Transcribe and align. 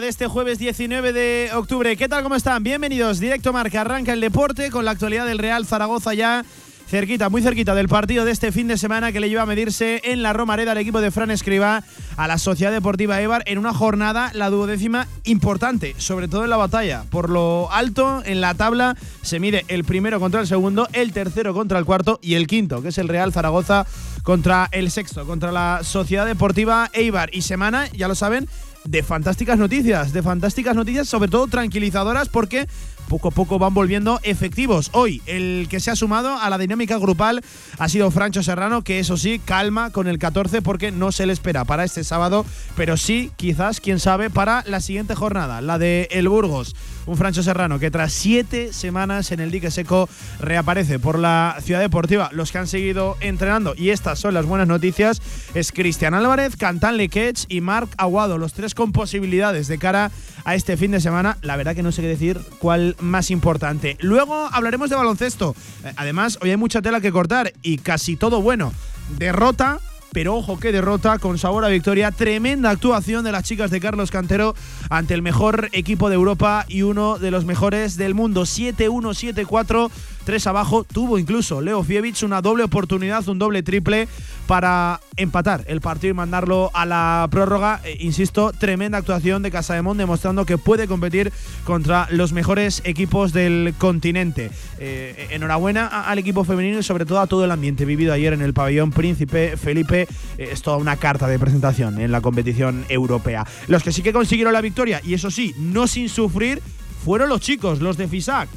De 0.00 0.08
este 0.08 0.26
jueves 0.26 0.58
19 0.58 1.14
de 1.14 1.50
octubre. 1.54 1.96
¿Qué 1.96 2.06
tal? 2.06 2.22
¿Cómo 2.22 2.34
están? 2.34 2.62
Bienvenidos. 2.62 3.18
Directo 3.18 3.54
Marca 3.54 3.80
arranca 3.80 4.12
el 4.12 4.20
deporte 4.20 4.70
con 4.70 4.84
la 4.84 4.90
actualidad 4.90 5.24
del 5.24 5.38
Real 5.38 5.64
Zaragoza 5.64 6.12
ya 6.12 6.44
cerquita, 6.86 7.30
muy 7.30 7.40
cerquita 7.40 7.74
del 7.74 7.88
partido 7.88 8.26
de 8.26 8.30
este 8.30 8.52
fin 8.52 8.68
de 8.68 8.76
semana 8.76 9.10
que 9.10 9.20
le 9.20 9.28
lleva 9.30 9.42
a 9.42 9.46
medirse 9.46 10.02
en 10.04 10.22
la 10.22 10.34
Romareda 10.34 10.72
al 10.72 10.78
equipo 10.78 11.00
de 11.00 11.10
Fran 11.10 11.30
Escriba 11.30 11.82
a 12.16 12.28
la 12.28 12.36
Sociedad 12.36 12.72
Deportiva 12.72 13.20
Eibar 13.20 13.42
en 13.46 13.56
una 13.58 13.72
jornada, 13.72 14.30
la 14.34 14.50
duodécima, 14.50 15.08
importante, 15.24 15.94
sobre 15.96 16.28
todo 16.28 16.44
en 16.44 16.50
la 16.50 16.58
batalla. 16.58 17.04
Por 17.08 17.30
lo 17.30 17.72
alto, 17.72 18.22
en 18.24 18.42
la 18.42 18.54
tabla 18.54 18.96
se 19.22 19.40
mide 19.40 19.64
el 19.68 19.84
primero 19.84 20.20
contra 20.20 20.40
el 20.40 20.46
segundo, 20.46 20.88
el 20.92 21.12
tercero 21.12 21.54
contra 21.54 21.78
el 21.78 21.86
cuarto 21.86 22.18
y 22.22 22.34
el 22.34 22.46
quinto, 22.46 22.82
que 22.82 22.88
es 22.88 22.98
el 22.98 23.08
Real 23.08 23.32
Zaragoza 23.32 23.86
contra 24.22 24.68
el 24.72 24.90
sexto, 24.90 25.26
contra 25.26 25.52
la 25.52 25.80
Sociedad 25.82 26.26
Deportiva 26.26 26.90
Eibar. 26.92 27.30
Y 27.32 27.42
semana, 27.42 27.88
ya 27.92 28.08
lo 28.08 28.14
saben, 28.14 28.48
de 28.88 29.02
fantásticas 29.02 29.58
noticias, 29.58 30.12
de 30.12 30.22
fantásticas 30.22 30.76
noticias, 30.76 31.08
sobre 31.08 31.28
todo 31.28 31.46
tranquilizadoras, 31.46 32.28
porque 32.28 32.66
poco 33.08 33.28
a 33.28 33.30
poco 33.30 33.58
van 33.58 33.74
volviendo 33.74 34.20
efectivos. 34.22 34.90
Hoy, 34.92 35.22
el 35.26 35.68
que 35.70 35.80
se 35.80 35.90
ha 35.90 35.96
sumado 35.96 36.38
a 36.38 36.50
la 36.50 36.58
dinámica 36.58 36.98
grupal 36.98 37.42
ha 37.78 37.88
sido 37.88 38.10
Francho 38.10 38.42
Serrano, 38.42 38.82
que 38.82 38.98
eso 38.98 39.16
sí, 39.16 39.40
calma 39.44 39.90
con 39.90 40.08
el 40.08 40.18
14 40.18 40.62
porque 40.62 40.92
no 40.92 41.12
se 41.12 41.26
le 41.26 41.32
espera 41.32 41.64
para 41.64 41.84
este 41.84 42.04
sábado, 42.04 42.44
pero 42.76 42.96
sí, 42.96 43.30
quizás, 43.36 43.80
quién 43.80 44.00
sabe, 44.00 44.30
para 44.30 44.64
la 44.66 44.80
siguiente 44.80 45.14
jornada, 45.14 45.60
la 45.60 45.78
de 45.78 46.08
El 46.10 46.28
Burgos. 46.28 46.74
Un 47.06 47.16
Francho 47.16 47.42
Serrano 47.42 47.78
que 47.78 47.90
tras 47.90 48.12
siete 48.12 48.72
semanas 48.72 49.30
en 49.30 49.40
el 49.40 49.50
dique 49.50 49.70
seco 49.70 50.08
reaparece 50.40 50.98
por 50.98 51.18
la 51.18 51.56
ciudad 51.62 51.80
deportiva. 51.80 52.30
Los 52.32 52.50
que 52.50 52.58
han 52.58 52.66
seguido 52.66 53.16
entrenando, 53.20 53.74
y 53.76 53.90
estas 53.90 54.18
son 54.18 54.34
las 54.34 54.44
buenas 54.44 54.66
noticias, 54.66 55.22
es 55.54 55.70
Cristian 55.70 56.14
Álvarez, 56.14 56.56
Cantán 56.56 56.96
Lequech 56.96 57.44
y 57.48 57.60
Marc 57.60 57.88
Aguado, 57.96 58.38
los 58.38 58.52
tres 58.52 58.74
con 58.74 58.92
posibilidades 58.92 59.68
de 59.68 59.78
cara 59.78 60.10
a 60.44 60.54
este 60.56 60.76
fin 60.76 60.90
de 60.90 61.00
semana. 61.00 61.38
La 61.42 61.56
verdad 61.56 61.74
que 61.74 61.82
no 61.82 61.92
sé 61.92 62.02
qué 62.02 62.08
decir 62.08 62.40
cuál 62.58 62.96
más 63.00 63.30
importante. 63.30 63.96
Luego 64.00 64.48
hablaremos 64.52 64.90
de 64.90 64.96
baloncesto. 64.96 65.54
Eh, 65.84 65.92
además, 65.96 66.38
hoy 66.42 66.50
hay 66.50 66.56
mucha 66.56 66.82
tela 66.82 67.00
que 67.00 67.12
cortar 67.12 67.52
y 67.62 67.78
casi 67.78 68.16
todo 68.16 68.42
bueno. 68.42 68.72
Derrota 69.18 69.78
pero 70.12 70.34
ojo 70.34 70.58
que 70.58 70.72
derrota 70.72 71.18
con 71.18 71.38
sabor 71.38 71.64
a 71.64 71.68
victoria. 71.68 72.10
Tremenda 72.10 72.70
actuación 72.70 73.24
de 73.24 73.32
las 73.32 73.44
chicas 73.44 73.70
de 73.70 73.80
Carlos 73.80 74.10
Cantero 74.10 74.54
ante 74.90 75.14
el 75.14 75.22
mejor 75.22 75.68
equipo 75.72 76.08
de 76.08 76.14
Europa 76.14 76.64
y 76.68 76.82
uno 76.82 77.18
de 77.18 77.30
los 77.30 77.44
mejores 77.44 77.96
del 77.96 78.14
mundo. 78.14 78.42
7-1, 78.42 79.34
7-4 79.46 79.90
tres 80.26 80.46
abajo. 80.46 80.84
Tuvo 80.84 81.18
incluso 81.18 81.62
Leo 81.62 81.82
Fievich 81.82 82.22
una 82.24 82.42
doble 82.42 82.64
oportunidad, 82.64 83.26
un 83.28 83.38
doble 83.38 83.62
triple 83.62 84.08
para 84.46 85.00
empatar 85.16 85.64
el 85.68 85.80
partido 85.80 86.10
y 86.10 86.14
mandarlo 86.14 86.70
a 86.74 86.84
la 86.84 87.26
prórroga. 87.30 87.80
Eh, 87.84 87.96
insisto, 88.00 88.52
tremenda 88.52 88.98
actuación 88.98 89.42
de 89.42 89.50
Casademón 89.50 89.96
demostrando 89.96 90.44
que 90.44 90.58
puede 90.58 90.86
competir 90.86 91.32
contra 91.64 92.08
los 92.10 92.32
mejores 92.32 92.82
equipos 92.84 93.32
del 93.32 93.74
continente. 93.78 94.50
Eh, 94.78 95.28
enhorabuena 95.30 95.86
al 95.86 96.18
equipo 96.18 96.44
femenino 96.44 96.80
y 96.80 96.82
sobre 96.82 97.06
todo 97.06 97.20
a 97.20 97.26
todo 97.26 97.44
el 97.44 97.50
ambiente 97.52 97.84
vivido 97.84 98.12
ayer 98.12 98.32
en 98.32 98.42
el 98.42 98.52
pabellón 98.52 98.90
Príncipe 98.90 99.56
Felipe. 99.56 100.08
Eh, 100.36 100.48
es 100.52 100.60
toda 100.60 100.76
una 100.76 100.96
carta 100.96 101.28
de 101.28 101.38
presentación 101.38 102.00
en 102.00 102.10
la 102.10 102.20
competición 102.20 102.84
europea. 102.88 103.46
Los 103.68 103.84
que 103.84 103.92
sí 103.92 104.02
que 104.02 104.12
consiguieron 104.12 104.52
la 104.52 104.60
victoria, 104.60 105.00
y 105.04 105.14
eso 105.14 105.30
sí, 105.30 105.54
no 105.56 105.86
sin 105.86 106.08
sufrir, 106.08 106.60
fueron 107.04 107.28
los 107.28 107.40
chicos, 107.40 107.80
los 107.80 107.96
de 107.96 108.08
FISAC 108.08 108.48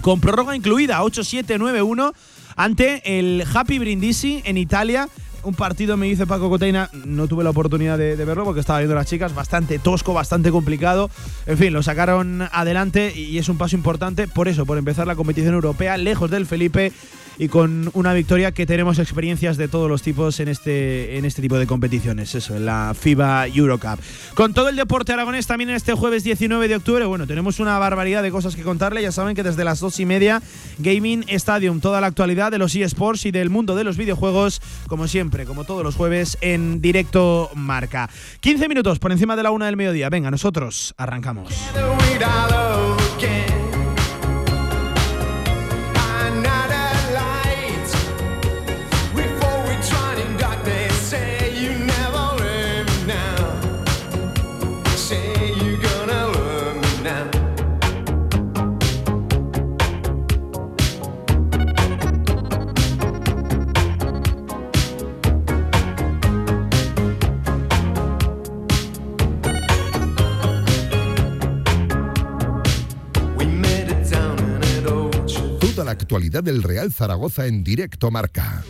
con 0.00 0.20
prórroga 0.20 0.56
incluida, 0.56 1.02
8-7-9-1 1.02 2.12
ante 2.56 3.18
el 3.18 3.44
Happy 3.52 3.78
Brindisi 3.78 4.42
en 4.44 4.56
Italia. 4.56 5.08
Un 5.42 5.54
partido, 5.54 5.96
me 5.96 6.06
dice 6.06 6.26
Paco 6.26 6.48
Coteina, 6.48 6.88
no 7.04 7.26
tuve 7.26 7.42
la 7.42 7.50
oportunidad 7.50 7.98
de, 7.98 8.14
verlo 8.14 8.44
porque 8.44 8.60
estaba 8.60 8.78
viendo 8.78 8.94
a 8.94 9.00
las 9.00 9.08
chicas, 9.08 9.34
bastante 9.34 9.80
tosco, 9.80 10.14
bastante 10.14 10.52
complicado. 10.52 11.10
En 11.46 11.58
fin, 11.58 11.72
lo 11.72 11.82
sacaron 11.82 12.48
adelante 12.52 13.12
y 13.18 13.38
es 13.38 13.48
un 13.48 13.58
paso 13.58 13.74
importante 13.74 14.28
por 14.28 14.46
eso, 14.46 14.66
por 14.66 14.78
empezar 14.78 15.06
la 15.08 15.16
competición 15.16 15.54
europea, 15.54 15.96
lejos 15.96 16.30
del 16.30 16.46
Felipe 16.46 16.92
y 17.42 17.48
con 17.48 17.90
una 17.94 18.14
victoria 18.14 18.52
que 18.52 18.66
tenemos 18.66 19.00
experiencias 19.00 19.56
de 19.56 19.66
todos 19.66 19.90
los 19.90 20.00
tipos 20.00 20.38
en 20.38 20.46
este, 20.46 21.18
en 21.18 21.24
este 21.24 21.42
tipo 21.42 21.58
de 21.58 21.66
competiciones, 21.66 22.36
eso, 22.36 22.54
en 22.54 22.66
la 22.66 22.94
FIBA 22.96 23.48
Eurocup. 23.48 23.98
Con 24.34 24.54
todo 24.54 24.68
el 24.68 24.76
deporte 24.76 25.12
aragonés 25.12 25.48
también 25.48 25.68
en 25.70 25.74
este 25.74 25.92
jueves 25.92 26.22
19 26.22 26.68
de 26.68 26.76
octubre, 26.76 27.04
bueno, 27.04 27.26
tenemos 27.26 27.58
una 27.58 27.76
barbaridad 27.80 28.22
de 28.22 28.30
cosas 28.30 28.54
que 28.54 28.62
contarle, 28.62 29.02
ya 29.02 29.10
saben 29.10 29.34
que 29.34 29.42
desde 29.42 29.64
las 29.64 29.80
dos 29.80 29.98
y 29.98 30.06
media, 30.06 30.40
Gaming 30.78 31.24
Stadium, 31.26 31.80
toda 31.80 32.00
la 32.00 32.06
actualidad 32.06 32.52
de 32.52 32.58
los 32.58 32.76
eSports 32.76 33.26
y 33.26 33.32
del 33.32 33.50
mundo 33.50 33.74
de 33.74 33.82
los 33.82 33.96
videojuegos, 33.96 34.62
como 34.86 35.08
siempre, 35.08 35.44
como 35.44 35.64
todos 35.64 35.82
los 35.82 35.96
jueves, 35.96 36.38
en 36.42 36.80
directo 36.80 37.50
marca. 37.56 38.08
15 38.38 38.68
minutos 38.68 39.00
por 39.00 39.10
encima 39.10 39.34
de 39.34 39.42
la 39.42 39.50
una 39.50 39.66
del 39.66 39.76
mediodía, 39.76 40.08
venga, 40.10 40.30
nosotros 40.30 40.94
arrancamos. 40.96 41.52
Actualidad 75.92 76.42
del 76.42 76.62
Real 76.62 76.92
Zaragoza 76.92 77.46
en 77.46 77.62
directo 77.62 78.10
marca. 78.10 78.64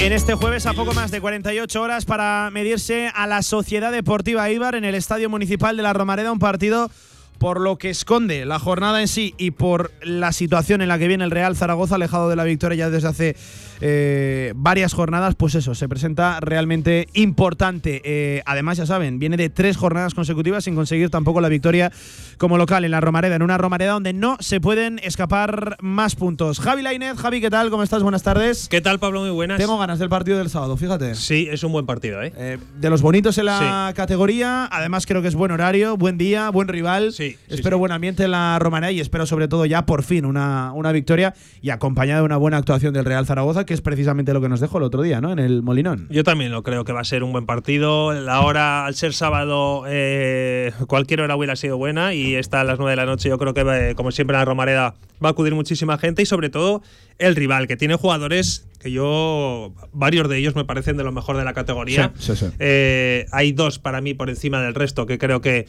En 0.00 0.12
este 0.12 0.34
jueves, 0.34 0.66
a 0.66 0.74
poco 0.74 0.94
más 0.94 1.10
de 1.10 1.20
48 1.20 1.82
horas 1.82 2.04
para 2.04 2.50
medirse 2.52 3.10
a 3.14 3.26
la 3.26 3.42
Sociedad 3.42 3.92
Deportiva 3.92 4.50
Ibar 4.50 4.74
en 4.74 4.84
el 4.84 4.94
Estadio 4.94 5.28
Municipal 5.28 5.76
de 5.76 5.82
la 5.82 5.92
Romareda, 5.92 6.32
un 6.32 6.38
partido 6.38 6.90
por 7.38 7.60
lo 7.60 7.78
que 7.78 7.90
esconde 7.90 8.44
la 8.44 8.58
jornada 8.58 9.00
en 9.00 9.08
sí 9.08 9.34
y 9.38 9.52
por 9.52 9.92
la 10.02 10.32
situación 10.32 10.82
en 10.82 10.88
la 10.88 10.98
que 10.98 11.08
viene 11.08 11.24
el 11.24 11.30
Real 11.30 11.56
Zaragoza, 11.56 11.94
alejado 11.94 12.28
de 12.28 12.36
la 12.36 12.44
victoria 12.44 12.86
ya 12.86 12.90
desde 12.90 13.08
hace 13.08 13.36
eh, 13.80 14.52
varias 14.56 14.92
jornadas, 14.92 15.34
pues 15.34 15.54
eso, 15.54 15.74
se 15.74 15.88
presenta 15.88 16.40
realmente 16.40 17.08
importante. 17.12 18.00
Eh, 18.04 18.42
además, 18.46 18.78
ya 18.78 18.86
saben, 18.86 19.18
viene 19.18 19.36
de 19.36 19.50
tres 19.50 19.76
jornadas 19.76 20.14
consecutivas 20.14 20.64
sin 20.64 20.74
conseguir 20.74 21.10
tampoco 21.10 21.40
la 21.40 21.48
victoria 21.48 21.92
como 22.36 22.58
local 22.58 22.84
en 22.84 22.90
la 22.90 23.00
Romareda, 23.00 23.36
en 23.36 23.42
una 23.42 23.58
Romareda 23.58 23.92
donde 23.92 24.12
no 24.12 24.36
se 24.40 24.60
pueden 24.60 24.98
escapar 25.02 25.76
más 25.80 26.14
puntos. 26.14 26.60
Javi 26.60 26.82
Lainez, 26.82 27.16
Javi, 27.16 27.40
¿qué 27.40 27.50
tal? 27.50 27.70
¿Cómo 27.70 27.82
estás? 27.82 28.02
Buenas 28.02 28.22
tardes. 28.22 28.68
¿Qué 28.68 28.80
tal, 28.80 28.98
Pablo? 28.98 29.20
Muy 29.20 29.30
buenas. 29.30 29.58
Tengo 29.58 29.78
ganas 29.78 29.98
del 29.98 30.08
partido 30.08 30.38
del 30.38 30.50
sábado, 30.50 30.76
fíjate. 30.76 31.14
Sí, 31.14 31.48
es 31.50 31.62
un 31.64 31.72
buen 31.72 31.86
partido, 31.86 32.22
¿eh? 32.22 32.32
eh 32.36 32.58
de 32.78 32.90
los 32.90 33.02
bonitos 33.02 33.38
en 33.38 33.46
la 33.46 33.92
categoría, 33.94 34.68
además 34.70 35.06
creo 35.06 35.22
que 35.22 35.28
es 35.28 35.34
buen 35.34 35.50
horario, 35.50 35.96
buen 35.96 36.18
día, 36.18 36.50
buen 36.50 36.68
rival. 36.68 37.12
Sí. 37.12 37.36
espero 37.48 37.78
buen 37.78 37.92
ambiente 37.92 38.24
en 38.24 38.32
la 38.32 38.58
Romareda 38.58 38.92
y 38.92 39.00
espero 39.00 39.26
sobre 39.26 39.48
todo 39.48 39.66
ya 39.66 39.86
por 39.86 40.02
fin 40.02 40.24
una, 40.24 40.72
una 40.72 40.92
victoria 40.92 41.34
y 41.60 41.70
acompañada 41.70 42.20
de 42.20 42.26
una 42.26 42.36
buena 42.36 42.56
actuación 42.56 42.94
del 42.94 43.04
Real 43.04 43.26
Zaragoza, 43.26 43.64
que 43.68 43.74
es 43.74 43.82
precisamente 43.82 44.32
lo 44.32 44.40
que 44.40 44.48
nos 44.48 44.60
dejó 44.60 44.78
el 44.78 44.84
otro 44.84 45.02
día, 45.02 45.20
¿no? 45.20 45.30
En 45.30 45.38
el 45.38 45.62
Molinón. 45.62 46.08
Yo 46.10 46.24
también 46.24 46.50
lo 46.50 46.62
creo 46.62 46.84
que 46.84 46.92
va 46.92 47.00
a 47.00 47.04
ser 47.04 47.22
un 47.22 47.32
buen 47.32 47.44
partido. 47.44 48.12
La 48.14 48.40
hora, 48.40 48.86
al 48.86 48.94
ser 48.94 49.12
sábado, 49.12 49.84
eh, 49.86 50.72
cualquier 50.88 51.20
hora 51.20 51.36
hubiera 51.36 51.54
sido 51.54 51.76
buena 51.76 52.14
y 52.14 52.34
está 52.34 52.62
a 52.62 52.64
las 52.64 52.78
9 52.78 52.92
de 52.92 52.96
la 52.96 53.04
noche. 53.04 53.28
Yo 53.28 53.36
creo 53.36 53.52
que, 53.52 53.60
eh, 53.60 53.94
como 53.94 54.10
siempre, 54.10 54.34
en 54.34 54.40
la 54.40 54.44
Romareda 54.46 54.94
va 55.22 55.28
a 55.28 55.32
acudir 55.32 55.54
muchísima 55.54 55.98
gente 55.98 56.22
y, 56.22 56.26
sobre 56.26 56.48
todo, 56.48 56.82
el 57.18 57.36
rival, 57.36 57.68
que 57.68 57.76
tiene 57.76 57.96
jugadores 57.96 58.66
que 58.80 58.90
yo, 58.90 59.74
varios 59.92 60.28
de 60.28 60.38
ellos 60.38 60.54
me 60.54 60.64
parecen 60.64 60.96
de 60.96 61.04
lo 61.04 61.12
mejor 61.12 61.36
de 61.36 61.44
la 61.44 61.52
categoría. 61.52 62.12
Eh, 62.58 63.26
hay 63.32 63.52
dos 63.52 63.78
para 63.78 64.00
mí 64.00 64.14
por 64.14 64.30
encima 64.30 64.62
del 64.62 64.74
resto 64.74 65.04
que 65.04 65.18
creo 65.18 65.40
que 65.40 65.66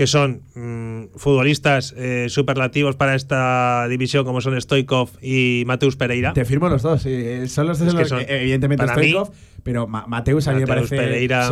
que 0.00 0.06
son 0.06 0.44
mm, 0.54 1.18
futbolistas 1.18 1.92
eh, 1.94 2.30
superlativos 2.30 2.96
para 2.96 3.14
esta 3.14 3.86
división, 3.86 4.24
como 4.24 4.40
son 4.40 4.58
Stoikov 4.58 5.10
y 5.20 5.64
Mateus 5.66 5.96
Pereira. 5.96 6.32
Te 6.32 6.46
firmo 6.46 6.70
los 6.70 6.80
dos, 6.80 7.02
sí. 7.02 7.46
Son 7.48 7.66
los 7.66 7.78
dos, 7.78 7.94
que 7.94 8.24
evidentemente 8.40 8.88
Stoikov, 8.88 9.30
pero 9.62 9.86
Mateus 9.86 10.48
a 10.48 10.54
mí 10.54 10.60
me 10.60 10.66
parece. 10.66 10.96
Pereira, 10.96 11.50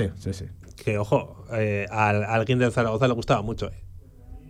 que 0.82 0.96
ojo, 0.96 1.44
eh, 1.52 1.88
al, 1.90 2.24
alguien 2.24 2.58
del 2.58 2.72
Zaragoza 2.72 3.06
le 3.06 3.12
gustaba 3.12 3.42
mucho. 3.42 3.66
Eh. 3.66 3.84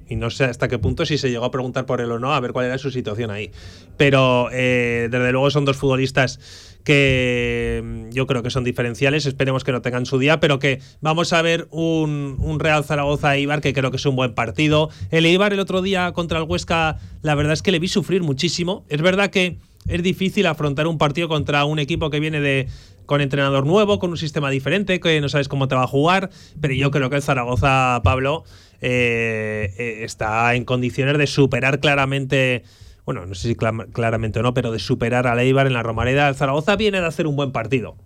y 0.09 0.15
no 0.15 0.31
sé 0.31 0.45
hasta 0.45 0.69
qué 0.69 0.79
punto 0.79 1.05
si 1.05 1.19
se 1.19 1.29
llegó 1.29 1.47
a 1.47 1.51
preguntar 1.51 1.85
por 1.85 2.01
él 2.01 2.13
o 2.13 2.21
no, 2.21 2.33
a 2.33 2.39
ver 2.39 2.53
cuál 2.53 2.67
era 2.67 2.79
su 2.79 2.93
situación 2.93 3.33
ahí. 3.33 3.51
Pero 3.97 4.49
eh, 4.53 5.09
desde 5.11 5.33
luego 5.33 5.51
son 5.51 5.65
dos 5.65 5.77
futbolistas 5.77 6.68
que 6.89 7.83
mm, 7.85 8.13
yo 8.13 8.27
creo 8.27 8.43
que 8.43 8.49
son 8.49 8.65
diferenciales, 8.65 9.27
esperemos 9.27 9.63
que 9.63 9.73
no 9.73 9.83
tengan 9.83 10.07
su 10.07 10.19
día, 10.19 10.41
pero 10.41 10.59
que 10.59 10.81
vamos 11.03 11.35
a 11.35 11.43
ver 11.43 11.69
un, 11.71 12.37
un 12.39 12.59
Real 12.59 12.83
Zaragoza-Eibar 12.83 13.61
que 13.61 13.75
creo 13.75 13.91
que 13.91 13.99
es 13.99 14.07
un 14.07 14.17
buen 14.17 14.33
partido. 14.33 14.89
El 15.11 15.27
Eibar 15.27 15.53
el 15.53 15.61
otro 15.61 15.83
día 15.83 16.11
contra 16.13 16.39
el 16.39 16.45
Huesca, 16.45 16.97
la 17.21 17.35
verdad 17.35 17.53
es 17.53 17.61
que 17.61 17.73
le 17.73 17.79
vi 17.79 17.89
sufrir 17.89 18.23
muchísimo. 18.23 18.87
Es 18.89 19.03
verdad 19.03 19.29
que 19.29 19.59
es 19.87 20.03
difícil 20.03 20.47
afrontar 20.47 20.87
un 20.87 20.97
partido 20.97 21.29
contra 21.29 21.67
un 21.67 21.79
equipo 21.79 22.09
que 22.09 22.21
viene 22.21 22.41
de 22.41 22.69
con 23.05 23.21
entrenador 23.21 23.67
nuevo, 23.67 23.99
con 23.99 24.09
un 24.09 24.17
sistema 24.17 24.49
diferente, 24.49 24.99
que 24.99 25.21
no 25.21 25.29
sabes 25.29 25.49
cómo 25.49 25.69
te 25.69 25.75
va 25.75 25.83
a 25.83 25.87
jugar, 25.87 26.31
pero 26.59 26.73
yo 26.73 26.91
creo 26.91 27.11
que 27.11 27.17
el 27.17 27.23
Zaragoza, 27.23 28.01
Pablo, 28.03 28.45
eh, 28.81 29.75
eh, 29.77 30.05
está 30.05 30.55
en 30.55 30.65
condiciones 30.65 31.19
de 31.19 31.27
superar 31.27 31.81
claramente 31.81 32.65
bueno, 33.09 33.25
no 33.25 33.35
sé 33.35 33.49
si 33.49 33.55
claramente 33.55 34.39
o 34.39 34.43
no, 34.43 34.53
pero 34.53 34.71
de 34.71 34.79
superar 34.79 35.27
a 35.27 35.43
Eibar 35.43 35.67
en 35.67 35.73
la 35.73 35.83
Romareda. 35.83 36.29
El 36.29 36.35
Zaragoza 36.35 36.77
viene 36.77 37.01
de 37.01 37.07
hacer 37.07 37.27
un 37.27 37.37
buen 37.37 37.53
partido. 37.53 37.97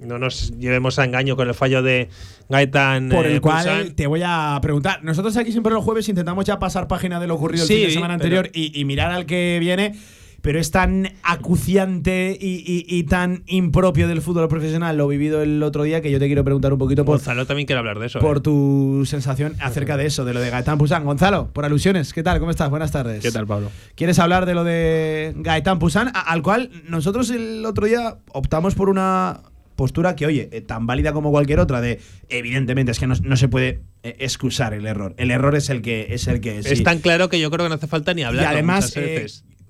No 0.00 0.20
nos 0.20 0.56
llevemos 0.56 1.00
a 1.00 1.04
engaño 1.04 1.34
con 1.34 1.48
el 1.48 1.54
fallo 1.54 1.82
de 1.82 2.08
Gaetan. 2.48 3.08
Por 3.08 3.26
el 3.26 3.38
eh, 3.38 3.40
cual 3.40 3.92
te 3.96 4.06
voy 4.06 4.22
a 4.24 4.56
preguntar. 4.62 5.02
Nosotros 5.02 5.36
aquí 5.36 5.50
siempre 5.50 5.72
los 5.72 5.82
jueves 5.82 6.08
intentamos 6.08 6.44
ya 6.44 6.60
pasar 6.60 6.86
página 6.86 7.18
de 7.18 7.26
lo 7.26 7.34
ocurrido 7.34 7.64
el 7.64 7.68
fin 7.68 7.86
de 7.88 7.90
semana 7.90 8.14
anterior 8.14 8.50
y 8.52 8.84
mirar 8.84 9.10
al 9.10 9.26
que 9.26 9.58
viene 9.58 9.96
pero 10.42 10.58
es 10.58 10.70
tan 10.72 11.12
acuciante 11.22 12.36
y, 12.38 13.02
tan 13.04 13.44
impropio 13.46 14.08
del 14.08 14.20
fútbol 14.22 14.48
profesional 14.48 14.96
lo 14.96 15.06
vivido 15.06 15.42
el 15.42 15.62
otro 15.62 15.84
día 15.84 16.02
que 16.02 16.10
yo 16.10 16.18
te 16.18 16.26
quiero 16.26 16.44
preguntar 16.44 16.72
un 16.72 16.78
poquito 16.78 17.04
por. 17.04 17.16
Gonzalo 17.16 17.46
también 17.46 17.66
quiere 17.66 17.78
hablar 17.78 17.98
de 17.98 18.06
eso. 18.06 18.18
Por 18.18 18.38
¿eh? 18.38 18.40
tu 18.40 19.04
sensación 19.06 19.54
acerca 19.60 19.96
de 19.96 20.06
eso, 20.06 20.24
de 20.24 20.34
lo 20.34 20.40
de 20.40 20.50
Gaetán 20.50 20.78
Pusán. 20.78 21.04
Gonzalo, 21.04 21.50
por 21.52 21.64
alusiones, 21.64 22.12
¿qué 22.12 22.22
tal? 22.22 22.40
¿Cómo 22.40 22.50
estás? 22.50 22.70
Buenas 22.70 22.90
tardes. 22.90 23.22
¿Qué 23.22 23.30
tal, 23.30 23.46
Pablo? 23.46 23.70
¿Quieres 23.94 24.18
hablar 24.18 24.46
de 24.46 24.54
lo 24.54 24.64
de 24.64 25.32
Gaetán 25.36 25.78
Pusán? 25.78 26.10
Al 26.12 26.42
cual 26.42 26.70
nosotros 26.88 27.30
el 27.30 27.64
otro 27.64 27.86
día 27.86 28.16
optamos 28.32 28.74
por 28.74 28.88
una 28.88 29.42
postura 29.76 30.16
que, 30.16 30.26
oye, 30.26 30.48
eh, 30.52 30.60
tan 30.60 30.86
válida 30.86 31.12
como 31.12 31.30
cualquier 31.30 31.60
otra, 31.60 31.80
de 31.80 32.00
evidentemente 32.28 32.92
es 32.92 32.98
que 32.98 33.06
no, 33.06 33.36
se 33.36 33.48
puede 33.48 33.82
eh, 34.02 34.16
excusar 34.18 34.74
el 34.74 34.86
error. 34.86 35.14
El 35.18 35.30
error 35.30 35.54
es 35.54 35.70
el 35.70 35.82
que 35.82 36.08
es. 36.10 36.26
El 36.26 36.40
que, 36.40 36.58
Es 36.58 36.82
tan 36.82 36.98
claro 36.98 37.28
que 37.28 37.40
yo 37.40 37.50
creo 37.50 37.64
que 37.66 37.68
no 37.68 37.76
hace 37.76 37.86
falta 37.86 38.12
ni 38.12 38.22
hablar. 38.22 38.44
Y 38.44 38.46
además, 38.46 38.94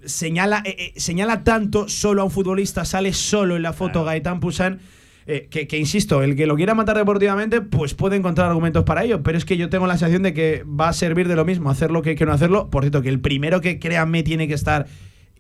señala, 0.05 0.63
eh, 0.65 0.77
eh, 0.79 0.93
señala 0.97 1.45
tanto 1.45 1.89
solo 1.89 2.23
a 2.23 2.25
un 2.25 2.31
futbolista, 2.31 2.85
sale 2.85 3.13
solo 3.13 3.57
en 3.57 3.63
la 3.63 3.73
foto 3.73 4.05
Gaetán 4.05 4.41
Pusan. 4.41 4.81
Eh, 5.25 5.47
que, 5.49 5.79
insisto, 5.79 6.25
el 6.25 6.35
que 6.35 6.47
lo 6.47 6.57
quiera 6.57 6.75
matar 6.75 6.97
deportivamente, 6.97 7.61
pues 7.61 7.95
puede 7.95 8.17
encontrar 8.17 8.49
argumentos 8.49 8.83
para 8.83 9.05
ello. 9.05 9.23
Pero 9.23 9.39
es 9.39 9.45
que 9.45 9.57
yo 9.57 9.69
tengo 9.71 9.87
la 9.87 9.97
sensación 9.97 10.25
de 10.25 10.35
que 10.35 10.65
va 10.65 10.89
a 10.89 10.93
servir 10.93 11.29
de 11.29 11.37
lo 11.37 11.45
mismo 11.45 11.71
hacerlo 11.71 12.03
que, 12.03 12.17
que 12.17 12.27
no 12.27 12.33
hacerlo. 12.33 12.71
Por 12.71 12.83
cierto, 12.83 13.03
que 13.03 13.09
el 13.09 13.21
primero 13.21 13.61
que 13.61 13.79
créanme 13.79 14.25
tiene 14.25 14.49
que 14.49 14.55
estar. 14.55 14.87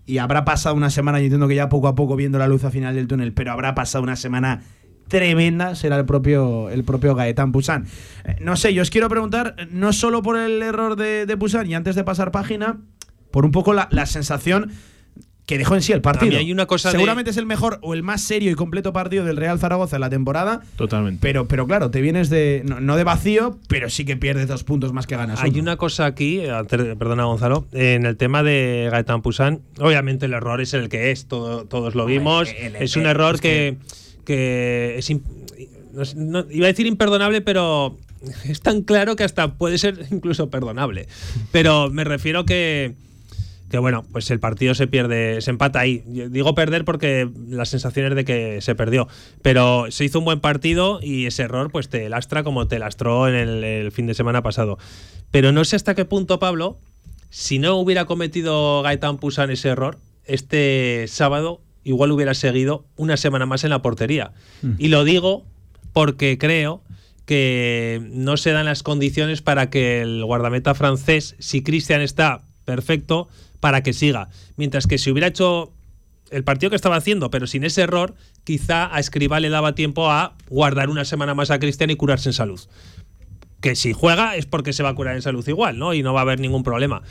Y 0.06 0.18
habrá 0.18 0.44
pasado 0.44 0.74
una 0.76 0.90
semana, 0.90 1.18
yo 1.18 1.24
entiendo 1.24 1.48
que 1.48 1.56
ya 1.56 1.68
poco 1.68 1.88
a 1.88 1.94
poco 1.94 2.14
viendo 2.14 2.38
la 2.38 2.48
luz 2.48 2.64
al 2.64 2.72
final 2.72 2.94
del 2.94 3.08
túnel, 3.08 3.32
pero 3.32 3.52
habrá 3.52 3.74
pasado 3.74 4.02
una 4.02 4.16
semana 4.16 4.62
tremenda 5.08 5.74
será 5.74 5.96
el 5.98 6.06
propio, 6.06 6.70
el 6.70 6.84
propio 6.84 7.14
Gaetán 7.14 7.52
Pusan. 7.52 7.86
no 8.40 8.56
sé, 8.56 8.72
yo 8.72 8.82
os 8.82 8.90
quiero 8.90 9.08
preguntar, 9.08 9.54
no 9.70 9.92
solo 9.92 10.22
por 10.22 10.38
el 10.38 10.62
error 10.62 10.96
de, 10.96 11.26
de 11.26 11.36
Pusan, 11.36 11.70
y 11.70 11.74
antes 11.74 11.94
de 11.94 12.02
pasar 12.02 12.30
página, 12.30 12.78
por 13.32 13.44
un 13.44 13.50
poco 13.50 13.72
la, 13.72 14.06
sensación 14.06 14.70
que 15.46 15.58
dejó 15.58 15.74
en 15.74 15.82
sí 15.82 15.92
el 15.92 16.00
partido. 16.00 16.38
Hay 16.38 16.52
una 16.52 16.66
cosa 16.66 16.92
Seguramente 16.92 17.32
es 17.32 17.36
el 17.36 17.46
mejor 17.46 17.78
o 17.82 17.94
el 17.94 18.04
más 18.04 18.20
serio 18.20 18.50
y 18.50 18.54
completo 18.54 18.92
partido 18.92 19.24
del 19.24 19.36
Real 19.36 19.58
Zaragoza 19.58 19.96
en 19.96 20.00
la 20.00 20.10
temporada. 20.10 20.60
Totalmente. 20.76 21.18
Pero, 21.20 21.48
pero 21.48 21.66
claro, 21.66 21.90
te 21.90 22.00
vienes 22.00 22.30
de. 22.30 22.62
No, 22.64 22.96
de 22.96 23.04
vacío, 23.04 23.58
pero 23.66 23.90
sí 23.90 24.04
que 24.04 24.16
pierdes 24.16 24.46
dos 24.46 24.62
puntos 24.62 24.92
más 24.92 25.06
que 25.08 25.16
ganas. 25.16 25.42
Hay 25.42 25.58
una 25.58 25.76
cosa 25.76 26.06
aquí, 26.06 26.42
perdona 26.68 27.24
Gonzalo, 27.24 27.66
en 27.72 28.06
el 28.06 28.16
tema 28.16 28.42
de 28.42 28.88
Gaetán 28.92 29.22
Pusán. 29.22 29.62
Obviamente 29.80 30.26
el 30.26 30.34
error 30.34 30.60
es 30.60 30.74
el 30.74 30.88
que 30.88 31.10
es, 31.10 31.26
todos 31.26 31.94
lo 31.94 32.06
vimos. 32.06 32.48
es 32.78 32.96
un 32.96 33.06
error 33.06 33.40
que, 33.40 33.78
que, 34.24 34.94
es. 34.98 35.10
iba 35.10 36.66
a 36.66 36.68
decir 36.68 36.86
imperdonable, 36.86 37.40
pero 37.40 37.96
es 38.44 38.60
tan 38.60 38.82
claro 38.82 39.16
que 39.16 39.24
hasta 39.24 39.54
puede 39.54 39.78
ser 39.78 40.06
incluso 40.10 40.50
perdonable. 40.50 41.08
Pero 41.50 41.90
me 41.90 42.04
refiero 42.04 42.44
que 42.44 42.94
que 43.72 43.78
bueno, 43.78 44.04
pues 44.12 44.30
el 44.30 44.38
partido 44.38 44.74
se 44.74 44.86
pierde, 44.86 45.40
se 45.40 45.50
empata 45.50 45.80
ahí. 45.80 46.04
Digo 46.06 46.54
perder 46.54 46.84
porque 46.84 47.26
la 47.48 47.64
sensación 47.64 48.04
es 48.04 48.14
de 48.14 48.26
que 48.26 48.60
se 48.60 48.74
perdió, 48.74 49.08
pero 49.40 49.86
se 49.90 50.04
hizo 50.04 50.18
un 50.18 50.26
buen 50.26 50.40
partido 50.40 51.00
y 51.02 51.24
ese 51.24 51.44
error 51.44 51.72
pues 51.72 51.88
te 51.88 52.06
lastra 52.10 52.44
como 52.44 52.68
te 52.68 52.78
lastró 52.78 53.28
en 53.28 53.34
el, 53.34 53.90
fin 53.90 54.06
de 54.06 54.12
semana 54.12 54.42
pasado. 54.42 54.76
Pero 55.30 55.52
no 55.52 55.64
sé 55.64 55.76
hasta 55.76 55.94
qué 55.94 56.04
punto, 56.04 56.38
Pablo, 56.38 56.80
si 57.30 57.58
no 57.58 57.76
hubiera 57.76 58.04
cometido 58.04 58.82
Gaetán 58.82 59.16
Pusan 59.16 59.50
ese 59.50 59.70
error, 59.70 59.98
este 60.26 61.06
sábado 61.08 61.62
igual 61.82 62.12
hubiera 62.12 62.34
seguido 62.34 62.84
una 62.96 63.16
semana 63.16 63.46
más 63.46 63.64
en 63.64 63.70
la 63.70 63.80
portería. 63.80 64.32
Mm. 64.60 64.72
Y 64.76 64.88
lo 64.88 65.02
digo 65.02 65.46
porque 65.94 66.36
creo 66.36 66.82
que 67.24 68.02
no 68.12 68.36
se 68.36 68.52
dan 68.52 68.66
las 68.66 68.82
condiciones 68.82 69.40
para 69.40 69.70
que 69.70 70.02
el 70.02 70.22
guardameta 70.26 70.74
francés, 70.74 71.36
si 71.38 71.62
Cristian 71.62 72.02
está 72.02 72.42
perfecto, 72.66 73.28
para 73.62 73.84
que 73.84 73.92
siga. 73.92 74.28
Mientras 74.56 74.88
que 74.88 74.98
si 74.98 75.12
hubiera 75.12 75.28
hecho 75.28 75.72
el 76.32 76.42
partido 76.42 76.70
que 76.70 76.76
estaba 76.76 76.96
haciendo, 76.96 77.30
pero 77.30 77.46
sin 77.46 77.62
ese 77.62 77.82
error, 77.82 78.16
quizá 78.42 78.92
a 78.92 78.98
Escriba 78.98 79.38
le 79.38 79.50
daba 79.50 79.76
tiempo 79.76 80.10
a 80.10 80.34
guardar 80.50 80.90
una 80.90 81.04
semana 81.04 81.34
más 81.34 81.52
a 81.52 81.60
Cristian 81.60 81.88
y 81.90 81.94
curarse 81.94 82.30
en 82.30 82.32
salud. 82.32 82.60
Que 83.60 83.76
si 83.76 83.92
juega 83.92 84.34
es 84.34 84.46
porque 84.46 84.72
se 84.72 84.82
va 84.82 84.88
a 84.88 84.94
curar 84.96 85.14
en 85.14 85.22
salud 85.22 85.46
igual, 85.46 85.78
¿no? 85.78 85.94
Y 85.94 86.02
no 86.02 86.12
va 86.12 86.20
a 86.20 86.22
haber 86.22 86.40
ningún 86.40 86.64
problema. 86.64 87.02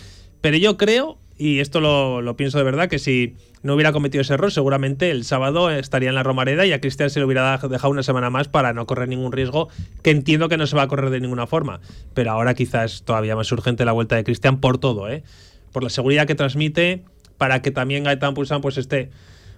Pero 0.42 0.58
yo 0.58 0.76
creo, 0.76 1.20
y 1.38 1.60
esto 1.60 1.80
lo, 1.80 2.36
pienso 2.36 2.58
de 2.58 2.66
verdad, 2.66 2.90
que 2.90 3.00
si 3.00 3.36
no 3.64 3.76
hubiera 3.76 3.94
cometido 3.94 4.24
ese 4.24 4.34
error, 4.34 4.52
seguramente 4.52 5.10
el 5.10 5.24
sábado 5.24 5.70
estaría 5.70 6.10
en 6.10 6.16
la 6.16 6.24
Romareda 6.24 6.66
y 6.66 6.74
a 6.74 6.82
Cristian 6.82 7.10
se 7.10 7.20
le 7.20 7.26
hubiera 7.26 7.58
dejado 7.58 7.92
una 7.92 8.04
semana 8.04 8.30
más 8.30 8.50
para 8.50 8.74
no 8.74 8.86
correr 8.86 9.08
ningún 9.08 9.32
riesgo, 9.32 9.70
que 10.04 10.12
entiendo 10.12 10.50
que 10.50 10.58
no 10.58 10.68
se 10.68 10.76
va 10.76 10.82
a 10.82 10.88
correr 10.90 11.12
de 11.12 11.22
ninguna 11.22 11.48
forma. 11.48 11.80
Pero 12.14 12.32
ahora 12.32 12.56
quizás 12.56 12.96
es 12.96 13.04
todavía 13.04 13.38
más 13.38 13.50
urgente 13.54 13.86
la 13.86 13.94
vuelta 13.94 14.18
de 14.18 14.26
Cristian 14.26 14.60
por 14.60 14.80
todo, 14.80 15.08
¿eh? 15.08 15.24
Por 15.72 15.84
la 15.84 15.90
seguridad 15.90 16.28
que 16.28 16.36
transmite, 16.36 17.04
para 17.38 17.62
que 17.62 17.72
también 17.72 18.04
Gaetan 18.04 18.34
Pulsan 18.34 18.62
pues 18.62 18.78
esté, 18.78 19.10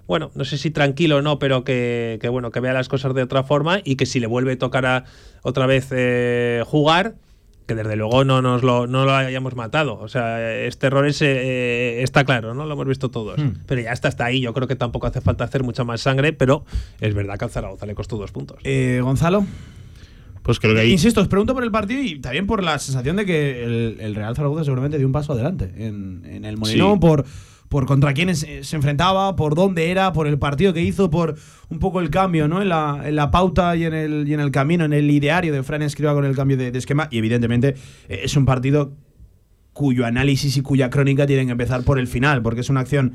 bueno, 0.07 0.31
no 0.35 0.45
sé 0.45 0.57
si 0.57 0.71
tranquilo 0.71 1.17
o 1.17 1.21
no, 1.21 1.39
pero 1.39 1.63
que, 1.63 2.19
bueno, 2.31 2.51
que 2.51 2.59
vea 2.59 2.73
las 2.73 2.89
cosas 2.89 3.13
de 3.13 3.23
otra 3.23 3.43
forma 3.43 3.79
y 3.83 3.95
que 3.95 4.05
si 4.05 4.19
le 4.19 4.27
vuelve 4.27 4.53
a 4.53 4.57
tocar 4.57 4.85
a, 4.85 5.05
otra 5.41 5.65
vez 5.65 5.87
eh, 5.91 6.63
jugar, 6.65 7.15
que 7.65 7.75
desde 7.75 7.95
luego 7.95 8.23
no 8.25 8.41
nos 8.41 8.63
lo, 8.63 8.87
no 8.87 9.05
lo 9.05 9.15
hayamos 9.15 9.55
matado. 9.55 9.97
O 9.99 10.07
sea, 10.07 10.53
este 10.63 10.87
error 10.87 11.07
es, 11.07 11.21
eh, 11.21 12.03
está 12.03 12.25
claro, 12.25 12.53
¿no? 12.53 12.65
Lo 12.65 12.73
hemos 12.73 12.87
visto 12.87 13.09
todos. 13.09 13.37
Hmm. 13.37 13.53
Pero 13.65 13.81
ya 13.81 13.91
está 13.91 14.09
hasta 14.09 14.25
ahí. 14.25 14.41
Yo 14.41 14.53
creo 14.53 14.67
que 14.67 14.75
tampoco 14.75 15.07
hace 15.07 15.21
falta 15.21 15.45
hacer 15.45 15.63
mucha 15.63 15.83
más 15.83 16.01
sangre, 16.01 16.33
pero 16.33 16.65
es 16.99 17.13
verdad 17.13 17.37
que 17.37 17.45
al 17.45 17.51
Zaragoza 17.51 17.85
le 17.85 17.95
costó 17.95 18.17
dos 18.17 18.31
puntos. 18.31 18.59
Eh, 18.63 18.99
Gonzalo. 19.01 19.45
Pues 20.43 20.59
creo 20.59 20.75
que 20.75 20.81
ahí... 20.81 20.91
Insisto, 20.91 21.21
os 21.21 21.27
pregunto 21.29 21.53
por 21.53 21.63
el 21.63 21.71
partido 21.71 22.01
y 22.01 22.19
también 22.19 22.45
por 22.45 22.61
la 22.61 22.77
sensación 22.77 23.15
de 23.15 23.25
que 23.25 23.63
el, 23.99 24.13
Real 24.13 24.35
Zaragoza 24.35 24.65
seguramente 24.65 24.97
dio 24.97 25.07
un 25.07 25.13
paso 25.13 25.33
adelante 25.33 25.73
en, 25.77 26.43
el 26.43 26.57
Molinón, 26.57 26.99
por, 26.99 27.25
por 27.69 27.85
contra 27.85 28.13
quiénes 28.13 28.39
se 28.39 28.75
enfrentaba, 28.75 29.35
por 29.37 29.55
dónde 29.55 29.89
era, 29.89 30.11
por 30.11 30.27
el 30.27 30.37
partido 30.37 30.73
que 30.73 30.81
hizo, 30.81 31.09
por 31.09 31.37
un 31.69 31.79
poco 31.79 32.01
el 32.01 32.09
cambio 32.09 32.47
¿no? 32.49 32.61
en, 32.61 32.69
la, 32.69 33.01
en 33.05 33.15
la 33.15 33.31
pauta 33.31 33.75
y 33.77 33.85
en, 33.85 33.93
el, 33.93 34.27
y 34.27 34.33
en 34.33 34.41
el 34.41 34.51
camino, 34.51 34.83
en 34.83 34.91
el 34.91 35.09
ideario 35.09 35.53
de 35.53 35.63
Fran 35.63 35.81
Escriba 35.81 36.13
con 36.13 36.25
el 36.25 36.35
cambio 36.35 36.57
de, 36.57 36.77
esquema. 36.77 37.07
Y 37.09 37.19
evidentemente 37.19 37.75
eh, 38.09 38.21
es 38.23 38.35
un 38.35 38.45
partido 38.45 38.91
cuyo 39.71 40.05
análisis 40.05 40.57
y 40.57 40.61
cuya 40.61 40.89
crónica 40.89 41.25
tienen 41.25 41.45
que 41.45 41.53
empezar 41.53 41.83
por 41.83 41.99
el 41.99 42.07
final, 42.07 42.41
porque 42.41 42.61
es 42.61 42.69
una 42.69 42.81
acción 42.81 43.13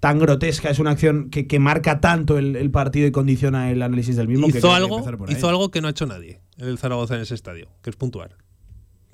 tan 0.00 0.18
grotesca, 0.18 0.68
es 0.68 0.78
una 0.78 0.90
acción 0.90 1.30
que, 1.30 1.46
que 1.46 1.58
marca 1.58 1.98
tanto 1.98 2.36
el, 2.36 2.70
partido 2.70 3.06
y 3.06 3.10
condiciona 3.10 3.70
el 3.70 3.80
análisis 3.82 4.16
del 4.16 4.28
mismo. 4.28 4.48
Hizo, 4.48 4.74
algo, 4.74 5.02
hizo 5.28 5.48
algo 5.48 5.70
que 5.70 5.80
no 5.80 5.86
ha 5.86 5.92
hecho 5.92 6.06
nadie 6.06 6.41
el 6.58 6.78
Zaragoza 6.78 7.16
en 7.16 7.22
ese 7.22 7.34
estadio, 7.34 7.68
que 7.82 7.90
es 7.90 7.96
puntuar. 7.96 8.36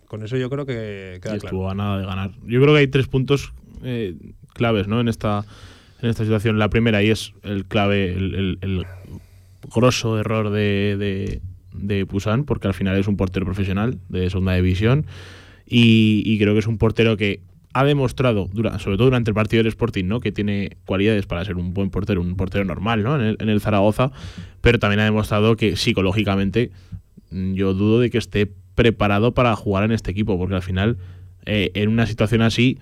Con 0.07 0.23
eso 0.23 0.37
yo 0.37 0.49
creo 0.49 0.65
que 0.65 1.19
queda 1.23 1.37
Estuvo 1.37 1.71
a 1.71 1.75
nada 1.75 1.99
de 1.99 2.07
ganar. 2.07 2.31
Yo 2.47 2.61
creo 2.61 2.75
que 2.75 2.81
hay 2.81 2.89
tres 2.89 3.09
puntos 3.09 3.53
eh, 3.83 4.17
claves 4.55 4.89
¿no? 4.89 5.01
en, 5.01 5.09
esta, 5.09 5.45
en 6.01 6.09
esta 6.09 6.25
situación. 6.25 6.59
La 6.59 6.71
primera, 6.71 7.03
y 7.03 7.11
es 7.11 7.35
el 7.43 7.67
clave, 7.67 8.13
el, 8.13 8.59
el, 8.61 8.87
grosso 9.75 10.19
error 10.19 10.51
de, 10.51 10.97
de, 10.99 11.43
de 11.75 12.07
Pusan, 12.07 12.45
porque 12.45 12.69
al 12.69 12.75
final 12.75 12.97
es 12.97 13.07
un 13.07 13.17
portero 13.17 13.45
profesional 13.45 13.99
de 14.09 14.31
segunda 14.31 14.55
división. 14.55 15.07
Y, 15.67 16.23
y, 16.25 16.39
creo 16.39 16.55
que 16.55 16.61
es 16.61 16.67
un 16.67 16.79
portero 16.79 17.19
que 17.19 17.43
ha 17.75 17.85
demostrado, 17.85 18.49
sobre 18.79 18.97
todo 18.97 19.05
durante 19.05 19.31
el 19.31 19.35
partido 19.35 19.63
del 19.63 19.69
Sporting, 19.69 20.07
¿no? 20.07 20.21
que 20.21 20.33
tiene 20.33 20.77
cualidades 20.87 21.27
para 21.27 21.45
ser 21.45 21.57
un 21.57 21.75
buen 21.75 21.91
portero, 21.91 22.21
un 22.21 22.37
portero 22.37 22.65
normal 22.65 23.03
¿no? 23.03 23.23
en, 23.23 23.37
el, 23.49 23.61
Zaragoza, 23.61 24.11
pero 24.61 24.79
también 24.79 25.01
ha 25.01 25.05
demostrado 25.05 25.57
que 25.57 25.77
psicológicamente 25.77 26.71
yo 27.31 27.75
dudo 27.75 28.01
de 28.01 28.11
que 28.11 28.19
esté 28.19 28.51
preparado 28.75 29.35
para 29.35 29.55
jugar 29.57 29.85
en 29.85 29.93
este 29.93 30.11
equipo, 30.11 30.39
porque 30.39 30.55
al 30.55 30.63
final, 30.63 30.99
eh, 31.47 31.71
en 31.75 31.89
una 31.89 32.07
situación 32.07 32.43
así, 32.43 32.79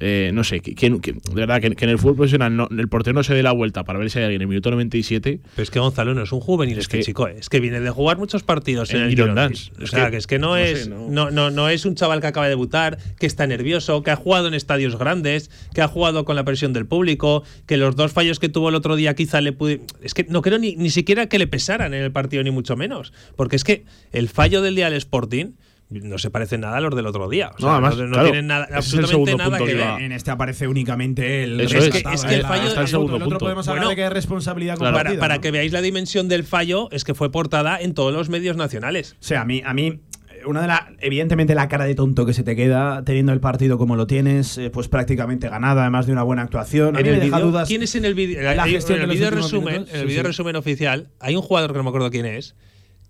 eh, 0.00 0.30
no 0.34 0.44
sé, 0.44 0.60
que, 0.60 0.74
que- 0.74 1.00
que- 1.00 1.12
de 1.12 1.20
verdad, 1.34 1.60
que, 1.60 1.74
que 1.74 1.84
en 1.84 1.90
el 1.90 1.98
fútbol 1.98 2.16
profesional 2.16 2.54
no- 2.54 2.68
el 2.70 2.88
portero 2.88 3.14
no 3.14 3.22
se 3.22 3.34
dé 3.34 3.42
la 3.42 3.52
vuelta 3.52 3.84
para 3.84 3.98
ver 3.98 4.10
si 4.10 4.18
hay 4.18 4.26
alguien 4.26 4.40
en 4.40 4.42
el 4.42 4.48
minuto 4.48 4.70
97. 4.70 5.40
Pero 5.56 5.62
es 5.62 5.70
que 5.70 5.78
Gonzalo 5.80 6.14
no 6.14 6.22
es 6.22 6.30
un 6.32 6.40
juvenil, 6.40 6.76
Es 6.78 6.82
este 6.84 6.98
que- 6.98 7.04
chico. 7.04 7.26
Es 7.26 7.48
que 7.48 7.58
viene 7.60 7.80
de 7.80 7.90
jugar 7.90 8.18
muchos 8.18 8.42
partidos 8.42 8.90
en 8.90 8.98
En 8.98 9.02
el. 9.04 9.08
Girondins. 9.10 9.72
O 9.82 9.86
sea, 9.86 10.10
que- 10.10 10.18
es 10.18 10.26
que 10.26 10.38
no, 10.38 10.48
no 10.48 10.54
sé, 10.56 10.72
es 10.72 10.88
no. 10.88 11.08
no. 11.08 11.30
No, 11.30 11.50
no, 11.50 11.68
es 11.68 11.84
un 11.86 11.94
chaval 11.94 12.20
que 12.20 12.26
acaba 12.26 12.46
de 12.46 12.50
debutar, 12.50 12.98
que 13.18 13.26
está 13.26 13.46
nervioso, 13.46 14.02
que 14.02 14.10
ha 14.10 14.16
jugado 14.16 14.46
en 14.48 14.54
estadios 14.54 14.96
grandes, 14.98 15.50
que 15.74 15.80
ha 15.82 15.88
jugado 15.88 16.24
con 16.24 16.36
la 16.36 16.44
presión 16.44 16.72
del 16.72 16.86
público, 16.86 17.42
que 17.66 17.76
los 17.76 17.96
dos 17.96 18.12
fallos 18.12 18.38
que 18.38 18.48
tuvo 18.48 18.68
el 18.68 18.74
otro 18.74 18.94
día 18.94 19.14
quizá 19.14 19.40
le 19.40 19.52
pude. 19.52 19.80
Es 20.02 20.14
que 20.14 20.24
no 20.28 20.42
creo 20.42 20.58
ni, 20.58 20.76
ni 20.76 20.90
siquiera 20.90 21.28
que 21.28 21.38
le 21.38 21.46
pesaran 21.46 21.94
en 21.94 22.02
el 22.02 22.12
partido, 22.12 22.42
ni 22.42 22.50
mucho 22.50 22.76
menos. 22.76 23.12
Porque 23.36 23.56
es 23.56 23.64
que 23.64 23.84
el 24.12 24.28
fallo 24.28 24.62
del 24.62 24.74
día 24.74 24.90
del 24.90 24.98
Sporting 24.98 25.52
no 25.90 26.18
se 26.18 26.30
parece 26.30 26.58
nada 26.58 26.76
a 26.76 26.80
los 26.80 26.94
del 26.94 27.06
otro 27.06 27.28
día. 27.28 27.50
O 27.54 27.58
sea, 27.58 27.66
No, 27.66 27.72
además, 27.72 27.96
no, 27.96 28.04
no 28.06 28.12
claro, 28.12 28.24
tienen 28.26 28.46
nada, 28.46 28.64
ese 28.66 28.78
es 28.78 28.92
el 28.92 28.98
absolutamente 29.00 29.10
segundo 29.30 29.36
nada 29.38 29.50
punto 29.50 29.64
que 29.64 29.70
que 29.70 29.76
ver. 29.78 29.86
iba- 29.86 30.00
En 30.02 30.12
este 30.12 30.30
aparece 30.30 30.68
únicamente 30.68 31.44
el 31.44 31.60
Eso 31.60 31.78
es. 31.78 31.88
que 31.90 31.98
el 31.98 32.04
fallo- 32.42 32.62
La- 32.62 32.68
está 32.68 32.80
el 32.82 32.88
segundo 32.88 33.16
el 33.16 33.22
otro 33.22 33.28
punto. 33.30 33.38
podemos 33.44 33.66
hablar 33.68 33.84
Bueno, 33.84 33.90
de 33.90 33.96
que 33.96 34.04
es 34.06 34.12
responsabilidad 34.12 34.76
claro, 34.76 34.92
Para, 34.94 35.10
compartida. 35.10 35.20
para 35.20 35.34
¿no? 35.36 35.40
que 35.40 35.50
veáis 35.50 35.72
la 35.72 35.80
dimensión 35.80 36.28
del 36.28 36.44
fallo, 36.44 36.88
es 36.92 37.04
que 37.04 37.14
fue 37.14 37.30
portada 37.32 37.80
en 37.80 37.94
todos 37.94 38.12
los 38.12 38.28
medios 38.28 38.56
nacionales. 38.56 39.12
O 39.14 39.16
sea, 39.24 39.40
a 39.40 39.44
mí, 39.44 39.62
a 39.64 39.72
mí 39.72 40.00
una 40.46 40.60
de 40.62 40.68
las. 40.68 40.82
Evidentemente, 41.00 41.54
la 41.56 41.68
cara 41.68 41.84
de 41.84 41.94
tonto 41.96 42.24
que 42.24 42.32
se 42.32 42.42
te 42.44 42.54
queda 42.54 43.02
teniendo 43.04 43.32
el 43.32 43.40
partido 43.40 43.76
como 43.76 43.96
lo 43.96 44.06
tienes, 44.06 44.56
eh, 44.58 44.70
pues 44.70 44.86
prácticamente 44.88 45.48
ganada, 45.48 45.82
además 45.82 46.06
de 46.06 46.12
una 46.12 46.22
buena 46.22 46.42
actuación. 46.42 46.96
A 46.96 47.00
En 47.00 47.06
mí 47.06 47.12
me 47.12 47.18
deja 47.18 47.40
dudas. 47.40 47.66
¿Quién 47.66 47.82
es 47.82 47.94
en 47.96 48.04
el 48.04 48.14
vídeo? 48.14 48.40
la 48.42 48.52
En 48.52 48.58
el 49.00 49.08
vídeo 49.08 49.30
resumen, 49.30 49.72
minutos? 49.72 49.94
en 49.94 49.96
el 49.96 50.02
Sí, 50.02 50.06
vídeo 50.08 50.22
sí. 50.22 50.26
resumen 50.28 50.54
oficial, 50.56 51.08
hay 51.18 51.34
un 51.34 51.42
jugador 51.42 51.72
que 51.72 51.78
no 51.78 51.82
me 51.82 51.88
acuerdo 51.88 52.10
quién 52.10 52.24
es, 52.26 52.54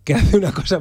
que 0.08 0.14
hace 0.14 0.36
una 0.38 0.52
cosa 0.52 0.80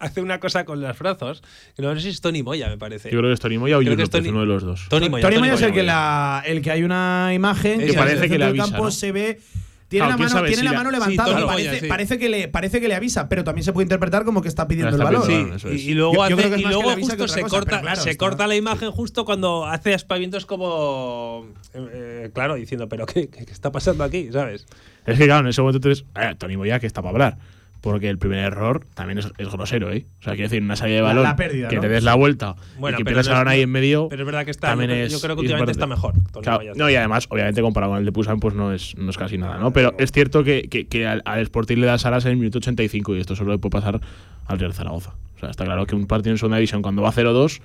hace 0.00 0.20
una 0.20 0.40
cosa 0.40 0.64
con 0.64 0.80
los 0.80 0.98
brazos, 0.98 1.42
que 1.76 1.82
no 1.82 1.94
sé 1.94 2.00
si 2.02 2.08
es 2.08 2.20
Tony 2.20 2.42
Moya, 2.42 2.68
me 2.68 2.76
parece. 2.76 3.10
Yo 3.10 3.18
creo 3.18 3.30
que 3.30 3.34
es 3.34 3.40
Tony 3.40 3.56
Moya 3.58 3.78
o 3.78 3.80
Creo 3.80 3.96
que 3.96 4.02
es 4.02 4.10
Tony- 4.10 4.28
uno 4.30 4.40
de 4.40 4.46
los 4.46 4.62
dos. 4.64 4.86
Tony 4.90 5.08
Moya. 5.08 5.22
Tony 5.28 5.38
Moya 5.38 5.54
es 5.54 5.62
el 5.62 5.72
que, 5.72 5.82
la, 5.84 6.42
el 6.44 6.60
que 6.60 6.70
hay 6.72 6.82
una 6.82 7.30
imagen 7.34 7.78
Que 7.80 7.86
que 7.86 7.92
parece 7.94 8.28
que 8.28 8.42
avisa, 8.42 8.64
campo 8.64 8.84
¿no? 8.84 8.90
se 8.90 9.12
ve. 9.12 9.40
Tiene, 9.86 10.06
Claro, 10.06 10.12
la 10.12 10.16
¿quién 10.16 10.24
mano, 10.26 10.38
sabe 10.38 10.48
tiene 10.48 10.60
si 10.60 10.64
la 10.64 10.72
la- 10.72 10.78
mano 10.78 10.90
Sí, 10.90 10.94
levantada 10.94 11.28
Tony 11.30 11.42
Moya, 11.44 11.54
parece, 11.66 11.80
sí. 11.80 11.86
parece 11.86 12.18
que 12.18 12.28
le, 12.28 12.48
parece 12.48 12.80
que 12.80 12.88
le 12.88 12.94
avisa, 12.96 13.28
pero 13.28 13.44
también 13.44 13.64
se 13.64 13.72
puede 13.72 13.84
interpretar 13.84 14.24
como 14.24 14.40
que 14.42 14.48
está 14.48 14.66
pidiendo 14.66 14.88
el 14.96 15.00
está 15.00 15.08
el 15.16 15.22
Sí, 15.22 15.32
balón, 15.32 15.52
eso 15.52 15.70
y, 15.72 15.76
es. 15.76 15.82
y 15.84 15.94
luego, 15.94 16.12
Yo- 16.14 16.18
yo 16.18 16.24
hace- 16.24 16.34
creo 16.36 16.48
que 16.48 16.54
es 16.56 16.60
y 16.62 16.64
luego 16.64 16.90
justo 16.94 17.28
se, 17.28 17.42
cosa, 17.42 17.48
corta, 17.48 17.80
claro, 17.82 18.00
se 18.00 18.10
está- 18.10 18.24
corta 18.26 18.46
la 18.48 18.56
imagen 18.56 18.90
justo 18.90 19.24
cuando 19.24 19.66
hace 19.66 19.94
aspavientos 19.94 20.46
como, 20.46 21.46
eh, 21.74 21.88
eh, 21.92 22.30
claro, 22.34 22.54
diciendo, 22.54 22.88
pero 22.88 23.06
¿qué, 23.06 23.28
qué- 23.28 23.44
qué 23.44 23.52
está 23.52 23.70
pasando 23.70 24.02
aquí? 24.02 24.30
¿Sabes? 24.32 24.66
Es 25.06 25.18
que, 25.18 25.26
claro, 25.26 25.42
en 25.42 25.48
ese 25.50 25.60
momento 25.60 25.80
tú 25.80 25.90
dices, 25.90 26.06
"Eh, 26.16 26.34
Tony 26.38 26.56
Moya 26.56 26.80
que 26.80 26.86
está 26.86 27.02
para 27.02 27.10
hablar. 27.12 27.38
Porque 27.84 28.08
el 28.08 28.16
primer 28.16 28.38
error 28.38 28.86
también 28.94 29.18
es, 29.18 29.30
es 29.36 29.48
grosero, 29.50 29.92
¿eh? 29.92 30.06
O 30.20 30.22
sea, 30.24 30.32
quiero 30.32 30.48
decir, 30.48 30.62
una 30.62 30.74
salida 30.74 30.96
de 30.96 31.02
balón, 31.02 31.22
la 31.22 31.36
pérdida, 31.36 31.68
que 31.68 31.76
¿no? 31.76 31.82
te 31.82 31.88
des 31.90 32.02
la 32.02 32.14
vuelta 32.14 32.56
Bueno, 32.78 32.96
y 32.96 32.98
que 32.98 33.04
pierdas 33.04 33.26
el 33.26 33.32
es- 33.32 33.38
balón 33.38 33.48
ahí 33.52 33.60
en 33.60 33.70
medio. 33.70 34.08
Pero 34.08 34.22
es 34.22 34.26
verdad 34.26 34.44
que 34.46 34.50
está, 34.52 34.68
también 34.68 34.88
yo, 34.90 34.94
creo- 34.96 35.06
es- 35.06 35.12
yo 35.12 35.20
creo 35.20 35.36
que 35.36 35.40
es 35.42 35.52
últimamente 35.52 35.78
parte- 35.78 35.84
está 35.84 35.86
mejor. 35.86 36.42
Claro, 36.42 36.60
no, 36.74 36.88
y 36.88 36.96
además, 36.96 37.26
obviamente, 37.28 37.60
comparado 37.60 37.92
con 37.92 37.98
el 37.98 38.06
de 38.06 38.12
Pusan, 38.12 38.40
pues 38.40 38.54
no 38.54 38.72
es, 38.72 38.96
no 38.96 39.10
es 39.10 39.18
casi 39.18 39.36
nada, 39.36 39.58
¿no? 39.58 39.72
Pero 39.74 39.94
es 39.98 40.10
cierto 40.12 40.42
que, 40.44 40.68
que- 40.70 40.86
que 40.86 41.06
al, 41.06 41.20
al 41.26 41.40
Sporting 41.42 41.76
le 41.76 41.86
das 41.86 42.06
alas 42.06 42.24
en 42.24 42.30
el 42.32 42.36
minuto 42.38 42.56
85 42.58 43.14
y 43.16 43.20
esto 43.20 43.36
solo 43.36 43.52
le 43.52 43.58
puede 43.58 43.70
pasar 43.72 44.00
al 44.46 44.58
Real 44.58 44.72
Zaragoza. 44.72 45.14
O 45.36 45.38
sea, 45.40 45.50
está 45.50 45.64
claro 45.66 45.84
que 45.84 45.94
un 45.94 46.06
partido 46.06 46.30
en 46.32 46.38
segunda 46.38 46.56
división, 46.56 46.80
cuando 46.80 47.02
va 47.02 47.12
0-2, 47.12 47.60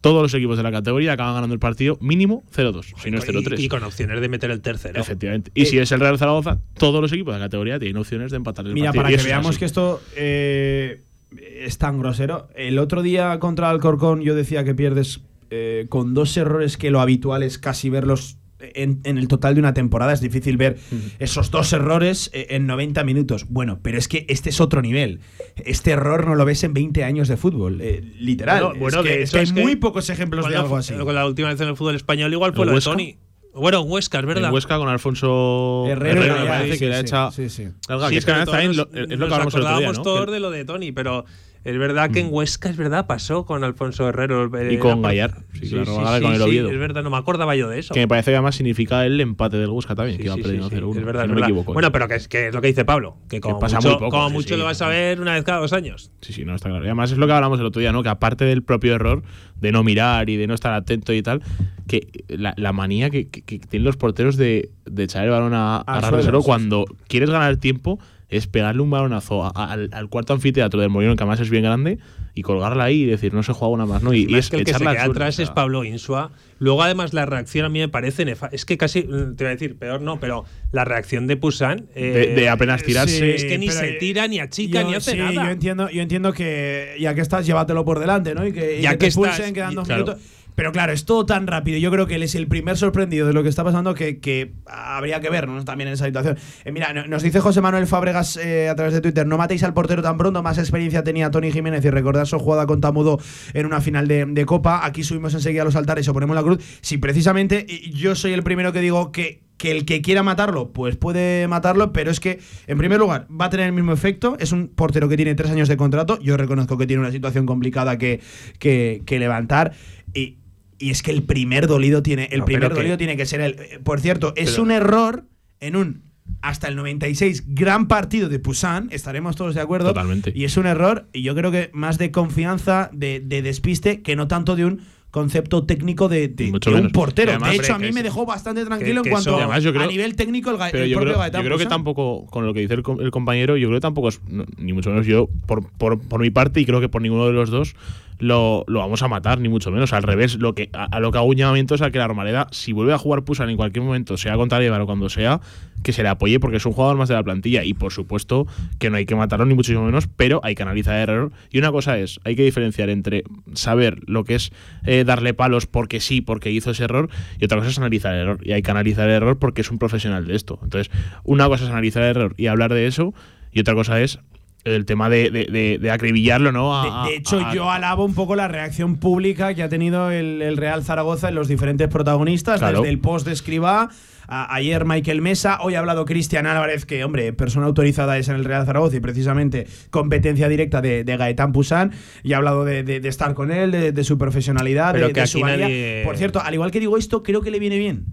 todos 0.00 0.22
los 0.22 0.32
equipos 0.34 0.56
de 0.56 0.62
la 0.62 0.70
categoría 0.72 1.12
acaban 1.12 1.34
ganando 1.34 1.54
el 1.54 1.60
partido 1.60 1.98
mínimo 2.00 2.44
0-2, 2.54 2.94
si 3.02 3.10
no 3.10 3.18
es 3.18 3.26
0-3. 3.28 3.58
y, 3.58 3.64
y 3.64 3.68
con 3.68 3.82
opciones 3.82 4.20
de 4.20 4.28
meter 4.28 4.50
el 4.50 4.60
tercero. 4.60 5.00
Efectivamente. 5.00 5.50
Y 5.54 5.66
si 5.66 5.78
es 5.78 5.90
el 5.92 6.00
Real 6.00 6.18
Zaragoza, 6.18 6.58
todos 6.78 7.00
los 7.00 7.12
equipos 7.12 7.34
de 7.34 7.40
la 7.40 7.46
categoría 7.46 7.78
tienen 7.78 7.96
opciones 7.96 8.30
de 8.30 8.36
empatar 8.36 8.66
el 8.66 8.74
Mira, 8.74 8.86
partido. 8.92 9.02
para 9.02 9.14
Y 9.14 9.16
que 9.18 9.22
veamos 9.24 9.50
así. 9.50 9.58
que 9.58 9.64
esto 9.64 10.00
eh, 10.16 11.02
es 11.38 11.78
tan 11.78 11.98
grosero. 11.98 12.48
El 12.54 12.78
otro 12.78 13.02
día 13.02 13.38
contra 13.38 13.70
Alcorcón 13.70 14.20
yo 14.22 14.34
decía 14.34 14.64
que 14.64 14.74
pierdes 14.74 15.20
eh, 15.50 15.86
con 15.88 16.14
dos 16.14 16.36
errores 16.36 16.76
que 16.76 16.90
lo 16.90 17.00
habitual 17.00 17.42
es 17.42 17.58
casi 17.58 17.90
verlos 17.90 18.36
en, 18.60 19.00
en 19.04 19.18
el 19.18 19.28
total 19.28 19.54
de 19.54 19.60
una 19.60 19.74
temporada. 19.74 20.12
Es 20.12 20.20
difícil 20.20 20.56
ver 20.56 20.78
esos 21.18 21.50
dos 21.50 21.72
errores 21.72 22.30
eh, 22.32 22.46
en 22.50 22.66
90 22.66 23.04
minutos. 23.04 23.46
Bueno, 23.48 23.78
pero 23.82 23.98
es 23.98 24.08
que 24.08 24.26
este 24.28 24.50
es 24.50 24.60
otro 24.60 24.82
nivel. 24.82 25.20
Este 25.56 25.92
error 25.92 26.26
no 26.26 26.34
lo 26.34 26.44
ves 26.44 26.64
en 26.64 26.74
20 26.74 27.04
años 27.04 27.28
de 27.28 27.36
fútbol. 27.36 27.80
eh, 27.80 28.00
literal. 28.18 28.64
Bueno, 28.64 28.80
bueno, 28.80 29.00
es 29.00 29.06
que, 29.06 29.16
de 29.16 29.22
es 29.22 29.30
que 29.30 29.40
es 29.42 29.48
hay 29.50 29.54
que 29.56 29.62
muy 29.62 29.76
pocos 29.76 30.10
ejemplos 30.10 30.48
de 30.48 30.56
algo 30.56 30.76
así. 30.76 30.94
Con 30.94 31.14
la 31.14 31.26
última 31.26 31.48
vez 31.48 31.60
en 31.60 31.68
el 31.68 31.76
fútbol 31.76 31.94
español 31.96 32.32
igual 32.32 32.52
fue 32.54 32.62
¿En 32.62 32.66
lo 32.66 32.72
de 32.72 32.76
Huesca? 32.76 32.90
Tony. 32.92 33.16
Bueno, 33.54 33.80
en 33.82 33.90
Huesca, 33.90 34.20
es 34.20 34.26
verdad. 34.26 34.48
En 34.48 34.54
Huesca 34.54 34.76
con 34.78 34.88
Alfonso 34.88 35.84
Herrero, 35.88 36.22
Herrero, 36.22 36.40
me 36.42 36.46
parece 36.46 36.72
sí, 36.74 36.78
que 36.78 36.86
le 36.88 36.94
ha 36.94 36.98
sí, 37.00 37.06
hecho. 37.06 37.30
sí, 37.32 37.48
sí. 37.48 37.62
Que 38.10 38.16
es 38.18 38.24
que 38.24 38.32
también 38.32 38.76
lo- 38.76 38.88
es 38.92 39.18
lo 39.18 39.26
que 39.26 39.34
hablamos 39.34 39.54
el 39.54 39.62
otro 39.62 39.78
día, 39.78 39.92
¿no? 39.92 40.02
todos 40.02 40.30
de 40.30 40.38
lo 40.40 40.50
de 40.50 40.64
Tony, 40.64 40.92
pero 40.92 41.24
es 41.68 41.78
verdad 41.78 42.10
que 42.10 42.20
en 42.20 42.28
Huesca 42.30 42.68
es 42.70 42.76
verdad 42.76 43.06
pasó 43.06 43.44
con 43.44 43.62
Alfonso 43.64 44.08
Herrero 44.08 44.44
eh, 44.58 44.74
Y 44.74 44.78
con 44.78 45.02
la- 45.02 45.08
Gallar, 45.08 45.34
sí, 45.52 45.68
claro, 45.68 45.96
Gallar 45.96 46.22
con 46.22 46.34
el 46.34 46.42
Oviedo. 46.42 46.70
es 46.70 46.78
verdad, 46.78 47.02
no 47.02 47.10
me 47.10 47.16
acordaba 47.16 47.54
yo 47.56 47.68
de 47.68 47.78
eso. 47.80 47.92
Que 47.94 48.00
me 48.00 48.08
parece 48.08 48.30
que 48.30 48.36
además 48.36 48.54
significa 48.56 49.04
el 49.04 49.20
empate 49.20 49.56
del 49.58 49.68
Huesca 49.70 49.94
también, 49.94 50.16
Sí, 50.16 50.22
que 50.22 50.26
iba 50.28 50.36
sí, 50.36 50.42
perdiendo 50.42 50.68
sí, 50.70 50.76
sí, 50.76 50.80
0-1. 50.82 50.98
es 50.98 51.04
verdad, 51.04 51.22
si 51.22 51.28
no 51.28 51.34
me 51.34 51.40
equivoco. 51.42 51.72
Bueno, 51.72 51.92
pero 51.92 52.08
que 52.08 52.14
es, 52.14 52.28
que 52.28 52.48
es 52.48 52.54
lo 52.54 52.60
que 52.60 52.68
dice 52.68 52.84
Pablo, 52.84 53.16
que 53.28 53.40
como 53.40 53.58
pasa 53.58 53.76
mucho, 53.76 53.88
muy 53.90 53.98
poco, 53.98 54.10
como 54.10 54.28
sí, 54.28 54.34
mucho 54.34 54.54
sí. 54.54 54.56
lo 54.60 54.64
vas 54.64 54.80
a 54.82 54.88
ver 54.88 55.20
una 55.20 55.34
vez 55.34 55.44
cada 55.44 55.58
dos 55.60 55.72
años. 55.72 56.10
Sí, 56.20 56.32
sí, 56.32 56.44
no, 56.44 56.54
está 56.54 56.68
claro. 56.68 56.84
Y 56.84 56.88
además 56.88 57.12
es 57.12 57.18
lo 57.18 57.26
que 57.26 57.32
hablamos 57.32 57.60
el 57.60 57.66
otro 57.66 57.80
día, 57.80 57.92
¿no? 57.92 58.02
Que 58.02 58.08
aparte 58.08 58.44
del 58.44 58.62
propio 58.62 58.94
error 58.94 59.22
de 59.60 59.72
no 59.72 59.84
mirar 59.84 60.30
y 60.30 60.36
de 60.36 60.46
no 60.46 60.54
estar 60.54 60.72
atento 60.72 61.12
y 61.12 61.22
tal, 61.22 61.42
que 61.86 62.08
la, 62.28 62.54
la 62.56 62.72
manía 62.72 63.10
que, 63.10 63.28
que- 63.28 63.42
que 63.42 63.58
tienen 63.58 63.84
los 63.84 63.96
porteros 63.96 64.36
de, 64.36 64.70
de 64.86 65.02
echar 65.04 65.24
el 65.24 65.30
balón 65.30 65.52
a, 65.54 65.78
a 65.78 66.08
suelo 66.08 66.40
sí, 66.40 66.46
cuando 66.46 66.84
quieres 67.08 67.30
ganar 67.30 67.56
tiempo 67.56 67.98
es 68.28 68.46
pegarle 68.46 68.82
un 68.82 68.90
balonazo 68.90 69.44
a- 69.44 69.52
a- 69.54 69.72
al, 69.72 69.88
al 69.92 70.08
cuarto 70.08 70.32
anfiteatro 70.34 70.80
del 70.80 70.90
Molino, 70.90 71.16
que 71.16 71.22
además 71.22 71.40
es 71.40 71.48
bien 71.50 71.62
grande, 71.62 71.98
y 72.34 72.42
colgarla 72.42 72.84
ahí 72.84 73.02
y 73.02 73.06
decir, 73.06 73.32
no 73.34 73.42
se 73.42 73.52
juega 73.52 73.72
una 73.72 73.86
más, 73.86 74.02
¿no? 74.02 74.12
Y, 74.14 74.32
es 74.36 74.50
que 74.50 74.56
el 74.56 74.64
que 74.64 74.72
se 74.74 74.78
queda 74.78 75.02
atrás 75.04 75.34
o 75.34 75.36
sea. 75.36 75.44
es 75.44 75.50
Pablo 75.50 75.82
Insua. 75.84 76.30
Luego, 76.60 76.82
además, 76.82 77.14
la 77.14 77.24
reacción 77.26 77.64
a 77.64 77.68
mí 77.68 77.78
me 77.78 77.88
parece 77.88 78.24
nefasta. 78.24 78.54
Es 78.54 78.64
que 78.64 78.76
casi, 78.76 79.02
mm, 79.02 79.34
te 79.36 79.44
voy 79.44 79.46
a 79.46 79.50
decir, 79.50 79.76
peor 79.78 80.02
no, 80.02 80.20
pero 80.20 80.44
la 80.72 80.84
reacción 80.84 81.26
de 81.26 81.36
Pusan. 81.36 81.86
De- 81.94 82.34
de 82.34 82.48
apenas 82.48 82.82
tirarse. 82.82 83.34
Es 83.34 83.44
que 83.44 83.58
ni 83.58 83.68
se 83.70 83.90
eh, 83.90 83.96
tira, 83.98 84.26
ni 84.28 84.40
achica, 84.40 84.82
yo- 84.82 84.88
ni 84.88 84.94
hace 84.94 85.12
sí, 85.12 85.16
nada. 85.18 85.32
Yo 85.46 85.50
entiendo, 85.50 85.88
yo 85.90 86.02
entiendo 86.02 86.32
que 86.32 86.96
ya 87.00 87.14
que 87.14 87.20
estás, 87.22 87.46
llévatelo 87.46 87.84
por 87.84 87.98
delante, 87.98 88.34
¿no? 88.34 88.46
Y 88.46 88.52
que, 88.52 88.78
y 88.78 88.82
Ya 88.82 88.90
que 88.90 88.98
que 88.98 89.04
te 89.04 89.06
estás, 89.08 89.26
expulsen, 89.28 89.54
quedan 89.54 89.72
y- 89.72 89.74
dos 89.76 89.86
claro. 89.86 90.04
minutos. 90.04 90.24
Pero 90.58 90.72
claro, 90.72 90.92
es 90.92 91.04
todo 91.04 91.24
tan 91.24 91.46
rápido. 91.46 91.78
Yo 91.78 91.92
creo 91.92 92.08
que 92.08 92.16
él 92.16 92.24
es 92.24 92.34
el 92.34 92.48
primer 92.48 92.76
sorprendido 92.76 93.28
de 93.28 93.32
lo 93.32 93.44
que 93.44 93.48
está 93.48 93.62
pasando 93.62 93.94
que, 93.94 94.18
que 94.18 94.54
habría 94.66 95.20
que 95.20 95.30
vernos 95.30 95.64
también 95.64 95.86
en 95.86 95.94
esa 95.94 96.06
situación. 96.06 96.36
Eh, 96.64 96.72
mira, 96.72 96.92
no- 96.92 97.06
nos 97.06 97.22
dice 97.22 97.38
José 97.38 97.60
Manuel 97.60 97.86
Fábregas 97.86 98.36
eh, 98.38 98.68
a 98.68 98.74
través 98.74 98.92
de 98.92 99.00
Twitter: 99.00 99.24
no 99.24 99.38
matéis 99.38 99.62
al 99.62 99.72
portero 99.72 100.02
tan 100.02 100.18
pronto. 100.18 100.42
Más 100.42 100.58
experiencia 100.58 101.04
tenía 101.04 101.30
Tony 101.30 101.52
Jiménez 101.52 101.84
y 101.84 101.90
recordar 101.90 102.26
su 102.26 102.40
jugada 102.40 102.66
con 102.66 102.80
Tamudo 102.80 103.20
en 103.54 103.66
una 103.66 103.80
final 103.80 104.08
de, 104.08 104.26
de 104.26 104.46
Copa. 104.46 104.84
Aquí 104.84 105.04
subimos 105.04 105.32
enseguida 105.32 105.62
a 105.62 105.64
los 105.64 105.76
altares 105.76 106.08
y 106.08 106.10
ponemos 106.10 106.34
la 106.34 106.42
cruz. 106.42 106.58
Si 106.80 106.98
precisamente 106.98 107.64
yo 107.92 108.16
soy 108.16 108.32
el 108.32 108.42
primero 108.42 108.72
que 108.72 108.80
digo 108.80 109.12
que 109.12 109.46
que 109.58 109.72
el 109.72 109.84
que 109.84 110.02
quiera 110.02 110.22
matarlo, 110.22 110.72
pues 110.72 110.96
puede 110.96 111.46
matarlo, 111.48 111.92
pero 111.92 112.12
es 112.12 112.20
que, 112.20 112.38
en 112.68 112.78
primer 112.78 113.00
lugar, 113.00 113.26
va 113.28 113.46
a 113.46 113.50
tener 113.50 113.66
el 113.66 113.72
mismo 113.72 113.92
efecto. 113.92 114.36
Es 114.38 114.52
un 114.52 114.68
portero 114.68 115.08
que 115.08 115.16
tiene 115.16 115.34
tres 115.34 115.50
años 115.50 115.68
de 115.68 115.76
contrato. 115.76 116.18
Yo 116.20 116.36
reconozco 116.36 116.78
que 116.78 116.86
tiene 116.86 117.00
una 117.00 117.10
situación 117.10 117.44
complicada 117.44 117.98
que, 117.98 118.20
que, 118.60 119.02
que 119.04 119.18
levantar. 119.18 119.72
Y, 120.14 120.38
y 120.78 120.90
es 120.90 121.02
que 121.02 121.10
el 121.10 121.22
primer 121.22 121.66
dolido 121.66 122.02
tiene. 122.02 122.28
El 122.30 122.40
No, 122.40 122.44
primer 122.44 122.62
pero 122.62 122.74
que- 122.74 122.80
dolido 122.80 122.98
tiene 122.98 123.16
que 123.16 123.26
ser 123.26 123.40
él. 123.40 123.56
Eh, 123.58 123.78
Por 123.82 124.00
cierto, 124.00 124.32
es 124.36 124.50
Pero- 124.52 124.62
un 124.62 124.70
error 124.70 125.24
en 125.60 125.76
un 125.76 126.02
hasta 126.42 126.68
el 126.68 126.76
96 126.76 127.44
gran 127.54 127.88
partido 127.88 128.28
de 128.28 128.38
Pusan, 128.38 128.88
estaremos 128.92 129.34
todos 129.34 129.54
de 129.54 129.60
acuerdo. 129.60 129.88
Totalmente. 129.88 130.30
Y 130.34 130.44
es 130.44 130.56
un 130.56 130.66
error, 130.66 131.08
y 131.12 131.22
yo 131.22 131.34
creo 131.34 131.50
que 131.50 131.70
más 131.72 131.98
de 131.98 132.10
confianza, 132.10 132.90
de, 132.92 133.18
de 133.20 133.42
despiste, 133.42 134.02
que 134.02 134.14
no 134.14 134.28
tanto 134.28 134.54
de 134.54 134.66
un 134.66 134.80
concepto 135.10 135.64
técnico 135.64 136.08
de, 136.08 136.28
de- 136.28 136.50
Mucho 136.50 136.70
de 136.70 136.82
un 136.82 136.90
portero. 136.90 137.30
Además, 137.30 137.52
de 137.52 137.56
hecho, 137.56 137.74
a 137.74 137.78
mí 137.78 137.90
me 137.92 138.02
dejó 138.02 138.26
bastante 138.26 138.62
tranquilo 138.66 139.02
que 139.02 139.08
en 139.08 139.12
cuanto 139.14 139.30
eso- 139.30 139.38
Además, 139.38 139.62
yo 139.64 139.72
creo- 139.72 139.84
a 139.84 139.86
nivel 139.86 140.14
técnico 140.16 140.50
el, 140.50 140.56
el 140.56 140.88
yo 140.90 140.96
propio 140.98 141.12
creo, 141.14 141.18
Gaetano 141.18 141.42
yo 141.44 141.48
creo 141.48 141.58
que 141.58 141.66
tampoco, 141.66 142.26
con 142.26 142.44
lo 142.46 142.52
que 142.52 142.60
dice 142.60 142.74
el, 142.74 142.82
el 143.00 143.10
compañero, 143.10 143.56
yo 143.56 143.68
creo 143.68 143.78
que 143.78 143.82
tampoco 143.82 144.10
es, 144.10 144.20
ni 144.58 144.74
mucho 144.74 144.90
menos 144.90 145.06
yo, 145.06 145.28
por, 145.46 145.66
por, 145.72 145.98
por 145.98 146.20
mi 146.20 146.28
parte, 146.30 146.60
y 146.60 146.66
creo 146.66 146.80
que 146.82 146.90
por 146.90 147.00
ninguno 147.00 147.26
de 147.26 147.32
los 147.32 147.48
dos, 147.48 147.74
lo, 148.18 148.64
lo 148.66 148.80
vamos 148.80 149.02
a 149.02 149.08
matar, 149.08 149.40
ni 149.40 149.48
mucho 149.48 149.70
menos. 149.70 149.92
Al 149.92 150.02
revés, 150.02 150.36
lo 150.36 150.54
que, 150.54 150.70
a, 150.72 151.00
lo 151.00 151.12
que 151.12 151.18
hago 151.18 151.26
un 151.26 151.38
es 151.38 151.82
a 151.82 151.90
que 151.90 151.98
la 151.98 152.08
Romareda, 152.08 152.48
si 152.50 152.72
vuelve 152.72 152.92
a 152.92 152.98
jugar 152.98 153.22
Pusan 153.22 153.50
en 153.50 153.56
cualquier 153.56 153.84
momento, 153.84 154.16
sea 154.16 154.36
contra 154.36 154.62
Eibar 154.62 154.80
o 154.80 154.86
cuando 154.86 155.08
sea, 155.08 155.40
que 155.82 155.92
se 155.92 156.02
le 156.02 156.08
apoye 156.08 156.40
porque 156.40 156.56
es 156.56 156.66
un 156.66 156.72
jugador 156.72 156.96
más 156.96 157.08
de 157.08 157.14
la 157.14 157.22
plantilla. 157.22 157.64
Y 157.64 157.74
por 157.74 157.92
supuesto 157.92 158.46
que 158.78 158.90
no 158.90 158.96
hay 158.96 159.06
que 159.06 159.14
matarlo, 159.14 159.46
ni 159.46 159.54
muchísimo 159.54 159.84
menos, 159.84 160.08
pero 160.16 160.40
hay 160.42 160.54
que 160.54 160.62
analizar 160.62 160.96
el 160.96 161.02
error. 161.02 161.32
Y 161.50 161.58
una 161.58 161.70
cosa 161.72 161.98
es, 161.98 162.20
hay 162.24 162.36
que 162.36 162.42
diferenciar 162.42 162.90
entre 162.90 163.24
saber 163.54 164.00
lo 164.06 164.24
que 164.24 164.34
es 164.34 164.52
eh, 164.84 165.04
darle 165.04 165.34
palos 165.34 165.66
porque 165.66 166.00
sí, 166.00 166.20
porque 166.20 166.50
hizo 166.50 166.70
ese 166.70 166.84
error, 166.84 167.08
y 167.38 167.44
otra 167.44 167.58
cosa 167.58 167.70
es 167.70 167.78
analizar 167.78 168.14
el 168.14 168.20
error. 168.20 168.38
Y 168.42 168.52
hay 168.52 168.62
que 168.62 168.70
analizar 168.70 169.08
el 169.08 169.14
error 169.14 169.38
porque 169.38 169.60
es 169.60 169.70
un 169.70 169.78
profesional 169.78 170.26
de 170.26 170.34
esto. 170.34 170.58
Entonces, 170.62 170.90
una 171.24 171.46
cosa 171.48 171.64
es 171.64 171.70
analizar 171.70 172.02
el 172.02 172.10
error 172.10 172.34
y 172.36 172.46
hablar 172.46 172.72
de 172.72 172.86
eso, 172.86 173.14
y 173.52 173.60
otra 173.60 173.74
cosa 173.74 174.00
es 174.00 174.20
el 174.64 174.84
tema 174.84 175.08
de, 175.08 175.30
de, 175.30 175.78
de, 175.78 175.90
acribillarlo, 175.90 176.52
¿no? 176.52 177.04
de, 177.06 177.16
hecho, 177.16 177.40
yo 177.52 177.70
alabo 177.70 178.04
un 178.04 178.14
poco 178.14 178.36
la 178.36 178.48
reacción 178.48 178.96
pública 178.96 179.54
que 179.54 179.62
ha 179.62 179.68
tenido 179.68 180.10
el, 180.10 180.56
Real 180.56 180.84
Zaragoza 180.84 181.28
en 181.28 181.34
los 181.34 181.48
diferentes 181.48 181.88
protagonistas, 181.88 182.60
desde 182.60 182.88
el 182.88 182.98
post 182.98 183.26
de 183.26 183.32
Escribá. 183.32 183.90
ayer 184.26 184.84
Michael 184.84 185.22
Mesa, 185.22 185.58
hoy 185.62 185.74
ha 185.74 185.78
hablado 185.78 186.04
Cristian 186.04 186.46
Álvarez, 186.46 186.86
que, 186.86 187.04
hombre, 187.04 187.32
persona 187.32 187.66
autorizada 187.66 188.18
es 188.18 188.28
en 188.28 188.36
el 188.36 188.44
Real 188.44 188.66
Zaragoza 188.66 188.96
y 188.96 189.00
precisamente 189.00 189.66
competencia 189.90 190.48
directa 190.48 190.80
de, 190.80 191.04
Gaetán 191.04 191.52
Pusán, 191.52 191.92
y 192.22 192.32
ha 192.32 192.38
hablado 192.38 192.64
de, 192.64 193.00
estar 193.04 193.34
con 193.34 193.50
él, 193.50 193.70
de, 193.70 194.04
su 194.04 194.18
profesionalidad, 194.18 194.94
de, 194.94 195.26
su 195.26 195.40
valía. 195.40 196.04
Por 196.04 196.16
cierto, 196.16 196.40
al 196.40 196.54
igual 196.54 196.70
que 196.70 196.80
digo 196.80 196.98
esto, 196.98 197.22
creo 197.22 197.40
que 197.40 197.50
le 197.50 197.58
viene 197.58 197.78
bien, 197.78 198.06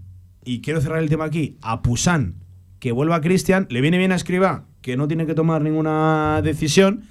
y 0.44 0.60
quiero 0.60 0.80
cerrar 0.80 1.02
el 1.02 1.08
tema 1.08 1.24
aquí, 1.24 1.58
a 1.60 1.82
Pusán, 1.82 2.36
que 2.78 2.92
vuelva 2.92 3.20
Cristian, 3.20 3.66
le 3.68 3.80
viene 3.80 3.98
bien 3.98 4.12
a 4.12 4.14
Escribá, 4.14 4.66
que 4.86 4.96
no 4.96 5.08
tiene 5.08 5.26
que 5.26 5.34
tomar 5.34 5.62
ninguna 5.62 6.40
decisión, 6.44 7.02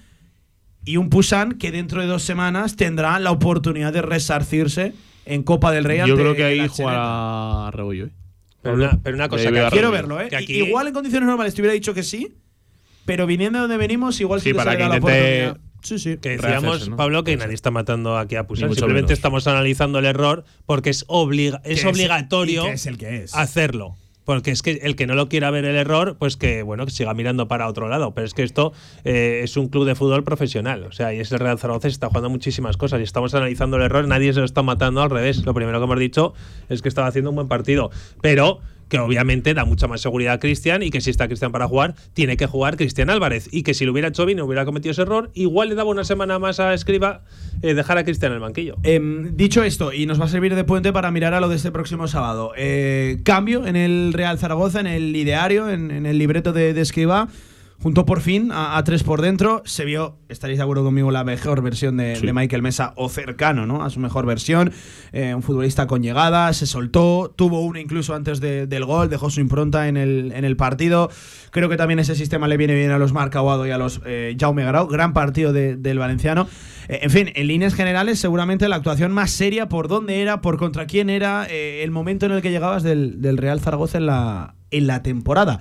y 0.85 0.95
un 0.95 1.09
Pusan 1.09 1.57
que 1.57 1.73
dentro 1.73 1.99
de 1.99 2.07
dos 2.07 2.23
semanas 2.23 2.77
tendrá 2.77 3.19
la 3.19 3.31
oportunidad 3.31 3.91
de 3.91 4.01
resarcirse 4.01 4.93
en 5.25 5.43
Copa 5.43 5.73
del 5.73 5.83
Rey. 5.83 5.99
Yo 6.07 6.15
creo 6.15 6.35
que 6.35 6.45
ahí 6.45 6.65
juega 6.69 7.69
Rebollo. 7.71 8.05
¿eh? 8.05 8.11
Pero, 8.61 8.75
una, 8.75 9.27
cosa 9.27 9.51
que 9.51 9.67
quiero 9.71 9.91
verlo, 9.91 10.21
¿eh? 10.21 10.29
Igual 10.47 10.87
en 10.87 10.93
condiciones 10.93 11.27
normales 11.27 11.53
te 11.53 11.61
hubiera 11.61 11.73
dicho 11.73 11.93
que 11.93 12.03
sí, 12.03 12.37
pero 13.03 13.27
viniendo 13.27 13.57
de 13.57 13.63
donde 13.63 13.75
venimos, 13.75 14.21
igual 14.21 14.39
sí, 14.39 14.53
para 14.53 14.77
que 14.77 14.83
la 14.83 14.95
oportunidad. 14.95 15.57
Sí, 15.83 15.99
sí. 15.99 16.15
Que 16.15 16.37
decíamos, 16.37 16.89
Pablo, 16.95 17.25
que 17.25 17.35
nadie 17.35 17.55
está 17.55 17.71
matando 17.71 18.17
aquí 18.17 18.37
a 18.37 18.47
Pusan. 18.47 18.73
Simplemente 18.73 19.11
estamos 19.11 19.47
analizando 19.47 19.99
el 19.99 20.05
error 20.05 20.45
porque 20.65 20.91
es, 20.91 21.03
obliga 21.09 21.61
es 21.65 21.83
obligatorio 21.83 22.67
es 22.67 22.85
el 22.85 22.97
que 22.97 23.23
es. 23.23 23.35
hacerlo. 23.35 23.97
Porque 24.25 24.51
es 24.51 24.61
que 24.61 24.79
el 24.83 24.95
que 24.95 25.07
no 25.07 25.15
lo 25.15 25.29
quiera 25.29 25.51
ver 25.51 25.65
el 25.65 25.75
error, 25.75 26.17
pues 26.19 26.35
que 26.35 26.63
bueno, 26.63 26.85
que 26.85 26.91
siga 26.91 27.13
mirando 27.13 27.47
para 27.47 27.67
otro 27.67 27.87
lado. 27.87 28.13
Pero 28.13 28.25
es 28.25 28.33
que 28.33 28.43
esto 28.43 28.73
eh, 29.03 29.41
es 29.43 29.55
un 29.55 29.69
club 29.69 29.85
de 29.85 29.95
fútbol 29.95 30.23
profesional. 30.23 30.83
O 30.83 30.91
sea, 30.91 31.13
y 31.13 31.19
es 31.19 31.31
el 31.31 31.39
Real 31.39 31.59
Zaragoza, 31.59 31.87
se 31.87 31.93
está 31.93 32.07
jugando 32.07 32.29
muchísimas 32.29 32.75
cosas. 32.75 32.99
Y 32.99 33.03
estamos 33.03 33.33
analizando 33.35 33.77
el 33.77 33.83
error, 33.83 34.07
nadie 34.07 34.33
se 34.33 34.39
lo 34.39 34.45
está 34.45 34.63
matando 34.63 35.01
al 35.01 35.09
revés. 35.09 35.45
Lo 35.45 35.53
primero 35.53 35.79
que 35.79 35.85
hemos 35.85 35.99
dicho 35.99 36.33
es 36.69 36.81
que 36.81 36.89
estaba 36.89 37.07
haciendo 37.07 37.29
un 37.29 37.35
buen 37.35 37.47
partido. 37.47 37.91
Pero 38.21 38.59
que 38.89 38.99
obviamente 38.99 39.53
da 39.53 39.65
mucha 39.65 39.87
más 39.87 40.01
seguridad 40.01 40.33
a 40.33 40.39
Cristian 40.39 40.83
y 40.83 40.89
que 40.89 41.01
si 41.01 41.09
está 41.09 41.27
Cristian 41.27 41.51
para 41.51 41.67
jugar, 41.67 41.95
tiene 42.13 42.37
que 42.37 42.45
jugar 42.45 42.77
Cristian 42.77 43.09
Álvarez. 43.09 43.49
Y 43.51 43.63
que 43.63 43.73
si 43.73 43.85
lo 43.85 43.91
hubiera 43.91 44.09
hecho 44.09 44.25
bien, 44.25 44.37
no 44.37 44.45
hubiera 44.45 44.65
cometido 44.65 44.91
ese 44.91 45.01
error, 45.01 45.31
igual 45.33 45.69
le 45.69 45.75
daba 45.75 45.89
una 45.89 46.03
semana 46.03 46.39
más 46.39 46.59
a 46.59 46.73
Escriba 46.73 47.23
eh, 47.61 47.73
dejar 47.73 47.97
a 47.97 48.03
Cristian 48.03 48.31
en 48.31 48.35
el 48.35 48.41
banquillo. 48.41 48.75
Em, 48.83 49.35
dicho 49.35 49.63
esto, 49.63 49.93
y 49.93 50.05
nos 50.05 50.19
va 50.19 50.25
a 50.25 50.29
servir 50.29 50.55
de 50.55 50.63
puente 50.63 50.93
para 50.93 51.11
mirar 51.11 51.33
a 51.33 51.39
lo 51.39 51.49
de 51.49 51.55
este 51.55 51.71
próximo 51.71 52.07
sábado. 52.07 52.51
Eh, 52.57 53.21
cambio 53.23 53.65
en 53.65 53.75
el 53.75 54.13
Real 54.13 54.37
Zaragoza, 54.37 54.79
en 54.79 54.87
el 54.87 55.15
ideario, 55.15 55.69
en, 55.69 56.05
el 56.05 56.17
libreto 56.17 56.53
de, 56.53 56.73
de 56.73 56.81
Escriba 56.81 57.29
junto 57.81 58.05
por 58.05 58.21
fin 58.21 58.49
a, 58.51 58.81
tres 58.83 59.03
por 59.03 59.21
dentro. 59.21 59.61
Se 59.65 59.85
vio, 59.85 60.17
estaréis 60.29 60.57
de 60.57 60.63
acuerdo 60.63 60.83
conmigo, 60.83 61.11
la 61.11 61.23
mejor 61.23 61.61
versión 61.61 61.97
de, 61.97 62.19
Michael 62.33 62.61
Mesa 62.61 62.93
o 62.95 63.09
cercano 63.09 63.65
¿no? 63.65 63.83
a 63.83 63.89
su 63.89 63.99
mejor 63.99 64.25
versión. 64.25 64.71
Eh, 65.11 65.33
un 65.33 65.43
futbolista 65.43 65.87
con 65.87 66.01
llegada, 66.01 66.51
se 66.53 66.65
soltó, 66.65 67.33
tuvo 67.35 67.61
uno 67.61 67.79
incluso 67.79 68.15
antes 68.15 68.39
del 68.39 68.85
gol, 68.85 69.09
dejó 69.09 69.29
su 69.29 69.39
impronta 69.39 69.87
en 69.87 69.97
el, 69.97 70.31
en 70.35 70.45
el 70.45 70.57
partido. 70.57 71.09
Creo 71.51 71.69
que 71.69 71.77
también 71.77 71.99
ese 71.99 72.15
sistema 72.15 72.47
le 72.47 72.57
viene 72.57 72.75
bien 72.75 72.91
a 72.91 72.97
los 72.97 73.13
Marc 73.13 73.35
y 73.35 73.69
a 73.69 73.77
los 73.77 74.01
eh, 74.05 74.35
Jaume 74.39 74.63
Garau. 74.63 74.87
Gran 74.87 75.13
partido 75.13 75.53
del 75.53 75.99
valenciano. 75.99 76.47
Eh, 76.87 76.99
en 77.03 77.09
fin, 77.09 77.31
en 77.35 77.47
líneas 77.47 77.73
generales, 77.73 78.19
seguramente 78.19 78.67
la 78.67 78.75
actuación 78.77 79.11
más 79.11 79.31
seria 79.31 79.69
por 79.69 79.87
dónde 79.87 80.21
era, 80.21 80.41
por 80.41 80.57
contra 80.57 80.85
quién 80.85 81.09
era, 81.09 81.45
el 81.45 81.91
momento 81.91 82.25
en 82.25 82.33
el 82.33 82.41
que 82.41 82.51
llegabas 82.51 82.83
del, 82.83 83.21
del 83.21 83.37
Real 83.37 83.59
Zaragoza 83.59 83.97
en 83.97 84.05
la, 84.07 84.55
en 84.71 84.87
la 84.87 85.01
temporada. 85.03 85.59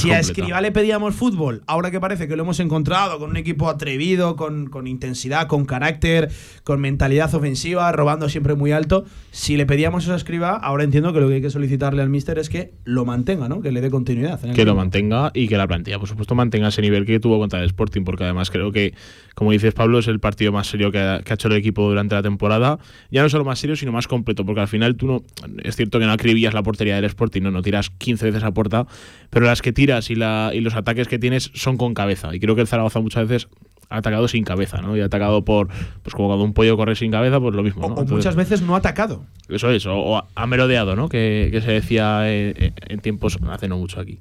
Si 0.00 0.10
a 0.10 0.20
Escriba 0.20 0.60
le 0.60 0.72
pedíamos 0.72 1.14
fútbol, 1.14 1.62
ahora 1.66 1.90
que 1.90 2.00
parece 2.00 2.28
que 2.28 2.36
lo 2.36 2.42
hemos 2.42 2.60
encontrado 2.60 3.18
con 3.18 3.30
un 3.30 3.36
equipo 3.36 3.68
atrevido, 3.68 4.36
con, 4.36 4.86
intensidad, 4.86 5.46
con 5.46 5.64
carácter, 5.64 6.30
con 6.64 6.80
mentalidad 6.80 7.34
ofensiva, 7.34 7.90
robando 7.92 8.28
siempre 8.28 8.54
muy 8.54 8.72
alto, 8.72 9.04
si 9.30 9.56
le 9.56 9.66
pedíamos 9.66 10.04
eso 10.04 10.12
a 10.12 10.16
Escriba, 10.16 10.56
ahora 10.56 10.84
entiendo 10.84 11.12
que 11.12 11.20
lo 11.20 11.28
que 11.28 11.34
hay 11.34 11.42
que 11.42 11.50
solicitarle 11.50 12.02
al 12.02 12.10
míster 12.10 12.38
es 12.38 12.48
que 12.48 12.72
lo 12.84 13.04
mantenga, 13.04 13.48
¿no? 13.48 13.60
Que 13.60 13.72
le 13.72 13.80
dé 13.80 13.90
continuidad. 13.90 14.40
Que 14.40 14.64
lo 14.64 14.74
mantenga 14.74 15.30
y 15.34 15.48
que 15.48 15.56
la 15.56 15.66
plantilla, 15.66 15.98
por 15.98 16.08
supuesto, 16.08 16.34
mantenga 16.34 16.68
ese 16.68 16.82
nivel 16.82 17.04
que 17.04 17.18
tuvo 17.20 17.38
contra 17.38 17.60
el 17.60 17.66
Sporting, 17.66 18.04
porque 18.04 18.24
además 18.24 18.50
creo 18.50 18.72
que, 18.72 18.94
como 19.34 19.52
dices 19.52 19.74
Pablo, 19.74 19.98
es 19.98 20.08
el 20.08 20.20
partido 20.20 20.52
más 20.52 20.66
serio 20.66 20.92
que 20.92 20.98
ha, 20.98 21.22
hecho 21.26 21.48
el 21.48 21.54
equipo 21.54 21.88
durante 21.88 22.14
la 22.14 22.22
temporada. 22.22 22.78
Ya 23.10 23.22
no 23.22 23.28
solo 23.28 23.44
más 23.44 23.58
serio, 23.58 23.76
sino 23.76 23.90
más 23.90 24.06
completo, 24.06 24.44
porque 24.44 24.60
al 24.60 24.68
final 24.68 24.96
tú 24.96 25.06
no. 25.06 25.22
Es 25.64 25.76
cierto 25.76 25.98
que 25.98 26.06
no 26.06 26.12
acribillas 26.12 26.54
la 26.54 26.62
portería 26.62 26.96
del 26.96 27.06
Sporting, 27.06 27.42
no, 27.42 27.50
no 27.50 27.62
tiras 27.62 27.90
15 27.90 28.26
veces 28.26 28.44
a 28.44 28.52
puerta, 28.52 28.86
pero 29.30 29.46
las 29.46 29.62
que 29.62 29.71
tiras 29.72 30.10
y, 30.10 30.14
la, 30.14 30.50
y 30.54 30.60
los 30.60 30.74
ataques 30.74 31.08
que 31.08 31.18
tienes 31.18 31.50
son 31.54 31.76
con 31.76 31.94
cabeza. 31.94 32.34
Y 32.34 32.40
creo 32.40 32.54
que 32.54 32.62
el 32.62 32.66
Zaragoza 32.66 33.00
muchas 33.00 33.28
veces 33.28 33.48
ha 33.92 33.98
atacado 33.98 34.26
sin 34.26 34.44
cabeza, 34.44 34.80
¿no? 34.80 34.96
Y 34.96 35.00
ha 35.00 35.06
atacado 35.06 35.44
por, 35.44 35.68
pues 36.02 36.14
como 36.14 36.28
cuando 36.28 36.44
un 36.44 36.54
pollo 36.54 36.76
corre 36.76 36.96
sin 36.96 37.10
cabeza, 37.10 37.40
pues 37.40 37.54
lo 37.54 37.62
mismo. 37.62 37.86
O, 37.86 38.04
muchas 38.04 38.36
veces 38.36 38.62
no 38.62 38.74
ha 38.74 38.78
atacado. 38.78 39.24
Eso 39.48 39.70
es, 39.70 39.86
o, 39.86 40.26
ha 40.34 40.46
merodeado, 40.46 40.96
¿no? 40.96 41.08
Que, 41.08 41.60
se 41.62 41.72
decía 41.72 42.30
en, 42.30 43.00
tiempos, 43.00 43.38
hace 43.50 43.68
no 43.68 43.78
mucho 43.78 44.00
aquí. 44.00 44.18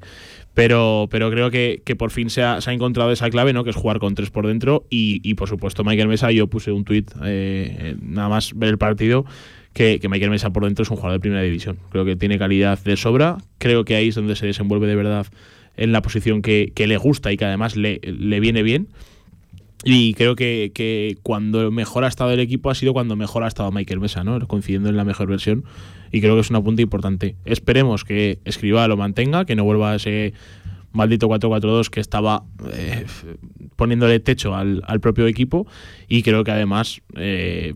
Pero, 0.54 1.08
pero 1.10 1.32
creo 1.32 1.50
que, 1.50 1.82
que 1.86 1.96
por 1.96 2.12
fin 2.12 2.30
se 2.30 2.44
ha, 2.44 2.60
se 2.60 2.70
ha, 2.70 2.74
encontrado 2.74 3.12
esa 3.12 3.30
clave, 3.30 3.54
¿no? 3.54 3.64
Que 3.64 3.70
es 3.70 3.76
jugar 3.78 4.00
con 4.00 4.16
tres 4.16 4.30
por 4.30 4.46
dentro. 4.46 4.84
Y, 4.90 5.22
y 5.24 5.36
por 5.36 5.48
supuesto, 5.48 5.86
Michael 5.86 6.10
Mesa, 6.10 6.32
yo 6.32 6.48
puse 6.48 6.74
un 6.74 6.84
tuit, 6.84 7.10
eh, 7.24 7.96
nada 8.02 8.28
más 8.28 8.54
ver 8.54 8.70
el 8.70 8.78
partido 8.78 9.26
que, 9.74 10.00
Michael 10.10 10.32
Mesa 10.32 10.52
por 10.52 10.66
dentro 10.66 10.84
es 10.84 10.90
un 10.90 10.98
jugador 10.98 11.18
de 11.18 11.22
primera 11.22 11.42
división. 11.42 11.78
Creo 11.90 12.06
que 12.06 12.16
tiene 12.16 12.38
calidad 12.38 12.80
de 12.80 12.98
sobra. 12.98 13.38
Creo 13.58 13.86
que 13.86 13.96
ahí 13.96 14.10
es 14.10 14.16
donde 14.16 14.36
se 14.36 14.46
desenvuelve 14.46 14.88
de 14.88 14.96
verdad 14.96 15.28
en 15.78 15.92
la 15.92 16.02
posición 16.02 16.42
que, 16.42 16.74
le 16.76 16.98
gusta 16.98 17.32
y 17.32 17.38
que 17.38 17.46
además 17.46 17.76
le, 17.76 18.00
le 18.04 18.40
viene 18.40 18.64
bien. 18.64 18.88
Y 19.84 20.14
creo 20.14 20.36
que, 20.36 20.72
que, 20.74 21.18
cuando 21.24 21.72
mejor 21.72 22.04
ha 22.04 22.08
estado 22.08 22.32
el 22.32 22.40
equipo 22.40 22.70
ha 22.70 22.76
sido 22.76 22.94
cuando 22.94 23.16
mejor 23.16 23.44
ha 23.44 23.48
estado 23.48 23.72
Michael 23.72 24.00
Mesa, 24.00 24.24
¿no? 24.24 24.40
coincidiendo 24.48 24.90
en 24.90 24.98
la 24.98 25.06
mejor 25.06 25.28
versión. 25.28 25.64
Y 26.12 26.22
creo 26.22 26.36
que 26.36 26.42
es 26.42 26.50
una 26.50 26.62
punta 26.62 26.82
importante. 26.82 27.36
Esperemos 27.46 28.04
que 28.04 28.40
Escriba 28.46 28.88
lo 28.88 28.98
mantenga, 28.98 29.46
que 29.46 29.56
no 29.56 29.64
vuelva 29.64 29.94
a 29.94 29.96
ese 29.96 30.34
maldito 30.92 31.30
4-4-2 31.30 31.90
que 31.90 32.02
estaba 32.02 32.44
eh, 32.74 33.06
poniéndole 33.78 34.20
techo 34.20 34.54
al, 34.54 34.84
al, 34.86 35.00
propio 35.00 35.26
equipo. 35.26 35.66
Y 36.08 36.22
creo 36.22 36.44
que 36.44 36.52
además 36.52 37.02
eh, 37.16 37.74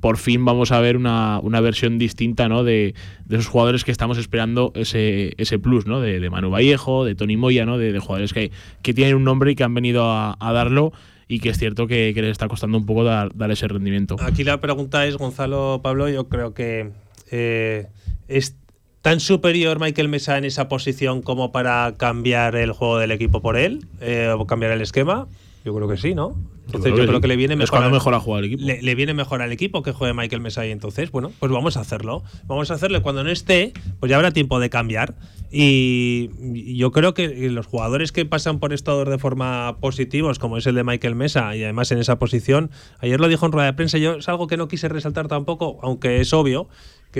por 0.00 0.16
fin 0.16 0.44
vamos 0.44 0.72
a 0.72 0.80
ver 0.80 0.96
una, 0.96 1.60
versión 1.60 1.98
distinta 1.98 2.48
¿no? 2.48 2.64
de, 2.64 2.94
esos 3.30 3.46
jugadores 3.46 3.84
que 3.84 3.90
estamos 3.90 4.18
esperando 4.18 4.72
ese, 4.74 5.34
ese 5.38 5.58
plus, 5.58 5.86
¿no? 5.86 6.00
De, 6.00 6.28
Manu 6.30 6.50
Vallejo, 6.50 7.04
de 7.04 7.14
Tony 7.14 7.36
Moya, 7.36 7.64
¿no? 7.64 7.78
de, 7.78 7.98
jugadores 7.98 8.32
que, 8.32 8.50
que, 8.82 8.94
tienen 8.94 9.14
un 9.14 9.24
nombre 9.24 9.52
y 9.52 9.54
que 9.54 9.64
han 9.64 9.74
venido 9.74 10.10
a, 10.10 10.36
darlo 10.40 10.92
y 11.28 11.40
que 11.40 11.50
es 11.50 11.58
cierto 11.58 11.86
que, 11.86 12.12
les 12.14 12.30
está 12.30 12.48
costando 12.48 12.78
un 12.78 12.86
poco 12.86 13.04
dar, 13.04 13.30
ese 13.50 13.68
rendimiento. 13.68 14.16
Aquí 14.20 14.44
la 14.44 14.60
pregunta 14.60 15.06
es, 15.06 15.16
Gonzalo 15.16 15.80
Pablo, 15.82 16.08
yo 16.08 16.28
creo 16.28 16.54
que 16.54 16.90
eh, 17.30 17.88
es 18.28 18.56
tan 19.02 19.20
superior 19.20 19.78
Michael 19.78 20.08
Mesa 20.08 20.38
en 20.38 20.44
esa 20.44 20.68
posición 20.68 21.22
como 21.22 21.52
para 21.52 21.94
cambiar 21.96 22.56
el 22.56 22.72
juego 22.72 22.98
del 22.98 23.10
equipo 23.10 23.40
por 23.40 23.56
él 23.56 23.86
eh, 24.00 24.34
o 24.36 24.46
cambiar 24.46 24.72
el 24.72 24.80
esquema. 24.80 25.28
Yo 25.64 25.74
creo 25.74 25.88
que 25.88 25.96
sí, 25.96 26.14
¿no? 26.14 26.36
Entonces 26.68 26.92
yo, 26.94 27.06
creo, 27.06 27.20
que, 27.22 27.28
le 27.28 27.36
viene 27.36 27.56
mejor. 27.56 27.82
Es 27.82 27.90
mejor 27.90 28.14
a 28.14 28.20
jugar 28.20 28.40
al 28.40 28.44
equipo. 28.44 28.62
Le, 28.62 28.94
viene 28.94 29.14
mejor 29.14 29.40
al 29.40 29.52
equipo 29.52 29.82
que 29.82 29.92
juegue 29.92 30.12
Michael 30.12 30.42
Mesay. 30.42 30.70
Entonces, 30.70 31.10
bueno, 31.10 31.32
pues 31.38 31.50
vamos 31.50 31.78
a 31.78 31.80
hacerlo. 31.80 32.22
Vamos 32.46 32.70
a 32.70 32.74
hacerlo. 32.74 33.02
Cuando 33.02 33.24
no 33.24 33.30
esté, 33.30 33.72
pues 34.00 34.10
ya 34.10 34.16
habrá 34.16 34.32
tiempo 34.32 34.60
de 34.60 34.68
cambiar. 34.68 35.14
Y 35.50 36.76
yo 36.76 36.92
creo 36.92 37.14
que 37.14 37.48
los 37.48 37.66
jugadores 37.66 38.12
que 38.12 38.26
pasan 38.26 38.58
por 38.58 38.74
estados 38.74 39.08
de 39.08 39.16
forma 39.16 39.78
positivos, 39.80 40.38
como 40.38 40.58
es 40.58 40.66
el 40.66 40.74
de 40.74 40.84
Michael 40.84 41.14
Mesa, 41.14 41.56
y 41.56 41.64
además 41.64 41.90
en 41.90 41.98
esa 41.98 42.18
posición, 42.18 42.70
ayer 42.98 43.18
lo 43.18 43.28
dijo 43.28 43.46
en 43.46 43.52
rueda 43.52 43.66
de 43.66 43.72
prensa, 43.72 43.96
yo 43.96 44.16
es 44.16 44.28
algo 44.28 44.46
que 44.46 44.58
no 44.58 44.68
quise 44.68 44.88
resaltar 44.88 45.26
tampoco, 45.26 45.78
aunque 45.82 46.20
es 46.20 46.34
obvio, 46.34 46.68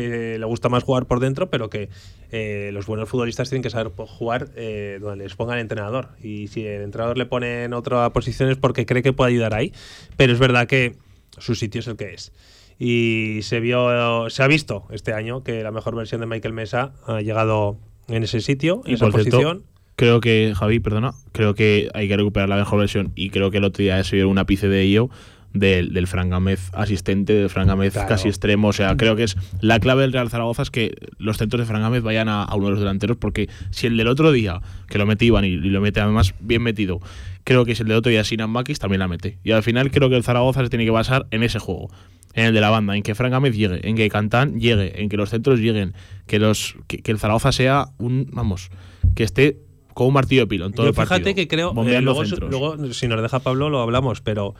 que 0.00 0.38
le 0.38 0.44
gusta 0.46 0.68
más 0.68 0.84
jugar 0.84 1.06
por 1.06 1.20
dentro, 1.20 1.50
pero 1.50 1.70
que 1.70 1.88
eh, 2.30 2.70
los 2.72 2.86
buenos 2.86 3.08
futbolistas 3.08 3.48
tienen 3.48 3.62
que 3.62 3.70
saber 3.70 3.92
jugar 3.96 4.50
eh, 4.56 4.98
donde 5.00 5.24
les 5.24 5.34
ponga 5.34 5.54
el 5.54 5.60
entrenador. 5.60 6.10
Y 6.22 6.48
si 6.48 6.64
el 6.66 6.82
entrenador 6.82 7.18
le 7.18 7.26
pone 7.26 7.64
en 7.64 7.72
otra 7.72 8.10
posición 8.12 8.50
es 8.50 8.56
porque 8.56 8.86
cree 8.86 9.02
que 9.02 9.12
puede 9.12 9.32
ayudar 9.32 9.54
ahí. 9.54 9.72
Pero 10.16 10.32
es 10.32 10.38
verdad 10.38 10.66
que 10.66 10.96
su 11.38 11.54
sitio 11.54 11.80
es 11.80 11.86
el 11.88 11.96
que 11.96 12.14
es. 12.14 12.32
Y 12.78 13.40
se 13.42 13.60
vio, 13.60 14.30
se 14.30 14.42
ha 14.42 14.46
visto 14.46 14.86
este 14.90 15.12
año 15.12 15.42
que 15.42 15.62
la 15.62 15.72
mejor 15.72 15.96
versión 15.96 16.20
de 16.20 16.26
Michael 16.26 16.54
Mesa 16.54 16.92
ha 17.06 17.20
llegado 17.20 17.78
en 18.06 18.22
ese 18.22 18.40
sitio, 18.40 18.82
en 18.84 18.94
esa 18.94 19.08
posición. 19.08 19.64
creo 19.96 20.20
que, 20.20 20.54
Javi, 20.56 20.78
perdona, 20.78 21.14
creo 21.32 21.54
que 21.54 21.90
hay 21.92 22.06
que 22.06 22.16
recuperar 22.16 22.48
la 22.48 22.56
mejor 22.56 22.78
versión 22.78 23.12
y 23.16 23.30
creo 23.30 23.50
que 23.50 23.58
el 23.58 23.64
otro 23.64 23.82
día 23.82 24.02
se 24.04 24.16
vio 24.16 24.28
una 24.28 24.42
ápice 24.42 24.68
de 24.68 24.82
ello 24.82 25.10
del, 25.52 25.92
del 25.92 26.06
Frangamez 26.06 26.70
asistente, 26.72 27.32
del 27.32 27.50
Frangamez 27.50 27.94
casi 27.94 28.28
extremo. 28.28 28.68
O 28.68 28.72
sea, 28.72 28.96
creo 28.96 29.16
que 29.16 29.24
es 29.24 29.36
la 29.60 29.80
clave 29.80 30.02
del 30.02 30.12
Real 30.12 30.30
Zaragoza 30.30 30.62
es 30.62 30.70
que 30.70 30.94
los 31.18 31.38
centros 31.38 31.60
de 31.60 31.66
Frangamez 31.66 32.02
vayan 32.02 32.28
a, 32.28 32.46
uno 32.54 32.66
de 32.66 32.70
los 32.72 32.80
delanteros, 32.80 33.16
porque 33.16 33.48
si 33.70 33.86
el 33.86 33.96
del 33.96 34.08
otro 34.08 34.32
día, 34.32 34.60
que 34.88 34.98
lo 34.98 35.06
metían 35.06 35.44
y, 35.44 35.56
lo 35.56 35.80
mete 35.80 36.00
además 36.00 36.34
bien 36.40 36.62
metido, 36.62 37.00
creo 37.44 37.64
que 37.64 37.74
si 37.74 37.82
el 37.82 37.88
del 37.88 37.98
otro 37.98 38.10
día 38.10 38.24
Sinan 38.24 38.50
Makis 38.50 38.78
también 38.78 39.00
la 39.00 39.08
mete. 39.08 39.38
Y 39.44 39.52
al 39.52 39.62
final 39.62 39.90
creo 39.90 40.08
que 40.08 40.16
el 40.16 40.24
Zaragoza 40.24 40.62
se 40.62 40.70
tiene 40.70 40.84
que 40.84 40.90
basar 40.90 41.26
en 41.30 41.42
ese 41.42 41.58
juego 41.58 41.88
en 42.34 42.44
el 42.44 42.54
de 42.54 42.60
la 42.60 42.70
banda, 42.70 42.94
en 42.94 43.02
que 43.02 43.14
Frangamez 43.14 43.56
llegue, 43.56 43.88
en 43.88 43.96
que 43.96 44.08
Cantán 44.10 44.60
llegue, 44.60 45.02
en 45.02 45.08
que 45.08 45.16
los 45.16 45.30
centros 45.30 45.58
lleguen, 45.58 45.94
que 46.26 46.38
los 46.38 46.76
que, 46.86 46.98
que 46.98 47.10
el 47.10 47.18
Zaragoza 47.18 47.50
sea 47.50 47.88
un, 47.98 48.28
vamos, 48.32 48.70
que 49.16 49.24
esté 49.24 49.58
con 49.98 50.06
un 50.06 50.12
martillo 50.12 50.42
de 50.42 50.46
pilón 50.46 50.72
todo 50.72 50.86
Yo 50.86 50.90
el 50.90 50.94
partido. 50.94 51.16
fíjate 51.16 51.34
que 51.34 51.48
creo. 51.48 51.74
eh, 51.88 52.00
luego, 52.00 52.24
si 52.92 53.08
nos 53.08 53.20
deja 53.20 53.40
Pablo, 53.40 53.68
lo 53.68 53.80
hablamos, 53.80 54.20
pero. 54.20 54.54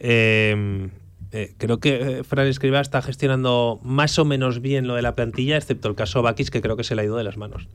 Eh, 0.00 0.88
eh, 1.32 1.54
creo 1.58 1.78
que 1.80 2.18
eh, 2.18 2.24
Fran 2.24 2.46
Escribá 2.46 2.80
está 2.80 3.00
gestionando 3.02 3.80
más 3.82 4.18
o 4.18 4.24
menos 4.24 4.60
bien 4.60 4.86
lo 4.86 4.94
de 4.96 5.02
la 5.02 5.14
plantilla, 5.14 5.56
excepto 5.56 5.88
el 5.88 5.94
caso 5.94 6.20
Bakis, 6.22 6.50
que 6.50 6.60
creo 6.60 6.76
que 6.76 6.84
se 6.84 6.94
le 6.94 7.02
ha 7.02 7.04
ido 7.04 7.16
de 7.16 7.24
las 7.24 7.36
manos. 7.36 7.68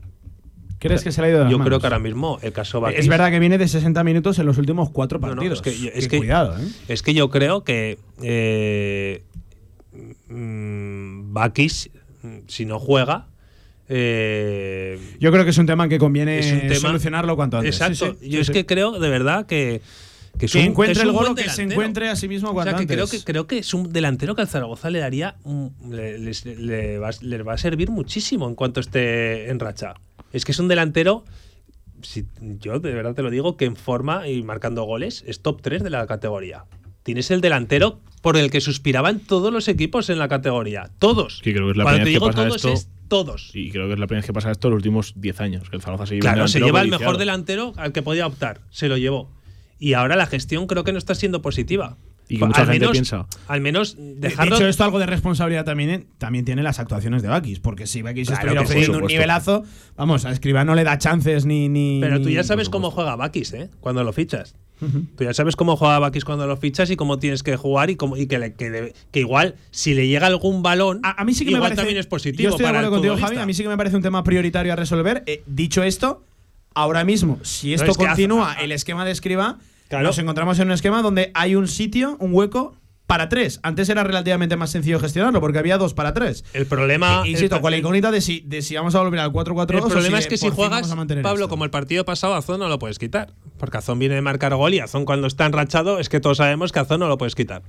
¿Crees 0.78 1.02
que 1.02 1.10
se 1.10 1.20
le 1.20 1.26
ha 1.26 1.30
ido 1.30 1.38
de 1.38 1.44
las 1.46 1.50
Yo 1.50 1.56
creo 1.58 1.64
manos? 1.70 1.80
que 1.80 1.86
ahora 1.86 1.98
mismo 1.98 2.38
el 2.42 2.52
caso 2.52 2.80
Bakis. 2.80 3.00
Es 3.00 3.08
verdad 3.08 3.30
que 3.32 3.40
viene 3.40 3.58
de 3.58 3.66
60 3.66 4.04
minutos 4.04 4.38
en 4.38 4.46
los 4.46 4.58
últimos 4.58 4.90
cuatro 4.90 5.18
No, 5.18 5.26
no, 5.28 5.34
partidos. 5.34 5.58
es 5.58 5.62
que 5.74 5.76
yo- 5.84 5.90
es 5.92 6.06
Que 6.06 6.18
cuidado, 6.18 6.56
¿eh? 6.56 6.64
Es 6.86 7.02
que 7.02 7.14
yo 7.14 7.30
creo 7.30 7.64
que 7.64 7.98
eh, 8.22 9.22
mm, 10.28 11.32
Bakis, 11.32 11.90
si 12.46 12.64
no 12.64 12.78
juega. 12.78 13.26
eh, 13.88 14.98
Yo 15.18 15.32
creo 15.32 15.44
que 15.44 15.50
es 15.50 15.58
un 15.58 15.66
tema 15.66 15.88
que 15.88 15.98
conviene 15.98 16.40
tema- 16.68 16.74
solucionarlo 16.76 17.34
cuanto 17.36 17.56
antes. 17.58 17.74
Exacto. 17.74 18.12
Sí, 18.12 18.18
sí, 18.20 18.28
yo 18.30 18.36
sí, 18.36 18.40
es 18.42 18.50
que 18.50 18.66
creo 18.66 18.98
de 18.98 19.08
verdad 19.08 19.46
que. 19.46 19.80
Que, 20.38 20.46
es 20.46 20.52
Que 20.52 20.58
un- 20.58 20.64
encuentre 20.66 20.92
es 20.92 21.00
el 21.06 21.12
gol 21.12 21.26
o 21.28 21.34
que 21.34 21.48
se 21.48 21.62
encuentre 21.62 22.08
a 22.08 22.16
sí 22.16 22.28
mismo 22.28 22.50
O 22.50 22.52
cuanto 22.54 22.70
sea, 22.72 22.78
que 22.80 22.86
creo, 22.86 23.06
que 23.08 23.22
creo 23.24 23.46
que 23.46 23.58
es 23.58 23.74
un 23.74 23.92
delantero 23.92 24.34
que 24.34 24.42
al 24.42 24.48
Zaragoza 24.48 24.90
le 24.90 24.98
daría. 25.00 25.36
le, 25.88 26.18
les, 26.18 26.44
le 26.44 26.98
va, 26.98 27.10
les 27.20 27.46
va 27.46 27.54
a 27.54 27.58
servir 27.58 27.90
muchísimo 27.90 28.48
en 28.48 28.54
cuanto 28.54 28.80
esté 28.80 29.50
en 29.50 29.58
racha. 29.58 29.94
Es 30.32 30.44
que 30.44 30.52
es 30.52 30.58
un 30.58 30.68
delantero. 30.68 31.24
Si, 32.02 32.24
yo 32.60 32.78
de 32.78 32.92
verdad 32.94 33.14
te 33.14 33.22
lo 33.22 33.30
digo, 33.30 33.56
que 33.56 33.64
en 33.64 33.74
forma 33.76 34.28
y 34.28 34.42
marcando 34.42 34.84
goles 34.84 35.24
es 35.26 35.40
top 35.42 35.60
3 35.62 35.82
de 35.82 35.90
la 35.90 36.06
categoría. 36.06 36.64
Tienes 37.02 37.30
el 37.30 37.40
delantero 37.40 38.00
por 38.22 38.36
el 38.36 38.50
que 38.50 38.60
suspiraban 38.60 39.20
todos 39.20 39.52
los 39.52 39.66
equipos 39.68 40.10
en 40.10 40.18
la 40.18 40.28
categoría. 40.28 40.90
Todos. 40.98 41.40
Sí, 41.42 41.52
creo 41.52 41.64
que 41.66 41.70
es 41.72 41.76
la 41.76 41.84
Cuando 41.84 41.98
te 42.00 42.04
que 42.04 42.10
digo 42.10 42.26
pasa 42.26 42.42
todos 42.44 42.56
esto. 42.56 42.72
es 42.72 42.88
todos. 43.08 43.50
Y 43.54 43.70
creo 43.70 43.86
que 43.86 43.94
es 43.94 43.98
la 43.98 44.06
primera 44.06 44.20
vez 44.20 44.26
que 44.26 44.32
pasa 44.34 44.50
esto 44.50 44.68
en 44.68 44.72
los 44.72 44.78
últimos 44.78 45.14
10 45.16 45.40
años, 45.40 45.70
que 45.70 45.76
el 45.76 45.82
Zaragoza 45.82 46.06
se 46.06 46.14
lleva 46.16 46.32
Claro, 46.34 46.46
se 46.48 46.60
lleva 46.60 46.82
el 46.82 46.90
mejor 46.90 47.16
delantero 47.16 47.72
al 47.76 47.92
que 47.92 48.02
podía 48.02 48.26
optar. 48.26 48.60
Se 48.70 48.88
lo 48.88 48.98
llevó. 48.98 49.30
Y 49.78 49.92
ahora 49.94 50.16
la 50.16 50.26
gestión 50.26 50.66
creo 50.66 50.84
que 50.84 50.92
no 50.92 50.98
está 50.98 51.14
siendo 51.14 51.42
positiva. 51.42 51.96
Y 52.30 52.38
que 52.38 52.44
mucha 52.44 52.60
al 52.60 52.66
gente 52.66 52.80
menos, 52.80 52.92
piensa. 52.92 53.26
Al 53.46 53.60
menos 53.62 53.96
dejarlo. 53.98 54.56
Dicho 54.56 54.68
esto, 54.68 54.84
algo 54.84 54.98
de 54.98 55.06
responsabilidad 55.06 55.64
también, 55.64 55.88
¿eh? 55.90 56.06
también 56.18 56.44
tiene 56.44 56.62
las 56.62 56.78
actuaciones 56.78 57.22
de 57.22 57.28
Bakis, 57.28 57.58
porque 57.58 57.86
si 57.86 58.02
Bakis 58.02 58.28
Claro 58.28 58.40
estuviera 58.42 58.60
ofreciendo 58.62 58.98
un 58.98 59.06
nivelazo, 59.06 59.62
vamos, 59.96 60.26
a 60.26 60.30
Escribá 60.32 60.62
no 60.64 60.74
le 60.74 60.84
da 60.84 60.98
chances 60.98 61.46
ni. 61.46 61.70
ni 61.70 62.00
pero 62.02 62.20
tú 62.20 62.28
ya 62.28 62.44
sabes 62.44 62.68
cómo 62.68 62.90
juega 62.90 63.16
Bakis, 63.16 63.54
¿eh? 63.54 63.70
Cuando 63.80 64.04
lo 64.04 64.12
fichas. 64.12 64.54
Tú 65.16 65.24
ya 65.24 65.32
sabes 65.34 65.56
cómo 65.56 65.76
juega 65.76 65.98
Bakis 65.98 66.24
cuando 66.24 66.46
lo 66.46 66.56
fichas 66.58 66.88
y 66.90 66.96
cómo 66.96 67.18
tienes 67.18 67.42
que 67.42 67.56
jugar 67.56 67.88
y, 67.90 67.96
cómo, 67.96 68.16
y 68.16 68.26
que, 68.26 68.38
le- 68.38 68.52
que, 68.54 68.92
igual 69.18 69.56
si 69.72 69.94
le 69.94 70.06
llega 70.06 70.26
algún 70.28 70.62
balón, 70.62 71.00
A, 71.02 71.20
a 71.20 71.24
mí 71.24 71.32
sí 71.34 71.40
que 71.44 71.50
me 71.50 71.56
igual 71.56 71.70
parece. 71.70 71.76
también 71.80 71.98
es 71.98 72.06
positivo. 72.06 72.42
Yo 72.44 72.50
estoy 72.50 72.66
de 72.66 72.68
para 72.72 72.78
acuerdo 72.80 72.94
el 72.96 72.98
contigo, 73.00 73.14
futbolista. 73.14 73.34
Javi. 73.36 73.42
A 73.42 73.46
mí 73.46 73.54
sí 73.54 73.62
que 73.64 73.68
me 73.70 73.76
parece 73.76 73.96
un 73.96 74.02
tema 74.02 74.22
prioritario 74.22 74.72
a 74.72 74.76
resolver. 74.76 75.24
Eh, 75.26 75.42
dicho 75.46 75.82
esto, 75.82 76.22
ahora 76.82 77.04
mismo, 77.04 77.38
si 77.42 77.74
esto 77.74 77.90
es 77.90 77.96
que 77.98 78.06
continúa, 78.06 78.52
hace- 78.52 78.64
el 78.64 78.72
esquema 78.72 79.04
de 79.04 79.10
Escriba, 79.12 79.58
Claro. 79.88 80.04
nos 80.06 80.18
encontramos 80.18 80.58
en 80.58 80.68
un 80.68 80.72
esquema 80.72 81.02
donde 81.02 81.30
hay 81.34 81.54
un 81.54 81.66
sitio, 81.68 82.16
un 82.20 82.34
hueco 82.34 82.74
para 83.06 83.30
tres. 83.30 83.58
Antes 83.62 83.88
era 83.88 84.04
relativamente 84.04 84.56
más 84.56 84.68
sencillo 84.70 85.00
gestionarlo 85.00 85.40
porque 85.40 85.58
había 85.58 85.78
dos 85.78 85.94
para 85.94 86.12
tres. 86.12 86.44
El 86.52 86.66
problema. 86.66 87.22
E- 87.24 87.30
Insisto, 87.30 87.56
el- 87.56 87.62
con 87.62 87.70
la 87.70 87.78
incógnita 87.78 88.10
de 88.10 88.20
si, 88.20 88.40
de 88.40 88.60
si 88.60 88.74
vamos 88.76 88.94
a 88.94 89.00
volver 89.00 89.18
al 89.20 89.32
4-4-2 89.32 89.86
El 89.86 89.92
o 89.92 89.94
problema 89.94 90.18
si 90.18 90.22
es 90.24 90.28
que 90.28 90.36
si 90.36 90.50
juegas, 90.50 90.88
Pablo, 91.22 91.44
esto. 91.44 91.48
como 91.48 91.64
el 91.64 91.70
partido 91.70 92.04
pasado, 92.04 92.34
Azón 92.34 92.60
no 92.60 92.68
lo 92.68 92.78
puedes 92.78 92.98
quitar. 92.98 93.32
Porque 93.56 93.78
Azón 93.78 93.98
viene 93.98 94.14
de 94.14 94.20
marcar 94.20 94.54
gol 94.54 94.74
y 94.74 94.80
Azón 94.80 95.06
cuando 95.06 95.26
está 95.26 95.46
enrachado 95.46 95.98
es 96.00 96.10
que 96.10 96.20
todos 96.20 96.36
sabemos 96.36 96.70
que 96.70 96.80
Azón 96.80 97.00
no 97.00 97.08
lo 97.08 97.16
puedes 97.16 97.34
quitar. 97.34 97.62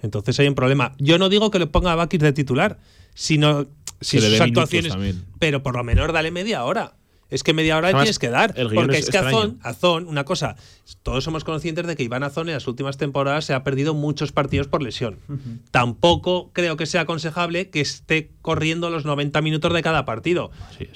Entonces 0.00 0.38
hay 0.40 0.48
un 0.48 0.54
problema. 0.54 0.92
Yo 0.98 1.18
no 1.18 1.28
digo 1.28 1.50
que 1.50 1.58
le 1.58 1.66
ponga 1.66 1.92
a 1.92 1.94
Bakis 1.94 2.20
de 2.20 2.32
titular, 2.32 2.78
sino 3.14 3.66
si 4.00 4.16
Que 4.18 4.22
le 4.30 4.30
sus 4.38 4.40
actuaciones. 4.46 4.92
también. 4.92 5.24
Pero 5.38 5.62
por 5.62 5.76
lo 5.76 5.84
menos 5.84 6.10
dale 6.12 6.30
media 6.30 6.64
hora. 6.64 6.94
Es 7.28 7.42
que 7.42 7.52
media 7.52 7.76
hora 7.76 7.88
Además, 7.88 8.04
tienes 8.04 8.18
que 8.18 8.28
dar. 8.30 8.54
Porque 8.74 8.98
es 8.98 9.04
es, 9.06 9.10
que. 9.10 9.18
Azón, 9.18 9.58
Azón, 9.62 10.06
una 10.06 10.24
cosa, 10.24 10.56
todos 11.02 11.24
somos 11.24 11.42
conscientes 11.42 11.86
de 11.86 11.96
que 11.96 12.04
Iván 12.04 12.22
Azón 12.22 12.48
en 12.48 12.54
las 12.54 12.68
últimas 12.68 12.96
temporadas 12.98 13.44
se 13.44 13.52
ha 13.54 13.64
perdido 13.64 13.94
muchos 13.94 14.30
partidos 14.32 14.68
por 14.68 14.82
lesión. 14.82 15.18
Tampoco 15.70 16.50
creo 16.52 16.76
que 16.76 16.86
sea 16.86 17.02
aconsejable 17.02 17.70
que 17.70 17.80
esté 17.80 18.30
corriendo 18.42 18.90
los 18.90 19.04
90 19.04 19.40
minutos 19.42 19.72
de 19.72 19.82
cada 19.82 20.04
partido. 20.04 20.50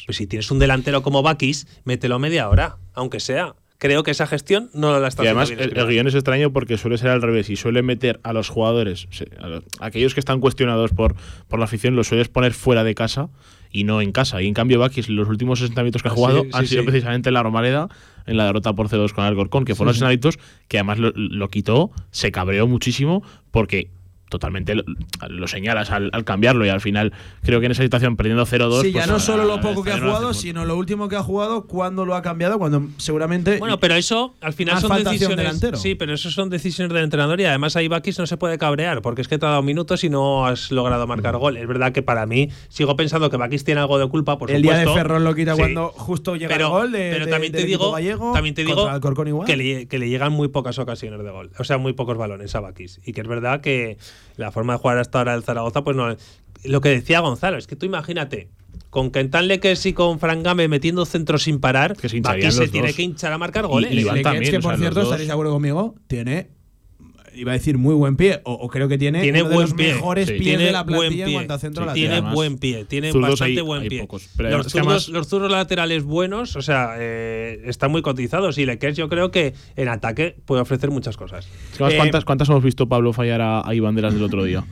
Pues 0.06 0.16
si 0.16 0.26
tienes 0.26 0.50
un 0.50 0.58
delantero 0.58 1.02
como 1.02 1.22
Bakis, 1.22 1.66
mételo 1.84 2.18
media 2.18 2.48
hora, 2.48 2.76
aunque 2.94 3.20
sea. 3.20 3.54
Creo 3.78 4.02
que 4.02 4.10
esa 4.10 4.26
gestión 4.26 4.68
no 4.74 5.00
la 5.00 5.08
está 5.08 5.24
Y 5.24 5.28
además, 5.28 5.50
el, 5.50 5.74
el 5.74 5.86
guion 5.86 6.06
es 6.06 6.14
extraño 6.14 6.52
porque 6.52 6.76
suele 6.76 6.98
ser 6.98 7.08
al 7.08 7.22
revés 7.22 7.48
y 7.48 7.56
suele 7.56 7.80
meter 7.82 8.20
a 8.24 8.34
los 8.34 8.50
jugadores, 8.50 9.08
a 9.40 9.48
los- 9.48 9.64
aquellos 9.80 10.12
que 10.12 10.20
están 10.20 10.38
cuestionados 10.40 10.90
por, 10.90 11.14
por 11.48 11.58
la 11.58 11.64
afición, 11.64 11.96
los 11.96 12.06
sueles 12.08 12.28
poner 12.28 12.52
fuera 12.52 12.84
de 12.84 12.94
casa 12.94 13.30
y 13.70 13.84
no 13.84 14.00
en 14.00 14.12
casa. 14.12 14.42
Y 14.42 14.48
en 14.48 14.54
cambio, 14.54 14.78
Bakis, 14.78 15.08
los 15.08 15.28
últimos 15.28 15.60
60 15.60 15.82
minutos 15.82 16.02
que 16.02 16.08
ha 16.08 16.12
jugado 16.12 16.42
sí, 16.42 16.50
han 16.52 16.62
sí, 16.62 16.68
sido 16.70 16.82
sí. 16.82 16.88
precisamente 16.88 17.30
en 17.30 17.34
la 17.34 17.42
Romareda, 17.42 17.88
en 18.26 18.36
la 18.36 18.46
derrota 18.46 18.72
por 18.72 18.88
C2 18.88 19.12
con 19.12 19.24
Alcorcón, 19.24 19.64
que 19.64 19.74
fueron 19.74 19.94
60 19.94 20.08
minutos 20.08 20.38
que 20.68 20.78
además 20.78 20.98
lo, 20.98 21.12
lo 21.14 21.48
quitó, 21.48 21.90
se 22.10 22.32
cabreó 22.32 22.66
muchísimo 22.66 23.22
porque 23.50 23.90
totalmente 24.30 24.74
lo, 24.74 24.84
lo 25.28 25.46
señalas 25.46 25.90
al, 25.90 26.08
al 26.14 26.24
cambiarlo 26.24 26.64
y 26.64 26.70
al 26.70 26.80
final 26.80 27.12
creo 27.42 27.60
que 27.60 27.66
en 27.66 27.72
esa 27.72 27.82
situación 27.82 28.16
perdiendo 28.16 28.46
0-2 28.46 28.80
Sí, 28.80 28.92
ya 28.92 29.00
pues, 29.00 29.08
no 29.08 29.16
a- 29.16 29.20
solo 29.20 29.44
lo 29.44 29.60
poco 29.60 29.82
que 29.84 29.90
ha 29.92 29.98
jugado, 29.98 30.32
sino 30.32 30.64
lo 30.64 30.76
último 30.78 31.08
que 31.10 31.16
ha 31.16 31.22
jugado, 31.22 31.66
cuándo 31.66 32.06
lo 32.06 32.14
ha 32.14 32.22
cambiado, 32.22 32.58
cuando 32.58 32.88
seguramente. 32.96 33.58
Bueno, 33.58 33.78
pero 33.78 33.94
eso 33.96 34.34
al 34.40 34.54
final 34.54 34.80
son 34.80 34.96
decisiones. 35.04 35.36
delantero. 35.36 35.76
Sí, 35.76 35.94
pero 35.94 36.14
eso 36.14 36.30
son 36.30 36.48
decisiones 36.48 36.94
del 36.94 37.04
entrenador 37.04 37.38
y 37.40 37.44
además 37.44 37.76
ahí 37.76 37.88
Bakis 37.88 38.18
no 38.18 38.26
se 38.26 38.36
puede 38.38 38.56
cabrear 38.56 39.02
porque 39.02 39.20
es 39.20 39.28
que 39.28 39.36
te 39.38 39.44
ha 39.44 39.50
dado 39.50 39.62
minutos 39.62 40.02
y 40.04 40.08
no 40.08 40.46
has 40.46 40.70
logrado 40.70 41.06
marcar 41.06 41.36
gol. 41.36 41.56
Es 41.56 41.66
verdad 41.68 41.92
que 41.92 42.02
para 42.02 42.24
mí 42.24 42.48
sigo 42.68 42.96
pensando 42.96 43.28
que 43.30 43.36
Bakis 43.36 43.64
tiene 43.64 43.80
algo 43.80 43.98
de 43.98 44.08
culpa, 44.08 44.38
por 44.38 44.50
el 44.50 44.62
día 44.62 44.76
de 44.78 44.86
Ferrol 44.86 45.24
lo 45.24 45.34
quita 45.34 45.54
Sí. 45.54 45.58
cuando 45.60 45.88
justo 45.88 46.36
llega 46.36 46.54
pero, 46.54 46.66
el 46.66 46.70
gol 46.72 46.92
de, 46.92 47.10
pero 47.12 47.26
también 47.28 47.52
te 47.52 47.64
digo, 47.64 47.90
gallego, 47.90 48.32
también 48.32 48.54
te 48.54 48.64
digo 48.64 48.88
igual. 49.26 49.46
que, 49.46 49.56
le, 49.56 49.88
que 49.88 49.98
le 49.98 50.08
llegan 50.08 50.32
muy 50.32 50.48
pocas 50.48 50.78
ocasiones 50.78 51.22
de 51.24 51.30
gol, 51.30 51.50
o 51.58 51.64
sea, 51.64 51.76
muy 51.78 51.92
pocos 51.92 52.16
balones 52.16 52.54
a 52.54 52.60
Bakis. 52.60 53.00
Y 53.04 53.12
que 53.12 53.20
es 53.22 53.26
verdad 53.26 53.60
que 53.60 53.98
la 54.36 54.50
forma 54.52 54.74
de 54.74 54.78
jugar 54.78 54.98
hasta 54.98 55.18
ahora 55.18 55.32
del 55.32 55.42
Zaragoza, 55.42 55.82
pues 55.84 55.96
no. 55.96 56.14
Lo 56.64 56.80
que 56.80 56.90
decía 56.90 57.20
Gonzalo, 57.20 57.56
es 57.56 57.66
que 57.66 57.76
tú 57.76 57.86
imagínate, 57.86 58.48
con 58.90 59.10
Kentan 59.10 59.48
Leques 59.48 59.84
y 59.86 59.92
con 59.92 60.18
Fran 60.18 60.42
Game 60.42 60.68
metiendo 60.68 61.04
centros 61.06 61.44
sin 61.44 61.60
parar, 61.60 61.96
Que 61.96 62.08
se 62.08 62.20
se 62.50 62.68
tiene 62.68 62.92
que 62.92 63.02
hinchar 63.02 63.32
a 63.32 63.38
marcar 63.38 63.64
Y- 63.64 63.68
goles. 63.68 63.92
y 63.92 64.00
Iván 64.00 64.22
también, 64.22 64.50
que 64.50 64.58
o 64.58 64.60
sea, 64.62 64.70
por 64.70 64.78
cierto, 64.78 65.00
dos. 65.00 65.04
estaréis 65.08 65.28
de 65.28 65.32
acuerdo 65.32 65.52
conmigo, 65.52 65.94
tiene. 66.06 66.48
Iba 67.40 67.52
a 67.52 67.54
decir 67.54 67.78
muy 67.78 67.94
buen 67.94 68.16
pie, 68.16 68.40
o, 68.44 68.52
o 68.52 68.68
creo 68.68 68.86
que 68.86 68.98
tiene, 68.98 69.22
Tiene 69.22 69.40
uno 69.40 69.48
de 69.48 69.54
buen 69.54 69.68
los 69.68 69.74
pie. 69.74 69.94
mejores 69.94 70.26
Sí. 70.28 70.32
pies 70.34 70.44
tiene 70.44 70.64
de 70.64 70.72
la 70.72 70.82
buen 70.82 70.98
plantilla 70.98 71.24
en 71.24 71.28
pie. 71.28 71.34
cuanto 71.36 71.54
a 71.54 71.58
centro 71.58 71.82
Sí, 71.82 71.86
lateral. 71.86 71.94
tiene 71.94 72.12
además, 72.14 72.34
buen 72.34 72.58
pie, 72.58 72.84
tiene 72.84 73.12
bastante 73.12 73.44
hay- 73.44 73.60
buen 73.66 73.82
hay 73.82 73.88
pie. 73.88 74.00
pocos, 74.00 74.28
pero 74.36 74.50
los, 74.50 74.66
zurdos, 74.66 74.74
además- 74.86 75.08
los 75.08 75.26
zurdos 75.28 75.50
laterales 75.50 76.04
buenos, 76.04 76.56
o 76.56 76.62
sea, 76.62 76.96
eh, 76.98 77.62
están 77.64 77.90
muy 77.90 78.02
cotizados 78.02 78.58
y 78.58 78.66
Lequers 78.66 78.96
yo 78.96 79.08
creo 79.08 79.30
que 79.30 79.54
en 79.76 79.88
ataque 79.88 80.36
puede 80.44 80.60
ofrecer 80.62 80.90
muchas 80.90 81.16
cosas. 81.16 81.46
Eh, 81.78 81.94
¿cuántas, 81.96 82.24
¿Cuántas 82.26 82.48
hemos 82.50 82.62
visto 82.62 82.88
Pablo 82.88 83.12
fallar 83.14 83.40
a, 83.40 83.66
a 83.66 83.74
Iván 83.74 83.94
del 83.94 84.22
otro 84.22 84.44
día? 84.44 84.64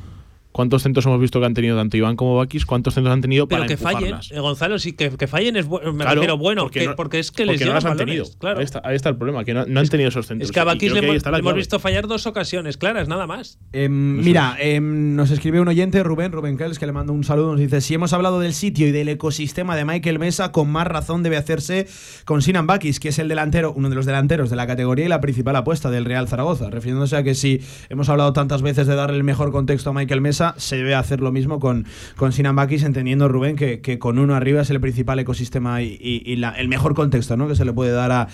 ¿Cuántos 0.58 0.82
centros 0.82 1.06
hemos 1.06 1.20
visto 1.20 1.38
que 1.38 1.46
han 1.46 1.54
tenido 1.54 1.76
tanto 1.76 1.96
Iván 1.96 2.16
como 2.16 2.34
Bakis? 2.34 2.66
¿Cuántos 2.66 2.92
centros 2.94 3.12
han 3.14 3.20
tenido 3.20 3.46
Pero 3.46 3.60
para 3.60 3.68
que 3.68 3.76
fallen, 3.76 3.98
empujarlas? 4.14 4.32
eh, 4.32 4.40
Gonzalo, 4.40 4.80
sí, 4.80 4.92
que, 4.92 5.10
que 5.10 5.28
fallen 5.28 5.54
es 5.54 5.68
bu- 5.68 5.80
me 5.92 6.02
Claro, 6.02 6.14
refiero 6.16 6.36
bueno, 6.36 6.62
porque 6.64 6.80
que- 6.80 6.86
no- 6.88 6.96
porque 6.96 7.20
es 7.20 7.30
que 7.30 7.46
les 7.46 7.60
no 7.64 7.74
las 7.74 7.84
han 7.84 7.90
balones, 7.96 8.16
tenido. 8.24 8.38
claro. 8.40 8.58
Ahí, 8.58 8.64
está, 8.64 8.82
ahí 8.84 8.96
está 8.96 9.08
el 9.08 9.14
problema, 9.14 9.44
que 9.44 9.54
no, 9.54 9.66
no 9.66 9.78
han 9.78 9.86
tenido 9.88 10.08
esos 10.08 10.26
centros. 10.26 10.48
Es 10.48 10.52
que 10.52 10.58
a 10.58 10.64
Bakis 10.64 10.92
le 10.92 10.98
hemos, 10.98 11.24
le 11.44 11.52
visto 11.52 11.78
fallar 11.78 12.08
dos 12.08 12.26
ocasiones 12.26 12.76
claras, 12.76 13.06
nada 13.06 13.28
más. 13.28 13.60
Em, 13.72 14.16
mira, 14.16 14.56
em, 14.58 15.14
nos 15.14 15.30
escribe 15.30 15.60
un 15.60 15.68
oyente, 15.68 16.02
Rubén, 16.02 16.32
Rubén 16.32 16.56
Kells, 16.56 16.80
que 16.80 16.86
le 16.86 16.92
mando 16.92 17.12
un 17.12 17.22
saludo. 17.22 17.52
Nos 17.52 17.60
dice: 17.60 17.80
Si 17.80 17.94
hemos 17.94 18.12
hablado 18.12 18.40
del 18.40 18.52
sitio 18.52 18.88
y 18.88 18.90
del 18.90 19.10
ecosistema 19.10 19.76
de 19.76 19.84
Michael 19.84 20.18
Mesa, 20.18 20.50
con 20.50 20.68
más 20.72 20.88
razón 20.88 21.22
debe 21.22 21.36
hacerse 21.36 21.86
con 22.24 22.42
Sinan 22.42 22.66
Bakis, 22.66 22.98
que 22.98 23.10
es 23.10 23.20
el 23.20 23.28
delantero, 23.28 23.72
uno 23.76 23.90
de 23.90 23.94
los 23.94 24.06
delanteros 24.06 24.50
de 24.50 24.56
la 24.56 24.66
categoría 24.66 25.04
y 25.04 25.08
la 25.08 25.20
principal 25.20 25.54
apuesta 25.54 25.88
del 25.88 26.04
Real 26.04 26.26
Zaragoza. 26.26 26.68
Refiriéndose 26.68 27.16
a 27.16 27.22
que 27.22 27.36
si 27.36 27.60
hemos 27.90 28.08
hablado 28.08 28.32
tantas 28.32 28.60
veces 28.62 28.88
de 28.88 28.96
darle 28.96 29.18
el 29.18 29.22
mejor 29.22 29.52
contexto 29.52 29.90
a 29.90 29.92
Michael 29.92 30.20
Mesa, 30.20 30.47
se 30.56 30.76
debe 30.76 30.94
hacer 30.94 31.20
lo 31.20 31.32
mismo 31.32 31.60
con, 31.60 31.86
con 32.16 32.32
Sinan 32.32 32.56
Bakis, 32.56 32.82
entendiendo, 32.82 33.28
Rubén, 33.28 33.56
que, 33.56 33.80
que 33.80 33.98
con 33.98 34.18
uno 34.18 34.34
arriba 34.34 34.62
es 34.62 34.70
el 34.70 34.80
principal 34.80 35.18
ecosistema 35.18 35.82
y, 35.82 35.98
y- 36.00 36.22
y 36.24 36.36
la- 36.36 36.50
el 36.52 36.68
mejor 36.68 36.94
contexto 36.94 37.36
¿no? 37.36 37.48
que 37.48 37.54
se 37.56 37.64
le 37.64 37.72
puede 37.72 37.92
dar 37.92 38.12
a, 38.12 38.28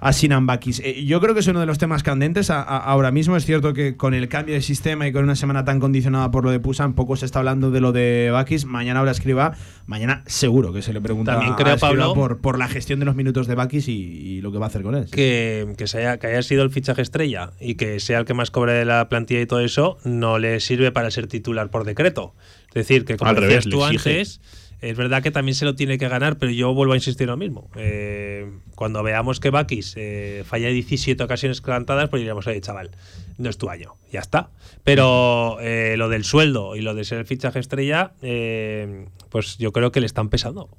a 0.00 0.12
Sinan 0.12 0.46
Bakis. 0.46 0.80
Eh, 0.84 1.04
yo 1.04 1.20
creo 1.20 1.34
que 1.34 1.40
es 1.40 1.46
uno 1.46 1.60
de 1.60 1.66
los 1.66 1.78
temas 1.78 2.02
candentes 2.02 2.50
a- 2.50 2.62
a- 2.62 2.78
ahora 2.78 3.10
mismo. 3.10 3.36
Es 3.36 3.44
cierto 3.46 3.72
que 3.72 3.96
con 3.96 4.14
el 4.14 4.28
cambio 4.28 4.54
de 4.54 4.62
sistema 4.62 5.06
y 5.06 5.12
con 5.12 5.24
una 5.24 5.36
semana 5.36 5.64
tan 5.64 5.80
condicionada 5.80 6.30
por 6.30 6.44
lo 6.44 6.50
de 6.50 6.60
Pusan, 6.60 6.94
poco 6.94 7.16
se 7.16 7.26
está 7.26 7.38
hablando 7.40 7.70
de 7.70 7.80
lo 7.80 7.92
de 7.92 8.30
Bakis. 8.32 8.64
Mañana 8.64 9.00
habrá 9.00 9.12
escriba. 9.12 9.52
Mañana 9.86 10.22
seguro 10.26 10.72
que 10.72 10.82
se 10.82 10.92
le 10.92 11.00
pregunta 11.00 11.32
También 11.32 11.52
a 11.54 11.56
creo, 11.56 11.74
Escribá 11.74 11.88
Pablo, 11.88 12.14
por, 12.14 12.38
por 12.40 12.58
la 12.58 12.68
gestión 12.68 13.00
de 13.00 13.06
los 13.06 13.16
minutos 13.16 13.46
de 13.48 13.54
Bakis 13.56 13.88
y, 13.88 13.92
y 13.92 14.40
lo 14.40 14.52
que 14.52 14.58
va 14.58 14.66
a 14.66 14.68
hacer 14.68 14.82
con 14.82 14.94
él. 14.94 15.06
Que, 15.10 15.74
que, 15.76 15.86
se 15.88 15.98
haya, 15.98 16.18
que 16.18 16.28
haya 16.28 16.42
sido 16.42 16.62
el 16.62 16.70
fichaje 16.70 17.02
estrella 17.02 17.50
y 17.60 17.74
que 17.74 17.98
sea 18.00 18.18
el 18.20 18.24
que 18.24 18.32
más 18.34 18.50
cobre 18.50 18.72
de 18.72 18.84
la 18.84 19.08
plantilla 19.08 19.40
y 19.40 19.46
todo 19.46 19.60
eso, 19.60 19.98
no 20.04 20.38
le 20.38 20.60
sirve 20.60 20.92
para 20.92 21.10
ser 21.10 21.26
titular 21.26 21.59
por 21.68 21.84
decreto. 21.84 22.34
Es 22.68 22.74
decir, 22.74 23.04
que 23.04 23.16
como 23.16 23.30
Al 23.30 23.36
decías 23.36 23.64
revés, 23.64 23.68
tú 23.68 23.84
antes, 23.84 24.40
es 24.80 24.96
verdad 24.96 25.22
que 25.22 25.30
también 25.30 25.54
se 25.54 25.66
lo 25.66 25.74
tiene 25.74 25.98
que 25.98 26.08
ganar, 26.08 26.38
pero 26.38 26.52
yo 26.52 26.72
vuelvo 26.72 26.94
a 26.94 26.96
insistir 26.96 27.26
lo 27.26 27.36
mismo. 27.36 27.68
Eh, 27.76 28.50
cuando 28.74 29.02
veamos 29.02 29.38
que 29.38 29.50
Bakis 29.50 29.94
eh, 29.96 30.42
falla 30.46 30.68
17 30.68 31.22
ocasiones 31.22 31.60
plantadas, 31.60 32.08
pues 32.08 32.20
diríamos, 32.20 32.46
oye, 32.46 32.60
chaval, 32.62 32.90
no 33.36 33.50
es 33.50 33.58
tu 33.58 33.68
año, 33.68 33.96
ya 34.10 34.20
está. 34.20 34.50
Pero 34.84 35.58
eh, 35.60 35.96
lo 35.98 36.08
del 36.08 36.24
sueldo 36.24 36.76
y 36.76 36.80
lo 36.80 36.94
de 36.94 37.04
ser 37.04 37.18
el 37.18 37.26
fichaje 37.26 37.58
estrella, 37.58 38.12
eh, 38.22 39.06
pues 39.28 39.58
yo 39.58 39.72
creo 39.72 39.92
que 39.92 40.00
le 40.00 40.06
están 40.06 40.30
pesando. 40.30 40.70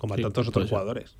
Como 0.00 0.14
a 0.14 0.16
Sí, 0.16 0.22
tantos 0.24 0.48
otros 0.48 0.64
ser. 0.64 0.70
jugadores. 0.70 1.14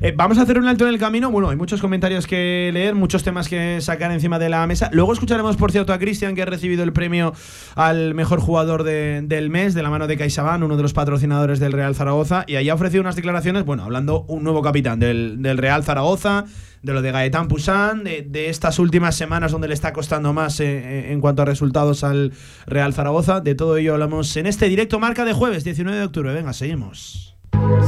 Eh, 0.00 0.12
vamos 0.16 0.36
a 0.38 0.42
hacer 0.42 0.58
un 0.58 0.66
alto 0.66 0.86
en 0.86 0.92
el 0.92 0.98
camino. 0.98 1.30
Bueno, 1.30 1.48
hay 1.48 1.56
muchos 1.56 1.80
comentarios 1.80 2.26
que 2.26 2.70
leer, 2.72 2.94
muchos 2.96 3.22
temas 3.22 3.48
que 3.48 3.80
sacar 3.80 4.10
encima 4.12 4.38
de 4.38 4.48
la 4.48 4.66
mesa. 4.66 4.90
Luego 4.92 5.12
escucharemos, 5.12 5.56
por 5.56 5.70
cierto, 5.72 5.92
a 5.92 5.98
Cristian, 5.98 6.34
que 6.34 6.42
ha 6.42 6.44
recibido 6.44 6.82
el 6.84 6.92
premio 6.92 7.32
al 7.76 8.14
mejor 8.14 8.40
jugador 8.40 8.82
de- 8.82 9.22
del 9.24 9.48
mes 9.48 9.74
de 9.74 9.82
la 9.82 9.90
mano 9.90 10.06
de 10.06 10.16
CaixaBank, 10.16 10.64
uno 10.64 10.76
de 10.76 10.82
los 10.82 10.92
patrocinadores 10.92 11.60
del 11.60 11.72
Real 11.72 11.94
Zaragoza. 11.94 12.44
Y 12.46 12.56
ahí 12.56 12.68
ha 12.68 12.74
ofrecido 12.74 13.00
unas 13.00 13.16
declaraciones, 13.16 13.64
bueno, 13.64 13.84
hablando 13.84 14.22
un 14.28 14.42
nuevo 14.44 14.60
capitán 14.60 14.98
del, 14.98 15.40
del 15.40 15.56
Real 15.56 15.84
Zaragoza, 15.84 16.44
de 16.82 16.92
lo 16.92 17.00
de 17.00 17.10
Gaetán 17.12 17.46
Pusán, 17.48 18.04
de, 18.04 18.22
de 18.22 18.48
estas 18.50 18.78
últimas 18.80 19.14
semanas 19.14 19.52
donde 19.52 19.68
le 19.68 19.74
está 19.74 19.92
costando 19.92 20.32
más 20.32 20.58
eh, 20.60 20.66
eh, 20.66 21.12
en 21.12 21.20
cuanto 21.20 21.42
a 21.42 21.44
resultados 21.44 22.02
al 22.04 22.32
Real 22.66 22.92
Zaragoza. 22.92 23.40
De 23.40 23.54
todo 23.54 23.76
ello 23.76 23.94
hablamos 23.94 24.36
en 24.36 24.46
este 24.46 24.68
directo 24.68 24.98
marca 24.98 25.24
de 25.24 25.32
jueves 25.32 25.62
19 25.64 25.96
de 25.96 26.04
octubre. 26.04 26.32
Venga, 26.34 26.52
seguimos. 26.52 27.27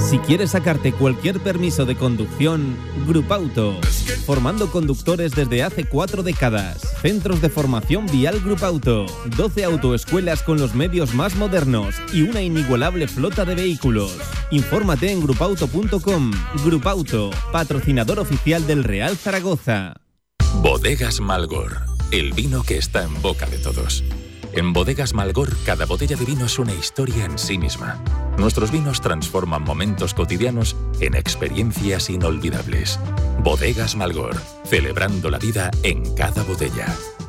Si 0.09 0.19
quieres 0.19 0.51
sacarte 0.51 0.93
cualquier 0.93 1.41
permiso 1.41 1.85
de 1.85 1.95
conducción, 1.97 2.77
Grupauto. 3.07 3.79
Formando 4.27 4.71
conductores 4.71 5.33
desde 5.33 5.63
hace 5.63 5.85
cuatro 5.85 6.23
décadas. 6.23 6.81
Centros 7.01 7.41
de 7.41 7.49
formación 7.49 8.07
vial 8.07 8.41
Grupauto. 8.41 9.07
12 9.37 9.65
autoescuelas 9.65 10.43
con 10.43 10.59
los 10.59 10.75
medios 10.75 11.15
más 11.15 11.37
modernos 11.37 11.97
y 12.13 12.23
una 12.23 12.43
inigualable 12.43 13.09
flota 13.09 13.45
de 13.45 13.55
vehículos. 13.55 14.17
Infórmate 14.51 15.13
en 15.13 15.23
grupauto.com. 15.23 16.33
Grupauto, 16.65 17.31
patrocinador 17.53 18.19
oficial 18.19 18.67
del 18.67 18.85
Real 18.85 19.17
Zaragoza. 19.17 19.95
Bodegas 20.63 21.21
Malgor, 21.21 21.79
el 22.11 22.33
vino 22.33 22.63
que 22.63 22.79
está 22.79 23.05
en 23.05 23.21
boca 23.23 23.47
de 23.47 23.59
todos. 23.59 24.03
En 24.53 24.73
Bodegas 24.73 25.15
Malgor, 25.15 25.57
cada 25.65 25.87
botella 25.87 26.17
de 26.17 26.25
vino 26.25 26.47
es 26.47 26.59
una 26.59 26.75
historia 26.75 27.25
en 27.25 27.39
sí 27.39 27.57
misma. 27.57 28.03
Nuestros 28.37 28.73
vinos 28.73 29.01
transforman 29.01 29.63
momentos 29.63 30.13
cotidianos 30.13 30.77
en 31.01 31.15
experiencias 31.15 32.11
inolvidables. 32.11 32.99
Bodegas 33.45 33.95
Malgor, 33.95 34.37
celebrando 34.65 35.31
la 35.31 35.39
vida 35.39 35.71
en 35.85 36.15
cada 36.17 36.43
botella. 36.43 36.87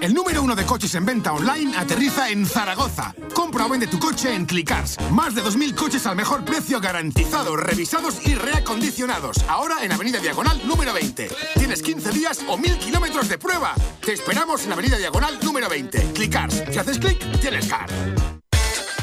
El 0.00 0.14
número 0.14 0.42
uno 0.42 0.54
de 0.54 0.64
coches 0.64 0.94
en 0.94 1.04
venta 1.04 1.32
online, 1.32 1.76
aterriza 1.76 2.30
en 2.30 2.46
Zaragoza. 2.46 3.14
Compra 3.34 3.66
o 3.66 3.68
vende 3.68 3.86
tu 3.86 3.98
coche 3.98 4.34
en 4.34 4.46
Clickcars. 4.46 4.98
Más 5.10 5.34
de 5.34 5.42
2.000 5.42 5.74
coches 5.74 6.06
al 6.06 6.16
mejor 6.16 6.44
precio 6.44 6.80
garantizados, 6.80 7.58
revisados 7.60 8.26
y 8.26 8.34
reacondicionados. 8.34 9.38
Ahora 9.48 9.84
en 9.84 9.92
Avenida 9.92 10.18
Diagonal 10.18 10.60
número 10.66 10.94
20. 10.94 11.30
Tienes 11.54 11.82
15 11.82 12.10
días 12.12 12.40
o 12.48 12.56
1.000 12.56 12.78
kilómetros 12.78 13.28
de 13.28 13.38
prueba. 13.38 13.74
Te 14.04 14.12
esperamos 14.12 14.64
en 14.64 14.72
Avenida 14.72 14.96
Diagonal 14.96 15.38
número 15.42 15.68
20. 15.68 16.12
Clickcars. 16.14 16.64
Si 16.70 16.78
haces 16.78 16.98
clic, 16.98 17.18
tienes 17.40 17.66
car. 17.66 17.88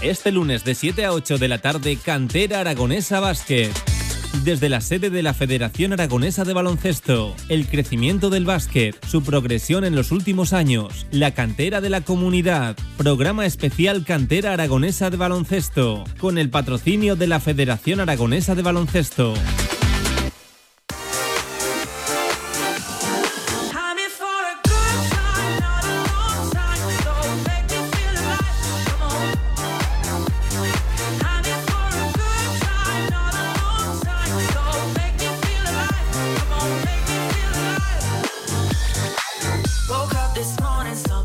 Este 0.01 0.32
lunes 0.32 0.63
de 0.63 0.73
7 0.73 1.06
a 1.06 1.13
8 1.13 1.38
de 1.38 1.47
la 1.47 1.60
tarde, 1.60 1.97
Cantera 2.04 2.62
Aragonesa 2.62 3.19
Básquet. 3.19 3.71
Desde 4.44 4.70
la 4.70 4.82
sede 4.82 5.12
de 5.12 5.22
la 5.22 5.36
Federación 5.36 5.94
Aragonesa 5.94 6.46
de 6.46 6.54
Baloncesto, 6.54 7.36
el 7.48 7.67
crecimiento 7.67 8.32
del 8.32 8.46
básquet, 8.46 8.98
su 9.06 9.22
progresión 9.22 9.86
en 9.86 9.94
los 9.94 10.12
últimos 10.12 10.54
años, 10.54 11.06
la 11.12 11.32
cantera 11.32 11.80
de 11.80 11.91
la 11.91 12.02
comunidad, 12.02 12.76
programa 12.98 13.46
especial 13.46 14.04
Cantera 14.04 14.54
Aragonesa 14.54 15.12
de 15.12 15.17
Baloncesto, 15.17 16.06
con 16.17 16.39
el 16.39 16.50
patrocinio 16.50 17.15
de 17.15 17.28
la 17.28 17.39
Federación 17.39 18.00
Aragonesa 18.00 18.56
de 18.56 18.63
Baloncesto. 18.63 19.36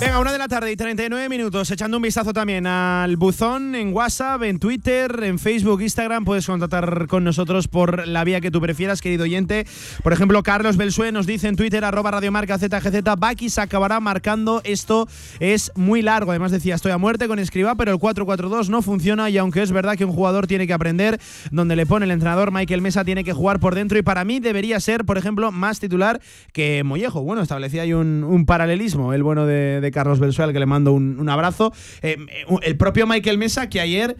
Venga, 0.00 0.20
una 0.20 0.30
de 0.30 0.38
la 0.38 0.46
tarde 0.46 0.70
y 0.70 0.76
39 0.76 1.28
minutos, 1.28 1.70
echando 1.72 1.96
un 1.96 2.02
vistazo 2.04 2.32
también 2.32 2.68
al 2.68 3.16
buzón 3.16 3.74
en 3.74 3.92
WhatsApp, 3.92 4.44
en 4.44 4.60
Twitter, 4.60 5.24
en 5.24 5.40
Facebook, 5.40 5.82
Instagram. 5.82 6.24
Puedes 6.24 6.46
contactar 6.46 7.08
con 7.08 7.24
nosotros 7.24 7.66
por 7.66 8.06
la 8.06 8.22
vía 8.22 8.40
que 8.40 8.52
tú 8.52 8.60
prefieras, 8.60 9.00
querido 9.00 9.24
oyente. 9.24 9.66
Por 10.04 10.12
ejemplo, 10.12 10.40
Carlos 10.44 10.76
Belsué 10.76 11.10
nos 11.10 11.26
dice 11.26 11.48
en 11.48 11.56
Twitter, 11.56 11.84
arroba 11.84 12.12
radiomarca 12.12 12.58
ZGZ, 12.58 13.02
Baki 13.18 13.48
acabará 13.56 13.98
marcando. 13.98 14.60
Esto 14.62 15.08
es 15.40 15.72
muy 15.74 16.02
largo. 16.02 16.30
Además 16.30 16.52
decía, 16.52 16.76
estoy 16.76 16.92
a 16.92 16.98
muerte 16.98 17.26
con 17.26 17.40
Escriba, 17.40 17.74
pero 17.74 17.90
el 17.90 17.98
4-4-2 17.98 18.68
no 18.68 18.82
funciona 18.82 19.30
y 19.30 19.38
aunque 19.38 19.62
es 19.62 19.72
verdad 19.72 19.96
que 19.96 20.04
un 20.04 20.12
jugador 20.12 20.46
tiene 20.46 20.68
que 20.68 20.74
aprender, 20.74 21.18
donde 21.50 21.74
le 21.74 21.86
pone 21.86 22.04
el 22.04 22.12
entrenador, 22.12 22.52
Michael 22.52 22.82
Mesa 22.82 23.04
tiene 23.04 23.24
que 23.24 23.32
jugar 23.32 23.58
por 23.58 23.74
dentro 23.74 23.98
y 23.98 24.02
para 24.02 24.24
mí 24.24 24.38
debería 24.38 24.78
ser, 24.78 25.04
por 25.04 25.18
ejemplo, 25.18 25.50
más 25.50 25.80
titular 25.80 26.20
que 26.52 26.84
Mollejo. 26.84 27.22
Bueno, 27.22 27.42
establecía 27.42 27.82
ahí 27.82 27.94
un, 27.94 28.22
un 28.22 28.46
paralelismo, 28.46 29.12
el 29.12 29.24
bueno 29.24 29.37
de, 29.46 29.90
Carlos 29.92 30.20
Belsué, 30.20 30.44
al 30.44 30.52
que 30.52 30.58
le 30.58 30.66
mando 30.66 30.92
un, 30.92 31.18
un 31.18 31.28
abrazo. 31.28 31.72
Eh, 32.02 32.16
eh, 32.28 32.44
el 32.62 32.76
propio 32.76 33.06
Michael 33.06 33.38
Mesa, 33.38 33.68
que 33.68 33.80
ayer, 33.80 34.16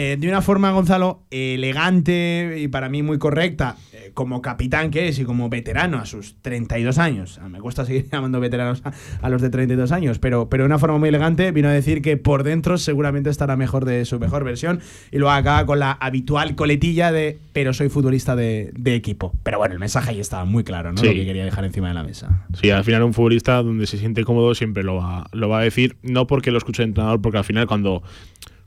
eh, 0.00 0.16
de 0.16 0.28
una 0.28 0.42
forma, 0.42 0.70
Gonzalo, 0.70 1.24
elegante 1.32 2.54
y 2.58 2.68
para 2.68 2.88
mí 2.88 3.02
muy 3.02 3.18
correcta, 3.18 3.74
eh, 3.92 4.12
como 4.14 4.40
capitán 4.42 4.92
que 4.92 5.08
es 5.08 5.18
y 5.18 5.24
como 5.24 5.48
veterano 5.48 5.98
a 5.98 6.06
sus 6.06 6.36
32 6.40 6.98
años. 6.98 7.40
Ah, 7.42 7.48
Me 7.48 7.58
cuesta 7.58 7.84
seguir 7.84 8.06
llamando 8.12 8.38
veteranos 8.38 8.80
a, 8.84 8.92
a 9.20 9.28
los 9.28 9.42
de 9.42 9.50
32 9.50 9.90
años, 9.90 10.20
pero, 10.20 10.48
pero 10.48 10.62
de 10.62 10.66
una 10.66 10.78
forma 10.78 10.98
muy 10.98 11.08
elegante 11.08 11.50
vino 11.50 11.66
a 11.66 11.72
decir 11.72 12.00
que 12.00 12.16
por 12.16 12.44
dentro 12.44 12.78
seguramente 12.78 13.28
estará 13.28 13.56
mejor 13.56 13.84
de 13.86 14.04
su 14.04 14.20
mejor 14.20 14.44
versión 14.44 14.78
y 15.10 15.18
luego 15.18 15.32
acaba 15.32 15.66
con 15.66 15.80
la 15.80 15.90
habitual 15.90 16.54
coletilla 16.54 17.10
de 17.10 17.36
pero 17.52 17.72
soy 17.72 17.88
futbolista 17.88 18.36
de, 18.36 18.70
de 18.78 18.94
equipo. 18.94 19.32
Pero 19.42 19.58
bueno, 19.58 19.74
el 19.74 19.80
mensaje 19.80 20.10
ahí 20.10 20.20
estaba 20.20 20.44
muy 20.44 20.62
claro, 20.62 20.92
¿no? 20.92 20.98
Sí. 20.98 21.08
Lo 21.08 21.12
que 21.14 21.24
quería 21.24 21.44
dejar 21.44 21.64
encima 21.64 21.88
de 21.88 21.94
la 21.94 22.04
mesa. 22.04 22.46
Sí, 22.60 22.70
al 22.70 22.84
final 22.84 23.02
un 23.02 23.14
futbolista 23.14 23.64
donde 23.64 23.84
se 23.88 23.98
siente 23.98 24.22
cómodo 24.22 24.54
siempre 24.54 24.84
lo 24.84 24.94
va, 24.94 25.26
lo 25.32 25.48
va 25.48 25.58
a 25.58 25.62
decir, 25.62 25.96
no 26.02 26.28
porque 26.28 26.52
lo 26.52 26.58
escuche 26.58 26.84
el 26.84 26.90
entrenador, 26.90 27.20
porque 27.20 27.38
al 27.38 27.44
final 27.44 27.66
cuando... 27.66 28.04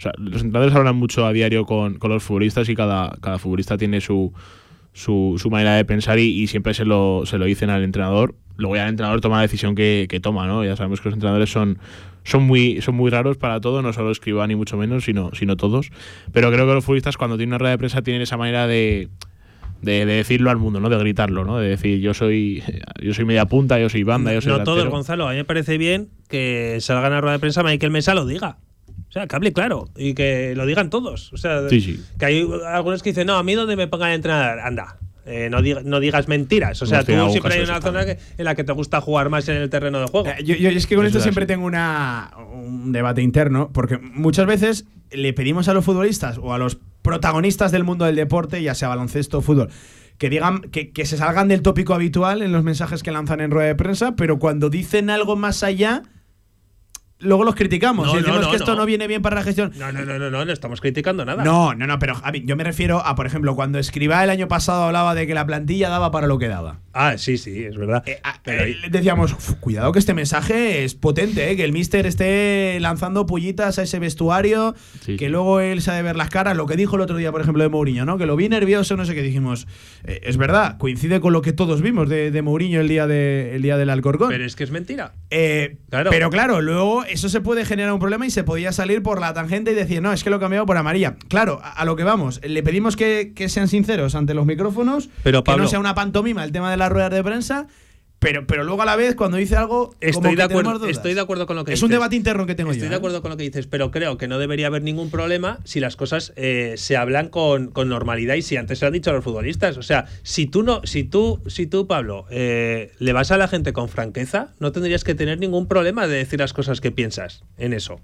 O 0.01 0.03
sea, 0.03 0.13
los 0.17 0.41
entrenadores 0.41 0.73
hablan 0.73 0.95
mucho 0.95 1.27
a 1.27 1.31
diario 1.31 1.63
con, 1.63 1.99
con 1.99 2.09
los 2.09 2.23
futbolistas 2.23 2.67
y 2.69 2.75
cada, 2.75 3.15
cada 3.21 3.37
futbolista 3.37 3.77
tiene 3.77 4.01
su, 4.01 4.33
su, 4.93 5.35
su 5.37 5.51
manera 5.51 5.75
de 5.75 5.85
pensar 5.85 6.17
y, 6.17 6.41
y 6.41 6.47
siempre 6.47 6.73
se 6.73 6.85
lo, 6.85 7.21
se 7.27 7.37
lo 7.37 7.45
dicen 7.45 7.69
al 7.69 7.83
entrenador. 7.83 8.33
Luego 8.57 8.77
ya 8.77 8.85
el 8.85 8.89
entrenador 8.89 9.21
toma 9.21 9.35
la 9.35 9.43
decisión 9.43 9.75
que, 9.75 10.07
que 10.09 10.19
toma, 10.19 10.47
¿no? 10.47 10.65
Ya 10.65 10.75
sabemos 10.75 11.01
que 11.01 11.09
los 11.09 11.13
entrenadores 11.13 11.51
son, 11.51 11.77
son, 12.23 12.41
muy, 12.41 12.81
son 12.81 12.95
muy 12.95 13.11
raros 13.11 13.37
para 13.37 13.61
todo, 13.61 13.83
no 13.83 13.93
solo 13.93 14.09
escriban 14.09 14.47
ni 14.47 14.55
mucho 14.55 14.75
menos, 14.75 15.05
sino, 15.05 15.29
sino 15.35 15.55
todos. 15.55 15.91
Pero 16.31 16.51
creo 16.51 16.65
que 16.65 16.73
los 16.73 16.83
futbolistas 16.83 17.15
cuando 17.15 17.37
tienen 17.37 17.49
una 17.49 17.59
rueda 17.59 17.73
de 17.73 17.77
prensa 17.77 18.01
tienen 18.01 18.23
esa 18.23 18.37
manera 18.37 18.65
de, 18.65 19.07
de, 19.83 20.07
de 20.07 20.13
decirlo 20.13 20.49
al 20.49 20.57
mundo, 20.57 20.79
¿no? 20.79 20.89
De 20.89 20.97
gritarlo, 20.97 21.45
¿no? 21.45 21.59
De 21.59 21.69
decir 21.69 21.99
yo 21.99 22.15
soy 22.15 22.63
yo 22.99 23.13
soy 23.13 23.25
media 23.25 23.45
punta, 23.45 23.79
yo 23.79 23.87
soy 23.87 24.01
banda, 24.01 24.33
yo 24.33 24.41
soy 24.41 24.53
No 24.53 24.63
todos. 24.63 24.87
Gonzalo. 24.89 25.27
A 25.27 25.31
mí 25.33 25.37
me 25.37 25.45
parece 25.45 25.77
bien 25.77 26.09
que 26.27 26.77
salga 26.81 27.05
en 27.05 27.13
la 27.13 27.21
rueda 27.21 27.33
de 27.33 27.39
prensa 27.39 27.61
Michael 27.61 27.91
Mesa 27.91 28.15
lo 28.15 28.25
diga. 28.25 28.57
O 29.11 29.13
sea, 29.13 29.27
que 29.27 29.35
hable 29.35 29.51
claro 29.53 29.89
y 29.95 30.13
que 30.13 30.53
lo 30.55 30.65
digan 30.65 30.89
todos. 30.89 31.31
O 31.33 31.37
sea, 31.37 31.67
Sí, 31.69 31.81
sí. 31.81 32.01
que 32.17 32.25
hay 32.25 32.47
algunos 32.73 33.03
que 33.03 33.09
dicen, 33.09 33.27
no, 33.27 33.35
a 33.35 33.43
mí 33.43 33.53
donde 33.55 33.75
me 33.75 33.87
pongan 33.87 34.09
a 34.11 34.13
entrenar, 34.15 34.59
anda. 34.59 34.97
eh, 35.25 35.49
no, 35.51 35.61
diga- 35.61 35.83
no 35.83 35.99
digas 35.99 36.27
mentiras. 36.27 36.81
O 36.81 36.87
sea, 36.87 36.99
No 37.07 37.27
tú 37.27 37.31
siempre 37.33 37.53
hay 37.53 37.61
una 37.61 37.79
zona 37.79 38.05
que- 38.05 38.17
en 38.39 38.43
la 38.45 38.55
que 38.55 38.63
te 38.63 38.71
gusta 38.71 39.01
jugar 39.01 39.29
más 39.29 39.47
en 39.49 39.57
el 39.57 39.69
terreno 39.69 39.99
de 39.99 40.07
juego. 40.07 40.27
Eh, 40.29 40.43
Yo, 40.43 40.55
yo- 40.55 40.69
es 40.69 40.87
que 40.87 40.95
con 40.95 41.05
Eso 41.05 41.09
esto 41.09 41.17
es 41.19 41.23
siempre 41.25 41.43
así. 41.43 41.49
tengo 41.53 41.65
una, 41.67 42.31
un 42.55 42.91
debate 42.91 43.21
interno, 43.21 43.69
porque 43.71 43.99
muchas 43.99 44.47
veces 44.47 44.85
le 45.11 45.31
pedimos 45.33 45.67
a 45.67 45.73
los 45.75 45.85
futbolistas 45.85 46.39
o 46.39 46.53
a 46.53 46.57
los 46.57 46.79
protagonistas 47.03 47.71
del 47.71 47.83
mundo 47.83 48.05
del 48.05 48.15
deporte, 48.15 48.63
ya 48.63 48.73
sea 48.73 48.87
baloncesto 48.87 49.37
o 49.39 49.41
fútbol, 49.41 49.69
que 50.17 50.29
digan 50.29 50.61
que, 50.71 50.91
que 50.91 51.05
se 51.05 51.17
salgan 51.17 51.47
del 51.49 51.61
tópico 51.61 51.93
habitual 51.93 52.41
en 52.41 52.51
los 52.51 52.63
mensajes 52.63 53.03
que 53.03 53.11
lanzan 53.11 53.41
en 53.41 53.51
rueda 53.51 53.67
de 53.67 53.75
prensa, 53.75 54.15
pero 54.15 54.39
cuando 54.39 54.69
dicen 54.71 55.09
algo 55.11 55.35
más 55.35 55.61
allá, 55.63 56.01
luego 57.21 57.43
los 57.43 57.55
criticamos. 57.55 58.07
No, 58.07 58.13
y 58.13 58.17
decimos 58.17 58.39
no, 58.39 58.45
no, 58.45 58.51
que 58.51 58.57
esto 58.57 58.75
no. 58.75 58.85
viene 58.85 59.07
bien 59.07 59.21
para 59.21 59.35
la 59.35 59.43
gestión. 59.43 59.71
No, 59.77 59.91
no, 59.91 60.05
no, 60.05 60.19
no, 60.19 60.29
no, 60.29 60.45
no 60.45 60.51
estamos 60.51 60.81
criticando 60.81 61.25
nada. 61.25 61.43
No, 61.43 61.73
no, 61.73 61.87
no, 61.87 61.99
pero 61.99 62.15
Javi, 62.15 62.43
yo 62.45 62.55
me 62.55 62.63
refiero 62.63 63.05
a, 63.05 63.15
por 63.15 63.25
ejemplo, 63.25 63.55
cuando 63.55 63.79
Escribá 63.79 64.23
el 64.23 64.29
año 64.29 64.47
pasado 64.47 64.83
hablaba 64.83 65.15
de 65.15 65.27
que 65.27 65.33
la 65.33 65.45
plantilla 65.45 65.89
daba 65.89 66.11
para 66.11 66.27
lo 66.27 66.37
que 66.37 66.47
daba. 66.47 66.79
Ah, 66.93 67.17
sí, 67.17 67.37
sí, 67.37 67.63
es 67.63 67.77
verdad. 67.77 68.03
Eh, 68.05 68.19
ah, 68.23 68.39
Pero 68.43 68.63
eh, 68.63 68.75
decíamos, 68.89 69.33
"Uf, 69.33 69.53
cuidado 69.59 69.91
que 69.91 69.99
este 69.99 70.13
mensaje 70.13 70.83
es 70.83 70.95
potente, 70.95 71.49
eh, 71.51 71.55
que 71.55 71.63
el 71.63 71.71
mister 71.73 72.05
esté 72.05 72.77
lanzando 72.79 73.25
pullitas 73.25 73.79
a 73.79 73.83
ese 73.83 73.99
vestuario, 73.99 74.75
Sí, 75.05 75.15
que 75.17 75.29
luego 75.29 75.59
él 75.59 75.81
se 75.81 75.91
ha 75.91 75.93
de 75.95 76.03
ver 76.03 76.15
las 76.15 76.29
caras, 76.29 76.55
lo 76.57 76.65
que 76.65 76.75
dijo 76.75 76.95
el 76.95 77.01
otro 77.01 77.17
día, 77.17 77.31
por 77.31 77.41
ejemplo, 77.41 77.63
de 77.63 77.69
Mourinho, 77.69 78.05
¿no? 78.05 78.17
Que 78.17 78.25
lo 78.25 78.35
vi 78.35 78.49
nervioso, 78.49 78.97
no 78.97 79.05
sé 79.05 79.15
qué 79.15 79.21
dijimos. 79.21 79.67
Eh, 80.03 80.21
es 80.23 80.37
verdad, 80.37 80.77
coincide 80.77 81.19
con 81.21 81.33
lo 81.33 81.41
que 81.41 81.53
todos 81.53 81.81
vimos 81.81 82.09
de, 82.09 82.31
de 82.31 82.41
Mourinho 82.41 82.81
el 82.81 82.87
día, 82.87 83.07
de, 83.07 83.55
el 83.55 83.61
día 83.61 83.77
del 83.77 83.89
Alcorcón. 83.89 84.29
pero 84.29 84.45
es 84.45 84.55
que 84.55 84.63
es 84.63 84.71
mentira. 84.71 85.13
Eh, 85.29 85.77
Claro. 85.89 86.09
Pero 86.09 86.29
claro, 86.29 86.61
luego 86.61 87.03
eso 87.03 87.27
se 87.27 87.41
puede 87.41 87.65
generar 87.65 87.91
un 87.91 87.99
problema 87.99 88.25
y 88.25 88.29
se 88.29 88.43
podía 88.45 88.71
salir 88.71 89.03
por 89.03 89.19
la 89.19 89.33
tangente 89.33 89.71
y 89.71 89.75
decir, 89.75 90.01
no, 90.01 90.13
es 90.13 90.23
que 90.23 90.29
lo 90.29 90.37
he 90.37 90.39
cambiado 90.39 90.65
por 90.65 90.77
amarilla. 90.77 91.15
Claro, 91.27 91.59
a, 91.61 91.71
a 91.73 91.83
lo 91.85 91.95
que 91.97 92.03
vamos, 92.05 92.39
le 92.45 92.63
pedimos 92.63 92.95
que, 92.95 93.33
que 93.35 93.49
sean 93.49 93.67
sinceros 93.67 94.15
ante 94.15 94.33
los 94.33 94.45
micrófonos, 94.45 95.09
Pero, 95.23 95.43
que 95.43 95.55
no 95.57 95.67
sea 95.67 95.79
una 95.79 95.93
pantomima 95.93 96.43
el 96.45 96.51
tema 96.53 96.71
de 96.71 96.77
las 96.81 96.91
ruedas 96.91 97.11
de 97.11 97.23
prensa, 97.23 97.67
pero, 98.19 98.45
pero 98.45 98.63
luego 98.63 98.83
a 98.83 98.85
la 98.85 98.95
vez 98.95 99.15
cuando 99.15 99.37
dice 99.37 99.55
algo, 99.55 99.87
como 99.87 99.97
Estoy 99.99 100.29
que 100.31 100.35
de, 100.35 100.43
acuerdo, 100.43 100.85
estoy 100.85 101.13
de 101.15 101.21
acuerdo 101.21 101.47
con 101.47 101.55
lo 101.55 101.65
que 101.65 101.71
Es 101.71 101.77
dices. 101.77 101.83
un 101.85 101.89
debate 101.89 102.15
interno 102.15 102.45
que 102.45 102.53
tengo 102.53 102.69
Estoy 102.69 102.83
yo. 102.85 102.89
de 102.89 102.95
¿eh? 102.95 102.97
acuerdo 102.97 103.21
con 103.23 103.31
lo 103.31 103.37
que 103.37 103.41
dices, 103.43 103.65
pero 103.65 103.89
creo 103.89 104.17
que 104.19 104.27
no 104.27 104.37
debería 104.37 104.67
haber 104.67 104.83
ningún 104.83 105.09
problema 105.09 105.57
si 105.63 105.79
las 105.79 105.95
cosas 105.95 106.31
eh, 106.35 106.75
se 106.77 106.97
hablan 106.97 107.29
con, 107.29 107.71
con 107.71 107.89
normalidad 107.89 108.35
y 108.35 108.43
si 108.43 108.57
antes 108.57 108.77
se 108.77 108.85
lo 108.85 108.87
han 108.87 108.93
dicho 108.93 109.09
a 109.09 109.13
los 109.13 109.23
futbolistas. 109.23 109.77
O 109.77 109.81
sea, 109.81 110.05
si 110.21 110.45
tú 110.45 110.61
no, 110.61 110.81
si 110.83 111.03
tú, 111.03 111.41
si 111.47 111.65
tú, 111.65 111.87
Pablo, 111.87 112.25
eh, 112.29 112.91
le 112.99 113.11
vas 113.11 113.31
a 113.31 113.37
la 113.37 113.47
gente 113.47 113.73
con 113.73 113.89
franqueza, 113.89 114.53
no 114.59 114.71
tendrías 114.71 115.03
que 115.03 115.15
tener 115.15 115.39
ningún 115.39 115.65
problema 115.67 116.05
de 116.05 116.17
decir 116.17 116.39
las 116.39 116.53
cosas 116.53 116.79
que 116.79 116.91
piensas 116.91 117.43
en 117.57 117.73
eso. 117.73 117.99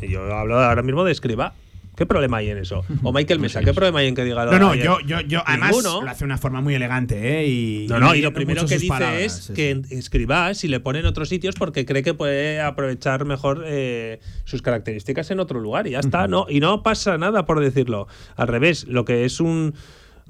Y 0.00 0.08
yo 0.08 0.22
hablo 0.34 0.58
ahora 0.58 0.82
mismo 0.82 1.04
de 1.04 1.12
escriba. 1.12 1.52
¿Qué 1.98 2.06
problema 2.06 2.36
hay 2.36 2.50
en 2.50 2.58
eso? 2.58 2.84
O 3.02 3.12
Michael 3.12 3.40
Mesa, 3.40 3.60
¿qué 3.64 3.74
problema 3.74 3.98
hay 3.98 4.06
en 4.06 4.14
que 4.14 4.22
diga 4.22 4.44
lo 4.44 4.52
No, 4.52 4.58
no, 4.60 4.74
yo, 4.76 5.00
yo, 5.00 5.20
yo 5.22 5.42
además 5.44 5.72
Ninguno. 5.72 6.02
lo 6.02 6.08
hace 6.08 6.20
de 6.20 6.24
una 6.26 6.38
forma 6.38 6.60
muy 6.60 6.76
elegante, 6.76 7.40
¿eh? 7.40 7.48
Y, 7.48 7.86
No, 7.88 7.98
no, 7.98 8.14
y 8.14 8.22
lo 8.22 8.32
primero 8.32 8.64
que 8.66 8.76
dice 8.76 8.86
palabras, 8.86 9.20
es 9.20 9.32
sí, 9.46 9.52
que 9.52 9.82
sí. 9.84 9.96
escriba 9.96 10.54
si 10.54 10.68
le 10.68 10.78
pone 10.78 11.00
en 11.00 11.06
otros 11.06 11.28
sitios 11.28 11.56
porque 11.56 11.84
cree 11.84 12.04
que 12.04 12.14
puede 12.14 12.60
aprovechar 12.60 13.24
mejor 13.24 13.64
eh, 13.66 14.20
sus 14.44 14.62
características 14.62 15.28
en 15.32 15.40
otro 15.40 15.58
lugar 15.58 15.88
y 15.88 15.90
ya 15.90 15.98
está, 15.98 16.28
¿no? 16.28 16.46
Y 16.48 16.60
no 16.60 16.84
pasa 16.84 17.18
nada 17.18 17.46
por 17.46 17.58
decirlo. 17.58 18.06
Al 18.36 18.46
revés, 18.46 18.86
lo 18.86 19.04
que 19.04 19.24
es 19.24 19.40
un 19.40 19.74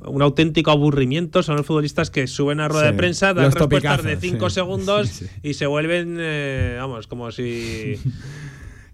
un 0.01 0.23
auténtico 0.23 0.71
aburrimiento 0.71 1.43
son 1.43 1.57
los 1.57 1.67
futbolistas 1.67 2.09
que 2.09 2.27
suben 2.29 2.61
a 2.61 2.69
rueda 2.69 2.87
Sí, 2.87 2.93
de 2.93 2.97
prensa, 2.97 3.35
dan 3.35 3.47
respuestas 3.47 4.05
de 4.05 4.15
topicazos, 4.15 4.21
5 4.21 4.49
sí. 4.49 4.55
segundos 4.55 5.09
sí. 5.11 5.27
y 5.43 5.55
se 5.55 5.67
vuelven, 5.67 6.17
eh, 6.21 6.77
vamos, 6.79 7.07
como 7.09 7.31
si... 7.33 7.97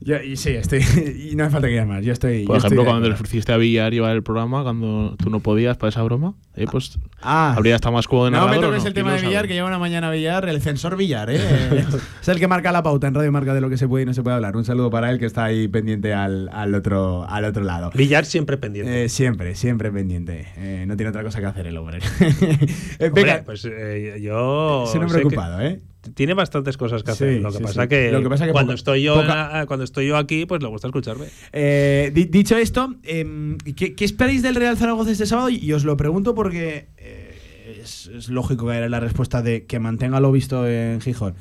Yo- 0.05 0.21
y 0.23 0.37
sí, 0.37 0.51
estoy. 0.51 0.81
y 1.33 1.35
no 1.35 1.45
hace 1.45 1.53
falta 1.53 1.69
que 1.69 1.85
más. 1.85 2.05
Yo 2.05 2.12
estoy. 2.12 2.45
Por 2.45 2.57
yo 2.61 2.67
ejemplo, 2.67 2.85
cuando 2.85 3.09
le 3.09 3.14
ofreciste 3.14 3.53
a 3.53 3.57
Villar 3.57 3.93
llevar 3.93 4.14
el 4.14 4.23
programa, 4.23 4.62
cuando 4.62 5.17
tú 5.17 5.31
no 5.31 5.40
podías 5.40 5.77
para 5.79 5.88
esa 5.88 6.03
broma, 6.03 6.35
eh, 6.57 6.67
pues 6.71 6.99
Ah. 7.23 7.55
habría 7.57 7.75
estado 7.75 7.95
más 7.95 8.07
cómodo 8.07 8.27
de 8.27 8.31
No 8.33 8.40
me 8.40 8.45
narrador. 8.47 8.64
¿o 8.64 8.69
toques 8.69 8.83
no? 8.83 8.88
el 8.88 8.95
¿Quién 8.95 9.05
tema 9.05 9.12
de 9.14 9.19
sabe? 9.21 9.29
Villar, 9.29 9.49
que 9.49 9.55
lleva 9.55 9.67
una 9.69 9.79
mañana 9.79 10.11
Villar, 10.11 10.49
el 10.49 10.61
censor 10.61 10.97
Villar, 10.97 11.31
¿eh? 11.31 11.38
es 12.21 12.29
el 12.29 12.38
que 12.38 12.47
marca 12.49 12.71
la 12.71 12.83
pauta 12.83 13.09
en 13.09 13.14
Radio 13.14 13.33
Marca 13.33 13.55
de 13.55 13.61
lo 13.62 13.71
que 13.71 13.79
se 13.79 13.88
puede 13.88 14.03
y 14.03 14.07
no 14.07 14.12
se 14.14 14.23
puede 14.23 14.37
hablar. 14.37 14.57
Un 14.57 14.64
saludo 14.64 14.90
para 14.90 15.11
él 15.11 15.19
que 15.19 15.25
está 15.27 15.45
ahí 15.45 15.69
pendiente 15.69 16.12
al, 16.12 16.51
al 16.53 16.75
otro, 16.75 17.25
al 17.29 17.45
otro 17.47 17.64
lado. 17.64 17.90
Villar 17.95 18.27
siempre 18.27 18.59
pendiente. 18.59 19.05
Eh, 19.05 19.09
siempre, 19.09 19.55
siempre 19.55 19.90
pendiente. 19.90 20.47
Eh, 20.59 20.85
no 20.87 20.97
tiene 20.97 21.11
otra 21.11 21.23
cosa 21.23 21.40
que 21.40 21.47
hacer 21.47 21.67
el 21.67 21.77
hombre. 21.79 21.99
Eh, 22.21 23.07
Hombre, 23.09 23.25
venga, 23.25 23.43
pues 23.45 23.64
eh, 23.71 24.19
yo... 24.23 24.85
ese 24.87 24.99
nombre 24.99 25.14
sé 25.14 25.21
que- 25.23 25.27
ocupado, 25.29 25.61
¿eh? 25.62 25.81
Tiene 26.14 26.35
bastantes 26.35 26.77
cosas 26.77 27.03
que 27.03 27.11
hacer. 27.12 27.35
Sí, 27.37 27.40
lo, 27.40 27.51
que 27.51 27.59
sí, 27.59 27.62
pasa. 27.64 27.87
Que 27.88 28.11
Lo 28.12 28.23
que 28.23 28.29
pasa 28.29 28.47
que 28.47 28.53
cuando 28.53 28.73
poca- 28.73 28.79
estoy 28.79 29.03
yo 29.03 29.14
poca- 29.14 29.64
cuando 29.67 29.85
estoy 29.85 30.07
yo 30.09 30.17
aquí, 30.17 30.45
pues 30.47 30.62
le 30.62 30.69
gusta 30.69 30.88
escucharme. 30.88 31.27
Eh, 31.53 32.11
di- 32.14 32.27
dicho 32.27 32.57
esto, 32.57 32.95
em, 33.03 33.57
¿qué, 33.59 33.95
qué 33.95 34.05
esperáis 34.05 34.43
del 34.43 34.55
Real 34.57 34.77
Zaragoza 34.77 35.11
este 35.11 35.27
sábado? 35.27 35.49
Y, 35.51 35.73
os 35.73 35.85
lo 35.85 35.97
pregunto 35.97 36.35
porque 36.35 36.87
eh, 36.99 37.81
es, 37.83 38.07
es 38.09 38.29
lógico 38.29 38.67
que 38.67 38.73
haya 38.75 38.88
la 38.88 39.01
respuesta 39.01 39.43
de 39.43 39.64
que 39.64 39.79
mantenga 39.79 40.21
lo 40.21 40.31
visto 40.33 40.67
en 40.69 41.01
Gijón. 41.01 41.35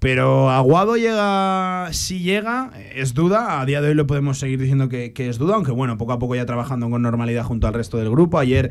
Pero 0.00 0.48
Aguado 0.48 0.96
llega, 0.96 1.88
si 1.92 2.20
llega, 2.20 2.70
es 2.94 3.14
duda. 3.14 3.60
A 3.60 3.66
día 3.66 3.80
de 3.80 3.88
hoy 3.88 3.94
lo 3.94 4.06
podemos 4.06 4.38
seguir 4.38 4.60
diciendo 4.60 4.88
que, 4.88 5.12
que 5.12 5.28
es 5.28 5.38
duda, 5.38 5.56
aunque 5.56 5.72
bueno, 5.72 5.98
poco 5.98 6.12
a 6.12 6.20
poco 6.20 6.36
ya 6.36 6.46
trabajando 6.46 6.88
con 6.88 7.02
normalidad 7.02 7.42
junto 7.42 7.66
al 7.66 7.74
resto 7.74 7.96
del 7.98 8.08
grupo. 8.08 8.38
Ayer 8.38 8.70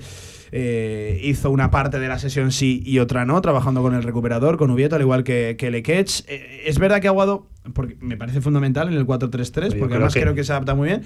eh, 0.54 1.20
hizo 1.24 1.52
una 1.52 1.70
parte 1.70 2.00
de 2.00 2.08
la 2.08 2.18
sesión 2.18 2.54
sí 2.54 2.82
y 2.86 3.00
otra 3.00 3.26
no, 3.26 3.42
trabajando 3.42 3.82
con 3.82 3.94
el 3.94 4.04
recuperador, 4.04 4.56
con 4.58 4.72
Ubieto, 4.72 4.96
al 4.96 5.02
igual 5.02 5.26
que, 5.26 5.56
que 5.58 5.70
Lekech. 5.70 6.24
Eh, 6.30 6.64
es 6.66 6.80
verdad 6.80 7.02
que 7.02 7.10
Aguado, 7.10 7.48
porque 7.74 7.98
me 8.00 8.16
parece 8.16 8.40
fundamental 8.40 8.88
en 8.88 8.94
el 8.94 9.06
4-3-3, 9.06 9.74
Yo 9.74 9.80
porque 9.80 9.96
además 9.96 10.14
que- 10.14 10.22
creo 10.22 10.34
que 10.34 10.46
se 10.46 10.54
adapta 10.54 10.76
muy 10.76 10.88
bien. 10.88 11.02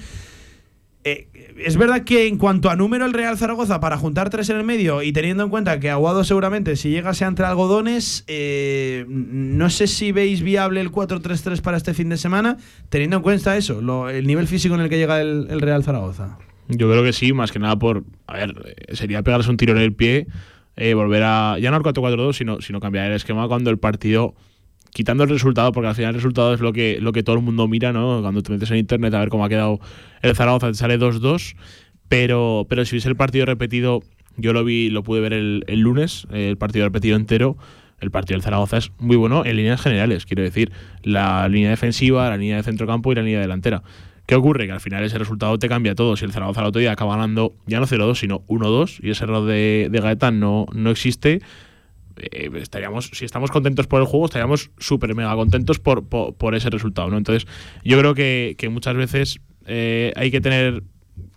Eh, 1.04 1.28
es 1.58 1.78
verdad 1.78 2.04
que 2.04 2.28
en 2.28 2.38
cuanto 2.38 2.70
a 2.70 2.76
número 2.76 3.06
el 3.06 3.14
Real 3.14 3.38
Zaragoza 3.38 3.80
para 3.80 3.98
juntar 3.98 4.30
tres 4.30 4.50
en 4.50 4.58
el 4.58 4.64
medio 4.64 5.02
y 5.02 5.12
teniendo 5.14 5.44
en 5.44 5.50
cuenta 5.50 5.80
que 5.80 5.90
Aguado 5.90 6.24
seguramente 6.24 6.76
si 6.76 6.90
llega 6.90 7.14
sea 7.14 7.28
entre 7.28 7.46
algodones, 7.46 8.24
eh, 8.28 9.06
no 9.08 9.70
sé 9.70 9.88
si 9.88 10.12
veis 10.12 10.42
viable 10.42 10.80
el 10.80 10.92
4-3-3 10.92 11.62
para 11.62 11.78
este 11.78 11.94
fin 11.94 12.10
de 12.10 12.18
semana, 12.18 12.58
teniendo 12.90 13.18
en 13.18 13.24
cuenta 13.24 13.58
eso, 13.58 14.10
el 14.10 14.28
nivel 14.28 14.48
físico 14.48 14.76
en 14.76 14.82
el 14.82 14.90
que 14.90 14.98
llega 14.98 15.22
el, 15.22 15.48
el 15.50 15.62
Real 15.62 15.84
Zaragoza. 15.84 16.38
Yo 16.78 16.90
creo 16.90 17.04
que 17.04 17.14
sí, 17.14 17.34
más 17.34 17.52
que 17.52 17.60
nada 17.60 17.78
por. 17.78 18.04
A 18.28 18.38
ver, 18.38 18.56
eh, 18.66 18.96
sería 18.96 19.24
pegarse 19.24 19.50
un 19.50 19.58
tiro 19.58 19.74
en 19.74 19.80
el 19.80 19.94
pie, 19.94 20.28
eh, 20.76 20.94
volver 20.94 21.24
a. 21.24 21.58
Ya 21.60 21.70
no 21.70 21.78
al 21.78 21.84
4-4-2, 21.84 22.34
sino, 22.34 22.62
sino 22.62 22.80
cambiar 22.80 23.08
el 23.08 23.14
esquema 23.14 23.48
cuando 23.48 23.70
el 23.70 23.78
partido. 23.78 24.36
Quitando 24.92 25.24
el 25.24 25.30
resultado, 25.30 25.72
porque 25.72 25.88
al 25.88 25.96
final 25.96 26.10
el 26.10 26.16
resultado 26.16 26.54
es 26.54 26.60
lo 26.60 26.74
que, 26.74 27.00
lo 27.00 27.14
que 27.14 27.24
todo 27.24 27.38
el 27.38 27.42
mundo 27.42 27.68
mira, 27.68 27.94
¿no? 27.94 28.22
Cuando 28.22 28.44
te 28.44 28.52
metes 28.52 28.70
en 28.72 28.78
internet 28.78 29.14
a 29.14 29.20
ver 29.20 29.30
cómo 29.30 29.46
ha 29.46 29.50
quedado 29.50 29.80
el 30.22 30.36
Zaragoza, 30.36 30.68
te 30.68 30.74
sale 30.74 31.00
2-2. 31.00 31.56
Pero, 32.10 32.66
pero 32.68 32.84
si 32.84 32.96
hubiese 32.96 33.08
el 33.08 33.16
partido 33.16 33.46
repetido, 33.46 34.02
yo 34.36 34.52
lo 34.52 34.66
vi, 34.66 34.90
lo 34.90 35.02
pude 35.04 35.22
ver 35.22 35.32
el, 35.32 35.64
el 35.68 35.80
lunes, 35.80 36.28
el 36.32 36.58
partido 36.58 36.86
repetido 36.86 37.16
entero. 37.16 37.58
El 38.02 38.12
partido 38.12 38.36
del 38.36 38.44
Zaragoza 38.44 38.78
es 38.78 38.92
muy 38.98 39.16
bueno 39.16 39.46
en 39.46 39.56
líneas 39.56 39.80
generales, 39.80 40.26
quiero 40.26 40.42
decir, 40.42 40.72
la 41.04 41.48
línea 41.48 41.70
defensiva, 41.70 42.30
la 42.30 42.38
línea 42.38 42.58
de 42.58 42.64
centrocampo 42.64 43.12
y 43.12 43.16
la 43.16 43.22
línea 43.22 43.40
delantera. 43.40 43.84
¿Qué 44.26 44.36
ocurre? 44.36 44.66
Que 44.66 44.72
al 44.72 44.80
final 44.80 45.04
ese 45.04 45.18
resultado 45.18 45.58
te 45.60 45.70
cambia 45.70 45.94
todo. 45.94 46.16
Si 46.16 46.26
el 46.26 46.32
Zaragoza 46.32 46.62
el 46.62 46.68
otro 46.68 46.80
día 46.80 46.92
acaba 46.92 47.16
ganando 47.16 47.54
ya 47.66 47.80
no 47.80 47.86
0-2, 47.86 48.16
sino 48.16 48.42
1-2, 48.48 49.00
y 49.04 49.12
ese 49.12 49.24
error 49.24 49.46
de, 49.46 49.88
de 49.92 50.00
Gaetán 50.00 50.40
no, 50.40 50.66
no 50.74 50.90
existe, 50.90 51.42
eh, 52.32 52.50
estaríamos, 52.56 53.10
si 53.14 53.26
estamos 53.26 53.52
contentos 53.52 53.88
por 53.88 54.02
el 54.02 54.08
juego, 54.08 54.26
estaríamos 54.26 54.72
súper 54.78 55.16
mega 55.16 55.34
contentos 55.36 55.80
por, 55.80 56.08
por, 56.08 56.36
por 56.36 56.56
ese 56.56 56.70
resultado. 56.70 57.10
¿no? 57.10 57.18
Entonces, 57.18 57.48
yo 57.84 57.98
creo 58.00 58.14
que, 58.14 58.56
que 58.58 58.70
muchas 58.70 58.96
veces 58.96 59.40
eh, 59.66 60.14
hay 60.16 60.32
que 60.32 60.42
tener 60.42 60.84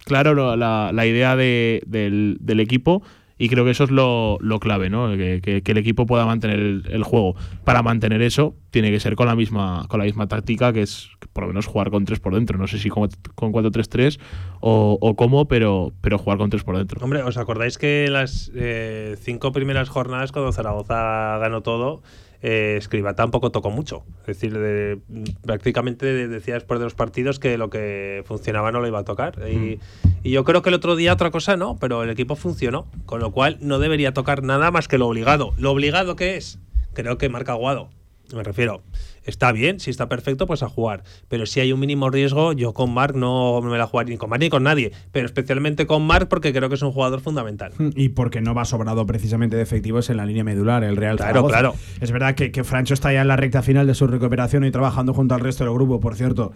claro 0.05 0.57
la, 0.57 0.90
la 0.92 1.07
idea 1.07 1.37
de- 1.37 1.83
del 1.87 2.61
equipo 2.61 3.03
y 3.38 3.49
creo 3.49 3.64
que 3.64 3.73
eso 3.73 3.85
es 3.85 3.90
lo, 3.90 4.38
lo 4.40 4.61
clave, 4.61 4.90
¿no? 4.90 5.11
Que, 5.16 5.40
que- 5.42 5.73
el 5.73 5.79
equipo 5.79 6.07
pueda 6.07 6.25
mantener 6.25 6.59
el, 6.61 6.85
el 6.88 7.03
juego. 7.03 7.35
Para 7.64 7.83
mantener 7.83 8.23
eso, 8.23 8.55
tiene 8.70 8.90
que 8.92 9.01
ser 9.01 9.16
con 9.16 9.27
la 9.27 9.35
misma, 9.35 9.87
con 9.88 9.99
la 9.99 10.05
misma 10.05 10.29
táctica, 10.29 10.73
que 10.73 10.83
es 10.83 11.09
por 11.33 11.42
lo 11.44 11.49
menos 11.49 11.66
jugar 11.66 11.90
con 11.90 12.05
tres 12.05 12.20
por 12.20 12.35
dentro. 12.35 12.59
No 12.59 12.66
sé 12.68 12.79
si 12.79 12.88
con, 12.90 13.09
con 13.35 13.53
4-3-3 13.53 14.20
o, 14.61 14.99
o 15.01 15.16
cómo, 15.16 15.47
pero, 15.49 15.92
pero 16.01 16.18
jugar 16.18 16.38
con 16.38 16.49
tres 16.51 16.62
por 16.62 16.77
dentro. 16.77 17.01
Hombre, 17.03 17.23
¿os 17.23 17.37
acordáis 17.37 17.77
que 17.77 18.07
las 18.09 18.53
eh, 18.55 19.16
cinco 19.20 19.51
primeras 19.53 19.88
jornadas, 19.88 20.31
cuando 20.31 20.53
Zaragoza 20.53 21.38
ganó 21.38 21.62
todo, 21.62 22.03
eh, 22.47 22.77
Escriba 22.79 23.15
tampoco 23.15 23.51
tocó 23.51 23.71
mucho? 23.71 24.05
Es 24.21 24.27
decir, 24.27 24.53
de- 24.59 24.99
prácticamente 25.43 26.05
de- 26.07 26.29
decía 26.29 26.55
después 26.55 26.79
de 26.79 26.85
los 26.85 26.95
partidos 26.95 27.39
que 27.39 27.57
lo 27.57 27.71
que 27.71 28.23
funcionaba 28.27 28.71
no 28.71 28.81
lo 28.81 28.87
iba 28.87 28.99
a 28.99 29.05
tocar. 29.05 29.39
Y, 29.51 29.81
y 30.23 30.31
yo 30.31 30.45
creo 30.45 30.61
que 30.61 30.69
el 30.69 30.75
otro 30.75 30.95
día 30.95 31.15
otra 31.15 31.31
cosa 31.31 31.57
no, 31.57 31.79
pero 31.81 32.03
el 32.03 32.11
equipo 32.11 32.37
funcionó, 32.37 32.87
con 33.07 33.21
lo 33.21 33.33
cual 33.33 33.57
no 33.61 33.79
debería 33.79 34.13
tocar 34.13 34.43
nada 34.43 34.71
más 34.71 34.89
que 34.89 34.99
lo 34.99 35.09
obligado. 35.09 35.55
¿Lo 35.57 35.71
obligado 35.73 36.17
qué 36.17 36.37
es? 36.37 36.59
Creo 36.93 37.17
que 37.19 37.29
marca 37.31 37.53
Aguado. 37.53 37.89
Me 38.35 38.43
refiero, 38.43 38.83
está 39.25 39.53
bien, 39.53 39.81
si 39.81 39.91
está 39.91 40.09
perfecto, 40.09 40.47
pues 40.47 40.63
a 40.63 40.69
jugar. 40.69 41.03
Pero 41.29 41.47
si 41.47 41.61
hay 41.61 41.73
un 41.73 41.81
mínimo 41.81 42.11
riesgo, 42.11 42.53
yo 42.53 42.73
con 42.73 42.93
Marc 42.95 43.15
no 43.17 43.61
me 43.63 43.77
la 43.79 43.87
jugaría 43.87 44.13
ni 44.13 44.19
con 44.19 44.31
Marc 44.31 44.41
ni 44.43 44.51
con 44.51 44.63
nadie. 44.63 44.93
Pero 45.13 45.27
especialmente 45.27 45.87
con 45.87 46.07
Marc 46.07 46.29
porque 46.29 46.53
creo 46.53 46.69
que 46.69 46.75
es 46.77 46.83
un 46.83 46.93
jugador 46.93 47.21
fundamental. 47.21 47.73
Y 47.97 48.11
porque 48.11 48.41
no 48.41 48.55
va 48.55 48.65
sobrado 48.65 49.07
precisamente 49.07 49.57
de 49.57 49.63
efectivos 49.63 50.11
en 50.11 50.17
la 50.19 50.27
línea 50.27 50.45
medular, 50.45 50.85
el 50.85 50.97
Real 50.97 51.17
Claro, 51.17 51.31
Zaragoza. 51.49 51.53
claro. 51.59 51.75
Es 52.01 52.11
verdad 52.13 52.35
que, 52.35 52.51
que 52.53 52.65
Francho 52.65 52.95
está 52.95 53.13
ya 53.13 53.23
en 53.23 53.29
la 53.29 53.37
recta 53.37 53.63
final 53.63 53.87
de 53.87 53.95
su 53.95 54.07
recuperación 54.07 54.65
y 54.65 54.71
trabajando 54.71 55.15
junto 55.15 55.35
al 55.35 55.41
resto 55.41 55.65
del 55.65 55.73
grupo. 55.75 56.01
Por 56.01 56.17
cierto, 56.17 56.53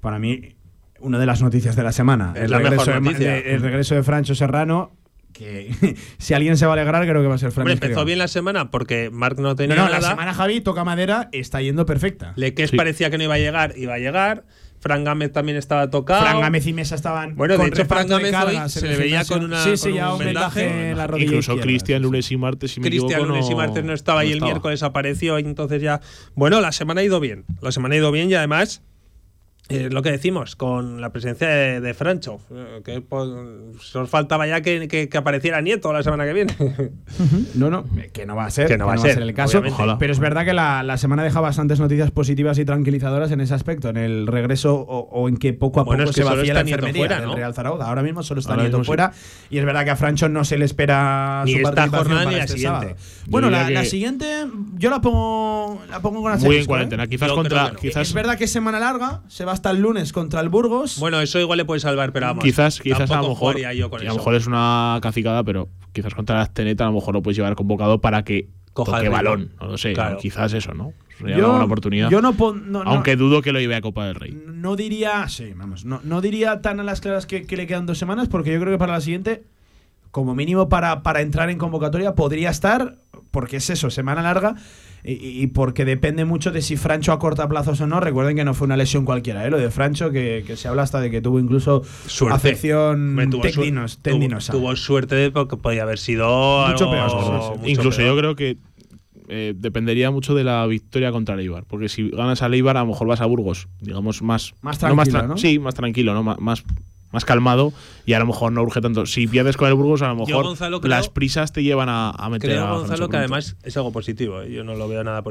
para 0.00 0.18
mí, 0.18 0.54
una 1.00 1.18
de 1.18 1.26
las 1.26 1.42
noticias 1.42 1.74
de 1.76 1.82
la 1.82 1.92
semana. 1.92 2.32
Es 2.36 2.42
el, 2.44 2.50
la 2.52 2.58
regreso 2.58 3.00
mejor 3.00 3.18
de- 3.18 3.54
el 3.54 3.60
regreso 3.60 3.94
de 3.94 4.02
Francho 4.02 4.34
Serrano. 4.34 4.92
Que 5.32 5.74
si 6.18 6.34
alguien 6.34 6.56
se 6.56 6.66
va 6.66 6.72
a 6.72 6.74
alegrar, 6.74 7.06
creo 7.08 7.22
que 7.22 7.28
va 7.28 7.34
a 7.34 7.38
ser. 7.38 7.52
Hombre, 7.56 7.74
empezó 7.74 8.04
bien 8.04 8.18
la 8.18 8.28
semana 8.28 8.70
porque 8.70 9.10
Marc 9.10 9.38
no 9.38 9.56
tenía 9.56 9.76
No, 9.76 9.84
no, 9.84 9.88
la 9.90 10.00
semana 10.02 10.34
Javi 10.34 10.60
toca 10.60 10.84
madera, 10.84 11.28
está 11.32 11.60
yendo 11.62 11.86
perfecta. 11.86 12.32
Leques 12.36 12.70
Sí. 12.70 12.76
parecía 12.76 13.10
que 13.10 13.18
no 13.18 13.24
iba 13.24 13.34
a 13.34 13.38
llegar, 13.38 13.74
iba 13.76 13.94
a 13.94 13.98
llegar. 13.98 14.44
Fran 14.80 15.04
Gámez 15.04 15.30
también 15.32 15.56
estaba 15.56 15.90
tocado. 15.90 16.22
Fran 16.22 16.40
Gámez 16.40 16.66
y 16.66 16.72
Mesa 16.72 16.96
estaban. 16.96 17.36
Bueno, 17.36 17.56
de 17.56 17.66
hecho, 17.68 17.84
Fran 17.86 18.08
Gámez 18.08 18.34
hoy 18.34 18.58
se 18.68 18.88
le 18.88 18.96
veía 18.96 19.24
con 19.24 19.44
una- 19.44 19.62
Sí, 19.62 19.76
sí, 19.76 19.90
con 19.90 19.94
ya 19.96 20.12
un 20.12 20.18
vendaje. 20.18 20.90
en 20.90 20.98
la 20.98 21.06
rodilla. 21.06 21.26
Incluso 21.26 21.56
Cristian 21.58 22.02
lunes 22.02 22.30
y 22.32 22.36
martes, 22.36 22.72
si 22.72 22.80
Cristian 22.80 23.28
lunes 23.28 23.46
y 23.46 23.50
no- 23.50 23.56
martes 23.58 23.84
no 23.84 23.92
estaba 23.92 24.24
y 24.24 24.28
el 24.28 24.34
estaba. 24.38 24.50
miércoles 24.50 24.82
apareció 24.82 25.38
y 25.38 25.42
entonces 25.44 25.80
ya. 25.80 26.00
Bueno, 26.34 26.60
la 26.60 26.72
semana 26.72 27.00
ha 27.00 27.04
ido 27.04 27.20
bien. 27.20 27.44
La 27.60 27.70
semana 27.70 27.94
ha 27.94 27.98
ido 27.98 28.10
bien 28.10 28.28
y 28.28 28.34
además 28.34 28.82
eh, 29.72 29.88
lo 29.90 30.02
que 30.02 30.10
decimos 30.10 30.56
con 30.56 31.00
la 31.00 31.10
presencia 31.10 31.48
de, 31.48 31.80
de 31.80 31.94
Francho, 31.94 32.38
eh, 32.52 32.80
que 32.84 33.00
pues, 33.00 33.28
solo 33.80 34.06
faltaba 34.06 34.46
ya 34.46 34.60
que, 34.60 34.88
que- 34.88 35.08
que 35.08 35.18
apareciera 35.18 35.60
Nieto 35.60 35.92
la 35.92 36.02
semana 36.02 36.24
que 36.24 36.32
viene. 36.32 36.54
No, 37.54 37.70
no, 37.70 37.84
que 38.12 38.26
no 38.26 38.36
va 38.36 38.46
a 38.46 38.50
ser, 38.50 38.66
Que 38.68 38.78
no 38.78 38.86
va 38.86 38.94
a 38.94 38.98
ser, 38.98 39.18
el 39.20 39.34
caso. 39.34 39.58
obviamente. 39.58 39.74
Ojalá. 39.82 39.98
Pero 39.98 40.12
es 40.12 40.18
verdad 40.18 40.44
que 40.44 40.52
la, 40.52 40.82
la 40.82 40.96
semana 40.98 41.22
deja 41.24 41.40
bastantes 41.40 41.80
noticias 41.80 42.10
positivas 42.10 42.58
y 42.58 42.64
tranquilizadoras 42.64 43.30
en 43.32 43.40
ese 43.40 43.54
aspecto, 43.54 43.88
en 43.88 43.96
el 43.96 44.26
regreso 44.26 44.74
o, 44.76 45.08
o 45.10 45.28
en 45.28 45.36
que 45.36 45.52
poco 45.52 45.80
a 45.80 45.84
Bueno, 45.84 46.02
poco 46.04 46.10
es 46.10 46.16
que 46.16 46.22
se 46.22 46.28
vacía 46.28 46.54
la 46.54 46.62
Nieto 46.62 46.76
enfermería 46.86 47.00
fuera, 47.06 47.20
del 47.20 47.28
¿no? 47.28 47.36
Real 47.36 47.54
Zaragoza. 47.54 47.86
Ahora 47.86 48.02
mismo 48.02 48.22
solo 48.22 48.40
está 48.40 48.52
Ahora 48.52 48.62
Nieto 48.64 48.78
mismo 48.78 48.84
sí. 48.84 48.88
fuera 48.88 49.12
y 49.50 49.58
es 49.58 49.64
verdad 49.64 49.84
que 49.84 49.90
a 49.90 49.96
Francho 49.96 50.28
no 50.28 50.44
se 50.44 50.58
le 50.58 50.64
espera 50.64 51.42
Ni 51.44 51.52
su 51.52 51.58
esta 51.58 51.88
jornada 51.88 52.20
para 52.24 52.30
ni 52.30 52.36
la 52.36 52.44
este 52.44 52.58
siguiente. 52.58 52.96
Bueno, 53.26 53.50
la, 53.50 53.70
la 53.70 53.84
siguiente 53.84 54.26
yo 54.76 54.90
la 54.90 55.00
pongo 55.00 55.80
la 55.90 56.00
pongo 56.00 56.22
con 56.22 56.38
Muy 56.40 56.56
en 56.56 56.62
¿eh? 56.62 56.66
cuarentena. 56.66 57.06
Quizás 57.06 57.28
Yo 57.28 57.34
contra. 57.36 57.70
no. 57.72 57.78
Quizás, 57.78 58.08
Es 58.08 58.14
verdad 58.14 58.36
que 58.36 58.44
es 58.44 58.50
semana 58.52 58.78
larga, 58.80 59.22
se 59.28 59.44
va 59.44 59.52
hasta 59.62 59.70
el 59.70 59.80
lunes 59.80 60.12
contra 60.12 60.40
el 60.40 60.48
Burgos. 60.48 60.98
bueno, 60.98 61.20
eso 61.20 61.38
igual 61.38 61.56
le 61.58 61.64
puede 61.64 61.78
salvar, 61.80 62.12
pero 62.12 62.26
vamos. 62.26 62.42
quizás, 62.42 62.80
quizás 62.80 63.08
a 63.12 63.22
lo 63.22 63.28
mejor. 63.28 63.56
yo 63.74 63.88
con 63.90 64.00
a 64.00 64.04
lo 64.04 64.14
mejor 64.16 64.34
es 64.34 64.46
una 64.48 64.98
cacicada, 65.00 65.44
pero 65.44 65.68
quizás 65.92 66.14
contra 66.14 66.38
la 66.38 66.46
Teneta 66.46 66.84
a 66.84 66.88
lo 66.88 66.94
mejor 66.94 67.14
lo 67.14 67.22
puedes 67.22 67.36
llevar 67.36 67.54
convocado 67.54 68.00
para 68.00 68.24
que 68.24 68.48
Coja 68.72 69.00
el 69.02 69.10
balón. 69.10 69.52
No 69.60 69.68
lo 69.68 69.78
sé. 69.78 69.92
Claro. 69.92 70.16
Quizás 70.16 70.52
eso, 70.54 70.72
¿no? 70.74 70.94
Sería 71.18 71.36
una 71.36 71.48
buena 71.48 71.64
oportunidad. 71.66 72.10
yo 72.10 72.20
no, 72.22 72.32
pon- 72.32 72.72
no- 72.72 72.82
no- 72.82 72.90
Aunque 72.90 73.14
dudo 73.16 73.42
que 73.42 73.52
lo 73.52 73.60
lleve 73.60 73.76
a 73.76 73.80
Copa 73.82 74.06
del 74.06 74.14
Rey. 74.16 74.36
no 74.46 74.74
diría, 74.76 75.28
sí, 75.28 75.52
vamos, 75.54 75.84
no, 75.84 76.00
no 76.02 76.20
diría 76.22 76.60
tan 76.62 76.80
a 76.80 76.82
las 76.82 77.00
claras 77.00 77.26
que, 77.26 77.46
que 77.46 77.56
le 77.56 77.66
quedan 77.68 77.86
dos 77.86 77.98
semanas, 77.98 78.28
porque 78.28 78.52
yo 78.52 78.58
creo 78.58 78.72
que 78.72 78.78
para 78.78 78.94
la 78.94 79.00
siguiente, 79.00 79.44
como 80.12 80.34
mínimo 80.36 80.68
para, 80.68 81.02
para 81.02 81.20
entrar 81.22 81.50
en 81.50 81.58
convocatoria, 81.58 82.14
podría 82.14 82.50
estar, 82.50 82.98
porque 83.32 83.56
es 83.56 83.68
eso, 83.70 83.90
semana 83.90 84.22
larga, 84.22 84.54
y, 85.04 85.14
y 85.42 85.46
porque 85.48 85.84
depende 85.84 86.24
mucho 86.24 86.52
de 86.52 86.62
si 86.62 86.76
Francho 86.76 87.10
acorta 87.10 87.48
plazos 87.48 87.80
o 87.80 87.88
no. 87.88 87.98
Recuerden 87.98 88.36
que 88.36 88.44
no 88.44 88.54
fue 88.54 88.66
una 88.66 88.76
lesión 88.76 89.04
cualquiera, 89.04 89.44
¿eh? 89.44 89.50
lo 89.50 89.58
de 89.58 89.68
Francho, 89.70 90.12
que, 90.12 90.44
que 90.46 90.56
se 90.56 90.68
habla 90.68 90.82
hasta 90.82 91.00
de 91.00 91.10
que 91.10 91.20
tuvo 91.20 91.40
incluso 91.40 91.82
Suerte. 92.06 92.36
afección 92.36 93.16
tuvo, 93.28 93.42
tendinosa. 94.00 94.52
tuvo 94.52 94.76
suerte 94.76 95.16
de- 95.16 95.30
porque 95.32 95.56
podía 95.56 95.82
haber 95.82 95.98
sido 95.98 96.28
Mucho 96.68 96.88
algo 96.88 96.90
peor, 96.92 97.10
sí, 97.10 97.16
sí. 97.16 97.58
mucho 97.58 97.68
Incluso 97.70 97.96
peor. 97.96 98.08
yo 98.10 98.16
creo 98.18 98.36
que 98.36 98.58
eh, 99.28 99.54
dependería 99.56 100.10
mucho 100.10 100.34
de 100.34 100.44
la 100.44 100.66
victoria 100.66 101.10
contra 101.10 101.34
el 101.36 101.40
Eibar. 101.40 101.64
Porque 101.64 101.88
si 101.88 102.10
ganas 102.10 102.42
al 102.42 102.52
Eibar, 102.54 102.76
a 102.76 102.80
lo 102.80 102.86
mejor 102.88 103.08
vas 103.08 103.22
a 103.22 103.26
Burgos, 103.26 103.66
digamos, 103.80 104.20
más. 104.20 104.52
Más 104.60 104.80
no 104.82 104.88
tranquilo, 104.94 105.18
tra- 105.20 105.26
¿no? 105.28 105.36
Sí, 105.38 105.58
más 105.58 105.74
tranquilo, 105.74 106.12
¿no? 106.12 106.22
Más, 106.22 106.64
más 107.12 107.24
calmado 107.24 107.72
y 108.06 108.14
a 108.14 108.18
lo 108.18 108.26
mejor 108.26 108.52
no 108.52 108.62
urge 108.62 108.80
tanto. 108.80 109.06
Si 109.06 109.26
pierdes 109.26 109.56
con 109.56 109.68
el 109.68 109.74
Burgos, 109.74 110.02
a 110.02 110.08
lo 110.08 110.16
mejor 110.16 110.44
Gonzalo, 110.44 110.80
creo- 110.80 110.90
las 110.90 111.08
prisas 111.08 111.52
te 111.52 111.62
llevan 111.62 111.88
a, 111.88 112.10
a 112.10 112.28
meter 112.30 112.50
Creo, 112.50 112.64
a 112.66 112.76
Gonzalo, 112.78 113.08
que 113.08 113.16
además 113.18 113.56
es 113.62 113.76
algo 113.76 113.92
positivo. 113.92 114.42
¿eh? 114.42 114.50
Yo 114.50 114.64
no 114.64 114.74
lo 114.74 114.88
veo 114.88 115.04
nada, 115.04 115.22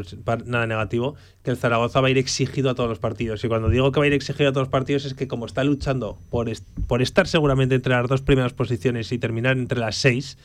nada 0.46 0.68
negativo. 0.68 1.16
Que 1.44 1.52
el 1.52 1.58
Zaragoza 1.58 2.00
va 2.02 2.08
a 2.08 2.12
ir 2.12 2.18
exigido 2.18 2.70
a 2.70 2.76
todos 2.76 2.90
los 2.90 3.00
partidos. 3.00 3.44
Y 3.44 3.48
cuando 3.48 3.70
digo 3.70 3.92
que 3.92 4.00
va 4.00 4.04
a 4.06 4.08
ir 4.08 4.14
exigido 4.14 4.50
a 4.50 4.54
todos 4.54 4.68
los 4.68 4.72
partidos 4.72 5.06
es 5.06 5.14
que 5.16 5.28
como 5.28 5.46
está 5.46 5.64
luchando 5.64 6.18
por, 6.30 6.48
est- 6.50 6.68
por 6.88 7.02
estar 7.02 7.28
seguramente 7.28 7.76
entre 7.76 7.94
las 7.94 8.08
dos 8.08 8.22
primeras 8.22 8.54
posiciones 8.54 9.12
y 9.12 9.18
terminar 9.18 9.58
entre 9.58 9.80
las 9.80 9.96
seis, 9.96 10.38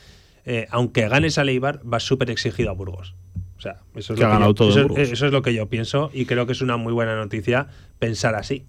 eh, 0.47 0.67
aunque 0.71 1.09
ganes 1.09 1.39
a 1.39 1.45
Leibar, 1.45 1.81
va 1.91 2.01
súper 2.01 2.31
exigido 2.31 2.71
a 2.71 2.73
Burgos. 2.73 3.15
O 3.59 3.61
sea, 3.61 3.81
eso 3.95 4.13
es, 4.13 4.19
Que 4.19 4.25
lo 4.25 4.29
ha 4.31 4.33
ganado 4.35 4.55
yo, 4.71 4.97
eso 4.97 5.27
es 5.27 5.33
lo 5.33 5.43
que 5.43 5.55
yo 5.55 5.67
pienso 5.67 6.11
y 6.13 6.27
creo 6.27 6.47
que 6.47 6.53
es 6.53 6.61
una 6.61 6.77
muy 6.77 6.93
buena 6.93 7.17
noticia 7.17 7.69
pensar 7.99 8.35
así. 8.35 8.65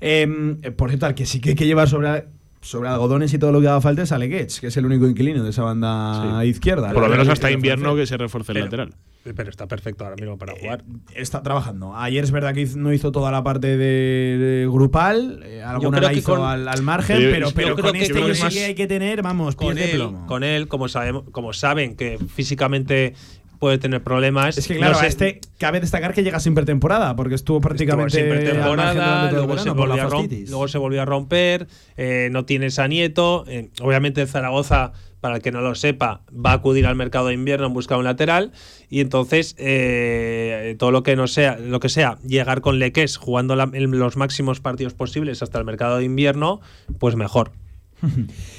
Em, 0.00 0.58
eh, 0.62 0.70
por 0.70 0.90
cierto, 0.90 1.06
al 1.06 1.14
que 1.14 1.26
sí 1.26 1.40
que 1.40 1.50
hay 1.50 1.54
que 1.54 1.66
llevar 1.66 1.88
sobre, 1.88 2.26
sobre 2.60 2.88
algodones 2.88 3.32
y 3.34 3.38
todo 3.38 3.52
lo 3.52 3.60
que 3.60 3.68
haga 3.68 3.80
falta 3.80 4.02
es 4.02 4.12
Aleguets, 4.12 4.60
que 4.60 4.66
es 4.68 4.76
el 4.76 4.86
único 4.86 5.06
inquilino 5.06 5.42
de 5.42 5.50
esa 5.50 5.62
banda 5.62 6.40
Sí. 6.42 6.48
izquierda. 6.48 6.92
Por 6.92 7.02
lo 7.02 7.08
menos 7.08 7.28
hasta 7.28 7.50
invierno 7.50 7.94
que 7.96 8.06
se 8.06 8.16
refuerce 8.16 8.52
el 8.52 8.54
Pero- 8.56 8.64
lateral. 8.66 8.94
Pero 9.34 9.48
está 9.48 9.66
perfecto 9.66 10.04
ahora 10.04 10.16
mismo 10.16 10.36
para 10.36 10.52
jugar. 10.54 10.84
Está 11.14 11.42
trabajando. 11.42 11.96
Ayer 11.96 12.22
es 12.24 12.30
verdad 12.30 12.52
que 12.52 12.66
no 12.76 12.92
hizo 12.92 13.10
toda 13.10 13.30
la 13.32 13.42
parte 13.42 13.78
de, 13.78 14.36
de 14.36 14.68
grupal, 14.70 15.40
eh, 15.46 15.62
alguna 15.62 15.98
la 15.98 16.12
hizo 16.12 16.34
con- 16.34 16.44
al, 16.46 16.68
al 16.68 16.82
margen, 16.82 17.20
Yo- 17.22 17.30
pero, 17.30 17.48
pero 17.54 17.74
con 17.74 17.96
este 17.96 18.12
yo 18.20 18.34
sí 18.34 18.48
que 18.50 18.64
hay 18.66 18.74
que 18.74 18.86
tener, 18.86 19.22
vamos, 19.22 19.56
pies 19.56 19.66
con 19.68 19.76
de 19.76 19.84
él, 19.92 19.96
plomo. 19.96 20.26
con 20.26 20.44
él, 20.44 20.68
como 20.68 20.88
sabemos, 20.88 21.24
como 21.32 21.54
saben 21.54 21.96
que 21.96 22.18
físicamente 22.34 23.14
puede 23.64 23.78
tener 23.78 24.02
problemas. 24.02 24.58
es 24.58 24.66
que 24.68 24.76
claro, 24.76 24.92
no 24.92 24.98
sé- 24.98 25.06
a 25.06 25.08
este 25.08 25.40
cabe 25.56 25.80
destacar 25.80 26.12
que 26.12 26.22
llega 26.22 26.38
sin 26.38 26.54
pretemporada, 26.54 27.16
porque 27.16 27.34
estuvo 27.34 27.60
prácticamente 27.62 28.18
Estuvo 28.18 28.34
sin 28.34 28.44
pretemporada, 28.44 29.30
luego, 29.32 29.56
se 29.56 29.70
verano 29.70 29.74
volvió 29.74 30.02
a 30.02 30.06
rom- 30.06 30.10
fascitis. 30.24 30.50
luego 30.50 30.68
se 30.68 30.76
volvió 30.78 31.00
a 31.00 31.04
romper, 31.06 31.66
eh, 31.96 32.28
no 32.30 32.44
tienes 32.44 32.78
a 32.78 32.86
Nieto, 32.88 33.44
eh, 33.48 33.70
obviamente 33.80 34.20
el 34.20 34.28
Zaragoza, 34.28 34.92
para 35.20 35.36
el 35.36 35.42
que 35.42 35.50
no 35.52 35.62
lo 35.62 35.74
sepa, 35.74 36.20
va 36.34 36.50
a 36.50 36.54
acudir 36.56 36.84
al 36.86 36.96
mercado 36.96 37.28
de 37.28 37.34
invierno 37.34 37.66
en 37.68 37.72
busca 37.72 37.94
de 37.94 38.00
un 38.00 38.04
lateral 38.04 38.52
y 38.90 39.00
entonces 39.00 39.54
eh, 39.58 40.76
todo 40.78 40.90
lo 40.90 41.02
que 41.02 41.16
no 41.16 41.26
sea, 41.28 41.56
lo 41.58 41.80
que 41.80 41.88
sea, 41.88 42.18
llegar 42.26 42.60
con 42.60 42.78
Leques 42.78 43.16
jugando 43.16 43.56
la- 43.56 43.70
en 43.72 43.90
los 43.98 44.18
máximos 44.18 44.60
partidos 44.60 44.92
posibles 44.92 45.42
hasta 45.42 45.58
el 45.58 45.64
mercado 45.64 45.96
de 45.96 46.04
invierno, 46.04 46.60
pues 46.98 47.16
mejor. 47.16 47.52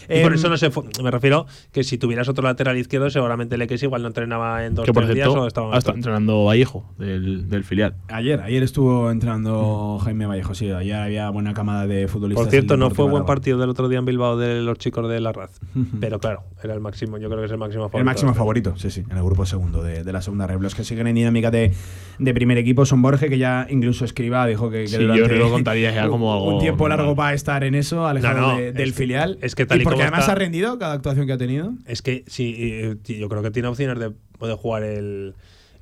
Y 0.08 0.22
por 0.22 0.32
Em, 0.32 0.34
eso 0.34 0.50
no 0.50 0.58
se 0.58 0.70
fue- 0.70 0.84
me 1.04 1.10
refiero 1.10 1.48
que 1.72 1.84
si 1.84 1.98
tuvieras 1.98 2.30
otro 2.30 2.44
lateral 2.44 2.78
izquierdo, 2.78 3.10
seguramente 3.10 3.58
Leques 3.58 3.82
igual 3.82 4.02
no 4.04 4.10
entrenaba 4.10 4.64
en 4.66 4.76
dos 4.76 4.86
Que 4.86 4.94
por 4.94 5.04
tres 5.06 5.16
días 5.16 5.28
o 5.28 5.32
cierto, 5.32 5.48
estaba 5.48 5.78
estado 5.78 5.96
entrenando 5.98 6.44
Vallejo 6.46 6.94
del, 7.00 7.50
del 7.50 7.64
filial. 7.64 7.96
Ayer, 8.10 8.40
ayer 8.42 8.62
estuvo 8.62 9.10
entrenando 9.10 10.00
Jaime 10.04 10.28
Vallejo, 10.28 10.54
sí, 10.54 10.70
ayer 10.70 10.96
había 10.96 11.30
buena 11.32 11.54
camada 11.54 11.88
de 11.88 12.08
futbolistas. 12.08 12.44
Por 12.46 12.52
cierto, 12.52 12.78
no 12.78 12.90
fue 12.92 13.06
buen 13.06 13.16
Aragón. 13.16 13.26
partido 13.28 13.58
del 13.58 13.70
otro 13.70 13.90
día 13.90 14.00
en 14.00 14.06
Bilbao 14.06 14.38
de 14.38 14.62
los 14.62 14.78
chicos 14.78 15.10
de 15.10 15.20
la 15.20 15.32
Raz. 15.32 15.60
Pero 16.00 16.20
claro, 16.20 16.44
era 16.64 16.74
el 16.76 16.80
máximo, 16.82 17.18
yo 17.18 17.28
creo 17.28 17.40
que 17.40 17.46
es 17.48 17.52
el 17.52 17.58
máximo 17.58 17.84
favorito. 17.86 17.98
El 17.98 18.06
máximo 18.06 18.34
favorito, 18.36 18.74
sí, 18.78 18.92
sí, 18.92 19.04
en 19.10 19.18
el 19.18 19.24
grupo 19.24 19.46
segundo 19.46 19.82
de, 19.82 20.04
de 20.04 20.14
la 20.14 20.22
segunda 20.22 20.46
red. 20.48 20.60
Los 20.60 20.76
que 20.76 20.84
siguen 20.84 21.08
en 21.08 21.16
dinámica 21.16 21.50
de, 21.50 21.74
de 22.20 22.34
primer 22.36 22.58
equipo 22.60 22.86
son 22.86 23.02
Borges, 23.02 23.30
que 23.30 23.38
ya 23.40 23.66
incluso 23.70 24.06
escriba, 24.06 24.46
dijo 24.46 24.70
que, 24.70 24.82
que 24.84 24.88
Sí, 24.88 24.98
durante 24.98 25.28
yo 25.30 25.36
lo 25.36 25.50
contaría 25.50 25.92
ya 25.94 26.08
como 26.08 26.32
algo 26.34 26.56
un 26.56 26.60
tiempo 26.62 26.84
normal. 26.88 26.98
largo 27.00 27.16
va 27.16 27.30
a 27.30 27.34
estar 27.34 27.64
en 27.64 27.74
eso, 27.76 28.06
alejado 28.06 28.40
No, 28.40 28.52
no, 28.54 28.58
de- 28.58 28.72
del 28.72 28.90
es 28.90 28.96
que- 28.96 28.98
es 29.42 29.56
que 29.56 29.66
tal 29.66 29.82
y 29.82 29.84
porque 29.84 29.96
como 29.96 30.04
además 30.04 30.22
está- 30.22 30.32
ha 30.32 30.36
rendido 30.36 30.78
cada 30.80 30.94
actuación 30.94 31.26
que 31.28 31.34
ha 31.34 31.38
tenido. 31.38 31.74
Es 31.86 32.02
que 32.02 32.24
sí, 32.28 32.56
eh, 32.58 32.96
yo 33.20 33.30
creo 33.30 33.42
que 33.44 33.52
tiene 33.52 33.68
opciones 33.68 34.00
de 34.00 34.12
poder 34.38 34.56
jugar 34.58 34.84
el, 34.84 35.34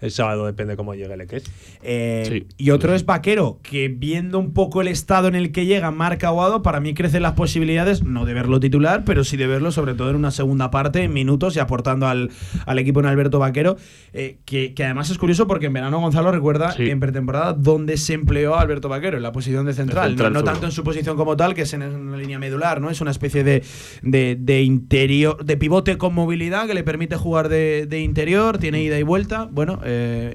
el 0.04 0.12
sábado, 0.12 0.46
depende 0.46 0.76
cómo 0.76 0.94
llegue 0.96 1.14
el 1.14 1.22
Eques. 1.22 1.44
Eh, 1.82 2.24
Sí. 2.28 2.48
y 2.58 2.70
otro 2.72 2.94
es 2.94 3.06
Vaquero, 3.06 3.60
que 3.64 3.88
viendo 3.88 4.38
un 4.40 4.54
poco 4.54 4.82
el 4.82 4.88
estado 4.88 5.28
en 5.28 5.36
el 5.36 5.52
que 5.52 5.66
llega 5.66 5.92
Marca 5.92 6.28
Aguado, 6.28 6.62
para 6.62 6.80
mí 6.80 6.94
crecen 6.94 7.24
las 7.24 7.34
posibilidades, 7.34 8.04
no 8.04 8.26
de 8.26 8.34
verlo 8.34 8.60
titular, 8.60 9.04
pero 9.06 9.24
sí 9.24 9.38
de 9.38 9.48
verlo 9.48 9.72
sobre 9.72 9.94
todo 9.94 10.10
en 10.10 10.16
una 10.16 10.32
segunda 10.32 10.70
parte, 10.72 11.04
en 11.04 11.14
minutos 11.14 11.56
y 11.56 11.60
aportando 11.60 12.08
al, 12.08 12.30
al 12.66 12.80
equipo 12.80 13.00
en 13.00 13.06
Alberto 13.06 13.40
Vaquero, 13.40 13.78
eh, 14.14 14.38
que, 14.46 14.74
que 14.74 14.84
además 14.84 15.10
es 15.10 15.18
curioso 15.18 15.48
porque 15.48 15.68
en 15.68 15.74
verano 15.74 16.00
Gonzalo 16.00 16.32
recuerda 16.32 16.72
Sí. 16.74 16.90
en 16.90 17.00
pretemporada 17.00 17.54
dónde 17.54 17.98
se 17.98 18.14
empleó 18.14 18.56
a 18.56 18.62
Alberto 18.62 18.90
Vaquero, 18.90 19.18
en 19.18 19.24
la 19.24 19.32
posición 19.32 19.66
de 19.66 19.74
central, 19.74 20.10
central 20.10 20.34
no, 20.34 20.44
tanto 20.44 20.66
en 20.66 20.72
su 20.72 20.84
posición 20.84 21.16
como 21.18 21.38
tal, 21.38 21.54
que 21.54 21.62
es 21.64 21.74
en 21.74 21.84
una 21.84 22.18
línea 22.18 22.40
medular, 22.40 22.82
¿no? 22.82 22.90
Es 22.90 23.00
una 23.02 23.12
especie 23.12 23.44
de, 23.44 23.64
de, 24.02 24.36
de 24.40 24.62
interior, 24.64 25.44
de 25.46 25.58
pivote 25.58 25.98
con 25.98 26.14
movilidad 26.14 26.68
que 26.68 26.74
le 26.74 26.84
permite 26.84 27.16
jugar 27.16 27.48
de, 27.50 27.86
de 27.88 28.00
interior, 28.02 28.58
tiene 28.58 28.82
ida 28.84 28.98
y 29.00 29.04
vuelta. 29.04 29.48
Bueno, 29.52 29.80
eh, 29.86 29.93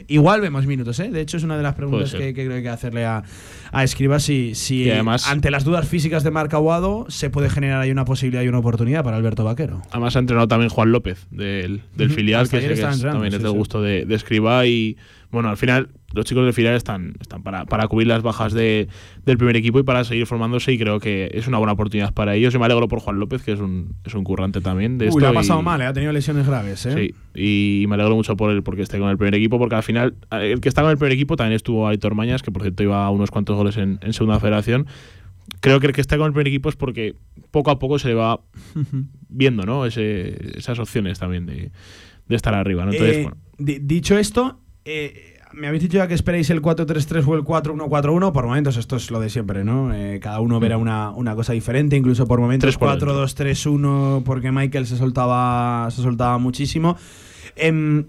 igual 0.09 0.41
vemos 0.41 0.67
minutos, 0.67 0.99
¿eh? 1.01 1.11
De 1.11 1.21
hecho, 1.21 1.37
es 1.37 1.43
una 1.45 1.57
de 1.57 1.63
las 1.63 1.75
preguntas 1.75 2.13
que, 2.13 2.35
que 2.35 2.35
creo 2.35 2.49
que 2.51 2.55
hay 2.57 2.63
que 2.63 2.69
hacerle 2.69 3.05
a, 3.05 3.23
a 3.73 3.85
Escriba 3.85 4.19
si, 4.21 4.55
si 4.55 4.91
además- 4.91 5.27
ante 5.29 5.51
las 5.51 5.65
dudas 5.65 5.89
físicas 5.89 6.25
de 6.25 6.31
Marc 6.31 6.53
Aguado 6.55 7.07
se 7.09 7.31
puede 7.31 7.51
generar 7.51 7.81
ahí 7.81 7.91
una 7.91 8.05
posibilidad 8.05 8.43
y 8.43 8.49
una 8.49 8.59
oportunidad 8.59 9.05
para 9.05 9.17
Alberto 9.17 9.45
Vaquero. 9.45 9.83
Además 9.91 10.17
ha 10.17 10.19
entrenado 10.21 10.49
también 10.49 10.71
Juan 10.71 10.93
López 10.93 11.27
del, 11.31 11.83
del 11.97 12.11
filial, 12.11 12.43
hasta 12.43 12.61
que, 12.61 12.73
es- 12.73 12.81
también 13.03 13.35
es 13.35 13.43
del 13.43 13.51
sí. 13.53 13.57
gusto 13.57 13.83
de, 13.83 14.05
de 14.05 14.15
Escribá 14.15 14.67
y 14.67 14.97
bueno, 15.31 15.51
al 15.51 15.57
final 15.59 15.91
los 16.15 16.25
chicos 16.25 16.43
del 16.45 16.55
filial 16.55 16.75
están, 16.75 17.15
están 17.21 17.43
para, 17.43 17.67
para 17.67 17.87
cubrir 17.87 18.07
las 18.09 18.23
bajas 18.23 18.55
de- 18.55 18.89
del 19.27 19.37
primer 19.37 19.57
equipo 19.57 19.79
y 19.79 19.83
para 19.83 20.03
seguir 20.05 20.25
formándose 20.27 20.73
y 20.73 20.79
creo 20.79 21.01
que 21.01 21.31
es 21.35 21.47
una 21.47 21.59
buena 21.59 21.75
oportunidad 21.75 22.15
para 22.15 22.35
ellos. 22.35 22.53
Yo 22.55 22.59
me 22.59 22.65
alegro 22.65 22.89
por 22.89 23.01
Juan 23.01 23.19
López, 23.21 23.43
que 23.43 23.53
es 23.53 23.61
un, 23.61 23.95
es 24.05 24.15
un 24.15 24.25
currante 24.25 24.63
también 24.63 24.97
de 24.97 25.05
Uy, 25.05 25.09
esto. 25.11 25.21
le 25.21 25.27
ha 25.27 25.31
y- 25.33 25.35
pasado 25.35 25.61
mal, 25.61 25.81
¿eh? 25.83 25.85
ha 25.85 25.93
tenido 25.93 26.13
lesiones 26.13 26.47
graves. 26.47 26.87
¿eh? 26.87 27.13
Sí, 27.35 27.83
y 27.83 27.87
me 27.89 27.97
alegro 27.97 28.15
mucho 28.17 28.37
por 28.39 28.51
él 28.51 28.63
porque 28.63 28.81
esté 28.83 28.99
con 28.99 29.11
el 29.11 29.19
primer 29.19 29.35
equipo, 29.35 29.59
porque 29.59 29.75
al 29.75 29.83
final 29.83 30.15
el 30.31 30.61
que 30.61 30.69
está 30.71 30.81
con 30.81 30.91
el 30.91 30.97
primer 30.97 31.13
equipo 31.13 31.37
también 31.37 31.57
estuvo 31.57 31.87
Aitor 31.89 32.15
Mañas, 32.15 32.43
que 32.43 32.51
por 32.51 32.63
cierto 32.63 32.83
iba 32.83 33.05
a 33.05 33.11
unos 33.11 33.31
cuantos 33.31 33.55
goles 33.57 33.77
en, 33.77 33.99
en 34.03 34.13
segunda 34.15 34.41
federación. 34.41 34.87
Creo 35.61 35.79
que 35.81 35.89
el 35.89 35.93
que 35.93 36.01
está 36.01 36.17
con 36.17 36.27
el 36.29 36.33
primer 36.33 36.49
equipo 36.49 36.69
es 36.71 36.77
porque 36.77 37.15
poco 37.51 37.71
a 37.71 37.79
poco 37.79 37.99
se 37.99 38.09
le 38.09 38.15
va 38.15 38.41
viendo 39.29 39.65
¿no? 39.65 39.85
Ese- 39.87 40.57
esas 40.59 40.79
opciones 40.79 41.19
también 41.19 41.47
de, 41.47 41.71
de 42.29 42.37
estar 42.37 42.55
arriba. 42.55 42.85
¿no? 42.87 42.93
Entonces, 42.93 43.17
Eh, 43.19 43.23
bueno, 43.23 43.37
di- 43.59 43.79
dicho 43.83 44.17
esto, 44.19 44.61
eh, 44.89 45.35
me 45.53 45.67
habéis 45.67 45.83
dicho 45.83 45.97
ya 45.99 46.07
que 46.09 46.15
esperáis 46.15 46.49
el 46.51 46.61
4-3-3 46.63 47.27
o 47.27 47.35
el 47.35 47.43
4-1-4-1. 47.43 48.33
Por 48.33 48.47
momentos, 48.47 48.77
esto 48.77 48.97
es 48.97 49.11
lo 49.11 49.21
de 49.21 49.31
siempre, 49.31 49.65
¿no? 49.65 49.93
Eh, 49.95 50.19
cada 50.21 50.41
uno 50.41 50.61
verá 50.61 50.77
una, 50.79 51.11
una 51.11 51.35
cosa 51.35 51.53
diferente, 51.53 51.97
incluso 51.97 52.27
por 52.27 52.41
momentos 52.41 52.79
4-2-3-1, 52.79 54.23
porque 54.25 54.53
Michael 54.53 54.87
se 54.87 54.97
soltaba, 54.97 55.91
se 55.91 56.03
soltaba 56.03 56.39
muchísimo. 56.39 56.97
Em, 57.57 58.05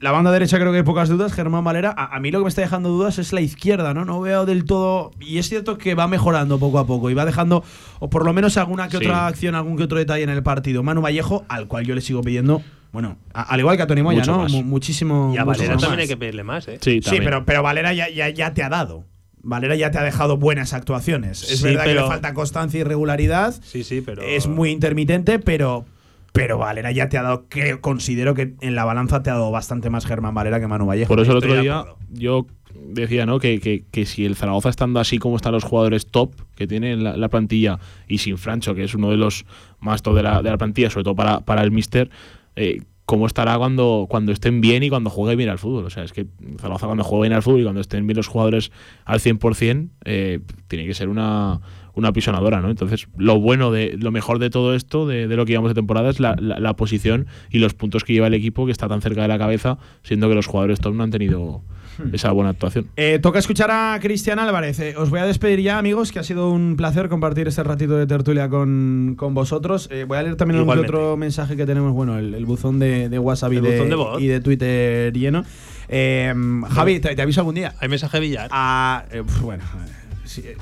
la 0.00 0.12
banda 0.12 0.30
derecha 0.30 0.58
creo 0.58 0.70
que 0.70 0.78
hay 0.78 0.84
pocas 0.84 1.08
dudas, 1.08 1.32
Germán 1.32 1.64
Valera. 1.64 1.92
A, 1.96 2.14
a 2.16 2.20
mí 2.20 2.30
lo 2.30 2.38
que 2.38 2.44
me 2.44 2.48
está 2.48 2.62
dejando 2.62 2.88
dudas 2.88 3.18
es 3.18 3.32
la 3.32 3.40
izquierda, 3.40 3.94
¿no? 3.94 4.04
No 4.04 4.20
veo 4.20 4.46
del 4.46 4.64
todo. 4.64 5.10
Y 5.20 5.38
es 5.38 5.48
cierto 5.48 5.76
que 5.76 5.94
va 5.94 6.06
mejorando 6.06 6.58
poco 6.58 6.78
a 6.78 6.86
poco 6.86 7.10
y 7.10 7.14
va 7.14 7.24
dejando, 7.24 7.64
o 7.98 8.08
por 8.08 8.24
lo 8.24 8.32
menos 8.32 8.56
alguna 8.56 8.88
que 8.88 8.98
Sí. 8.98 9.04
otra 9.04 9.26
acción, 9.26 9.54
algún 9.54 9.76
que 9.76 9.84
otro 9.84 9.98
detalle 9.98 10.22
en 10.22 10.30
el 10.30 10.42
partido. 10.42 10.82
Manu 10.82 11.00
Vallejo, 11.02 11.44
al 11.48 11.66
cual 11.68 11.84
yo 11.84 11.94
le 11.94 12.00
sigo 12.00 12.20
pidiendo. 12.22 12.62
Bueno, 12.92 13.18
a- 13.34 13.42
al 13.42 13.60
igual 13.60 13.76
que 13.76 13.82
a 13.82 13.86
Tony 13.86 14.02
Moya, 14.02 14.20
Mucho 14.20 14.32
¿no? 14.32 14.38
más. 14.44 14.52
Mu- 14.52 14.62
muchísimo. 14.62 15.32
Y 15.34 15.38
a 15.38 15.44
muchísimo 15.44 15.68
Valera 15.74 15.76
también 15.80 16.00
hay 16.00 16.08
que 16.08 16.16
pedirle 16.16 16.42
más, 16.44 16.68
¿eh? 16.68 16.78
sí, 16.80 16.94
Sí, 16.96 17.00
también. 17.00 17.24
pero, 17.24 17.44
pero 17.44 17.62
Valera 17.62 17.92
ya, 17.92 18.08
ya, 18.08 18.28
ya 18.30 18.54
te 18.54 18.62
ha 18.62 18.68
dado. 18.68 19.04
Valera 19.42 19.76
ya 19.76 19.90
te 19.90 19.98
ha 19.98 20.02
dejado 20.02 20.36
buenas 20.36 20.72
actuaciones. 20.72 21.42
Es 21.50 21.58
Sí, 21.60 21.64
verdad 21.64 21.84
que 21.84 21.90
pero- 21.90 22.02
le 22.02 22.08
falta 22.08 22.34
constancia 22.34 22.80
y 22.80 22.84
regularidad. 22.84 23.54
Sí, 23.62 23.84
sí, 23.84 24.00
pero. 24.04 24.22
Es 24.22 24.46
muy 24.46 24.70
intermitente, 24.70 25.38
pero. 25.38 25.84
Pero 26.32 26.58
Valera 26.58 26.92
ya 26.92 27.08
te 27.08 27.16
ha 27.18 27.22
dado, 27.22 27.46
creo, 27.48 27.80
considero 27.80 28.34
que 28.34 28.54
en 28.60 28.74
la 28.74 28.84
balanza 28.84 29.22
te 29.22 29.30
ha 29.30 29.32
dado 29.32 29.50
bastante 29.50 29.90
más 29.90 30.04
Germán 30.06 30.34
Valera 30.34 30.60
que 30.60 30.66
Manu 30.66 30.84
Vallejo. 30.86 31.08
Por 31.08 31.20
eso 31.20 31.32
el 31.32 31.38
Estoy 31.38 31.50
otro 31.50 31.56
de 31.56 31.62
día 31.62 31.78
acuerdo. 31.78 31.98
yo 32.12 32.46
decía 32.90 33.26
¿no? 33.26 33.38
que, 33.40 33.58
que- 33.60 33.84
que 33.90 34.04
si 34.06 34.24
el 34.26 34.36
Zaragoza 34.36 34.68
estando 34.68 35.00
así 35.00 35.18
como 35.18 35.36
están 35.36 35.52
los 35.52 35.64
jugadores 35.64 36.06
top 36.06 36.34
que 36.54 36.66
tiene 36.66 36.92
en 36.92 37.02
la, 37.02 37.16
la 37.16 37.28
plantilla 37.28 37.78
y 38.06 38.18
sin 38.18 38.36
Francho, 38.38 38.74
que 38.74 38.84
es 38.84 38.94
uno 38.94 39.10
de 39.10 39.16
los 39.16 39.46
más 39.80 40.02
top 40.02 40.16
de 40.16 40.22
la, 40.22 40.42
de 40.42 40.50
la 40.50 40.58
plantilla, 40.58 40.90
sobre 40.90 41.04
todo 41.04 41.16
para, 41.16 41.40
para 41.40 41.62
el 41.62 41.70
Mister, 41.72 42.10
eh, 42.56 42.82
¿cómo 43.04 43.26
estará 43.26 43.56
cuando, 43.56 44.06
cuando 44.08 44.32
estén 44.32 44.60
bien 44.60 44.82
y 44.82 44.90
cuando 44.90 45.08
juegue 45.10 45.34
bien 45.36 45.48
al 45.48 45.58
fútbol? 45.58 45.86
O 45.86 45.90
sea, 45.90 46.04
es 46.04 46.12
que 46.12 46.26
Zaragoza 46.58 46.86
cuando 46.86 47.04
juegue 47.04 47.22
bien 47.22 47.32
al 47.32 47.42
fútbol 47.42 47.60
y 47.60 47.64
cuando 47.64 47.80
estén 47.80 48.06
bien 48.06 48.16
los 48.16 48.26
jugadores 48.28 48.70
al 49.04 49.20
100%, 49.20 49.88
eh, 50.04 50.40
tiene 50.68 50.86
que 50.86 50.92
ser 50.94 51.08
una, 51.08 51.60
una 51.94 52.12
pisonadora, 52.12 52.60
¿no? 52.60 52.68
Entonces, 52.70 53.08
lo 53.16 53.40
bueno 53.40 53.70
de 53.70 53.96
lo 53.98 54.10
mejor 54.10 54.38
de 54.38 54.50
todo 54.50 54.74
esto, 54.74 55.06
de, 55.06 55.26
de 55.26 55.36
lo 55.36 55.46
que 55.46 55.52
llevamos 55.52 55.70
de 55.70 55.74
temporada, 55.74 56.10
es 56.10 56.20
la, 56.20 56.36
la- 56.38 56.58
la 56.60 56.76
posición 56.76 57.26
y 57.50 57.58
los 57.60 57.72
puntos 57.74 58.04
que 58.04 58.12
lleva 58.12 58.26
el 58.26 58.34
equipo 58.34 58.66
que 58.66 58.72
está 58.72 58.88
tan 58.88 59.00
cerca 59.00 59.22
de 59.22 59.28
la 59.28 59.38
cabeza, 59.38 59.78
siendo 60.02 60.28
que 60.28 60.34
los 60.34 60.46
jugadores 60.46 60.80
top 60.80 60.94
no 60.94 61.02
han 61.04 61.10
tenido 61.10 61.62
esa 62.12 62.30
buena 62.32 62.50
actuación. 62.50 62.86
Eh, 62.96 63.18
toca 63.20 63.38
escuchar 63.38 63.70
a 63.70 63.98
Cristian 64.00 64.38
Álvarez. 64.38 64.78
Eh, 64.80 64.94
os 64.96 65.10
voy 65.10 65.20
a 65.20 65.26
despedir 65.26 65.60
ya, 65.60 65.78
amigos, 65.78 66.12
que 66.12 66.18
ha 66.18 66.24
sido 66.24 66.50
un 66.50 66.76
placer 66.76 67.08
compartir 67.08 67.48
este 67.48 67.62
ratito 67.62 67.96
de 67.96 68.06
tertulia 68.06 68.48
con, 68.48 69.14
con 69.16 69.34
vosotros. 69.34 69.88
Eh, 69.90 70.04
voy 70.06 70.18
a 70.18 70.22
leer 70.22 70.36
también 70.36 70.58
algún 70.58 70.78
otro 70.78 71.16
mensaje 71.16 71.56
que 71.56 71.66
tenemos, 71.66 71.92
bueno, 71.92 72.18
el, 72.18 72.34
el 72.34 72.46
buzón 72.46 72.78
de, 72.78 73.08
de 73.08 73.18
WhatsApp 73.18 73.52
y 73.52 73.60
de, 73.60 73.72
buzón 73.72 73.88
de 73.88 73.94
voz. 73.94 74.20
y 74.20 74.26
de 74.26 74.40
Twitter 74.40 75.12
lleno. 75.12 75.44
Eh, 75.88 76.34
Javi, 76.70 77.00
te, 77.00 77.14
te 77.14 77.22
aviso 77.22 77.40
algún 77.40 77.54
día. 77.54 77.74
Hay 77.80 77.88
mensaje 77.88 78.20
Villar. 78.20 78.48
Ah, 78.52 79.04
eh, 79.10 79.22
bueno, 79.40 79.64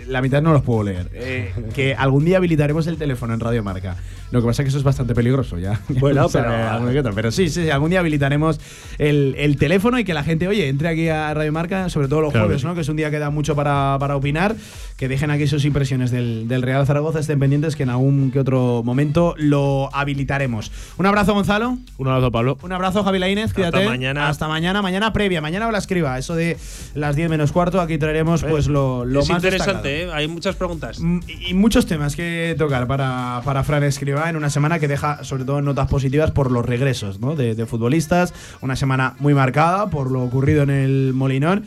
la 0.07 0.23
mitad 0.23 0.43
no 0.43 0.53
los 0.53 0.63
puedo 0.63 0.85
leer. 0.85 1.09
Eh, 1.13 1.53
que 1.75 1.95
algún 1.95 2.25
día 2.25 2.37
habilitaremos 2.39 2.87
el 2.87 2.97
teléfono 2.97 3.35
en 3.35 3.41
Radio 3.41 3.63
Marca. 3.63 3.97
Lo 4.33 4.41
que 4.41 4.47
pasa 4.49 4.63
es 4.63 4.67
que 4.67 4.69
eso 4.71 4.79
es 4.79 4.85
bastante 4.85 5.15
peligroso 5.15 5.59
ya. 5.59 5.81
Bueno, 5.89 6.29
pero- 6.33 6.99
otro. 7.01 7.15
Pero 7.15 7.31
sí, 7.31 7.49
sí, 7.49 7.71
algún 7.71 7.91
día 7.91 8.01
habilitaremos 8.01 8.61
el, 8.99 9.35
el 9.39 9.57
teléfono 9.57 9.99
y 9.99 10.05
que 10.05 10.15
la 10.15 10.25
gente, 10.25 10.49
oye, 10.49 10.69
entre 10.69 10.89
aquí 10.89 11.09
a 11.09 11.33
Radio 11.33 11.53
Marca, 11.53 11.89
sobre 11.89 12.09
todo 12.09 12.23
los 12.23 12.33
Claro 12.33 12.47
jueves, 12.47 12.63
que 12.63 12.63
sí. 12.63 12.67
¿no? 12.69 12.75
Que 12.75 12.81
es 12.81 12.89
un 12.89 12.97
día 12.97 13.11
que 13.11 13.19
da 13.19 13.31
mucho 13.31 13.55
para, 13.55 13.97
para 14.01 14.17
opinar. 14.17 14.57
Que 14.97 15.09
dejen 15.09 15.31
aquí 15.31 15.47
sus 15.47 15.65
impresiones 15.67 16.11
del, 16.11 16.49
del 16.49 16.63
Real 16.63 16.87
Zaragoza, 16.87 17.19
estén 17.21 17.39
pendientes 17.39 17.77
que 17.77 17.83
en 17.83 17.91
algún 17.91 18.31
que 18.31 18.41
otro 18.41 18.83
momento 18.85 19.35
lo 19.37 19.91
habilitaremos. 19.95 20.73
Un 20.97 21.07
abrazo, 21.07 21.35
Gonzalo. 21.35 21.77
Un 21.99 22.09
abrazo, 22.09 22.31
Pablo. 22.33 22.59
Un 22.63 22.73
abrazo, 22.73 23.05
Javi 23.05 23.19
Lainez. 23.19 23.53
Cuídate. 23.53 23.87
mañana. 23.87 24.29
Hasta 24.29 24.49
mañana. 24.49 24.81
Mañana 24.83 25.13
previa. 25.13 25.41
Mañana 25.41 25.71
la 25.71 25.79
escriba. 25.79 26.19
Eso 26.19 26.35
de 26.35 26.57
las 26.95 27.15
10 27.15 27.29
menos 27.31 27.53
cuarto. 27.53 27.81
Aquí 27.81 27.99
traeremos 27.99 28.43
pues 28.43 28.69
lo, 28.69 29.05
lo 29.05 29.21
es 29.21 29.29
más 29.29 29.43
interesante. 29.57 30.03
¿eh? 30.05 30.11
Hay 30.13 30.29
muchas 30.29 30.57
preguntas. 30.57 31.01
Mm, 31.01 31.21
Y 31.29 31.51
y 31.51 31.55
muchos 31.55 31.87
temas 31.87 32.17
que 32.17 32.55
tocar 32.59 32.87
para, 32.87 33.41
para 33.45 33.63
Fran 33.65 33.83
Escriba 33.85 34.29
en 34.29 34.37
una 34.37 34.51
semana 34.51 34.79
que 34.79 34.89
deja 34.89 35.23
sobre 35.25 35.45
todo 35.45 35.63
notas 35.63 35.89
positivas 35.89 36.31
por 36.31 36.51
los 36.51 36.65
regresos 36.67 37.21
¿no? 37.21 37.35
de, 37.37 37.55
de 37.55 37.67
futbolistas. 37.67 38.35
Una 38.61 38.77
semana 38.77 39.15
muy 39.19 39.35
marcada 39.35 39.89
por 39.91 40.11
lo 40.11 40.23
ocurrido 40.23 40.63
en 40.63 40.71
el 40.71 41.13
Molinón. 41.15 41.65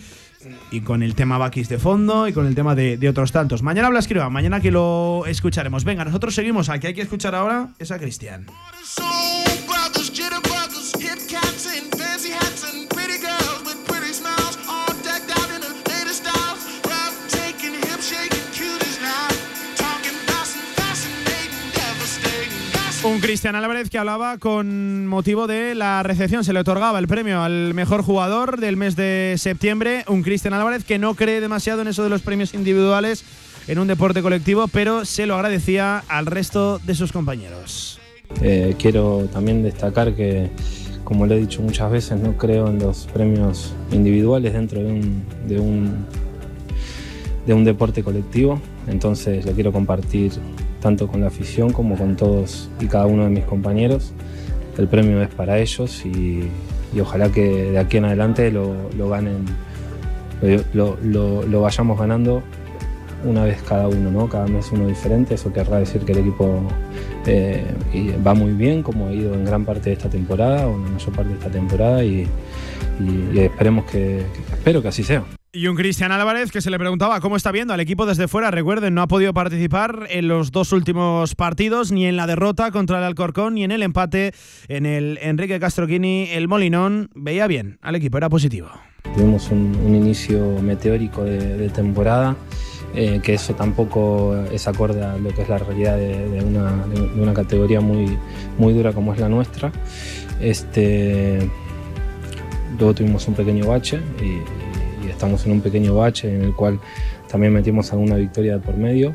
Y 0.72 0.80
con 0.82 1.04
el 1.04 1.16
tema 1.16 1.38
Bakis 1.38 1.68
de 1.68 1.80
fondo 1.80 2.26
y 2.26 2.32
con 2.32 2.48
el 2.48 2.56
tema 2.56 2.74
de, 2.74 2.96
de 2.96 3.10
otros 3.10 3.34
tantos. 3.34 3.62
Mañana 3.62 3.88
habla 3.88 4.00
Escriba, 4.00 4.30
mañana 4.30 4.62
que 4.62 4.72
lo 4.72 5.26
escucharemos. 5.28 5.84
Venga, 5.84 6.06
nosotros 6.06 6.34
seguimos. 6.34 6.70
Aquí 6.70 6.88
hay 6.88 6.94
que 6.94 7.02
escuchar 7.02 7.36
ahora 7.36 7.70
es 7.78 7.92
a 7.92 8.00
Cristian. 8.00 8.46
Un 23.02 23.22
Cristian 23.22 23.56
Álvarez 23.56 23.90
que 23.90 23.98
hablaba 23.98 24.38
con 24.40 25.08
motivo 25.08 25.48
de 25.48 25.74
la 25.74 26.04
recepción. 26.04 26.44
Se 26.44 26.52
le 26.52 26.60
otorgaba 26.60 27.00
el 27.00 27.08
premio 27.08 27.42
al 27.42 27.74
mejor 27.74 28.02
jugador 28.02 28.60
del 28.60 28.76
mes 28.76 28.98
de 28.98 29.36
septiembre. 29.38 30.04
Un 30.10 30.22
Cristian 30.22 30.54
Álvarez 30.54 30.84
que 30.84 31.00
no 31.00 31.14
cree 31.16 31.40
demasiado 31.40 31.82
en 31.82 31.88
eso 31.88 32.04
de 32.04 32.10
los 32.10 32.22
premios 32.22 32.54
individuales 32.54 33.24
en 33.70 33.80
un 33.80 33.88
deporte 33.88 34.22
colectivo, 34.22 34.68
pero 34.68 35.06
se 35.06 35.28
lo 35.28 35.36
agradecía 35.36 36.04
al 36.10 36.26
resto 36.26 36.80
de 36.80 36.94
sus 36.94 37.14
compañeros. 37.14 38.02
Eh, 38.42 38.76
quiero 38.78 39.30
también 39.32 39.64
destacar 39.64 40.14
que, 40.14 40.50
como 41.06 41.26
lo 41.26 41.36
he 41.36 41.40
dicho 41.40 41.62
muchas 41.62 41.90
veces, 41.90 42.20
no 42.20 42.38
creo 42.38 42.68
en 42.68 42.80
los 42.80 43.08
premios 43.14 43.74
individuales 43.94 44.52
dentro 44.52 44.84
de 44.84 44.92
un, 44.92 45.24
de 45.48 45.58
un, 45.58 46.06
de 47.48 47.54
un 47.54 47.64
deporte 47.64 48.04
colectivo. 48.04 48.60
Entonces 48.88 49.46
lo 49.46 49.54
quiero 49.54 49.72
compartir 49.72 50.34
tanto 50.82 51.08
con 51.08 51.22
la 51.22 51.28
afición 51.28 51.72
como 51.74 51.96
con 51.98 52.16
todos 52.16 52.70
y 52.80 52.86
cada 52.88 53.06
uno 53.06 53.24
de 53.26 53.30
mis 53.30 53.44
compañeros. 53.44 54.14
El 54.78 54.88
premio 54.88 55.22
es 55.22 55.30
para 55.30 55.60
ellos 55.60 56.06
y, 56.06 56.50
ojalá 57.02 57.30
que 57.32 57.72
de 57.72 57.78
aquí 57.80 57.98
en 57.98 58.06
adelante 58.06 58.50
lo, 58.52 58.76
ganen, 59.10 59.46
lo, 60.74 60.98
lo- 61.04 61.62
vayamos 61.62 62.00
ganando 62.00 62.42
una 63.26 63.44
vez 63.44 63.62
cada 63.68 63.90
uno, 63.90 64.10
¿no? 64.12 64.30
Cada 64.30 64.48
mes 64.48 64.72
uno 64.72 64.88
diferente. 64.88 65.36
Eso 65.36 65.52
querrá 65.52 65.80
decir 65.80 66.02
que 66.06 66.14
el 66.14 66.20
equipo 66.20 66.62
eh, 67.26 67.66
va 68.26 68.34
muy 68.34 68.54
bien, 68.54 68.82
como 68.82 69.08
ha 69.08 69.12
ido 69.14 69.34
en 69.34 69.44
gran 69.44 69.66
parte 69.66 69.90
de 69.90 69.96
esta 69.98 70.10
temporada, 70.10 70.66
o 70.68 70.76
en 70.76 70.84
la 70.86 70.90
mayor 70.92 71.12
parte 71.14 71.30
de 71.30 71.38
esta 71.38 71.50
temporada, 71.52 72.04
y, 72.06 72.26
esperemos 73.36 73.84
que- 73.86 74.24
espero 74.54 74.82
que 74.82 74.88
así 74.88 75.04
sea. 75.04 75.24
Y 75.52 75.66
un 75.66 75.76
Cristian 75.76 76.12
Álvarez 76.12 76.52
que 76.52 76.62
se 76.62 76.70
le 76.70 76.78
preguntaba 76.78 77.20
cómo 77.22 77.36
está 77.36 77.52
viendo 77.52 77.74
al 77.74 77.80
equipo 77.80 78.06
desde 78.06 78.28
fuera. 78.28 78.52
Recuerden, 78.52 78.94
no 78.94 79.02
ha 79.02 79.08
podido 79.08 79.34
participar 79.34 80.06
en 80.12 80.28
los 80.28 80.52
dos 80.52 80.72
últimos 80.72 81.34
partidos, 81.34 81.92
ni 81.92 82.06
en 82.06 82.18
la 82.18 82.28
derrota 82.28 82.70
contra 82.70 83.00
el 83.00 83.04
Alcorcón, 83.04 83.56
ni 83.56 83.64
en 83.64 83.72
el 83.72 83.82
empate 83.82 84.34
en 84.68 84.86
el 84.86 85.18
Enrique 85.24 85.60
Castroquini, 85.60 86.30
el 86.30 86.48
Molinón. 86.48 87.10
Veía 87.16 87.48
bien 87.48 87.80
al 87.82 87.96
equipo, 87.96 88.20
era 88.20 88.30
positivo. 88.30 88.70
Tuvimos 89.16 89.50
un, 89.50 89.76
un 89.84 89.96
inicio 89.96 90.62
meteórico 90.62 91.24
de, 91.24 91.58
de 91.58 91.70
temporada, 91.70 92.36
eh, 92.94 93.20
que 93.24 93.34
eso 93.34 93.56
tampoco 93.56 94.38
es 94.52 94.68
acorde 94.68 95.04
a 95.04 95.18
lo 95.18 95.34
que 95.34 95.42
es 95.42 95.50
la 95.50 95.58
realidad 95.58 95.98
de, 95.98 96.30
de 96.30 96.44
una, 96.44 96.86
de 96.86 97.20
una 97.20 97.34
categoría 97.34 97.82
muy, 97.82 98.20
muy 98.60 98.72
dura 98.74 98.94
como 98.94 99.16
es 99.16 99.20
la 99.20 99.30
nuestra. 99.30 99.72
Este, 100.40 101.40
luego 102.78 102.94
tuvimos 102.94 103.28
un 103.28 103.34
pequeño 103.34 103.66
bache 103.66 104.00
y, 104.22 104.69
estamos 105.20 105.46
en 105.46 105.52
un 105.52 105.60
pequeño 105.60 105.96
bache 105.96 106.34
en 106.34 106.44
el 106.44 106.56
cual 106.56 106.80
también 107.30 107.52
metimos 107.52 107.92
alguna 107.92 108.16
victoria 108.16 108.54
de 108.54 108.60
por 108.60 108.78
medio. 108.78 109.14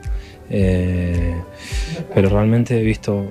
Eh, 0.51 1.35
pero 2.15 2.29
realmente 2.29 2.79
he 2.79 2.83
visto 2.83 3.27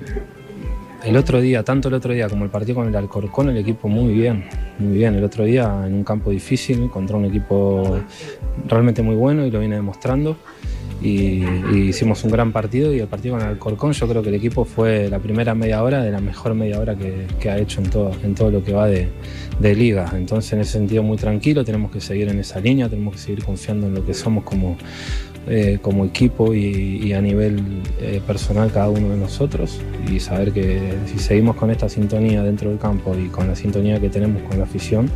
el 1.04 1.16
otro 1.16 1.40
día, 1.40 1.62
tanto 1.62 1.86
el 1.86 1.94
otro 1.94 2.12
día 2.12 2.28
como 2.28 2.44
el 2.44 2.50
partido 2.50 2.74
con 2.74 2.88
el 2.88 2.96
Alcorcón, 2.96 3.50
el 3.50 3.58
equipo 3.58 3.86
muy 3.86 4.12
bien, 4.12 4.44
muy 4.80 4.96
bien. 4.96 5.14
El 5.14 5.22
otro 5.22 5.44
día 5.44 5.84
en 5.86 5.94
un 5.94 6.02
campo 6.02 6.30
difícil, 6.30 6.90
contra 6.90 7.16
un 7.16 7.26
equipo 7.26 8.00
realmente 8.66 9.02
muy 9.02 9.14
bueno 9.14 9.46
y 9.46 9.52
lo 9.52 9.60
viene 9.60 9.76
demostrando. 9.76 10.36
Y, 11.04 11.44
y 11.70 11.76
hicimos 11.90 12.24
un 12.24 12.30
gran 12.30 12.50
partido 12.50 12.94
y 12.94 12.98
el 12.98 13.06
partido 13.06 13.36
con 13.36 13.46
Alcorcón 13.46 13.92
yo 13.92 14.08
creo 14.08 14.22
que 14.22 14.30
el 14.30 14.36
equipo 14.36 14.64
fue 14.64 15.10
la 15.10 15.18
primera 15.18 15.54
media 15.54 15.82
hora 15.82 16.02
de 16.02 16.10
la 16.10 16.20
mejor 16.20 16.54
media 16.54 16.80
hora 16.80 16.96
que, 16.96 17.26
que 17.38 17.50
ha 17.50 17.58
hecho 17.58 17.82
en 17.82 17.90
todo, 17.90 18.10
en 18.24 18.34
todo 18.34 18.50
lo 18.50 18.64
que 18.64 18.72
va 18.72 18.86
de, 18.86 19.08
de 19.60 19.74
liga. 19.74 20.10
Entonces 20.16 20.50
en 20.54 20.60
ese 20.60 20.72
sentido 20.72 21.02
muy 21.02 21.18
tranquilo, 21.18 21.62
tenemos 21.62 21.90
que 21.90 22.00
seguir 22.00 22.28
en 22.28 22.38
esa 22.38 22.58
línea, 22.58 22.88
tenemos 22.88 23.12
que 23.16 23.20
seguir 23.20 23.44
confiando 23.44 23.86
en 23.86 23.94
lo 23.94 24.06
que 24.06 24.14
somos 24.14 24.44
como, 24.44 24.78
eh, 25.46 25.78
como 25.82 26.06
equipo 26.06 26.54
y, 26.54 27.02
y 27.04 27.12
a 27.12 27.20
nivel 27.20 27.82
eh, 28.00 28.22
personal 28.26 28.72
cada 28.72 28.88
uno 28.88 29.10
de 29.10 29.18
nosotros 29.18 29.82
y 30.10 30.20
saber 30.20 30.52
que 30.52 30.80
si 31.04 31.18
seguimos 31.18 31.56
con 31.56 31.70
esta 31.70 31.90
sintonía 31.90 32.42
dentro 32.42 32.70
del 32.70 32.78
campo 32.78 33.14
y 33.14 33.28
con 33.28 33.46
la 33.46 33.56
sintonía 33.56 34.00
que 34.00 34.08
tenemos 34.08 34.42
con 34.44 34.56
la 34.56 34.64
afición, 34.64 35.10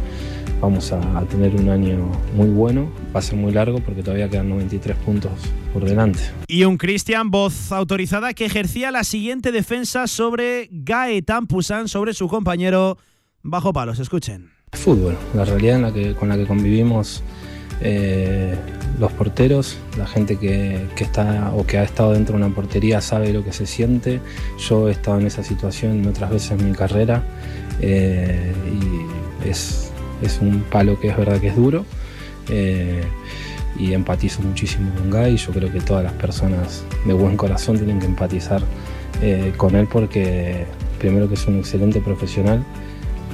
vamos 0.60 0.92
a, 0.92 1.18
a 1.18 1.24
tener 1.24 1.54
un 1.54 1.68
año 1.68 2.10
muy 2.34 2.48
bueno, 2.48 2.90
va 3.14 3.20
a 3.20 3.22
ser 3.22 3.36
muy 3.36 3.52
largo 3.52 3.80
porque 3.80 4.02
todavía 4.02 4.28
quedan 4.28 4.48
93 4.48 4.96
puntos 4.98 5.32
por 5.72 5.84
delante. 5.84 6.20
Y 6.46 6.64
un 6.64 6.76
Cristian, 6.76 7.30
voz 7.30 7.72
autorizada, 7.72 8.34
que 8.34 8.44
ejercía 8.44 8.90
la 8.90 9.04
siguiente 9.04 9.52
defensa 9.52 10.06
sobre 10.06 10.68
Gaetan 10.70 11.46
Pusan, 11.46 11.88
sobre 11.88 12.14
su 12.14 12.28
compañero 12.28 12.98
bajo 13.42 13.72
palos. 13.72 13.98
Escuchen. 13.98 14.50
Fútbol, 14.72 15.16
la 15.34 15.44
realidad 15.44 15.76
en 15.76 15.82
la 15.82 15.92
que, 15.92 16.14
con 16.14 16.28
la 16.28 16.36
que 16.36 16.46
convivimos 16.46 17.22
eh, 17.80 18.54
los 18.98 19.12
porteros, 19.12 19.78
la 19.96 20.06
gente 20.06 20.36
que, 20.36 20.86
que 20.96 21.04
está 21.04 21.52
o 21.54 21.64
que 21.64 21.78
ha 21.78 21.84
estado 21.84 22.12
dentro 22.12 22.36
de 22.36 22.44
una 22.44 22.54
portería 22.54 23.00
sabe 23.00 23.32
lo 23.32 23.44
que 23.44 23.52
se 23.52 23.66
siente. 23.66 24.20
Yo 24.58 24.88
he 24.88 24.92
estado 24.92 25.20
en 25.20 25.26
esa 25.26 25.42
situación 25.42 26.06
otras 26.06 26.30
veces 26.30 26.50
en 26.52 26.68
mi 26.68 26.76
carrera 26.76 27.22
eh, 27.80 28.52
y 28.72 29.48
es, 29.48 29.92
es 30.22 30.38
un 30.40 30.60
palo 30.70 30.98
que 31.00 31.08
es 31.08 31.16
verdad 31.16 31.40
que 31.40 31.48
es 31.48 31.56
duro. 31.56 31.84
eh, 32.48 33.02
y 33.78 33.92
empatizo 33.92 34.42
muchísimo 34.42 34.90
con 34.94 35.08
Guy. 35.10 35.36
Yo 35.36 35.52
creo 35.52 35.70
que 35.70 35.80
todas 35.80 36.02
las 36.02 36.12
personas 36.14 36.82
de 37.06 37.12
buen 37.12 37.36
corazón 37.36 37.76
tienen 37.76 38.00
que 38.00 38.06
empatizar 38.06 38.60
eh, 39.22 39.52
con 39.56 39.76
él 39.76 39.86
porque 39.90 40.64
primero 40.98 41.28
que 41.28 41.34
es 41.34 41.46
un 41.46 41.58
excelente 41.58 42.00
profesional, 42.00 42.64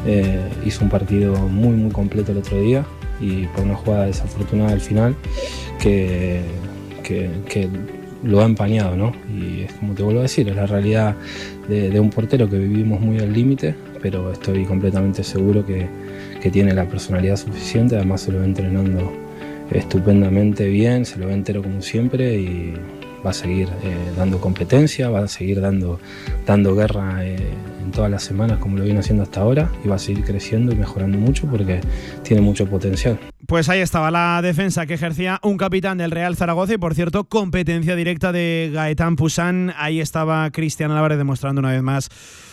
eh, 0.07 0.41
hizo 0.67 0.85
un 0.85 0.91
partido 0.91 1.35
muy 1.49 1.75
muy 1.77 1.91
completo 1.93 2.33
el 2.33 2.39
otro 2.39 2.61
día 2.61 2.85
y 3.21 3.47
por 3.47 3.65
una 3.65 3.75
jugada 3.77 4.05
desafortunada 4.07 4.73
al 4.73 4.81
final 4.83 5.15
que, 5.81 6.43
que- 7.03 7.31
lo 8.23 8.41
ha 8.41 8.45
empañado, 8.47 8.97
¿no? 8.97 9.13
Y 9.39 9.61
es 9.65 9.73
como 9.75 9.93
te 9.95 10.03
vuelvo 10.03 10.21
a 10.21 10.23
decir, 10.23 10.49
es 10.49 10.57
la 10.57 10.65
realidad 10.67 11.15
de, 11.69 11.91
de 11.91 12.01
un 12.01 12.09
portero 12.09 12.49
que 12.49 12.57
vivimos 12.59 12.99
muy 13.01 13.19
al 13.19 13.33
límite, 13.35 13.75
pero 14.01 14.33
estoy 14.33 14.65
completamente 14.65 15.23
seguro 15.23 15.65
que, 15.67 15.87
que 16.45 16.51
tiene 16.51 16.75
la 16.75 16.85
personalidad 16.85 17.39
suficiente, 17.39 17.97
además 17.97 18.21
se 18.21 18.31
lo 18.31 18.41
va 18.41 18.45
entrenando 18.45 19.11
estupendamente 19.71 20.67
bien, 20.67 21.07
se 21.07 21.19
lo 21.19 21.29
ve 21.29 21.33
entero 21.33 21.63
como 21.63 21.81
siempre 21.81 22.37
y 22.37 22.75
va 23.25 23.31
a 23.31 23.33
seguir 23.33 23.71
eh, 23.83 24.13
dando 24.15 24.39
competencia, 24.43 25.09
va 25.09 25.21
a 25.21 25.29
seguir 25.29 25.63
dando, 25.63 25.99
dando 26.45 26.77
guerra 26.77 27.25
eh, 27.25 27.39
en 27.83 27.91
todas 27.93 28.11
las 28.11 28.25
semanas 28.25 28.59
como 28.59 28.77
lo 28.77 28.85
viene 28.85 29.01
haciendo 29.01 29.23
hasta 29.23 29.41
ahora 29.41 29.73
y 29.83 29.89
va 29.89 29.95
a 29.95 29.99
seguir 29.99 30.23
creciendo 30.23 30.71
y 30.71 30.77
mejorando 30.77 31.17
mucho 31.17 31.47
porque 31.47 31.81
tiene 32.23 32.43
mucho 32.43 32.67
potencial. 32.69 33.19
Pues 33.47 33.69
ahí 33.69 33.81
estaba 33.81 34.11
la 34.11 34.41
defensa 34.43 34.87
que 34.87 34.95
ejercía 34.95 35.39
un 35.43 35.59
capitán 35.59 35.99
del 35.99 36.11
Real 36.11 36.37
Zaragoza 36.37 36.75
y, 36.75 36.79
por 36.79 36.95
cierto, 36.95 37.25
competencia 37.25 37.95
directa 37.95 38.33
de 38.33 38.71
Gaetán 38.73 39.17
Pusán. 39.17 39.75
Ahí 39.77 40.01
estaba 40.01 40.51
Cristian 40.51 40.91
Álvarez 40.91 41.19
demostrando 41.19 41.59
una 41.61 41.73
vez 41.73 41.83
más 41.83 42.09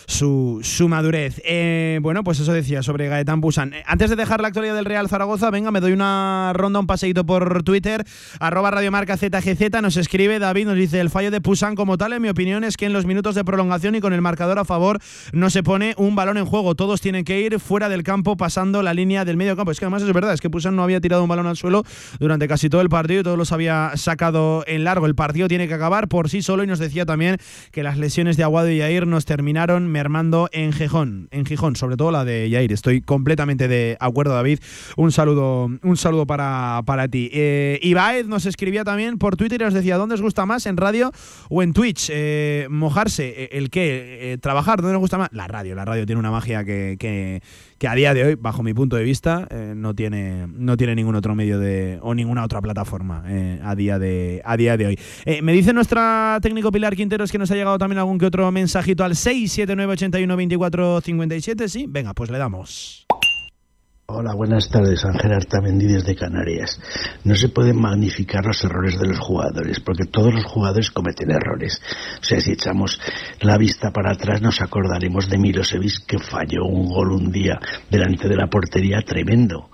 su, 0.06 0.60
su 0.62 0.88
madurez. 0.88 1.40
Eh, 1.44 1.98
bueno, 2.02 2.24
pues 2.24 2.40
eso 2.40 2.52
decía 2.52 2.82
sobre 2.82 3.08
Gaetán 3.08 3.40
Pusán. 3.40 3.72
Eh, 3.72 3.82
Antes 3.86 4.10
de 4.10 4.16
dejar 4.16 4.40
la 4.40 4.48
actualidad 4.48 4.74
del 4.74 4.84
Real 4.84 5.08
Zaragoza, 5.08 5.50
venga, 5.50 5.70
me 5.70 5.80
doy 5.80 5.92
una 5.92 6.52
ronda, 6.54 6.80
un 6.80 6.86
paseíto 6.86 7.24
por 7.24 7.62
Twitter. 7.62 8.04
Arroba 8.38 8.70
Radiomarca 8.70 9.16
ZGZ 9.16 9.80
nos 9.80 9.96
escribe 9.96 10.38
David, 10.38 10.66
nos 10.66 10.76
dice 10.76 11.00
el 11.00 11.08
fallo 11.08 11.30
de 11.30 11.40
Pusán 11.40 11.74
como 11.74 11.96
tal, 11.96 12.12
en 12.12 12.22
mi 12.22 12.28
opinión, 12.28 12.64
es 12.64 12.76
que 12.76 12.86
en 12.86 12.92
los 12.92 13.06
minutos 13.06 13.34
de 13.34 13.44
prolongación 13.44 13.94
y 13.94 14.00
con 14.00 14.12
el 14.12 14.20
marcador 14.20 14.58
a 14.58 14.64
favor 14.64 14.98
no 15.32 15.48
se 15.48 15.62
pone 15.62 15.94
un 15.96 16.14
balón 16.16 16.36
en 16.36 16.44
juego. 16.44 16.74
Todos 16.74 17.00
tienen 17.00 17.24
que 17.24 17.40
ir 17.40 17.58
fuera 17.60 17.88
del 17.88 18.02
campo 18.02 18.36
pasando 18.36 18.82
la 18.82 18.92
línea 18.92 19.24
del 19.24 19.36
medio 19.36 19.56
campo. 19.56 19.70
Es 19.70 19.78
que 19.78 19.86
además 19.86 20.02
es 20.02 20.12
verdad, 20.12 20.34
es 20.34 20.40
que 20.40 20.50
Pusán 20.50 20.76
no 20.76 20.81
había 20.84 21.00
tirado 21.00 21.22
un 21.22 21.28
balón 21.28 21.46
al 21.46 21.56
suelo 21.56 21.82
durante 22.18 22.48
casi 22.48 22.68
todo 22.68 22.80
el 22.80 22.88
partido 22.88 23.20
y 23.20 23.22
todos 23.24 23.38
los 23.38 23.52
había 23.52 23.92
sacado 23.96 24.64
en 24.66 24.84
largo. 24.84 25.06
El 25.06 25.14
partido 25.14 25.48
tiene 25.48 25.68
que 25.68 25.74
acabar 25.74 26.08
por 26.08 26.28
sí 26.28 26.42
solo 26.42 26.64
y 26.64 26.66
nos 26.66 26.78
decía 26.78 27.06
también 27.06 27.36
que 27.70 27.82
las 27.82 27.98
lesiones 27.98 28.36
de 28.36 28.44
Aguado 28.44 28.70
y 28.70 28.78
Yair 28.78 29.06
nos 29.06 29.24
terminaron 29.24 29.86
mermando 29.88 30.48
en 30.52 30.72
Gijón, 30.72 31.28
en 31.30 31.46
Gijón, 31.46 31.76
sobre 31.76 31.96
todo 31.96 32.10
la 32.10 32.24
de 32.24 32.48
Yair. 32.50 32.72
Estoy 32.72 33.00
completamente 33.00 33.68
de 33.68 33.96
acuerdo, 34.00 34.34
David. 34.34 34.60
Un 34.96 35.12
saludo, 35.12 35.70
un 35.82 35.96
saludo 35.96 36.26
para, 36.26 36.82
para 36.86 37.08
ti. 37.08 37.30
Eh, 37.32 37.78
Ibaez 37.82 38.26
nos 38.26 38.46
escribía 38.46 38.84
también 38.84 39.18
por 39.18 39.36
Twitter 39.36 39.60
y 39.60 39.64
nos 39.64 39.74
decía, 39.74 39.96
¿dónde 39.96 40.14
os 40.14 40.22
gusta 40.22 40.46
más, 40.46 40.66
en 40.66 40.76
radio 40.76 41.12
o 41.48 41.62
en 41.62 41.72
Twitch? 41.72 42.10
Eh, 42.12 42.66
mojarse, 42.70 43.34
eh, 43.36 43.48
¿el 43.52 43.70
qué? 43.70 44.32
Eh, 44.32 44.38
¿Trabajar? 44.38 44.80
¿Dónde 44.80 44.92
nos 44.92 45.00
gusta 45.00 45.18
más? 45.18 45.28
La 45.32 45.48
radio, 45.48 45.74
la 45.74 45.84
radio 45.84 46.06
tiene 46.06 46.18
una 46.18 46.30
magia 46.30 46.64
que, 46.64 47.42
que 47.82 47.88
a 47.88 47.94
día 47.96 48.14
de 48.14 48.22
hoy, 48.22 48.36
bajo 48.36 48.62
mi 48.62 48.72
punto 48.74 48.94
de 48.94 49.02
vista, 49.02 49.48
eh, 49.50 49.72
no, 49.74 49.92
tiene, 49.92 50.46
no 50.54 50.76
tiene 50.76 50.94
ningún 50.94 51.16
otro 51.16 51.34
medio 51.34 51.58
de 51.58 51.98
o 52.00 52.14
ninguna 52.14 52.44
otra 52.44 52.60
plataforma 52.60 53.24
eh, 53.26 53.58
a, 53.60 53.74
día 53.74 53.98
de, 53.98 54.40
a 54.44 54.56
día 54.56 54.76
de 54.76 54.86
hoy. 54.86 54.96
Eh, 55.24 55.42
me 55.42 55.52
dice 55.52 55.72
nuestra 55.72 56.38
técnico 56.40 56.70
Pilar 56.70 56.94
Quinteros 56.94 57.32
que 57.32 57.38
nos 57.38 57.50
ha 57.50 57.56
llegado 57.56 57.78
también 57.78 57.98
algún 57.98 58.18
que 58.18 58.26
otro 58.26 58.48
mensajito 58.52 59.02
al 59.02 59.14
679812457, 59.14 61.66
¿sí? 61.66 61.86
Venga, 61.88 62.14
pues 62.14 62.30
le 62.30 62.38
damos. 62.38 63.04
Hola, 64.14 64.34
buenas 64.34 64.68
tardes, 64.68 65.06
Ángel 65.06 65.32
Artamendi 65.32 65.86
desde 65.86 66.14
Canarias. 66.14 66.78
No 67.24 67.34
se 67.34 67.48
pueden 67.48 67.80
magnificar 67.80 68.44
los 68.44 68.62
errores 68.62 69.00
de 69.00 69.06
los 69.08 69.18
jugadores, 69.18 69.80
porque 69.80 70.04
todos 70.04 70.34
los 70.34 70.44
jugadores 70.44 70.90
cometen 70.90 71.30
errores. 71.30 71.80
O 72.20 72.22
sea, 72.22 72.38
si 72.38 72.52
echamos 72.52 73.00
la 73.40 73.56
vista 73.56 73.90
para 73.90 74.12
atrás, 74.12 74.42
nos 74.42 74.60
acordaremos 74.60 75.30
de 75.30 75.38
Milosevic 75.38 76.04
que 76.06 76.18
falló 76.18 76.66
un 76.66 76.90
gol 76.90 77.12
un 77.12 77.32
día 77.32 77.58
delante 77.88 78.28
de 78.28 78.36
la 78.36 78.48
portería 78.48 79.00
tremendo. 79.00 79.70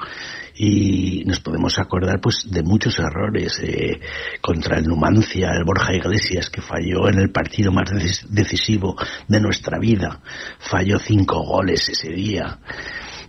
Y 0.54 1.24
nos 1.26 1.40
podemos 1.40 1.76
acordar 1.80 2.20
pues 2.20 2.46
de 2.48 2.62
muchos 2.62 2.96
errores 3.00 3.58
eh, 3.60 3.98
contra 4.40 4.78
el 4.78 4.84
Numancia, 4.84 5.50
el 5.50 5.64
Borja 5.64 5.94
Iglesias 5.96 6.48
que 6.48 6.60
falló 6.60 7.08
en 7.08 7.18
el 7.18 7.32
partido 7.32 7.72
más 7.72 7.90
decis- 7.90 8.24
decisivo 8.28 8.94
de 9.26 9.40
nuestra 9.40 9.80
vida. 9.80 10.20
Falló 10.60 11.00
cinco 11.00 11.42
goles 11.42 11.88
ese 11.88 12.10
día 12.10 12.60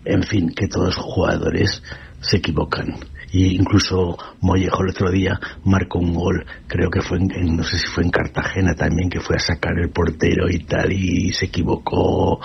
en 0.10 0.24
fin, 0.24 0.49
que 0.49 0.68
todos 0.68 0.88
los 0.88 0.97
jugadores 0.97 1.82
se 2.22 2.38
equivocan. 2.38 2.95
Y 3.32 3.55
incluso 3.55 4.18
Mollejo 4.41 4.82
el 4.82 4.89
otro 4.89 5.12
día 5.12 5.39
marcó 5.64 5.99
un 5.99 6.16
gol, 6.16 6.45
creo 6.68 6.89
que 6.89 7.01
fue 7.01 7.20
en, 7.20 7.55
no 7.55 7.64
sé 7.64 7.78
si 7.78 7.86
fue 7.86 8.03
en 8.03 8.10
Cartagena 8.10 8.74
también, 8.74 9.10
que 9.10 9.20
fue 9.20 9.36
a 9.36 9.39
sacar 9.39 9.78
el 9.78 9.91
portero 9.91 10.49
y 10.49 10.60
tal, 10.66 10.91
y 10.91 11.32
se 11.32 11.45
equivocó 11.45 12.39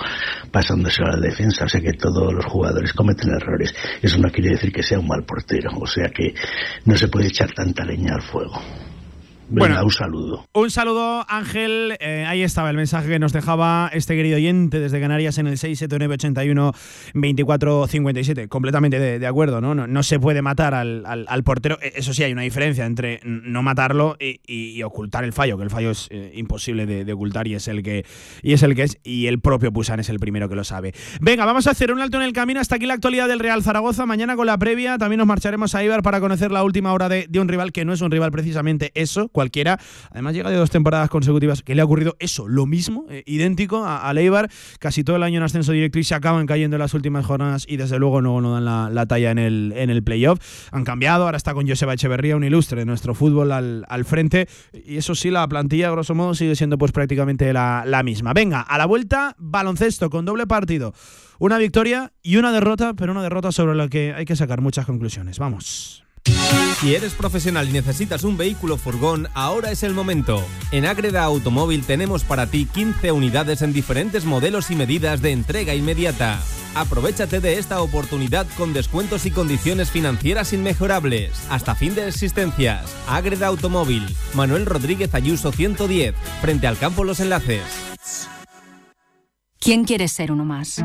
pasándose 0.51 1.01
a 1.03 1.17
la 1.17 1.19
defensa. 1.19 1.65
O 1.65 1.69
sea 1.69 1.81
que 1.81 1.93
todos 1.93 2.31
los 2.31 2.45
jugadores 2.45 2.93
cometen 2.93 3.31
errores. 3.31 3.73
Eso 4.01 4.19
no 4.19 4.29
quiere 4.29 4.51
decir 4.51 4.71
que 4.71 4.83
sea 4.83 4.99
un 4.99 5.07
mal 5.07 5.25
portero. 5.25 5.71
O 5.79 5.87
sea 5.87 6.09
que 6.09 6.35
no 6.85 6.95
se 6.95 7.07
puede 7.07 7.27
echar 7.27 7.51
tanta 7.51 7.83
leña 7.83 8.13
al 8.13 8.21
fuego. 8.21 8.61
Venga, 9.47 9.67
Bueno. 9.75 9.85
un 9.85 9.91
saludo. 9.91 10.47
Un 10.53 10.71
saludo, 10.71 11.23
Ángel. 11.29 11.95
Eh, 11.99 12.25
ahí 12.27 12.41
estaba 12.41 12.71
el 12.71 12.77
mensaje 12.77 13.07
que 13.09 13.19
nos 13.19 13.31
dejaba 13.31 13.91
este 13.93 14.15
querido 14.15 14.37
oyente 14.37 14.79
desde 14.79 14.99
Canarias 14.99 15.37
en 15.37 15.45
el 15.47 15.57
679812457. 15.57 18.47
Completamente 18.47 18.99
de, 18.99 19.19
de 19.19 19.27
acuerdo, 19.27 19.61
¿no? 19.61 19.75
¿no? 19.75 19.87
no 19.87 20.03
se 20.03 20.19
puede 20.19 20.41
matar 20.41 20.73
al, 20.73 21.03
al- 21.05 21.25
al 21.29 21.43
portero. 21.43 21.77
Eh, 21.81 21.93
Eso 21.95 22.13
sí, 22.13 22.23
hay 22.23 22.31
una 22.31 22.41
diferencia 22.41 22.85
entre 22.85 23.19
no 23.23 23.61
matarlo 23.63 24.15
y, 24.19 24.39
y- 24.47 24.71
y 24.71 24.83
ocultar 24.83 25.23
el 25.23 25.33
fallo, 25.33 25.57
que 25.57 25.63
el 25.63 25.69
fallo 25.69 25.91
es 25.91 26.07
eh, 26.11 26.31
imposible 26.35 26.85
de, 26.85 27.05
de 27.05 27.13
ocultar 27.13 27.47
y 27.47 27.55
es 27.55 27.67
el 27.67 27.83
que 27.83 28.05
y 28.41 28.53
es 28.53 28.63
el 28.63 28.75
que 28.75 28.83
es. 28.83 28.97
Y 29.03 29.27
el 29.27 29.39
propio 29.39 29.71
Pusan 29.71 29.99
es 29.99 30.09
el 30.09 30.19
primero 30.19 30.49
que 30.49 30.55
lo 30.55 30.63
sabe. 30.63 30.93
Venga, 31.21 31.45
vamos 31.45 31.67
a 31.67 31.71
hacer 31.71 31.91
un 31.91 32.01
alto 32.01 32.17
en 32.17 32.23
el 32.23 32.33
camino. 32.33 32.59
Hasta 32.59 32.75
aquí 32.75 32.85
la 32.85 32.93
actualidad 32.95 33.27
del 33.27 33.39
Real 33.39 33.63
Zaragoza. 33.63 34.05
Mañana 34.05 34.35
con 34.35 34.47
la 34.47 34.57
previa 34.57 34.97
también 34.97 35.19
nos 35.19 35.27
marcharemos 35.27 35.75
a 35.75 35.83
Ibar 35.83 36.01
para 36.01 36.19
conocer 36.19 36.51
la 36.51 36.63
última 36.63 36.93
hora 36.93 37.09
de, 37.09 37.27
de 37.29 37.39
un 37.39 37.47
rival 37.47 37.71
que 37.71 37.85
no 37.85 37.93
es 37.93 38.01
un 38.01 38.11
rival 38.11 38.31
precisamente 38.31 38.91
eso, 38.95 39.29
cualquiera. 39.35 39.77
Además 40.11 40.33
llega 40.33 40.49
de 40.49 40.55
dos 40.55 40.71
temporadas 40.71 41.09
consecutivas 41.09 41.61
que 41.61 41.75
le 41.75 41.81
ha 41.81 41.85
ocurrido 41.85 42.15
eso, 42.19 42.47
lo 42.47 42.65
mismo, 42.65 43.05
eh, 43.09 43.21
idéntico 43.27 43.83
a, 43.83 44.07
al 44.07 44.17
Eibar, 44.17 44.49
casi 44.79 45.03
todo 45.03 45.17
el 45.17 45.23
año 45.23 45.37
en 45.37 45.43
ascenso 45.43 45.73
directo 45.73 45.99
y 45.99 46.05
se 46.05 46.15
acaban 46.15 46.47
cayendo 46.47 46.77
en 46.77 46.79
las 46.79 46.93
últimas 46.93 47.25
jornadas 47.25 47.65
y 47.67 47.75
desde 47.75 47.99
luego 47.99 48.21
no, 48.21 48.39
no 48.39 48.53
dan 48.53 48.63
la, 48.63 48.89
la 48.89 49.05
talla 49.05 49.31
en 49.31 49.37
el, 49.37 49.73
en 49.75 49.89
el 49.89 50.03
playoff. 50.03 50.39
Han 50.71 50.85
cambiado, 50.85 51.25
ahora 51.25 51.37
está 51.37 51.53
con 51.53 51.67
Joseba 51.67 51.93
Echeverría, 51.93 52.37
un 52.37 52.45
ilustre 52.45 52.79
de 52.79 52.85
nuestro 52.85 53.13
fútbol 53.13 53.51
al, 53.51 53.85
al 53.89 54.05
frente 54.05 54.47
y 54.73 54.95
eso 54.95 55.13
sí, 55.13 55.29
la 55.29 55.45
plantilla 55.47 55.91
grosso 55.91 56.15
modo 56.15 56.33
sigue 56.33 56.55
siendo 56.55 56.77
pues 56.77 56.93
prácticamente 56.93 57.51
la, 57.51 57.83
la 57.85 58.01
misma. 58.03 58.31
Venga, 58.33 58.61
a 58.61 58.77
la 58.77 58.85
vuelta, 58.85 59.35
baloncesto 59.37 60.09
con 60.09 60.23
doble 60.23 60.47
partido. 60.47 60.93
Una 61.39 61.57
victoria 61.57 62.13
y 62.23 62.37
una 62.37 62.53
derrota, 62.53 62.93
pero 62.93 63.11
una 63.11 63.21
derrota 63.21 63.51
sobre 63.51 63.75
la 63.75 63.89
que 63.89 64.13
hay 64.13 64.23
que 64.23 64.37
sacar 64.37 64.61
muchas 64.61 64.85
conclusiones. 64.85 65.37
Vamos. 65.37 66.04
Si 66.79 66.93
eres 66.93 67.13
profesional 67.13 67.67
y 67.69 67.71
necesitas 67.71 68.23
un 68.23 68.37
vehículo 68.37 68.77
furgón, 68.77 69.27
ahora 69.33 69.71
es 69.71 69.81
el 69.81 69.93
momento. 69.93 70.43
En 70.71 70.85
Agreda 70.85 71.23
Automóvil 71.23 71.83
tenemos 71.83 72.23
para 72.23 72.47
ti 72.47 72.65
15 72.65 73.11
unidades 73.11 73.61
en 73.61 73.73
diferentes 73.73 74.25
modelos 74.25 74.69
y 74.69 74.75
medidas 74.75 75.21
de 75.21 75.31
entrega 75.31 75.73
inmediata. 75.73 76.39
Aprovechate 76.75 77.39
de 77.39 77.57
esta 77.57 77.81
oportunidad 77.81 78.45
con 78.57 78.73
descuentos 78.73 79.25
y 79.25 79.31
condiciones 79.31 79.89
financieras 79.89 80.53
inmejorables. 80.53 81.31
Hasta 81.49 81.73
fin 81.73 81.95
de 81.95 82.07
existencias. 82.07 82.93
Agreda 83.07 83.47
Automóvil. 83.47 84.05
Manuel 84.33 84.65
Rodríguez 84.65 85.15
Ayuso 85.15 85.51
110. 85.51 86.13
Frente 86.41 86.67
al 86.67 86.77
campo 86.77 87.03
Los 87.03 87.19
Enlaces. 87.19 87.63
¿Quién 89.59 89.85
quiere 89.85 90.07
ser 90.07 90.31
uno 90.31 90.45
más? 90.45 90.83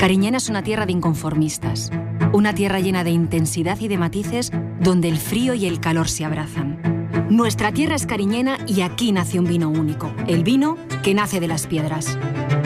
Cariñena 0.00 0.38
es 0.38 0.48
una 0.48 0.62
tierra 0.62 0.86
de 0.86 0.92
inconformistas, 0.92 1.90
una 2.32 2.54
tierra 2.54 2.80
llena 2.80 3.04
de 3.04 3.10
intensidad 3.10 3.78
y 3.80 3.86
de 3.86 3.98
matices 3.98 4.50
donde 4.80 5.08
el 5.08 5.18
frío 5.18 5.52
y 5.52 5.66
el 5.66 5.78
calor 5.78 6.08
se 6.08 6.24
abrazan. 6.24 6.80
Nuestra 7.28 7.70
tierra 7.70 7.96
es 7.96 8.06
cariñena 8.06 8.56
y 8.66 8.80
aquí 8.80 9.12
nace 9.12 9.38
un 9.38 9.44
vino 9.44 9.68
único, 9.68 10.10
el 10.26 10.42
vino 10.42 10.78
que 11.02 11.12
nace 11.12 11.38
de 11.38 11.48
las 11.48 11.66
piedras. 11.66 12.16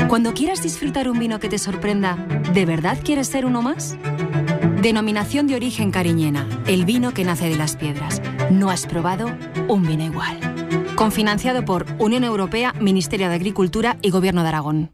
Cuando 0.07 0.33
quieras 0.33 0.63
disfrutar 0.63 1.11
un 1.11 1.19
vino 1.19 1.41
que 1.41 1.49
te 1.49 1.59
sorprenda, 1.59 2.15
¿de 2.55 2.67
verdad 2.67 3.01
quieres 3.03 3.27
ser 3.27 3.47
uno 3.47 3.63
más? 3.63 3.99
Denominación 4.81 5.49
de 5.49 5.57
origen 5.57 5.91
cariñena, 5.91 6.47
el 6.69 6.85
vino 6.85 7.13
que 7.15 7.25
nace 7.25 7.49
de 7.49 7.57
las 7.57 7.75
piedras. 7.75 8.23
No 8.53 8.71
has 8.71 8.87
probado 8.87 9.27
un 9.67 9.85
vino 9.85 10.05
igual. 10.05 10.39
Confinanciado 10.95 11.65
por 11.65 11.85
Unión 11.99 12.23
Europea, 12.23 12.75
Ministerio 12.81 13.29
de 13.29 13.35
Agricultura 13.35 13.97
y 14.03 14.11
Gobierno 14.11 14.45
de 14.45 14.49
Aragón. 14.51 14.94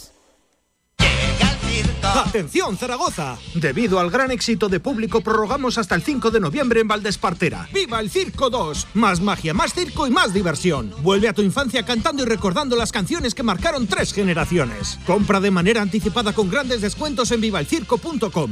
¡Atención, 2.13 2.77
Zaragoza! 2.77 3.37
Debido 3.55 3.99
al 3.99 4.09
gran 4.09 4.31
éxito 4.31 4.69
de 4.69 4.79
público, 4.79 5.21
prorrogamos 5.21 5.77
hasta 5.77 5.95
el 5.95 6.03
5 6.03 6.31
de 6.31 6.39
noviembre 6.39 6.81
en 6.81 6.87
Valdespartera. 6.87 7.69
¡Viva 7.73 7.99
el 7.99 8.09
Circo 8.09 8.49
2! 8.49 8.87
Más 8.95 9.21
magia, 9.21 9.53
más 9.53 9.73
circo 9.73 10.07
y 10.07 10.11
más 10.11 10.33
diversión. 10.33 10.93
Vuelve 11.01 11.27
a 11.27 11.33
tu 11.33 11.41
infancia 11.41 11.83
cantando 11.83 12.23
y 12.23 12.25
recordando 12.25 12.75
las 12.75 12.91
canciones 12.91 13.33
que 13.33 13.43
marcaron 13.43 13.87
tres 13.87 14.13
generaciones. 14.13 14.99
Compra 15.05 15.39
de 15.39 15.51
manera 15.51 15.81
anticipada 15.81 16.33
con 16.33 16.49
grandes 16.49 16.81
descuentos 16.81 17.31
en 17.31 17.41
vivalcirco.com. 17.41 18.51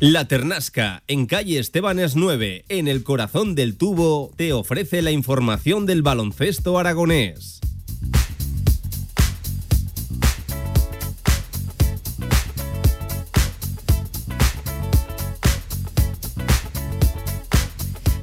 La 0.00 0.28
Ternasca, 0.28 1.02
en 1.08 1.26
calle 1.26 1.58
Estebanes 1.58 2.14
9, 2.14 2.66
en 2.68 2.86
el 2.86 3.02
corazón 3.02 3.56
del 3.56 3.76
tubo, 3.76 4.30
te 4.36 4.52
ofrece 4.52 5.02
la 5.02 5.10
información 5.10 5.86
del 5.86 6.02
baloncesto 6.02 6.78
aragonés. 6.78 7.58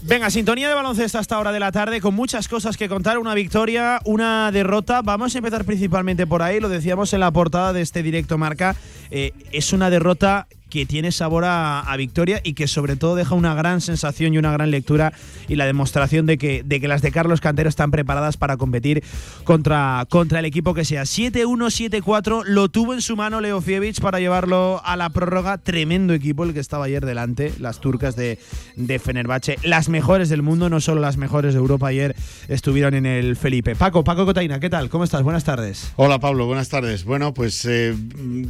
Venga, 0.03 0.29
sintonía 0.29 0.69
de 0.69 0.75
baloncesto 0.75 1.19
hasta 1.19 1.37
hora 1.37 1.51
de 1.51 1.59
la 1.59 1.73
tarde 1.73 1.99
con 1.99 2.15
muchas 2.15 2.47
cosas 2.47 2.77
que 2.77 2.87
contar, 2.87 3.17
una 3.17 3.33
victoria, 3.33 3.99
una 4.05 4.49
derrota. 4.53 5.01
Vamos 5.01 5.35
a 5.35 5.39
empezar 5.39 5.65
principalmente 5.65 6.25
por 6.25 6.41
ahí, 6.41 6.61
lo 6.61 6.69
decíamos 6.69 7.11
en 7.11 7.19
la 7.19 7.31
portada 7.31 7.73
de 7.73 7.81
este 7.81 8.01
directo 8.01 8.37
marca. 8.37 8.77
Eh, 9.11 9.33
es 9.51 9.73
una 9.73 9.89
derrota 9.89 10.47
que 10.69 10.85
tiene 10.85 11.11
sabor 11.11 11.45
a, 11.45 11.93
victoria 11.97 12.41
y 12.43 12.53
que 12.53 12.67
sobre 12.67 12.97
todo 12.97 13.15
deja 13.15 13.35
una 13.35 13.53
gran 13.55 13.79
sensación 13.79 14.33
y 14.33 14.37
una 14.37 14.51
gran 14.51 14.69
lectura 14.69 15.13
y 15.47 15.55
la 15.55 15.65
demostración 15.65 16.25
de 16.25 16.37
que, 16.37 16.61
de 16.63 16.81
que 16.81 16.89
las 16.89 17.01
de 17.01 17.11
Carlos 17.11 17.39
Cantero 17.39 17.69
están 17.69 17.89
preparadas 17.89 18.35
para 18.35 18.57
competir 18.57 19.01
contra, 19.45 20.05
contra 20.09 20.39
el 20.39 20.45
equipo 20.45 20.73
que 20.73 20.83
sea. 20.83 21.03
7-1, 21.03 22.01
7-4, 22.03 22.43
lo 22.45 22.67
tuvo 22.67 22.93
en 22.93 23.01
su 23.01 23.15
mano 23.15 23.39
Leo 23.39 23.61
Fievich 23.61 24.01
para 24.01 24.19
llevarlo 24.19 24.81
a 24.83 24.97
la 24.97 25.09
prórroga. 25.09 25.57
Tremendo 25.57 26.13
equipo 26.13 26.43
el 26.43 26.53
que 26.53 26.59
estaba 26.59 26.85
ayer 26.85 27.05
delante, 27.05 27.53
las 27.59 27.79
turcas 27.79 28.15
de, 28.15 28.39
de 28.75 28.99
Fenerbahce, 28.99 29.57
las 29.63 29.87
mejores 29.87 30.29
del 30.29 30.41
mundo, 30.41 30.69
no 30.69 30.81
solo 30.81 30.99
las 30.99 31.17
mejores 31.17 31.53
de 31.53 31.59
Europa 31.59 31.87
ayer 31.87 32.15
estuvieron 32.47 32.93
en 32.93 33.05
el 33.05 33.35
Felipe. 33.35 33.75
Paco, 33.75 34.03
Paco 34.03 34.25
Cotaina, 34.25 34.59
¿qué 34.59 34.69
tal? 34.69 34.89
¿Cómo 34.89 35.03
estás? 35.03 35.23
Buenas 35.23 35.43
tardes. 35.43 35.93
Hola 35.95 36.19
Pablo, 36.19 36.45
buenas 36.45 36.69
tardes. 36.69 37.03
Bueno, 37.03 37.33
pues 37.33 37.65
eh, 37.65 37.95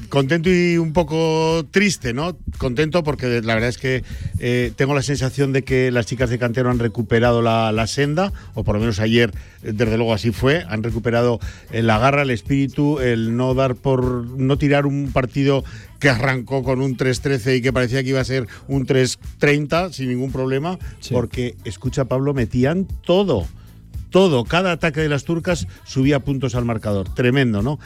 contento 0.10 0.50
y 0.50 0.78
un 0.78 0.94
poco 0.94 1.66
triste, 1.72 2.05
¿no? 2.14 2.38
Contento 2.58 3.04
porque 3.04 3.42
la 3.42 3.54
verdad 3.54 3.70
es 3.70 3.78
que 3.78 4.04
eh, 4.40 4.72
tengo 4.76 4.94
la 4.94 5.02
sensación 5.02 5.54
de 5.54 5.64
que 5.64 5.92
las 5.92 6.06
chicas 6.06 6.30
de 6.30 6.40
Cantero 6.40 6.70
han 6.70 6.80
recuperado 6.80 7.42
la, 7.42 7.72
la 7.72 7.88
senda, 7.88 8.34
o 8.54 8.64
por 8.64 8.76
lo 8.76 8.82
menos 8.82 9.00
ayer, 9.00 9.32
eh, 9.64 9.72
desde 9.74 9.98
luego 9.98 10.14
así 10.14 10.32
fue, 10.32 10.64
han 10.68 10.84
recuperado 10.84 11.40
eh, 11.72 11.82
la 11.82 12.00
garra, 12.00 12.24
el 12.24 12.32
espíritu, 12.32 13.00
el 13.00 13.36
no 13.36 13.54
dar 13.54 13.76
por, 13.76 14.04
no 14.26 14.58
tirar 14.58 14.86
un 14.86 15.12
partido 15.12 15.64
que 16.00 16.10
arrancó 16.10 16.64
con 16.64 16.82
un 16.82 16.98
3-13 16.98 17.58
y 17.58 17.62
que 17.62 17.74
parecía 17.74 18.04
que 18.04 18.10
iba 18.10 18.20
a 18.20 18.26
ser 18.26 18.48
un 18.68 18.86
3-30 18.86 19.92
sin 19.92 20.10
ningún 20.10 20.32
problema, 20.32 20.78
porque, 21.12 21.56
escucha 21.64 22.06
Pablo, 22.06 22.34
metían 22.34 22.88
todo 23.06 23.46
todo, 24.16 24.46
cada 24.46 24.72
ataque 24.72 25.02
de 25.02 25.10
las 25.10 25.26
turcas 25.26 25.68
subía 25.84 26.22
puntos 26.22 26.56
al 26.56 26.64
marcador. 26.64 27.14
Tremendo, 27.14 27.62
¿no? 27.62 27.80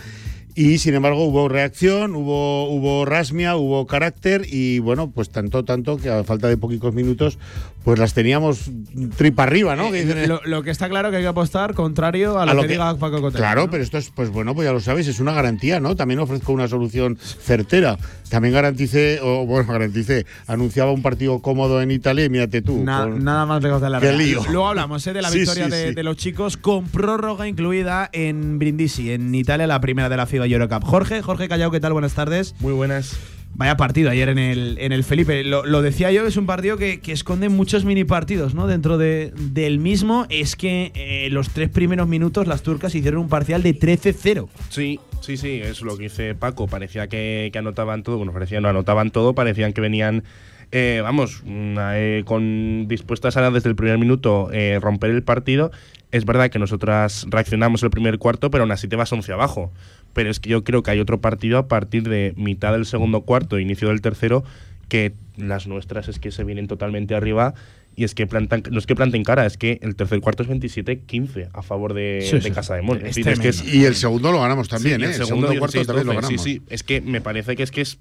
Y 0.55 0.79
sin 0.79 0.95
embargo 0.95 1.23
hubo 1.25 1.47
reacción, 1.47 2.15
hubo, 2.15 2.69
hubo 2.69 3.05
rasmia, 3.05 3.55
hubo 3.55 3.85
carácter 3.85 4.45
y 4.49 4.79
bueno, 4.79 5.11
pues 5.11 5.29
tanto, 5.29 5.63
tanto 5.63 5.97
que 5.97 6.09
a 6.09 6.23
falta 6.23 6.47
de 6.47 6.57
poquitos 6.57 6.93
minutos, 6.93 7.37
pues 7.83 7.97
las 7.97 8.13
teníamos 8.13 8.69
tripa 9.17 9.43
arriba, 9.43 9.75
¿no? 9.75 9.91
Dicen- 9.91 10.17
Eh, 10.17 10.27
Lo, 10.27 10.41
lo 10.45 10.63
que 10.63 10.69
está 10.71 10.89
claro 10.89 11.09
que 11.11 11.17
hay 11.17 11.23
que 11.23 11.27
apostar 11.29 11.73
contrario 11.73 12.37
a 12.37 12.45
lo, 12.53 12.61
que, 12.61 12.67
diga 12.67 12.93
Paco 12.97 13.21
Cotaina. 13.21 13.37
Claro, 13.47 13.61
¿no? 13.65 13.71
pero 13.71 13.81
esto 13.83 13.97
es, 13.97 14.11
pues 14.13 14.29
bueno, 14.29 14.53
pues 14.53 14.65
ya 14.67 14.73
lo 14.73 14.79
sabéis, 14.79 15.07
es 15.07 15.19
una 15.19 15.31
garantía, 15.33 15.79
¿no? 15.79 15.95
También 15.95 16.19
ofrezco 16.19 16.51
una 16.51 16.67
solución 16.67 17.17
certera. 17.17 17.97
También 18.29 18.53
garanticé, 18.53 19.19
o 19.23 19.45
bueno, 19.45 19.71
garanticé, 19.71 20.25
anunciaba 20.45 20.91
un 20.91 21.01
partido 21.01 21.39
cómodo 21.39 21.81
en 21.81 21.89
Italia 21.89 22.25
y 22.25 22.29
mírate 22.29 22.61
tú. 22.61 22.83
Na- 22.83 23.03
con- 23.03 23.23
nada 23.23 23.45
más 23.45 23.63
lejos 23.63 23.81
de 23.81 23.89
la 23.89 23.99
Qué 23.99 24.07
realidad. 24.09 24.41
lío. 24.43 24.51
Luego 24.51 24.67
hablamos 24.67 25.07
¿eh? 25.07 25.13
de 25.13 25.21
la 25.21 25.29
Sí, 25.29 25.39
victoria 25.39 25.65
sí, 25.65 25.71
de, 25.71 25.87
sí. 25.89 25.95
de 25.95 26.03
los 26.03 26.17
chicos 26.17 26.57
con 26.57 26.85
prórroga 26.89 27.47
incluida 27.47 28.09
en 28.13 28.59
Brindisi, 28.59 29.11
en 29.11 29.33
Italia, 29.33 29.65
la 29.67 29.81
primera 29.81 30.09
de 30.09 30.17
la 30.17 30.25
FIBA 30.27 30.45
Eurocup. 30.47 30.83
Jorge, 30.83 31.21
Jorge 31.23 31.47
Callao, 31.47 31.71
¿qué 31.71 31.79
tal? 31.79 31.93
Buenas 31.93 32.13
tardes. 32.13 32.53
Muy 32.59 32.73
buenas. 32.73 33.15
Vaya 33.59 33.75
partido 33.75 34.09
ayer 34.09 34.29
en 34.29 34.37
el, 34.39 34.77
en 34.79 34.93
el 34.93 35.03
Felipe. 35.03 35.43
Lo, 35.43 35.81
decía 35.81 36.13
yo, 36.13 36.25
es 36.25 36.37
un 36.37 36.45
partido 36.45 36.77
que, 36.77 37.01
que 37.01 37.11
esconde 37.11 37.49
muchos 37.49 37.83
mini 37.83 38.05
partidos 38.05 38.53
¿no? 38.55 38.67
dentro 38.67 38.97
de- 38.97 39.33
del 39.35 39.79
mismo. 39.79 40.25
Es 40.29 40.55
que 40.55 40.93
eh, 40.95 41.27
los 41.29 41.49
tres 41.49 41.67
primeros 41.67 42.07
minutos 42.07 42.47
las 42.47 42.63
turcas 42.63 42.95
hicieron 42.95 43.19
un 43.19 43.27
parcial 43.27 43.61
de 43.61 43.75
13-0. 43.77 44.47
Sí, 44.69 45.01
sí, 45.19 45.35
sí, 45.35 45.59
es 45.61 45.81
lo 45.81 45.97
que 45.97 46.03
dice 46.03 46.35
Paco. 46.35 46.67
Parecía 46.67 47.07
que, 47.07 47.49
que 47.51 47.59
anotaban 47.59 48.01
todo. 48.01 48.15
Bueno, 48.15 48.31
parecía 48.31 48.61
no 48.61 48.69
anotaban 48.69 49.11
todo, 49.11 49.35
parecían 49.35 49.73
que 49.73 49.81
venían. 49.81 50.23
eh, 50.71 51.01
vamos, 51.03 51.43
eh, 51.45 52.23
con 52.25 52.87
dispuestas 52.87 53.35
a 53.35 53.51
desde 53.51 53.67
el 53.67 53.75
primer 53.75 53.97
minuto 53.97 54.49
eh, 54.53 54.79
romper 54.81 55.09
el 55.11 55.23
partido. 55.23 55.69
Es 56.11 56.23
verdad 56.23 56.49
que 56.49 56.59
nosotras 56.59 57.25
reaccionamos 57.29 57.83
el 57.83 57.89
primer 57.89 58.19
cuarto, 58.19 58.49
pero 58.49 58.63
aún 58.63 58.71
así 58.71 58.87
te 58.87 58.95
vas 58.95 59.11
11 59.11 59.33
abajo. 59.33 59.71
Pero 60.13 60.29
es 60.29 60.39
que 60.39 60.49
yo 60.49 60.63
creo 60.63 60.83
que 60.83 60.91
hay 60.91 60.99
otro 60.99 61.19
partido 61.21 61.57
a 61.57 61.67
partir 61.67 62.07
de 62.09 62.33
mitad 62.35 62.71
del 62.73 62.85
segundo 62.85 63.21
cuarto, 63.21 63.59
inicio 63.59 63.89
del 63.89 64.01
tercero, 64.01 64.43
que 64.87 65.13
las 65.37 65.67
nuestras 65.67 66.07
es 66.07 66.19
que 66.19 66.31
se 66.31 66.43
vienen 66.43 66.67
totalmente 66.67 67.15
arriba 67.15 67.53
y 67.95 68.03
es 68.05 68.15
que 68.15 68.25
plantan, 68.27 68.63
no 68.71 68.79
es 68.79 68.85
que 68.87 68.95
planten 68.95 69.23
cara, 69.23 69.45
es 69.45 69.57
que 69.57 69.77
el 69.81 69.95
tercer 69.95 70.19
cuarto 70.21 70.43
es 70.43 70.49
27-15 70.49 71.49
a 71.53 71.61
favor 71.61 71.93
de, 71.93 72.19
Sí, 72.23 72.35
de 72.37 72.41
sí. 72.41 72.51
Casa 72.51 72.75
de 72.75 72.81
Mon. 72.81 72.97
Es 72.97 73.03
decir, 73.03 73.27
es 73.27 73.39
que 73.39 73.49
es- 73.49 73.57
tremendo. 73.57 73.81
Y 73.81 73.85
el 73.85 73.95
segundo 73.95 74.31
lo 74.31 74.39
ganamos 74.41 74.67
también, 74.69 74.99
Sí, 75.01 75.05
¿eh? 75.05 75.09
El 75.09 75.13
segundo 75.25 75.47
cuarto 75.47 75.77
16, 75.77 75.87
también 75.87 76.07
lo 76.07 76.13
12, 76.13 76.21
ganamos. 76.27 76.43
Sí, 76.43 76.53
sí, 76.55 76.61
es 76.69 76.83
que 76.83 77.01
me 77.01 77.21
parece 77.21 77.55
que 77.55 77.63
es 77.63 77.71
que 77.71 77.81
es 77.81 77.99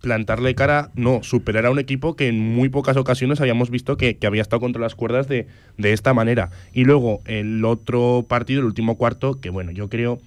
plantarle 0.00 0.54
cara, 0.56 0.90
no, 0.96 1.22
superar 1.22 1.66
a 1.66 1.70
un 1.70 1.78
equipo 1.78 2.16
que 2.16 2.26
en 2.28 2.40
muy 2.40 2.68
pocas 2.68 2.96
ocasiones 2.96 3.40
habíamos 3.40 3.70
visto 3.70 3.96
que, 3.96 4.16
que 4.16 4.26
había 4.26 4.42
estado 4.42 4.58
contra 4.60 4.82
las 4.82 4.94
cuerdas 4.96 5.28
de, 5.28 5.46
de 5.78 5.92
esta 5.92 6.12
manera. 6.14 6.50
Y 6.72 6.84
luego 6.84 7.20
el 7.26 7.64
otro 7.64 8.24
partido, 8.28 8.60
el 8.60 8.66
último 8.66 8.96
cuarto, 8.96 9.40
que 9.40 9.50
bueno, 9.50 9.70
yo 9.70 9.88
creo 9.88 10.18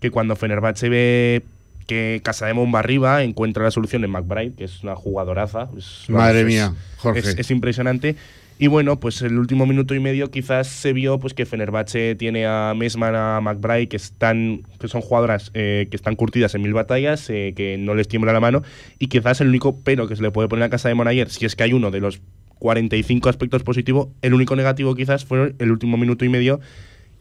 que 0.00 0.10
cuando 0.10 0.36
Fenerbahce 0.36 0.88
ve 0.88 1.42
que 1.86 2.20
Casademón 2.22 2.72
va 2.74 2.80
arriba, 2.80 3.22
encuentra 3.22 3.64
la 3.64 3.70
solución 3.70 4.04
en 4.04 4.10
McBride, 4.10 4.52
que 4.54 4.64
es 4.64 4.82
una 4.82 4.94
jugadoraza. 4.94 5.68
es- 5.76 6.04
Madre 6.08 6.44
mía, 6.44 6.74
Jorge. 6.98 7.20
Es, 7.20 7.38
es 7.38 7.50
impresionante. 7.50 8.14
Y 8.60 8.66
bueno, 8.66 8.98
pues 8.98 9.22
el 9.22 9.38
último 9.38 9.66
minuto 9.66 9.94
y 9.94 10.00
medio 10.00 10.30
quizás 10.32 10.66
se 10.66 10.92
vio 10.92 11.18
pues 11.20 11.32
que 11.32 11.46
Fenerbahce 11.46 12.16
tiene 12.16 12.44
a 12.44 12.74
Mesman, 12.76 13.14
a 13.14 13.40
McBride, 13.40 13.88
que 13.88 13.96
están 13.96 14.62
que 14.80 14.88
son 14.88 15.00
jugadoras 15.00 15.52
eh, 15.54 15.86
que 15.90 15.96
están 15.96 16.16
curtidas 16.16 16.54
en 16.56 16.62
mil 16.62 16.74
batallas, 16.74 17.30
eh, 17.30 17.54
que 17.56 17.78
no 17.78 17.94
les 17.94 18.08
tiembla 18.08 18.32
la 18.32 18.40
mano. 18.40 18.62
Y 18.98 19.06
quizás 19.06 19.40
el 19.40 19.48
único 19.48 19.78
pero 19.84 20.08
que 20.08 20.16
se 20.16 20.22
le 20.22 20.32
puede 20.32 20.48
poner 20.48 20.64
a 20.64 20.70
casa 20.70 20.88
de 20.88 20.96
Monayer, 20.96 21.30
si 21.30 21.46
es 21.46 21.54
que 21.54 21.62
hay 21.62 21.72
uno 21.72 21.90
de 21.92 22.00
los 22.00 22.20
45 22.58 23.28
aspectos 23.28 23.62
positivos, 23.62 24.08
el 24.22 24.34
único 24.34 24.56
negativo 24.56 24.94
quizás 24.96 25.24
fue 25.24 25.54
el 25.58 25.70
último 25.70 25.96
minuto 25.96 26.24
y 26.24 26.28
medio 26.28 26.58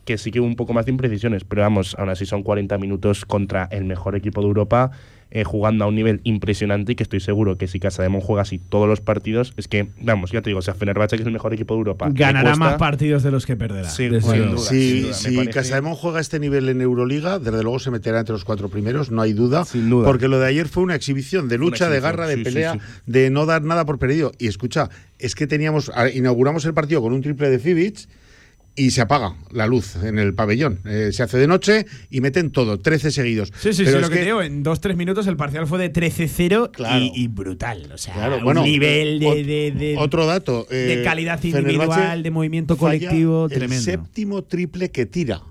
que 0.08 0.18
sí 0.18 0.32
que 0.32 0.40
hubo 0.40 0.48
un 0.48 0.56
poco 0.56 0.74
más 0.74 0.86
de 0.86 0.92
imprecisiones, 0.92 1.44
pero 1.44 1.62
vamos, 1.62 1.94
aún 2.00 2.10
así 2.10 2.26
son 2.26 2.42
40 2.42 2.78
minutos 2.80 3.26
contra 3.26 3.66
el 3.72 3.84
mejor 3.84 4.16
equipo 4.16 4.42
de 4.42 4.48
Europa, 4.48 4.90
eh, 5.30 5.44
jugando 5.44 5.84
a 5.84 5.88
un 5.90 5.96
nivel 5.96 6.22
impresionante 6.24 6.94
y 6.94 6.96
que 6.96 7.04
estoy 7.04 7.20
seguro 7.20 7.58
que 7.58 7.68
si 7.68 7.82
Casademón 7.82 8.22
juega 8.22 8.44
así 8.44 8.58
todos 8.60 8.88
los 8.88 9.02
partidos, 9.02 9.54
es 9.58 9.68
que, 9.68 9.90
vamos, 10.02 10.32
ya 10.32 10.42
te 10.42 10.50
digo, 10.50 10.60
o 10.60 10.62
sea, 10.62 10.74
Fenerbahce 10.74 11.18
que 11.18 11.24
es 11.24 11.28
el 11.28 11.34
mejor 11.34 11.54
equipo 11.54 11.74
de 11.74 11.80
Europa. 11.80 12.08
Ganará 12.14 12.52
cuesta- 12.52 12.60
más 12.64 12.76
partidos 12.78 13.24
de 13.24 13.32
los 13.32 13.46
que 13.46 13.58
perderá. 13.58 13.90
Sí, 13.90 14.08
desde 14.08 14.32
sin 14.32 14.50
duda, 14.52 14.58
Si, 14.60 14.92
sin 14.92 15.02
duda, 15.02 15.10
me 15.10 15.14
si 15.14 15.36
parece- 15.36 15.52
Casademón 15.54 15.96
juega 15.96 16.20
a 16.20 16.22
este 16.22 16.40
nivel 16.40 16.70
en 16.70 16.80
Euroliga, 16.80 17.40
desde 17.40 17.62
luego 17.62 17.78
se 17.80 17.92
meterá 17.92 18.20
entre 18.22 18.32
los 18.32 18.46
cuatro 18.46 18.70
primeros, 18.70 19.12
no 19.12 19.22
hay 19.22 19.34
duda. 19.34 19.66
duda. 19.74 20.06
Porque 20.06 20.30
lo 20.30 20.40
de 20.40 20.48
ayer 20.48 20.70
fue 20.70 20.84
una 20.84 20.96
exhibición 20.96 21.50
de 21.50 21.58
lucha, 21.58 21.90
de 21.90 22.00
garra, 22.00 22.26
de 22.28 22.38
sí, 22.38 22.44
pelea, 22.46 22.74
sí. 22.76 22.80
de 23.06 23.30
no 23.30 23.46
dar 23.46 23.64
nada 23.64 23.86
por 23.86 24.00
perdido. 24.00 24.32
Y 24.40 24.48
escucha, 24.48 24.90
es 25.20 25.36
que 25.36 25.46
teníamos, 25.46 25.92
a- 25.94 26.10
inauguramos 26.10 26.64
el 26.64 26.74
partido 26.74 27.02
con 27.02 27.12
un 27.12 27.22
triple 27.22 27.50
de 27.50 27.60
Fibic 27.60 28.08
y 28.78 28.92
se 28.92 29.02
apaga 29.02 29.36
la 29.52 29.68
luz 29.68 29.96
en 29.98 30.20
el 30.20 30.34
pabellón. 30.36 30.80
Eh, 30.86 31.10
se 31.12 31.24
hace 31.24 31.38
de 31.38 31.48
noche 31.48 31.86
y 32.10 32.22
meten 32.22 32.52
todo, 32.52 32.80
13 32.80 33.12
seguidos. 33.12 33.52
Sí, 33.60 33.74
sí, 33.74 33.84
Pero 33.84 33.90
sí, 33.92 33.96
es 33.98 34.02
lo 34.04 34.10
que, 34.10 34.16
te 34.16 34.24
digo, 34.26 34.42
en 34.42 34.64
2-3 34.64 34.96
minutos 34.96 35.28
el 35.28 35.36
parcial 35.36 35.68
fue 35.68 35.80
de 35.80 35.92
13-0 35.92 36.72
Claro. 36.72 37.04
y, 37.04 37.12
y 37.16 37.28
brutal. 37.28 37.92
O 37.94 37.98
sea, 37.98 38.14
Claro, 38.14 38.38
un 38.38 38.44
bueno, 38.44 38.62
nivel 38.64 39.20
de, 39.20 39.44
de- 39.44 39.72
de- 39.72 39.96
otro 39.98 40.26
dato. 40.26 40.66
de 40.70 41.02
eh, 41.02 41.04
calidad 41.04 41.40
Fenerbahce 41.40 41.72
individual, 41.72 42.24
de 42.24 42.32
movimiento 42.32 42.78
colectivo, 42.78 43.46
el 43.46 43.52
tremendo. 43.52 43.84
séptimo 43.84 44.44
triple 44.44 44.92
que 44.92 45.06
tira 45.06 45.42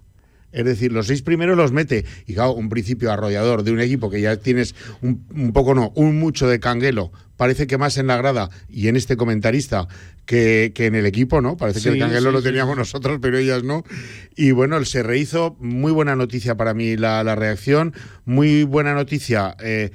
Es 0.56 0.64
decir, 0.64 0.90
los 0.90 1.06
seis 1.06 1.22
primeros 1.22 1.56
los 1.56 1.70
mete. 1.70 2.04
Y 2.26 2.34
claro, 2.34 2.52
un 2.52 2.68
principio 2.68 3.12
arrollador 3.12 3.62
de 3.62 3.72
un 3.72 3.80
equipo 3.80 4.10
que 4.10 4.20
ya 4.20 4.36
tienes 4.36 4.74
un, 5.02 5.24
un 5.34 5.52
poco, 5.52 5.74
no, 5.74 5.92
un 5.94 6.18
mucho 6.18 6.48
de 6.48 6.58
canguelo. 6.58 7.12
Parece 7.36 7.66
que 7.66 7.76
más 7.76 7.98
en 7.98 8.06
la 8.06 8.16
grada 8.16 8.48
y 8.68 8.88
en 8.88 8.96
este 8.96 9.16
comentarista 9.16 9.86
que, 10.24 10.72
que 10.74 10.86
en 10.86 10.94
el 10.94 11.04
equipo, 11.04 11.42
¿no? 11.42 11.58
Parece 11.58 11.82
que 11.82 11.90
el 11.90 11.98
canguelo 11.98 12.30
sí, 12.30 12.36
lo 12.36 12.42
teníamos 12.42 12.74
sí. 12.74 12.78
nosotros, 12.78 13.18
pero 13.20 13.36
ellas 13.36 13.62
no. 13.62 13.84
Y 14.34 14.52
bueno, 14.52 14.82
se 14.86 15.02
rehizo. 15.02 15.56
Muy 15.60 15.92
buena 15.92 16.16
noticia 16.16 16.56
para 16.56 16.72
mí 16.72 16.96
la, 16.96 17.22
la 17.22 17.34
reacción. 17.36 17.92
Muy 18.24 18.64
buena 18.64 18.94
noticia. 18.94 19.54
eh, 19.60 19.90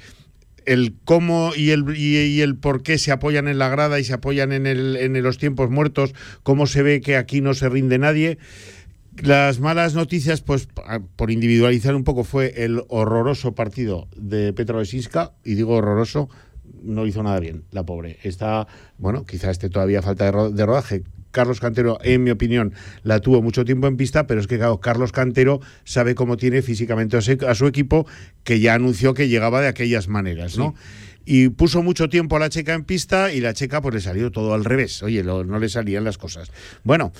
el 0.65 0.93
cómo 1.05 1.53
y 1.55 1.71
el, 1.71 1.83
y, 1.95 2.17
y 2.17 2.41
el 2.41 2.55
por 2.55 2.83
qué 2.83 2.97
se 2.97 3.11
apoyan 3.11 3.47
en 3.47 3.57
la 3.57 3.69
grada 3.69 3.99
y 3.99 4.03
se 4.03 4.13
apoyan 4.13 4.51
en, 4.51 4.67
el, 4.67 4.95
en 4.95 5.21
los 5.23 5.37
tiempos 5.37 5.69
muertos, 5.69 6.13
cómo 6.43 6.67
se 6.67 6.83
ve 6.83 7.01
que 7.01 7.17
aquí 7.17 7.41
no 7.41 7.53
se 7.53 7.69
rinde 7.69 7.97
nadie. 7.97 8.37
Las 9.21 9.59
malas 9.59 9.93
noticias, 9.93 10.41
pues 10.41 10.67
a- 10.85 10.99
por 10.99 11.31
individualizar 11.31 11.95
un 11.95 12.03
poco, 12.03 12.23
fue 12.23 12.63
el 12.63 12.81
horroroso 12.87 13.53
partido 13.53 14.07
de 14.15 14.53
Petro 14.53 14.79
Lesinska, 14.79 15.33
y 15.43 15.55
digo 15.55 15.75
horroroso, 15.75 16.29
no 16.81 17.05
hizo 17.05 17.21
nada 17.21 17.39
bien, 17.39 17.63
la 17.71 17.85
pobre. 17.85 18.17
Está, 18.23 18.67
bueno, 18.97 19.25
quizá 19.25 19.51
esté 19.51 19.69
todavía 19.69 20.01
falta 20.01 20.25
de, 20.25 20.31
ro- 20.31 20.49
de 20.51 20.65
rodaje. 20.65 21.03
Carlos 21.31 21.59
Cantero, 21.61 21.97
en 22.03 22.23
mi 22.23 22.31
opinión, 22.31 22.73
la 23.03 23.19
tuvo 23.19 23.41
mucho 23.41 23.63
tiempo 23.63 23.87
en 23.87 23.95
pista, 23.95 24.27
pero 24.27 24.41
es 24.41 24.47
que, 24.47 24.57
claro, 24.57 24.79
Carlos 24.81 25.11
Cantero 25.11 25.61
sabe 25.85 26.13
cómo 26.15 26.35
tiene 26.35 26.61
físicamente 26.61 27.15
a, 27.17 27.55
su 27.55 27.67
equipo, 27.67 28.05
que 28.43 28.59
ya 28.59 28.73
anunció 28.73 29.13
que 29.13 29.29
llegaba 29.29 29.61
de 29.61 29.67
aquellas 29.67 30.07
maneras, 30.09 30.57
¿no? 30.57 30.73
Y 31.23 31.49
puso 31.49 31.83
mucho 31.83 32.09
tiempo 32.09 32.35
a 32.35 32.39
la 32.39 32.49
checa 32.49 32.73
en 32.73 32.83
pista 32.83 33.31
y 33.31 33.39
la 33.41 33.53
checa 33.53 33.79
pues 33.81 33.93
le 33.95 34.01
salió 34.01 34.31
todo 34.31 34.53
al 34.53 34.65
revés. 34.65 35.03
Oye, 35.03 35.23
lo- 35.23 35.43
no 35.45 35.59
le 35.59 35.69
salían 35.69 36.03
las 36.03 36.17
cosas. 36.17 36.51
Bueno, 36.83 37.13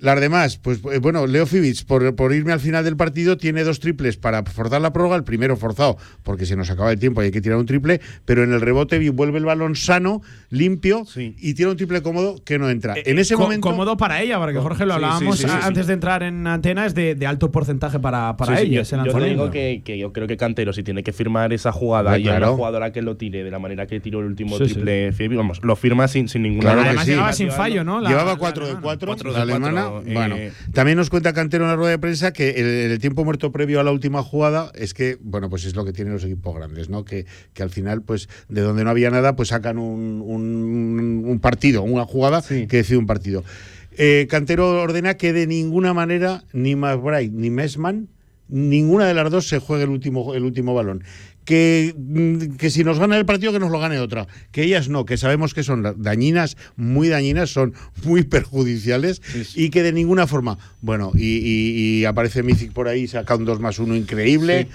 las 0.00 0.20
demás, 0.20 0.58
pues 0.58 0.80
eh, 0.92 0.98
bueno, 0.98 1.26
Leo 1.26 1.46
Fibic, 1.46 1.84
por, 1.86 2.14
por 2.14 2.32
irme 2.34 2.52
al 2.52 2.60
final 2.60 2.84
del 2.84 2.96
partido, 2.96 3.36
tiene 3.36 3.64
dos 3.64 3.80
triples 3.80 4.16
para 4.16 4.42
forzar 4.44 4.80
la 4.80 4.92
prórroga. 4.92 5.16
El 5.16 5.24
primero 5.24 5.56
forzado, 5.56 5.96
porque 6.22 6.46
se 6.46 6.56
nos 6.56 6.70
acaba 6.70 6.92
el 6.92 6.98
tiempo 6.98 7.22
y 7.22 7.26
hay 7.26 7.30
que 7.30 7.40
tirar 7.40 7.58
un 7.58 7.66
triple, 7.66 8.00
pero 8.24 8.42
en 8.44 8.52
el 8.52 8.60
rebote 8.60 9.08
vuelve 9.10 9.38
el 9.38 9.44
balón 9.44 9.76
sano, 9.76 10.22
limpio, 10.50 11.04
y 11.16 11.54
tira 11.54 11.70
un 11.70 11.76
triple 11.76 12.02
cómodo 12.02 12.36
que 12.44 12.58
no 12.58 12.68
entra. 12.70 12.94
en 12.96 13.18
ese 13.18 13.34
Co- 13.34 13.42
momento. 13.42 13.68
Cómodo 13.68 13.96
para 13.96 14.20
ella, 14.22 14.38
porque 14.38 14.58
Jorge 14.58 14.84
lo 14.86 14.94
Sí, 14.94 15.00
sí, 15.00 15.04
hablábamos 15.04 15.36
sí, 15.38 15.42
sí, 15.44 15.50
a- 15.50 15.60
sí. 15.60 15.66
antes 15.66 15.86
de 15.86 15.92
entrar 15.94 16.22
en 16.22 16.46
antena, 16.46 16.86
es 16.86 16.94
de, 16.94 17.14
de 17.14 17.26
alto 17.26 17.50
porcentaje 17.50 17.98
para, 17.98 18.36
para 18.36 18.56
Sí, 18.56 18.62
sí, 18.62 18.66
ella. 18.68 18.76
yo- 18.76 18.82
ese 18.82 18.96
yo, 18.96 19.12
te 19.18 19.24
digo 19.24 19.50
que, 19.50 19.82
que 19.84 19.98
yo 19.98 20.12
creo 20.12 20.26
que 20.26 20.36
Cantero, 20.36 20.72
si 20.72 20.82
tiene 20.82 21.02
que 21.02 21.12
firmar 21.12 21.52
esa 21.52 21.72
jugada 21.72 22.18
y 22.18 22.22
a 22.28 22.36
claro. 22.36 22.56
jugadora 22.56 22.92
que 22.92 23.02
lo 23.02 23.16
tire 23.16 23.44
de 23.44 23.50
la 23.50 23.58
manera 23.58 23.86
que 23.86 24.00
tiró 24.00 24.20
el 24.20 24.26
último 24.26 24.56
Sí, 24.58 24.66
sí. 24.68 24.74
triple, 24.74 25.12
Fibi, 25.12 25.36
vamos, 25.36 25.60
lo 25.62 25.76
firma 25.76 26.08
sin, 26.08 26.28
sin 26.28 26.42
ninguna 26.42 26.72
Claro 26.72 26.80
Además 26.82 27.04
sí. 27.04 27.10
llegaba 27.12 27.32
sin 27.32 27.50
fallo, 27.50 27.84
¿no? 27.84 28.00
La- 28.00 28.08
Llevaba 28.10 28.32
la 28.32 28.38
4 28.38 28.64
de 28.64 28.70
alemana. 28.72 28.82
4, 28.82 29.06
Cuatro 29.06 29.30
la 29.32 29.42
alemana. 29.42 29.85
Cuatro, 29.90 30.10
eh, 30.10 30.14
bueno, 30.14 30.36
también 30.72 30.96
nos 30.98 31.10
cuenta 31.10 31.32
Cantero 31.32 31.64
en 31.64 31.70
la 31.70 31.76
rueda 31.76 31.90
de 31.90 31.98
prensa 31.98 32.32
que 32.32 32.50
el, 32.50 32.66
el 32.92 32.98
tiempo 32.98 33.24
muerto 33.24 33.52
previo 33.52 33.80
a 33.80 33.84
la 33.84 33.92
última 33.92 34.22
jugada 34.22 34.70
es 34.74 34.94
que, 34.94 35.18
bueno, 35.20 35.48
pues 35.50 35.64
es 35.64 35.74
lo 35.76 35.84
que 35.84 35.92
tienen 35.92 36.12
los 36.14 36.24
equipos 36.24 36.54
grandes, 36.54 36.88
¿no? 36.88 37.04
Que, 37.04 37.26
que 37.54 37.62
al 37.62 37.70
final, 37.70 38.02
pues 38.02 38.28
de 38.48 38.60
donde 38.60 38.84
no 38.84 38.90
había 38.90 39.10
nada, 39.10 39.36
pues 39.36 39.48
sacan 39.48 39.78
un, 39.78 40.22
un- 40.24 41.24
un 41.26 41.38
partido, 41.40 41.82
una 41.82 42.04
jugada 42.04 42.42
que 42.42 42.66
decide 42.66 42.98
un 42.98 43.06
partido. 43.06 43.44
Eh, 43.98 44.26
Cantero 44.28 44.80
ordena 44.82 45.14
que 45.16 45.32
de 45.32 45.46
ninguna 45.46 45.94
manera 45.94 46.44
ni 46.52 46.76
McBride 46.76 47.30
ni 47.32 47.50
Messman, 47.50 48.08
ninguna 48.48 49.06
de 49.06 49.14
las 49.14 49.30
dos 49.30 49.48
se 49.48 49.58
juegue 49.58 49.84
el 49.84 49.90
último, 49.90 50.34
el 50.34 50.44
último 50.44 50.74
balón. 50.74 51.02
Que, 51.46 51.94
mm, 51.96 52.56
que 52.56 52.68
si 52.70 52.84
nos 52.84 52.98
gana 52.98 53.16
el 53.16 53.24
partido, 53.24 53.52
que 53.52 53.58
nos 53.58 53.70
lo 53.70 53.78
gane 53.80 53.98
otra. 54.00 54.26
Que 54.52 54.64
ellas 54.64 54.90
no, 54.90 55.06
que 55.06 55.16
sabemos 55.16 55.54
que 55.54 55.62
son 55.62 55.94
dañinas, 55.96 56.58
muy 56.76 57.08
dañinas, 57.08 57.48
son 57.50 57.72
muy 58.04 58.24
perjudiciales 58.24 59.22
y 59.56 59.70
que 59.70 59.82
de 59.82 59.92
ninguna 59.92 60.26
forma. 60.26 60.58
Bueno, 60.82 61.12
y, 61.14 61.38
y- 61.38 62.00
y 62.00 62.04
aparece 62.04 62.42
Mythic 62.42 62.72
por 62.72 62.88
ahí, 62.88 63.06
saca 63.06 63.36
un 63.36 63.44
2 63.46 63.60
más 63.60 63.78
1 63.78 63.96
increíble. 63.96 64.66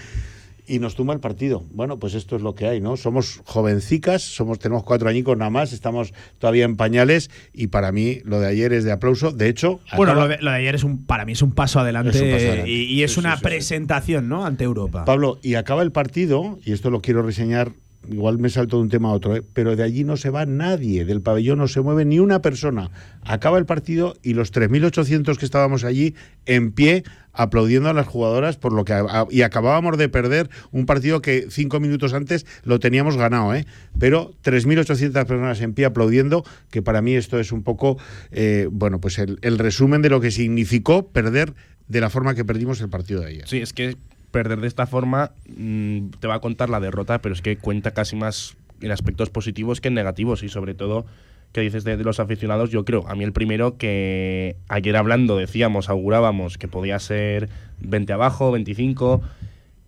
Y 0.68 0.80
nos 0.80 0.95
tumba 0.95 1.14
el 1.14 1.20
partido. 1.20 1.64
Bueno, 1.72 1.99
pues 1.99 2.14
esto 2.14 2.36
es 2.36 2.41
lo 2.41 2.55
que 2.55 2.68
hay, 2.68 2.80
¿no? 2.82 2.95
Somos 2.97 3.41
jovencicas, 3.45 4.22
somos, 4.22 4.59
tenemos 4.59 4.84
cuatro 4.84 5.09
añicos 5.09 5.38
nada 5.38 5.49
más, 5.49 5.74
estamos 5.74 6.14
todavía 6.39 6.66
en 6.66 6.78
pañales 6.78 7.30
y 7.53 7.68
para 7.68 7.91
mí 7.91 8.20
lo 8.24 8.39
de 8.39 8.47
ayer 8.47 8.72
es 8.74 8.84
de 8.84 8.91
aplauso. 8.91 9.32
De 9.32 9.49
hecho, 9.49 9.80
Bueno, 9.97 10.14
acaba- 10.14 10.28
lo 10.28 10.32
de, 10.38 10.41
lo 10.41 10.51
de 10.51 10.57
ayer 10.57 10.76
es 10.76 10.84
un, 10.84 11.05
para 11.05 11.26
mí 11.26 11.34
es 11.34 11.41
un 11.41 11.51
paso 11.51 11.80
adelante, 11.80 12.12
Es 12.12 12.22
un 12.22 12.32
paso 12.32 12.45
adelante. 12.47 12.70
y, 12.72 12.84
y 12.84 13.03
es 13.03 13.14
Sí, 13.14 13.20
una 13.20 13.32
sí, 13.32 13.38
sí, 13.38 13.39
sí. 13.39 13.43
presentación, 13.45 14.30
¿no? 14.30 14.45
Ante 14.45 14.64
Europa. 14.64 15.05
Pablo, 15.05 15.39
y 15.41 15.55
acaba 15.55 15.82
el 15.82 15.91
partido, 15.91 16.59
y 16.64 16.72
esto 16.74 16.89
lo 16.89 17.01
quiero 17.01 17.22
reseñar, 17.22 17.72
igual 18.10 18.39
me 18.39 18.49
salto 18.49 18.78
de 18.78 18.84
un 18.84 18.89
tema 18.89 19.10
a 19.10 19.14
otro, 19.14 19.36
¿eh? 19.36 19.43
pero 19.54 19.76
de 19.76 19.84
allí 19.84 20.04
no 20.04 20.18
se 20.18 20.30
va 20.30 20.45
nadie, 20.45 21.06
del 21.06 21.22
pabellón 21.22 21.60
no 21.60 21.68
se 21.68 21.82
mueve 21.82 22.06
ni 22.06 22.20
una 22.20 22.41
persona. 22.41 22.89
Acaba 23.24 23.58
el 23.58 23.66
partido 23.66 24.16
y 24.24 24.34
los 24.34 24.52
3.800 24.52 25.38
que 25.38 25.45
estábamos 25.45 25.84
allí 25.84 26.16
en 26.45 26.72
pie 26.72 27.04
aplaudiendo 27.34 27.89
a 27.89 27.93
las 27.93 28.08
jugadoras 28.08 28.58
por 28.58 28.74
lo 28.74 28.84
que 28.84 28.93
y 29.30 29.41
acabábamos 29.43 29.97
de 29.97 30.10
perder 30.10 30.49
un 30.72 30.86
partido 30.86 31.22
que 31.22 31.47
cinco 31.49 31.80
minutos 31.80 32.14
antes 32.14 32.45
lo 32.64 32.80
teníamos 32.80 33.18
ganado, 33.18 33.54
¿eh? 33.54 33.66
pero 33.99 34.34
3.800 34.43 35.26
personas 35.26 35.62
en 35.62 35.74
pie 35.74 35.86
aplaudiendo, 35.86 36.43
que 36.70 36.82
para 36.82 37.02
mí 37.02 37.16
esto 37.16 37.39
es 37.39 37.52
un 37.52 37.64
poco, 37.64 37.97
eh, 38.32 38.68
bueno, 38.72 38.99
pues 38.99 39.20
el, 39.20 39.38
el 39.41 39.58
resumen 39.58 40.02
de 40.02 40.10
lo 40.10 40.20
que 40.20 40.32
significó 40.32 41.08
perder 41.08 41.54
de 41.88 42.02
la 42.02 42.10
forma 42.10 42.36
que 42.36 42.45
perdimos 42.45 42.82
el 42.82 42.89
partido 42.89 43.22
de 43.22 43.28
ayer. 43.28 43.47
Sí, 43.47 43.58
es 43.58 43.74
que 43.74 43.97
perder 44.32 44.61
de 44.61 44.67
esta 44.67 44.88
forma 44.88 45.32
mm, 45.55 46.09
te 46.19 46.27
va 46.27 46.36
a 46.36 46.39
contar 46.39 46.69
la 46.69 46.79
derrota, 46.79 47.19
pero 47.21 47.34
es 47.36 47.41
que 47.41 47.57
cuenta 47.57 47.91
casi 47.91 48.15
más 48.15 48.55
en 48.82 48.91
aspectos 48.91 49.29
positivos 49.29 49.82
que 49.82 49.89
en 49.89 49.93
negativos 49.93 50.41
y 50.43 50.49
sobre 50.49 50.73
todo 50.73 51.05
que 51.51 51.61
dices 51.61 51.84
de, 51.84 51.97
de 51.97 52.03
los 52.05 52.19
aficionados, 52.21 52.69
yo 52.71 52.86
creo, 52.86 53.05
a 53.09 53.15
mí 53.15 53.25
el 53.25 53.34
primero 53.34 53.77
que 53.77 54.55
ayer 54.69 54.95
hablando 54.95 55.36
decíamos, 55.38 55.89
augurábamos 55.89 56.57
que 56.57 56.69
podía 56.69 56.97
ser 56.97 57.49
20 57.82 58.13
abajo, 58.13 58.51
25, 58.53 59.21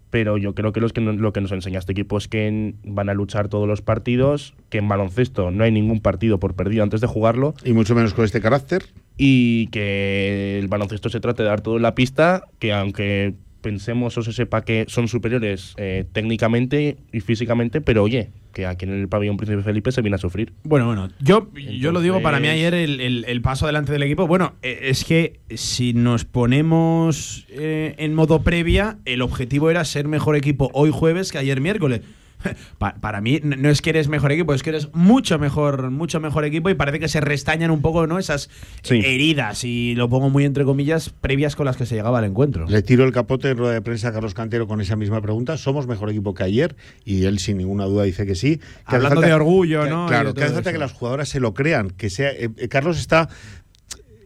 pero 0.10 0.38
yo 0.38 0.54
creo 0.54 0.74
que, 0.74 0.82
los 0.82 0.92
que 0.94 1.00
no- 1.02 1.14
lo 1.14 1.32
que 1.34 1.40
nos 1.42 1.52
enseña 1.54 1.80
este 1.80 1.94
equipo 1.94 2.18
es 2.18 2.28
que 2.28 2.48
en- 2.48 2.76
van 2.84 3.10
a 3.10 3.14
luchar 3.14 3.48
todos 3.48 3.66
los 3.68 3.82
partidos, 3.82 4.54
que 4.70 4.78
en 4.80 4.88
baloncesto 4.90 5.52
no 5.52 5.64
hay 5.64 5.72
ningún 5.72 6.02
partido 6.02 6.38
por 6.38 6.54
perdido 6.54 6.84
antes 6.84 7.00
de 7.02 7.08
jugarlo. 7.08 7.56
Y 7.64 7.72
mucho 7.74 7.96
menos 7.96 8.14
con 8.14 8.26
este 8.26 8.42
carácter. 8.42 8.84
Y 9.18 9.68
que 9.68 10.60
el 10.60 10.68
baloncesto 10.68 11.10
se 11.10 11.20
trate 11.20 11.44
de 11.44 11.50
dar 11.50 11.62
todo 11.62 11.78
en 11.78 11.82
la 11.84 11.96
pista, 11.96 12.44
que 12.60 12.74
aunque 12.74 13.34
pensemos 13.64 14.16
o 14.20 14.22
se 14.22 14.32
sepa 14.34 14.64
que 14.64 14.86
son 14.88 15.08
superiores 15.08 15.74
eh, 15.78 16.06
técnicamente 16.14 16.98
y 17.12 17.20
físicamente, 17.22 17.82
pero 17.82 18.04
oye, 18.04 18.30
que 18.54 18.68
aquí 18.68 18.86
en 18.86 18.92
el 18.92 19.08
pabellón 19.08 19.38
Príncipe 19.38 19.64
Felipe 19.64 19.92
se 19.92 20.04
viene 20.04 20.14
a 20.16 20.20
sufrir. 20.20 20.54
Bueno, 20.64 20.86
bueno, 20.86 21.10
yo, 21.20 21.50
yo 21.56 21.92
lo 21.92 22.02
digo 22.02 22.22
para 22.22 22.40
mí 22.40 22.48
ayer 22.50 22.76
el, 22.76 23.02
el- 23.02 23.26
el 23.28 23.42
paso 23.42 23.66
adelante 23.66 23.92
del 23.92 24.04
equipo. 24.04 24.28
Bueno, 24.28 24.54
eh, 24.62 24.78
es 24.84 25.04
que 25.06 25.40
si 25.56 25.94
nos 25.94 26.26
ponemos 26.26 27.48
eh, 27.50 27.96
en 27.98 28.14
modo 28.14 28.44
previa, 28.44 28.98
el 29.06 29.24
objetivo 29.24 29.72
era 29.72 29.84
ser 29.86 30.08
mejor 30.08 30.36
equipo 30.36 30.70
hoy 30.74 30.92
jueves 30.94 31.32
que 31.32 31.40
ayer 31.40 31.60
miércoles. 31.62 32.02
Pa- 32.78 32.96
para 32.96 33.22
mí 33.22 33.40
no 33.44 33.70
es 33.70 33.82
que 33.82 33.90
eres 33.92 34.08
mejor 34.08 34.32
equipo, 34.32 34.54
es 34.54 34.64
que 34.64 34.70
eres 34.72 34.90
mucho 34.94 35.40
mejor, 35.40 35.92
mucho 35.92 36.20
mejor 36.20 36.46
equipo 36.46 36.70
y 36.70 36.74
parece 36.76 37.00
que 37.00 37.08
se 37.08 37.22
restañan 37.22 37.72
un 37.72 37.82
poco, 37.82 38.08
¿no? 38.08 38.20
Esas 38.20 38.50
Sí. 38.82 39.00
heridas 39.04 39.64
y 39.64 39.96
lo 39.96 40.10
pongo 40.10 40.30
muy 40.30 40.46
entre 40.46 40.66
comillas 40.66 41.10
previas 41.10 41.56
con 41.56 41.66
las 41.66 41.78
que 41.78 41.86
se 41.86 41.96
llegaba 41.96 42.20
al 42.20 42.26
encuentro. 42.26 42.66
Le 42.68 42.82
tiro 42.82 43.04
el 43.06 43.12
capote 43.12 43.50
en 43.50 43.58
rueda 43.58 43.74
de 43.74 43.82
prensa 43.82 44.10
a 44.10 44.14
Carlos 44.14 44.34
Cantero 44.34 44.68
con 44.68 44.82
esa 44.82 44.96
misma 44.96 45.22
pregunta. 45.22 45.58
¿Somos 45.58 45.88
mejor 45.88 46.10
equipo 46.10 46.34
que 46.34 46.44
ayer? 46.44 46.76
Y 47.06 47.26
él 47.26 47.40
sin 47.40 47.58
ninguna 47.58 47.86
duda 47.86 48.04
dice 48.04 48.26
que 48.26 48.36
sí. 48.36 48.58
Que 48.58 48.96
Hablando 48.96 49.16
falta- 49.22 49.28
de 49.28 49.34
orgullo, 49.34 49.84
que- 49.84 49.90
¿no? 49.90 50.08
Claro, 50.08 50.34
que 50.34 50.44
hace 50.44 50.54
falta 50.54 50.72
que 50.72 50.78
las 50.80 50.92
jugadoras 50.94 51.30
se 51.30 51.40
lo 51.40 51.54
crean. 51.54 51.90
Que 51.92 52.10
sea, 52.10 52.30
eh, 52.32 52.50
eh, 52.58 52.68
Carlos 52.68 53.00
está 53.00 53.30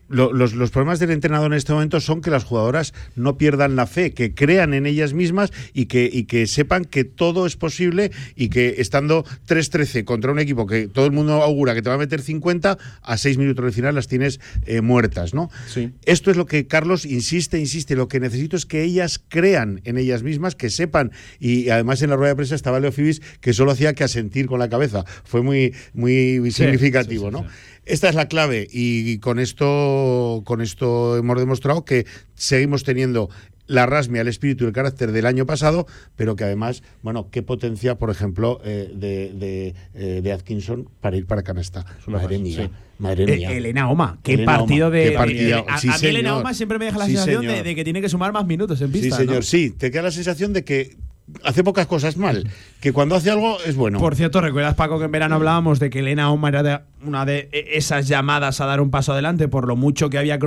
lo- 0.09 0.31
los, 0.33 0.53
los 0.53 0.71
problemas 0.71 0.99
del 0.99 1.11
entrenador 1.11 1.51
en 1.51 1.57
este 1.57 1.73
momento 1.73 1.99
son 1.99 2.21
que 2.21 2.29
las 2.31 2.43
jugadoras 2.43 2.93
no 3.15 3.37
pierdan 3.37 3.75
la 3.75 3.87
fe, 3.87 4.11
que 4.13 4.33
crean 4.33 4.73
en 4.73 4.85
ellas 4.85 5.13
mismas 5.13 5.51
y 5.73 5.85
que, 5.87 6.09
y 6.11 6.23
que 6.23 6.47
sepan 6.47 6.85
que 6.85 7.03
todo 7.03 7.45
es 7.45 7.55
posible 7.57 8.11
y 8.35 8.49
que 8.49 8.75
estando 8.79 9.25
3-13 9.47 10.03
contra 10.03 10.31
un 10.31 10.39
equipo 10.39 10.65
que 10.67 10.87
todo 10.87 11.05
el 11.05 11.11
mundo 11.11 11.33
augura 11.43 11.73
que 11.75 11.81
te 11.81 11.89
va 11.89 11.95
a 11.95 11.99
meter 11.99 12.21
50, 12.21 12.77
a 13.01 13.17
6 13.17 13.37
minutos 13.37 13.63
del 13.65 13.73
final 13.73 13.95
las 13.95 14.07
tienes 14.07 14.39
eh, 14.65 14.81
muertas, 14.81 15.33
¿no? 15.33 15.49
Esto 16.05 16.31
es 16.31 16.37
lo 16.37 16.45
que 16.45 16.67
Carlos 16.67 17.05
insiste, 17.05 17.59
insiste. 17.59 17.95
Lo 17.95 18.07
que 18.07 18.19
necesito 18.19 18.55
es 18.57 18.65
que 18.65 18.83
ellas 18.83 19.21
crean 19.27 19.81
en 19.83 19.97
ellas 19.97 20.23
mismas, 20.23 20.55
que 20.55 20.69
sepan. 20.69 21.11
Y 21.39 21.69
además 21.69 22.01
en 22.01 22.09
la 22.09 22.15
rueda 22.15 22.29
de 22.29 22.35
prensa 22.37 22.55
estaba 22.55 22.79
Leo 22.79 22.91
Fibis 22.91 23.21
que 23.41 23.53
solo 23.53 23.71
hacía 23.71 23.93
que 23.93 24.03
asentir 24.03 24.47
con 24.47 24.59
la 24.59 24.69
cabeza. 24.69 25.03
Fue 25.23 25.41
muy, 25.41 25.73
muy 25.93 26.39
Sí, 26.51 26.63
significativo, 26.63 27.29
sí, 27.31 27.35
sí, 27.37 27.43
¿no? 27.43 27.47
Sí. 27.87 27.93
Esta 27.93 28.09
es 28.09 28.15
la 28.15 28.27
clave 28.27 28.67
y 28.71 29.17
con 29.19 29.39
esto, 29.39 30.41
con 30.45 30.61
esto 30.61 31.17
hemos 31.17 31.37
demostrado 31.39 31.85
que 31.85 32.05
seguimos 32.35 32.83
teniendo 32.83 33.29
la 33.67 33.85
rasmia, 33.85 34.21
el 34.21 34.29
espíritu 34.29 34.63
y 34.63 34.67
el 34.67 34.73
carácter 34.73 35.11
del 35.11 35.25
año 35.25 35.45
pasado, 35.45 35.87
pero 36.15 36.37
que 36.37 36.45
además, 36.45 36.83
bueno, 37.03 37.27
qué 37.31 37.43
potencia, 37.43 37.95
por 37.95 38.09
ejemplo, 38.09 38.61
eh, 38.63 38.89
de, 38.95 39.33
de, 39.33 39.75
eh, 39.93 40.21
de 40.23 40.31
Atkinson 40.31 40.87
para 41.01 41.17
ir 41.17 41.25
para 41.25 41.43
canasta. 41.43 41.85
Madre 42.05 42.39
mía, 42.39 42.63
sí. 42.63 42.69
madre 42.97 43.25
Eh, 43.25 43.37
mí 43.37 43.43
Elena 43.43 43.89
Oma, 43.89 44.19
qué 44.23 44.35
Elena 44.35 44.57
partido 44.57 44.87
Oma, 44.87 44.95
de. 44.95 45.03
qué 45.03 45.11
partido. 45.11 45.65
A, 45.67 45.77
Sí, 45.79 45.89
a 45.89 45.97
mí 45.97 46.07
Elena 46.07 46.29
señor. 46.29 46.41
Oma 46.41 46.53
siempre 46.53 46.79
me 46.79 46.85
deja 46.85 46.97
la 46.97 47.05
Sí, 47.07 47.11
sensación 47.11 47.41
de, 47.41 47.47
señor. 47.49 47.65
de 47.65 47.75
que 47.75 47.83
tiene 47.83 47.99
que 48.01 48.07
sumar 48.09 48.31
más 48.31 48.45
minutos 48.45 48.79
en 48.79 48.87
Sí, 48.93 48.99
pista. 49.01 49.17
señor, 49.17 49.35
¿no? 49.35 49.41
sí. 49.41 49.71
Te 49.71 49.91
queda 49.91 50.03
la 50.03 50.11
sensación 50.11 50.53
de 50.53 50.63
que 50.63 50.95
hace 51.43 51.63
pocas 51.63 51.87
cosas 51.87 52.17
mal, 52.17 52.49
que 52.79 52.93
cuando 52.93 53.15
hace 53.15 53.29
algo 53.31 53.57
es 53.65 53.75
bueno. 53.75 53.99
Por 53.99 54.15
cierto, 54.15 54.41
¿recuerdas, 54.41 54.75
Paco, 54.75 54.97
que 54.99 55.05
en 55.05 55.11
verano 55.11 55.35
hablábamos 55.35 55.79
de 55.79 55.89
que 55.89 55.99
Elena 55.99 56.31
Oma 56.31 56.49
era 56.49 56.63
de- 56.63 56.79
una 57.05 57.25
de 57.25 57.49
e- 57.51 57.77
esas 57.77 58.07
llamadas 58.07 58.61
a 58.61 58.65
dar 58.65 58.81
un 58.81 58.89
paso 58.91 59.13
adelante 59.13 59.47
por 59.47 59.67
lo 59.67 59.75
mucho 59.75 60.09
que 60.09 60.17
había 60.17 60.39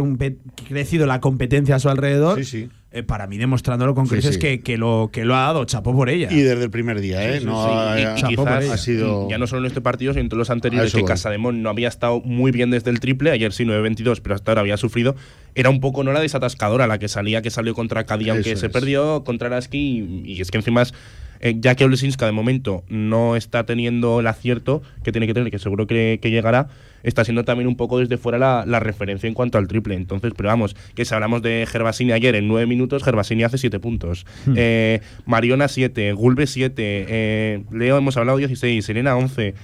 crecido 0.68 1.07
la 1.07 1.20
competencia 1.20 1.76
a 1.76 1.78
su 1.78 1.89
alrededor? 1.89 2.39
Sí, 2.39 2.45
sí. 2.45 2.70
Eh, 2.93 3.03
para 3.05 3.26
mí 3.26 3.38
demostrándolo 3.38 3.95
con 3.95 4.07
creces 4.09 4.34
sí. 4.34 4.41
Que, 4.41 4.61
que 4.61 4.76
lo, 4.76 5.11
que 5.12 5.24
lo 5.24 5.36
ha 5.36 5.41
dado, 5.43 5.64
chapó 5.64 5.95
por 5.95 6.11
ella. 6.11 6.28
Y 6.30 6.41
desde 6.41 6.64
el 6.64 6.70
primer 6.70 7.01
día, 7.01 7.22
¿eh? 7.28 7.34
Sí, 7.34 7.38
sí, 7.41 7.45
no 7.47 7.64
sí. 7.64 7.70
ha, 7.72 8.16
Y- 8.18 8.22
quizás, 8.24 8.68
ha 8.68 8.76
sido. 8.76 9.28
ya 9.30 9.38
no 9.38 9.47
solo 9.47 9.61
en 9.62 9.66
este 9.66 9.80
partido, 9.80 10.12
sino 10.12 10.22
en 10.22 10.28
todos 10.28 10.38
los 10.38 10.51
anteriores, 10.51 10.93
que. 10.93 11.05
Casademón 11.05 11.62
no 11.62 11.70
había 11.70 11.88
estado 11.88 12.20
muy 12.20 12.51
bien 12.51 12.70
desde 12.70 12.91
el 12.91 12.99
triple, 13.01 13.30
ayer 13.30 13.53
sí 13.53 13.64
9-22, 13.64 14.20
pero 14.22 14.34
hasta 14.34 14.51
ahora 14.51 14.62
había 14.62 14.76
sufrido. 14.76 15.14
Era 15.55 15.70
un 15.70 15.80
poco 15.80 16.03
no 16.05 16.12
la 16.12 16.20
desatascadora 16.20 16.86
la 16.86 16.99
que 16.99 17.09
salía, 17.09 17.43
que 17.43 17.51
salió 17.51 17.74
contra 17.74 18.05
Cadí, 18.07 18.28
aunque 18.30 18.57
se 18.57 18.68
perdió 18.70 19.22
contra 19.24 19.47
Araski, 19.49 20.22
y, 20.24 20.32
y 20.32 20.41
es 20.41 20.51
que 20.51 20.59
encima 20.59 20.82
es. 20.82 20.93
Eh, 21.41 21.57
ya 21.59 21.74
que 21.74 21.84
Olesinska 21.84 22.26
de 22.26 22.32
momento 22.32 22.84
no 22.88 23.36
está 23.36 23.64
teniendo 23.64 24.20
el 24.20 24.26
acierto 24.26 24.82
que 25.03 25.12
tiene 25.12 25.26
que 25.26 25.34
tener, 25.34 25.51
que 25.51 25.59
seguro 25.59 25.86
que, 25.86 26.18
que 26.20 26.30
llegará, 26.30 26.68
está 27.03 27.24
siendo 27.24 27.45
también 27.45 27.66
un 27.66 27.76
poco 27.76 27.99
desde 27.99 28.18
fuera 28.18 28.38
la, 28.38 28.64
la 28.66 28.80
referencia 28.80 29.26
en 29.26 29.34
cuanto 29.34 29.59
al 29.59 29.66
triple. 29.66 29.95
Entonces, 29.95 30.32
pero 30.36 30.49
vamos, 30.49 30.76
que 30.95 31.05
si 31.05 31.14
hablamos 31.14 31.43
de 31.43 31.66
Gervasini 31.66 32.12
ayer 32.12 32.34
en 32.34 32.49
9 32.49 32.66
minutos, 32.66 33.03
Gervasini 33.03 33.43
hace 33.43 33.59
7 33.59 33.80
puntos. 33.80 34.26
Hmm. 34.47 34.55
Eh, 34.57 35.01
Mariona 35.26 35.68
7, 35.68 36.12
Gulbe 36.12 36.47
7, 36.47 36.74
eh, 36.76 37.62
Leo 37.70 37.99
hemos 37.99 38.16
hablado 38.16 38.38
16, 38.38 38.84
Serena 38.84 39.16
11, 39.16 39.55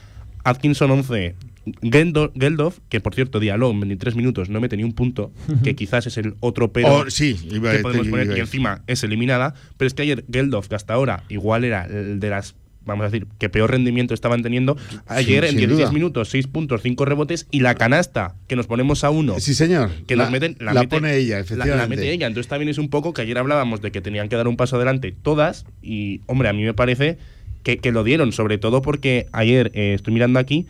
Atkinson 0.45 0.91
11. 0.91 1.35
Geldof, 1.83 2.79
que 2.89 3.01
por 3.01 3.14
cierto, 3.14 3.41
Diallo 3.41 3.71
en 3.71 3.81
23 3.81 4.14
minutos 4.17 4.49
no 4.51 4.61
mete 4.61 4.77
ni 4.77 4.85
un 4.85 4.93
punto, 4.93 5.33
que 5.64 5.75
quizás 5.75 6.07
es 6.07 6.17
el 6.17 6.35
otro 6.41 6.73
pero 6.73 6.89
Oh, 6.99 7.11
sí, 7.11 7.37
iba 7.51 7.71
a- 7.71 7.77
que 7.77 7.81
podemos 7.81 8.07
te- 8.07 8.11
poner, 8.11 8.27
iba 8.27 8.37
y 8.37 8.41
encima 8.41 8.83
es 8.87 9.03
eliminada. 9.05 9.55
Pero 9.77 9.87
es 9.87 9.95
que 9.95 10.03
ayer 10.03 10.25
Geldof, 10.31 10.69
que 10.69 10.75
hasta 10.77 10.95
ahora 10.95 11.25
igual 11.29 11.64
era 11.64 11.85
el 11.87 12.21
de 12.21 12.31
las, 12.31 12.55
vamos 12.85 13.05
a 13.05 13.11
decir, 13.11 13.27
que 13.39 13.49
peor 13.49 13.71
rendimiento 13.73 14.14
estaban 14.14 14.43
teniendo, 14.43 14.77
ayer 15.07 15.45
en 15.45 15.51
sin 15.51 15.59
16 15.59 15.89
duda. 15.89 15.93
minutos, 15.93 16.29
6 16.29 16.47
puntos, 16.47 16.83
5 16.83 17.05
rebotes 17.05 17.47
y 17.51 17.61
la 17.61 17.75
canasta 17.75 18.37
que 18.47 18.55
nos 18.55 18.67
ponemos 18.69 19.03
a 19.03 19.11
uno. 19.11 19.41
Sí, 19.41 19.55
señor. 19.55 19.91
Que 20.07 20.14
La- 20.14 20.25
nos 20.25 20.33
meten, 20.33 20.57
la, 20.61 20.73
la 20.73 20.81
mete- 20.83 20.97
pone 20.97 21.17
ella, 21.17 21.37
la- 21.37 21.41
efectivamente. 21.41 21.77
La, 21.77 21.89
mete 21.89 22.12
ella. 22.12 22.27
Entonces 22.29 22.49
también 22.49 22.69
es 22.69 22.79
un 22.79 22.89
poco 22.91 23.12
que 23.12 23.23
ayer 23.23 23.39
hablábamos 23.39 23.81
de 23.83 23.91
que 23.91 24.01
tenían 24.01 24.29
que 24.29 24.37
dar 24.37 24.47
un 24.47 24.57
paso 24.57 24.77
adelante 24.77 25.12
todas. 25.21 25.67
Y, 25.83 26.21
hombre, 26.27 26.49
a 26.49 26.53
mí 26.53 26.62
me 26.62 26.75
parece 26.75 27.19
que, 27.64 27.79
que 27.79 27.91
lo 27.91 28.05
dieron, 28.05 28.31
sobre 28.31 28.59
todo 28.59 28.83
porque 28.83 29.27
ayer, 29.33 29.73
eh, 29.75 29.95
estoy 29.95 30.14
mirando 30.14 30.39
aquí, 30.39 30.67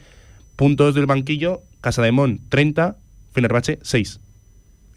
puntos 0.57 0.95
del 0.95 1.07
banquillo, 1.07 1.61
Casademón 1.81 2.41
30, 2.49 2.97
Fenerbahce 3.33 3.79
6. 3.83 4.21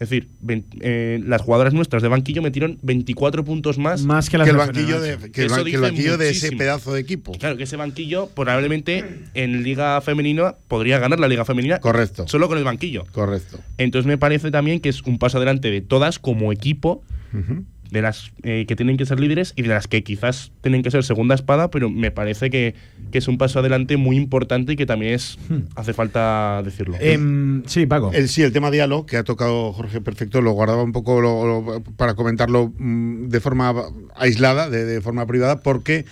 Es 0.00 0.08
decir, 0.08 0.28
vein- 0.40 0.64
eh, 0.80 1.20
las 1.26 1.42
jugadoras 1.42 1.74
nuestras 1.74 2.02
de 2.02 2.08
banquillo 2.08 2.40
metieron 2.40 2.78
24 2.80 3.44
puntos 3.44 3.76
más, 3.76 4.02
Más 4.02 4.30
que 4.30 4.32
Que 4.32 4.38
las 4.38 4.48
el 4.48 4.54
de 4.54 4.58
banquillo, 4.58 4.98
de, 4.98 5.30
que 5.30 5.42
el 5.42 5.50
ban- 5.50 5.62
que 5.64 5.74
el 5.74 5.80
banquillo 5.82 6.16
de 6.16 6.30
ese 6.30 6.52
pedazo 6.52 6.94
de 6.94 7.00
equipo. 7.00 7.32
Claro, 7.32 7.58
que 7.58 7.64
ese 7.64 7.76
banquillo 7.76 8.28
probablemente 8.28 9.04
en 9.34 9.62
Liga 9.62 10.00
Femenina 10.00 10.54
podría 10.68 10.98
ganar 10.98 11.20
la 11.20 11.28
Liga 11.28 11.44
Femenina. 11.44 11.80
Correcto. 11.80 12.26
Solo 12.28 12.48
con 12.48 12.56
el 12.56 12.64
banquillo. 12.64 13.04
Correcto. 13.12 13.60
Entonces 13.76 14.06
me 14.06 14.16
parece 14.16 14.50
también 14.50 14.80
que 14.80 14.88
es 14.88 15.02
un 15.02 15.18
paso 15.18 15.36
adelante 15.36 15.70
de 15.70 15.82
todas 15.82 16.18
como 16.18 16.50
equipo, 16.50 17.02
Ujú. 17.34 17.64
De 17.90 18.02
las 18.02 18.30
eh, 18.42 18.64
que 18.68 18.76
tienen 18.76 18.96
que 18.96 19.04
ser 19.06 19.18
líderes 19.20 19.52
y 19.56 19.62
de 19.62 19.68
las 19.68 19.88
que 19.88 20.02
quizás 20.04 20.52
tienen 20.60 20.82
que 20.82 20.90
ser 20.90 21.02
segunda 21.04 21.34
espada, 21.34 21.70
pero 21.70 21.90
me 21.90 22.10
parece 22.10 22.48
que, 22.50 22.74
que 23.10 23.18
es 23.18 23.26
un 23.28 23.36
paso 23.38 23.58
adelante 23.58 23.96
muy 23.96 24.16
importante 24.16 24.72
y 24.72 24.76
que 24.76 24.86
también 24.86 25.14
es 25.14 25.38
hace 25.74 25.92
falta 25.92 26.62
decirlo. 26.64 26.96
Em, 27.00 27.62
sí, 27.66 27.86
Paco. 27.86 28.10
El, 28.12 28.28
sí, 28.28 28.42
el 28.42 28.52
tema 28.52 28.70
diálogo 28.70 29.06
que 29.06 29.16
ha 29.16 29.24
tocado 29.24 29.72
Jorge 29.72 30.00
Perfecto, 30.00 30.40
lo 30.40 30.52
guardaba 30.52 30.82
un 30.82 30.92
poco 30.92 31.20
lo- 31.20 31.44
lo- 31.44 31.82
para 31.96 32.14
comentarlo 32.14 32.72
mm, 32.78 33.28
de 33.28 33.40
forma 33.40 33.74
aislada, 34.16 34.70
de, 34.70 34.84
de 34.84 35.00
forma 35.00 35.26
privada, 35.26 35.60
porque 35.60 36.04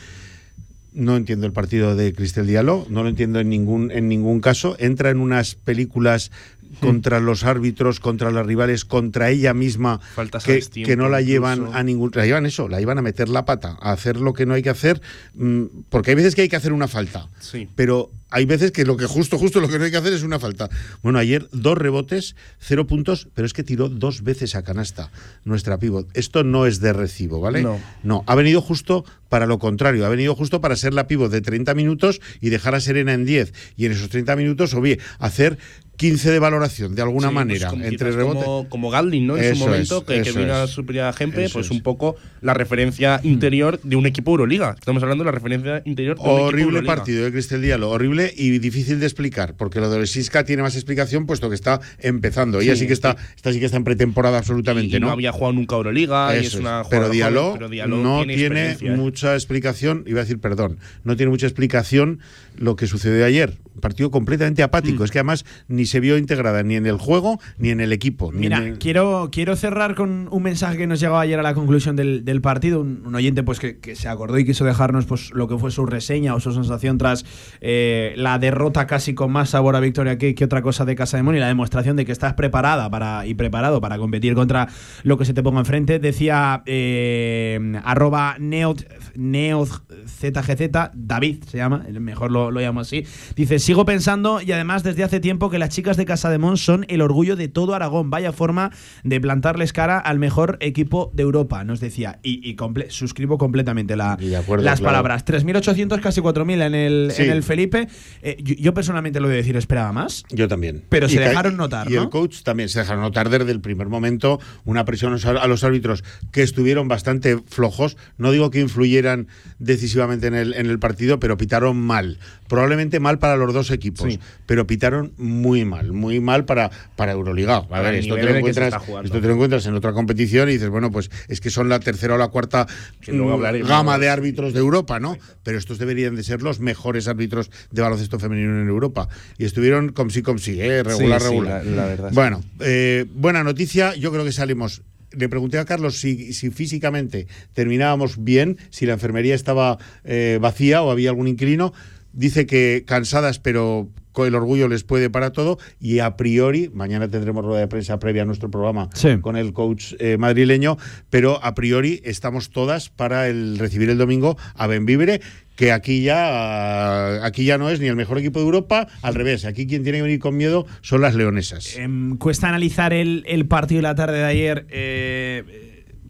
no 0.94 1.16
entiendo 1.16 1.46
el 1.46 1.52
partido 1.52 1.94
de 1.94 2.12
Cristel 2.12 2.46
Diallo, 2.46 2.84
no 2.88 3.02
lo 3.04 3.08
entiendo 3.10 3.38
en 3.38 3.48
ningún, 3.50 3.92
en 3.92 4.08
ningún 4.08 4.40
caso. 4.40 4.74
Entra 4.80 5.10
en 5.10 5.20
unas 5.20 5.54
películas 5.54 6.32
contra 6.80 7.20
los 7.20 7.44
árbitros, 7.44 8.00
contra 8.00 8.30
las 8.30 8.46
rivales, 8.46 8.84
contra 8.84 9.30
ella 9.30 9.54
misma, 9.54 10.00
Faltas 10.14 10.44
que, 10.44 10.96
no 10.96 11.08
la 11.08 11.20
llevan 11.20 11.58
incluso. 11.58 11.76
a 11.76 11.82
ningún. 11.82 12.10
La 12.14 12.26
llevan 12.26 12.46
eso, 12.46 12.68
la 12.68 12.78
llevan 12.78 12.98
a 12.98 13.02
meter 13.02 13.28
la 13.28 13.44
pata, 13.44 13.76
a 13.80 13.92
hacer 13.92 14.16
lo 14.18 14.32
que 14.32 14.46
no 14.46 14.54
hay 14.54 14.62
que 14.62 14.70
hacer, 14.70 15.00
mm, 15.34 15.64
porque 15.88 16.10
hay 16.10 16.16
veces 16.16 16.34
que 16.34 16.42
hay 16.42 16.48
que 16.48 16.56
hacer 16.56 16.72
una 16.72 16.88
falta 16.88 17.28
Sí. 17.40 17.68
pero 17.74 18.10
hay 18.30 18.44
veces 18.44 18.72
que 18.72 18.84
lo 18.84 18.96
que 18.98 19.06
justo, 19.06 19.38
justo 19.38 19.58
lo 19.60 19.68
que 19.68 19.78
no 19.78 19.84
hay 19.86 19.90
que 19.90 19.96
hacer 19.96 20.12
es 20.12 20.22
una 20.22 20.38
falta. 20.38 20.68
Bueno, 21.02 21.18
ayer 21.18 21.48
dos 21.52 21.78
rebotes, 21.78 22.36
cero 22.58 22.86
puntos, 22.86 23.28
pero 23.34 23.46
es 23.46 23.54
que 23.54 23.64
tiró 23.64 23.88
dos 23.88 24.22
veces 24.22 24.54
a 24.54 24.62
canasta 24.62 25.10
nuestra 25.44 25.78
pivot. 25.78 26.08
Esto 26.12 26.44
no 26.44 26.66
es 26.66 26.80
de 26.80 26.92
recibo, 26.92 27.40
¿vale? 27.40 27.62
No. 27.62 27.80
No, 28.02 28.24
ha 28.26 28.34
venido 28.34 28.60
justo 28.60 29.04
para 29.30 29.46
lo 29.46 29.58
contrario, 29.58 30.04
ha 30.04 30.10
venido 30.10 30.34
justo 30.34 30.60
para 30.60 30.76
ser 30.76 30.92
la 30.92 31.06
pivot 31.06 31.30
de 31.30 31.40
30 31.40 31.72
minutos 31.74 32.20
y 32.40 32.50
dejar 32.50 32.74
a 32.74 32.80
Serena 32.80 33.14
en 33.14 33.24
10. 33.24 33.54
Y 33.76 33.86
en 33.86 33.92
esos 33.92 34.10
30 34.10 34.36
minutos, 34.36 34.74
o 34.74 34.80
bien, 34.82 34.98
hacer 35.18 35.58
15 35.99 36.30
de 36.30 36.38
valoración 36.38 36.94
de 36.94 37.03
alguna 37.03 37.28
Sí, 37.28 37.34
pues 37.34 37.44
manera 37.46 37.68
como, 37.70 37.84
entre 37.84 38.12
rebotes. 38.12 38.44
como, 38.44 38.68
como 38.70 38.90
Galdin, 38.90 39.26
¿no? 39.26 39.36
En 39.36 39.44
Eso 39.44 39.55
su 39.57 39.64
momento, 39.66 39.99
es, 40.09 40.22
que, 40.22 40.32
que 40.32 40.38
vino 40.38 40.55
a 40.55 40.66
suplir 40.66 41.01
a 41.03 41.12
Gempe, 41.12 41.49
pues 41.51 41.66
es. 41.66 41.70
un 41.70 41.82
poco 41.82 42.16
la 42.40 42.55
referencia 42.55 43.20
interior 43.24 43.80
de 43.82 43.96
un 43.96 44.07
equipo 44.07 44.30
Euroliga. 44.30 44.76
Estamos 44.78 45.03
hablando 45.03 45.24
de 45.24 45.26
la 45.26 45.32
referencia 45.32 45.82
interior 45.84 46.16
de 46.16 46.22
un 46.22 46.28
equipo 46.28 46.44
Horrible 46.44 46.62
Euroliga. 46.78 46.94
partido 46.96 47.24
de 47.24 47.32
Cristel 47.32 47.61
Diallo, 47.62 47.90
horrible 47.90 48.32
y 48.36 48.59
difícil 48.61 49.01
de 49.01 49.07
explicar, 49.07 49.55
porque 49.57 49.80
lo 49.80 49.90
de 49.90 50.07
Siska 50.07 50.44
tiene 50.44 50.62
más 50.62 50.76
explicación 50.76 51.26
puesto 51.26 51.49
que 51.49 51.57
está 51.57 51.80
empezando. 51.99 52.61
Ella 52.61 52.74
Sí, 52.74 52.80
sí 52.82 52.86
que 52.86 52.92
está, 52.92 53.16
esta 53.36 53.53
sí 53.53 53.59
que 53.59 53.66
está 53.66 53.76
en 53.76 53.84
pretemporada 53.84 54.38
absolutamente, 54.38 54.96
y 54.96 55.01
no 55.01 55.09
¿no? 55.09 55.12
había 55.12 55.32
jugado 55.32 55.53
nunca 55.55 55.74
Euroliga 55.76 56.34
y 56.36 56.46
es 56.46 56.55
una. 56.55 56.84
Pero 56.88 57.11
Diallo 57.11 57.42
joven, 57.42 57.59
pero 57.59 57.68
Diallo 57.70 57.96
no 57.96 58.24
tiene, 58.24 58.76
¿eh? 58.80 58.90
mucha 58.96 59.34
explicación, 59.34 60.05
iba 60.07 60.20
a 60.20 60.22
decir 60.22 60.38
perdón, 60.38 60.78
no 61.03 61.16
tiene 61.16 61.30
mucha 61.30 61.46
explicación 61.46 62.20
lo 62.57 62.76
que 62.76 62.86
sucedió 62.86 63.24
ayer. 63.24 63.55
Un 63.74 63.80
partido 63.80 64.11
completamente 64.11 64.62
Mm. 64.62 64.64
apático, 64.64 65.05
es 65.05 65.11
que 65.11 65.18
además 65.18 65.44
ni 65.68 65.86
se 65.89 65.99
vio 66.01 66.16
integrada 66.16 66.62
ni 66.62 66.76
en 66.76 66.86
el 66.86 66.97
juego 66.99 67.41
ni 67.59 67.70
en 67.70 67.80
el 67.80 67.93
equipo. 67.93 68.30
ni 68.32 68.39
Mira, 68.43 68.59
en 68.59 68.64
el- 68.64 68.78
quiero, 68.78 69.28
quiero 69.32 69.57
cerrar 69.57 69.97
con 69.97 70.28
un 70.30 70.43
mensaje 70.43 70.76
que 70.78 70.86
nos 70.86 71.01
llegaba 71.01 71.20
ayer 71.22 71.39
a 71.39 71.43
la 71.43 71.55
conclusión 71.55 71.97
del, 71.97 72.24
del 72.24 72.41
partido. 72.41 72.80
Un, 72.80 73.03
un 73.05 73.14
oyente 73.16 73.43
pues 73.43 73.59
que, 73.59 73.78
que 73.78 73.97
se 73.97 74.09
acordó 74.09 74.39
y 74.39 74.45
quiso 74.45 74.64
dejarnos 74.64 75.07
pues 75.07 75.32
lo 75.32 75.49
que 75.49 75.59
fue 75.59 75.70
su 75.72 75.84
reseña 75.86 76.34
o 76.36 76.41
su 76.41 76.53
sensación 76.53 76.97
tras 76.99 77.24
eh, 77.61 78.14
la 78.16 78.39
derrota 78.39 78.86
casi 78.86 79.14
con 79.14 79.32
más 79.32 79.51
sabor 79.51 79.74
a 79.74 79.80
victoria 79.80 80.18
que, 80.18 80.34
que 80.34 80.45
otra 80.45 80.62
cosa 80.62 80.84
de 80.84 80.95
Casa 80.95 81.16
de 81.16 81.24
Mon 81.24 81.34
y 81.34 81.39
la 81.41 81.49
demostración 81.49 81.97
de 81.97 82.05
que 82.05 82.12
estás 82.12 82.34
preparada 82.34 82.89
para 82.91 83.26
y 83.26 83.34
preparado 83.34 83.80
para 83.80 83.99
competir 83.99 84.34
contra 84.34 84.68
lo 85.03 85.18
que 85.18 85.24
se 85.24 85.34
te 85.34 85.43
ponga 85.43 85.61
enfrente. 85.61 85.99
Decía 85.99 86.62
eh, 86.66 87.59
arroba 87.84 88.36
neot, 88.39 88.84
neotzgz, 89.16 90.91
David 90.95 91.45
se 91.45 91.57
llama, 91.59 91.84
mejor 92.01 92.30
lo, 92.30 92.51
lo 92.51 92.61
llamo 92.61 92.80
así. 92.80 93.05
Dice, 93.36 93.59
sigo 93.59 93.84
pensando 93.84 94.41
y 94.43 94.53
además 94.53 94.82
desde 94.82 95.05
hace 95.05 95.20
tiempo 95.20 95.51
que 95.51 95.59
las 95.59 95.70
chicas 95.78 95.96
de 95.96 96.06
Casa 96.06 96.28
de 96.28 96.38
Mon 96.38 96.56
son 96.56 96.84
el 96.88 97.00
orgullo 97.00 97.36
de 97.36 97.46
todo 97.46 97.72
Aragón. 97.72 98.10
Vaya 98.10 98.32
forma 98.32 98.72
de 99.04 99.20
plantarles 99.20 99.72
cara 99.72 99.96
al 100.00 100.18
mejor 100.18 100.56
equipo 100.60 101.12
de 101.14 101.22
Europa, 101.22 101.62
nos 101.62 101.78
decía. 101.78 102.18
Y, 102.24 102.40
y 102.48 102.56
comple- 102.56 102.90
suscribo 102.90 103.38
completamente 103.38 103.94
la- 103.94 104.14
acuerdo, 104.14 104.64
las 104.64 104.80
claro. 104.80 104.90
palabras. 104.94 105.24
3.800, 105.24 106.00
casi 106.00 106.20
4.000 106.20 106.62
en 106.66 106.74
el, 106.74 107.12
Sí. 107.14 107.22
en 107.22 107.30
el 107.30 107.44
Felipe. 107.44 107.86
Eh, 108.22 108.38
yo, 108.42 108.56
yo 108.58 108.74
personalmente 108.74 109.20
lo 109.20 109.28
de 109.28 109.36
decir, 109.36 109.56
esperaba 109.56 109.92
más. 109.92 110.24
Yo 110.30 110.48
también. 110.48 110.82
Pero 110.88 111.06
Y 111.06 111.10
se 111.10 111.20
dejaron 111.20 111.56
notar, 111.56 111.88
Y 111.88 111.94
¿no? 111.94 112.02
el 112.02 112.08
coach 112.08 112.42
también 112.42 112.68
se 112.68 112.80
dejaron 112.80 113.02
notar 113.02 113.30
desde 113.30 113.52
el 113.52 113.60
primer 113.60 113.86
momento 113.88 114.40
una 114.64 114.84
presión 114.84 115.12
a 115.12 115.14
los- 115.14 115.24
a 115.26 115.46
los 115.46 115.62
árbitros 115.62 116.02
que 116.32 116.42
estuvieron 116.42 116.88
bastante 116.88 117.38
flojos. 117.46 117.96
No 118.16 118.32
digo 118.32 118.50
que 118.50 118.58
influyeran 118.60 119.28
decisivamente 119.60 120.26
en 120.26 120.34
el, 120.34 120.54
en 120.54 120.66
el 120.66 120.80
partido, 120.80 121.20
pero 121.20 121.36
pitaron 121.36 121.76
mal. 121.76 122.18
Probablemente 122.48 122.98
mal 122.98 123.18
para 123.20 123.36
los 123.36 123.52
dos 123.54 123.70
equipos, 123.70 124.12
Sí. 124.14 124.18
pero 124.46 124.66
pitaron 124.66 125.12
muy 125.18 125.64
mal, 125.66 125.67
muy 125.92 126.20
mal 126.20 126.44
para, 126.44 126.70
para 126.96 127.12
Euroliga. 127.12 127.66
A 127.70 127.80
ver, 127.80 127.94
esto 127.94 128.14
te, 128.16 128.22
lo 128.24 128.34
encuentras, 128.36 128.74
esto 129.04 129.20
te 129.20 129.26
lo 129.26 129.34
encuentras 129.34 129.66
en 129.66 129.74
otra 129.74 129.92
competición 129.92 130.48
y 130.48 130.52
dices, 130.52 130.68
bueno, 130.68 130.90
pues 130.90 131.10
es 131.28 131.40
que 131.40 131.50
son 131.50 131.68
la 131.68 131.80
tercera 131.80 132.14
o 132.14 132.18
la 132.18 132.28
cuarta 132.28 132.66
mm, 133.06 133.66
gama 133.66 133.98
de 133.98 134.08
árbitros 134.08 134.52
de 134.52 134.60
Europa, 134.60 135.00
¿no? 135.00 135.16
Pero 135.42 135.58
estos 135.58 135.78
deberían 135.78 136.14
de 136.16 136.22
ser 136.22 136.42
los 136.42 136.60
mejores 136.60 137.08
árbitros 137.08 137.50
de 137.70 137.82
baloncesto 137.82 138.18
femenino 138.18 138.60
en 138.60 138.68
Europa. 138.68 139.08
Y 139.38 139.44
estuvieron 139.44 139.90
como 139.92 140.10
sí, 140.10 140.22
como 140.22 140.38
sí, 140.38 140.60
¿eh? 140.60 140.82
regular, 140.82 141.20
Sí, 141.20 141.26
sí, 141.26 141.30
regular. 141.34 141.64
la- 141.64 141.70
la 141.76 141.86
verdad. 141.86 142.10
Bueno, 142.12 142.42
eh, 142.60 143.06
buena 143.14 143.44
noticia, 143.44 143.94
yo 143.94 144.10
creo 144.12 144.24
que 144.24 144.32
salimos. 144.32 144.82
Le 145.12 145.28
pregunté 145.30 145.58
a 145.58 145.64
Carlos 145.64 145.98
si, 145.98 146.34
si 146.34 146.50
físicamente 146.50 147.26
terminábamos 147.54 148.22
bien, 148.22 148.58
si 148.70 148.84
la 148.84 148.92
enfermería 148.92 149.34
estaba 149.34 149.78
eh, 150.04 150.38
vacía 150.40 150.82
o 150.82 150.90
había 150.90 151.10
algún 151.10 151.28
inquilino. 151.28 151.72
Dice 152.12 152.46
que 152.46 152.84
cansadas, 152.86 153.38
pero 153.38 153.88
con 154.18 154.26
el 154.26 154.34
orgullo 154.34 154.66
les 154.66 154.82
puede 154.82 155.10
para 155.10 155.30
todo. 155.30 155.58
Y 155.80 156.00
a 156.00 156.16
priori, 156.16 156.70
mañana 156.74 157.08
tendremos 157.08 157.44
rueda 157.44 157.60
de 157.60 157.68
prensa 157.68 158.00
previa 158.00 158.22
a 158.22 158.24
nuestro 158.24 158.50
programa 158.50 158.90
Sí. 158.94 159.18
con 159.20 159.36
el 159.36 159.52
coach 159.52 159.94
eh, 160.00 160.16
madrileño, 160.18 160.76
pero 161.08 161.38
a 161.44 161.54
priori 161.54 162.00
estamos 162.04 162.50
todas 162.50 162.88
para 162.88 163.28
el 163.28 163.58
recibir 163.60 163.90
el 163.90 163.98
domingo 163.98 164.36
a 164.56 164.66
Benvibre, 164.66 165.20
que 165.54 165.70
aquí 165.70 166.02
ya 166.02 167.24
aquí 167.24 167.44
ya 167.44 167.58
no 167.58 167.70
es 167.70 167.78
ni 167.80 167.86
el 167.86 167.94
mejor 167.96 168.18
equipo 168.18 168.40
de 168.40 168.44
Europa, 168.46 168.88
al 169.02 169.14
revés, 169.14 169.44
aquí 169.44 169.66
quien 169.68 169.84
tiene 169.84 169.98
que 169.98 170.02
venir 170.02 170.18
con 170.18 170.36
miedo 170.36 170.66
son 170.82 171.00
las 171.00 171.14
leonesas. 171.14 171.76
Em, 171.76 172.16
cuesta 172.16 172.48
analizar 172.48 172.92
el, 172.92 173.22
el 173.28 173.46
partido 173.46 173.78
de 173.78 173.82
la 173.82 173.94
tarde 173.94 174.18
de 174.18 174.24
ayer. 174.24 174.66
eh, 174.70 175.67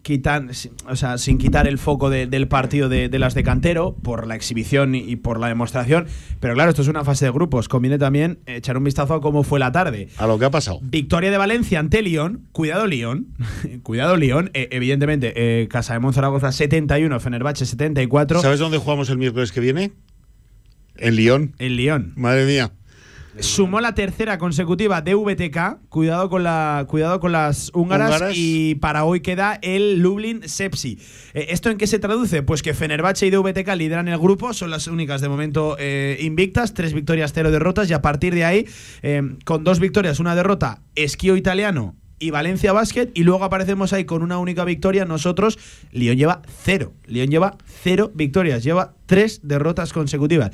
quitan, 0.09 0.49
o 0.89 0.95
sea, 0.95 1.19
sin 1.19 1.37
quitar 1.37 1.67
el 1.67 1.77
foco 1.77 2.09
de- 2.09 2.25
del 2.25 2.47
partido 2.47 2.89
de, 2.89 3.09
de 3.09 3.19
las 3.19 3.35
de 3.35 3.43
Cantero, 3.43 3.95
por 4.01 4.25
la 4.25 4.33
exhibición 4.35 4.95
y, 4.95 4.99
y 4.99 5.17
por 5.17 5.39
la 5.39 5.47
demostración. 5.47 6.07
Pero 6.39 6.55
claro, 6.55 6.71
esto 6.71 6.81
es 6.81 6.87
una 6.87 7.03
fase 7.03 7.25
de 7.25 7.31
grupos. 7.31 7.69
Conviene 7.69 7.99
también 7.99 8.39
echar 8.47 8.75
un 8.75 8.83
vistazo 8.83 9.13
a 9.13 9.21
cómo 9.21 9.43
fue 9.43 9.59
la 9.59 9.71
tarde. 9.71 10.09
A 10.17 10.25
lo 10.25 10.39
que 10.39 10.45
ha 10.45 10.49
pasado. 10.51 10.79
Victoria 10.81 11.29
de 11.29 11.37
Valencia 11.37 11.79
ante 11.79 12.01
Lyon. 12.01 12.47
Cuidado, 12.51 12.87
Lyon. 12.87 13.27
Cuidado, 13.83 14.17
Lyon. 14.17 14.49
Eh, 14.55 14.67
evidentemente, 14.71 15.33
eh, 15.35 15.67
Casa 15.67 15.93
de 15.93 15.99
Monzaragoza 15.99 16.51
71, 16.51 17.19
Fenerbahce 17.19 17.65
74. 17.67 18.41
¿Sabes 18.41 18.59
dónde 18.59 18.79
jugamos 18.79 19.09
el 19.11 19.19
miércoles 19.19 19.51
que 19.51 19.59
viene? 19.59 19.91
En 20.97 21.15
Lyon. 21.15 21.53
En 21.59 21.75
Lyon. 21.75 22.13
Madre 22.15 22.45
mía. 22.45 22.71
Sumó 23.39 23.79
la 23.79 23.93
tercera 23.93 24.37
consecutiva 24.37 25.01
de 25.01 25.15
VTK. 25.15 25.87
Cuidado 25.89 26.29
con, 26.29 26.43
la, 26.43 26.85
cuidado 26.87 27.19
con 27.19 27.31
las 27.31 27.71
húngaras, 27.73 28.15
Húngaras. 28.15 28.33
Y 28.35 28.75
para 28.75 29.05
hoy 29.05 29.21
queda 29.21 29.59
el 29.61 29.99
Lublin 29.99 30.47
Sepsi. 30.47 30.99
Eh, 31.33 31.47
¿Esto 31.49 31.69
en 31.69 31.77
qué 31.77 31.87
se 31.87 31.99
traduce? 31.99 32.43
Pues 32.43 32.61
que 32.61 32.73
Fenerbahce 32.73 33.27
y 33.27 33.29
DVTK 33.29 33.75
lideran 33.75 34.07
el 34.07 34.17
grupo. 34.17 34.53
Son 34.53 34.71
las 34.71 34.87
únicas 34.87 35.21
de 35.21 35.29
momento 35.29 35.75
eh, 35.79 36.17
invictas. 36.21 36.73
Tres 36.73 36.93
victorias, 36.93 37.31
cero 37.33 37.51
derrotas. 37.51 37.89
Y 37.89 37.93
a 37.93 38.01
partir 38.01 38.33
de 38.33 38.45
ahí, 38.45 38.65
eh, 39.03 39.21
con 39.45 39.63
dos 39.63 39.79
victorias, 39.79 40.19
una 40.19 40.35
derrota, 40.35 40.81
Esquío 40.95 41.35
Italiano 41.35 41.95
y 42.17 42.31
Valencia 42.31 42.73
Basket. 42.73 43.09
Y 43.13 43.23
luego 43.23 43.43
aparecemos 43.43 43.93
ahí 43.93 44.05
con 44.05 44.23
una 44.23 44.39
única 44.39 44.65
victoria. 44.65 45.05
Nosotros, 45.05 45.59
Lyon 45.91 46.17
lleva 46.17 46.41
cero. 46.63 46.93
Lyon 47.05 47.29
lleva 47.29 47.57
cero 47.83 48.11
victorias. 48.13 48.63
Lleva 48.63 48.95
tres 49.05 49.41
derrotas 49.43 49.93
consecutivas. 49.93 50.51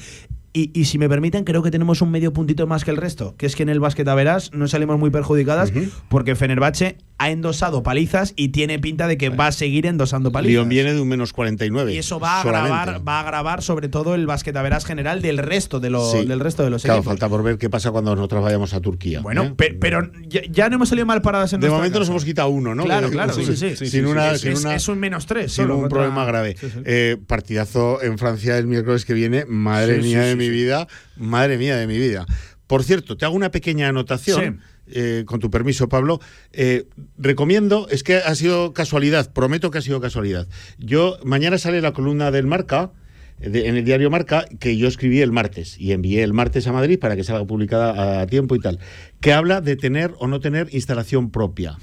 Y, 0.58 0.72
y 0.74 0.86
si 0.86 0.98
me 0.98 1.10
permiten, 1.10 1.44
creo 1.44 1.62
que 1.64 1.70
tenemos 1.70 2.02
un 2.02 2.12
medio 2.12 2.32
puntito 2.32 2.66
más 2.66 2.86
que 2.86 2.92
el 2.92 2.96
resto, 2.96 3.36
que 3.38 3.46
es 3.46 3.58
que 3.58 3.64
en 3.64 3.68
el 3.70 3.82
básquet 3.82 4.08
a 4.08 4.16
verás 4.16 4.52
no 4.54 4.70
salimos 4.70 4.98
muy 4.98 5.10
perjudicadas 5.10 5.74
porque 6.08 6.34
Fenerbahce 6.36 6.98
ha 7.18 7.30
endosado 7.30 7.84
palizas 7.84 8.34
y 8.38 8.50
tiene 8.50 8.80
pinta 8.80 9.08
de 9.08 9.18
que 9.18 9.30
va 9.30 9.48
a 9.48 9.52
seguir 9.52 9.86
endosando 9.86 10.32
palizas. 10.32 10.52
Lyon 10.54 10.70
viene 10.70 10.94
de 10.94 11.02
un 11.02 11.08
menos 11.10 11.34
49. 11.34 11.94
y 11.94 11.98
eso 11.98 12.20
va 12.22 12.40
a 12.40 12.44
solamente. 12.44 12.74
agravar, 12.74 13.08
va 13.08 13.18
a 13.18 13.22
agravar 13.22 13.62
sobre 13.64 13.90
todo 13.90 14.16
el 14.16 14.26
básquet 14.28 14.56
a 14.56 14.62
verás 14.62 14.86
general 14.86 15.22
del 15.22 15.38
resto 15.40 15.80
de, 15.82 15.90
lo- 15.90 16.10
Sí. 16.12 16.26
del 16.26 16.40
resto 16.40 16.64
de 16.64 16.70
los 16.70 16.84
Claro, 16.84 17.00
equipos. 17.00 17.12
falta 17.12 17.28
por 17.30 17.44
ver 17.44 17.58
qué 17.58 17.70
pasa 17.70 17.92
cuando 17.92 18.16
nosotros 18.16 18.42
vayamos 18.42 18.74
a 18.74 18.80
Turquía. 18.80 19.20
Bueno, 19.22 19.44
¿eh? 19.44 19.54
pe- 19.58 19.78
pero 19.80 20.10
ya, 20.28 20.42
ya 20.50 20.70
no 20.70 20.76
hemos 20.76 20.88
salido 20.90 21.06
mal 21.06 21.22
paradas 21.22 21.52
en 21.52 21.60
de 21.60 21.70
momento 21.70 22.00
nos 22.00 22.08
hemos 22.10 22.24
quitado 22.26 22.48
uno, 22.50 22.74
¿no? 22.76 22.84
Claro, 22.86 23.10
claro, 23.10 23.34
sí, 23.34 23.46
sí, 23.58 23.76
sí. 23.76 23.88
sin 23.88 24.06
una, 24.06 24.32
es- 24.32 24.42
sin 24.42 24.52
es- 24.54 24.60
una- 24.64 24.76
es 24.76 24.88
un 24.88 25.00
menos 25.00 25.26
tres 25.26 25.52
Sin 25.54 25.64
solo 25.66 25.78
un 25.78 25.90
problema 25.90 26.24
grave. 26.26 26.56
Eh, 26.86 27.18
partidazo 27.28 28.02
en 28.02 28.18
Francia 28.18 28.58
el 28.58 28.68
miércoles 28.68 29.04
que 29.06 29.14
viene. 29.14 29.46
Madre 29.46 30.00
mía 30.00 30.22
de 30.22 30.36
mi 30.36 30.45
sí. 30.46 30.52
vida. 30.52 30.88
Madre 31.18 31.58
mía 31.58 31.76
de 31.78 31.88
mi 31.88 31.98
vida. 31.98 32.26
Por 32.68 32.84
cierto, 32.84 33.16
te 33.18 33.26
hago 33.26 33.36
una 33.36 33.52
pequeña 33.52 33.88
anotación. 33.90 34.62
eh, 34.88 35.24
con 35.26 35.40
tu 35.40 35.50
permiso, 35.50 35.90
Pablo, 35.90 36.20
eh, 36.54 36.86
recomiendo, 37.18 37.88
es 37.90 38.04
que 38.04 38.18
ha 38.18 38.36
sido 38.36 38.72
casualidad, 38.72 39.34
prometo 39.34 39.72
que 39.72 39.80
ha 39.80 39.82
sido 39.82 40.00
casualidad. 40.00 40.48
Yo, 40.78 41.18
mañana 41.24 41.58
sale 41.58 41.82
la 41.82 41.92
columna 41.92 42.30
del 42.30 42.46
Marca, 42.46 42.92
de- 43.40 43.68
en 43.68 43.78
el 43.78 43.84
diario 43.84 44.12
Marca, 44.12 44.46
que 44.60 44.78
yo 44.78 44.88
escribí 44.88 45.22
el 45.22 45.32
martes 45.32 45.76
y 45.80 45.92
envié 45.92 46.22
el 46.22 46.34
martes 46.34 46.68
a 46.68 46.72
Madrid 46.72 47.00
para 47.00 47.16
que 47.16 47.24
salga 47.24 47.46
publicada 47.48 48.22
a 48.22 48.28
tiempo 48.28 48.56
y 48.56 48.60
tal, 48.60 48.78
que 49.22 49.34
habla 49.34 49.60
de 49.60 49.76
tener 49.76 50.14
o 50.20 50.28
no 50.28 50.40
tener 50.40 50.70
instalación 50.72 51.32
propia. 51.32 51.78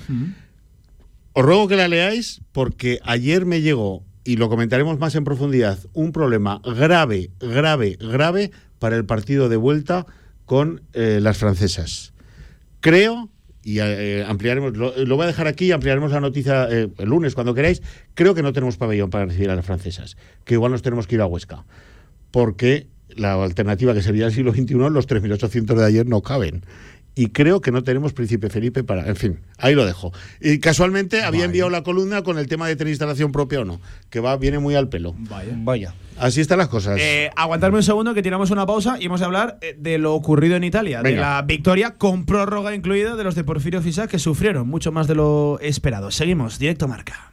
Os 1.32 1.44
ruego 1.44 1.66
que 1.66 1.76
la 1.76 1.88
leáis 1.88 2.40
porque 2.52 3.00
ayer 3.02 3.46
me 3.46 3.62
llegó, 3.62 4.04
y 4.24 4.36
lo 4.36 4.48
comentaremos 4.48 4.98
más 4.98 5.14
en 5.14 5.24
profundidad, 5.24 5.78
un 5.92 6.12
problema 6.12 6.60
grave, 6.64 7.30
grave, 7.40 7.96
grave 8.00 8.50
para 8.78 8.96
el 8.96 9.04
partido 9.04 9.48
de 9.48 9.56
vuelta 9.56 10.06
con 10.46 10.82
eh, 10.92 11.18
las 11.20 11.38
francesas. 11.38 12.12
Creo, 12.80 13.30
y 13.64 13.78
eh, 13.80 14.24
ampliaremos, 14.26 14.76
lo, 14.76 15.16
voy 15.16 15.24
a 15.24 15.26
dejar 15.26 15.46
aquí 15.46 15.66
y 15.66 15.72
ampliaremos 15.72 16.12
la 16.12 16.20
noticia 16.20 16.68
eh, 16.70 16.88
el 16.98 17.08
lunes 17.08 17.34
cuando 17.34 17.54
queráis, 17.54 17.82
creo 18.14 18.34
que 18.34 18.42
no 18.42 18.52
tenemos 18.52 18.76
pabellón 18.76 19.10
para 19.10 19.26
recibir 19.26 19.50
a 19.50 19.56
las 19.56 19.66
francesas, 19.66 20.16
que 20.44 20.54
igual 20.54 20.72
nos 20.72 20.82
tenemos 20.82 21.06
que 21.06 21.16
ir 21.16 21.20
a 21.20 21.26
Huesca, 21.26 21.64
porque 22.30 22.86
la 23.08 23.42
alternativa 23.42 23.94
que 23.94 24.02
sería 24.02 24.26
el 24.26 24.32
siglo 24.32 24.52
XXI, 24.52 24.74
los 24.74 25.08
3.800 25.08 25.74
de 25.74 25.84
ayer 25.84 26.06
no 26.06 26.22
caben. 26.22 26.64
Y 27.14 27.28
creo 27.28 27.60
que 27.60 27.70
no 27.72 27.82
tenemos 27.82 28.12
Príncipe 28.12 28.48
Felipe 28.48 28.84
para. 28.84 29.06
En 29.06 29.16
fin, 29.16 29.40
ahí 29.58 29.74
lo 29.74 29.84
dejo. 29.84 30.12
Y 30.40 30.58
casualmente 30.60 31.22
había 31.22 31.44
enviado 31.44 31.68
la 31.68 31.82
columna 31.82 32.22
con 32.22 32.38
el 32.38 32.46
tema 32.46 32.66
de 32.68 32.76
tener 32.76 32.90
instalación 32.90 33.32
propia 33.32 33.60
o 33.60 33.64
no, 33.64 33.80
que 34.08 34.20
va 34.20 34.36
viene 34.36 34.58
muy 34.58 34.74
al 34.74 34.88
pelo. 34.88 35.14
Vaya. 35.18 35.52
Vaya. 35.56 35.94
Así 36.18 36.40
están 36.40 36.58
las 36.58 36.68
cosas. 36.68 36.98
Eh, 36.98 37.30
aguantarme 37.36 37.78
un 37.78 37.82
segundo 37.82 38.14
que 38.14 38.22
tiramos 38.22 38.50
una 38.50 38.64
pausa 38.64 38.96
y 38.98 39.08
vamos 39.08 39.22
a 39.22 39.26
hablar 39.26 39.58
eh, 39.60 39.76
de 39.78 39.98
lo 39.98 40.14
ocurrido 40.14 40.56
en 40.56 40.64
Italia, 40.64 41.02
de 41.02 41.16
la 41.16 41.42
victoria 41.42 41.94
con 41.96 42.24
prórroga 42.24 42.74
incluida 42.74 43.16
de 43.16 43.24
los 43.24 43.34
de 43.34 43.44
Porfirio 43.44 43.82
Fisac 43.82 44.10
que 44.10 44.18
sufrieron 44.18 44.68
mucho 44.68 44.92
más 44.92 45.06
de 45.06 45.14
lo 45.14 45.58
esperado. 45.60 46.10
Seguimos, 46.10 46.58
directo 46.58 46.88
marca. 46.88 47.32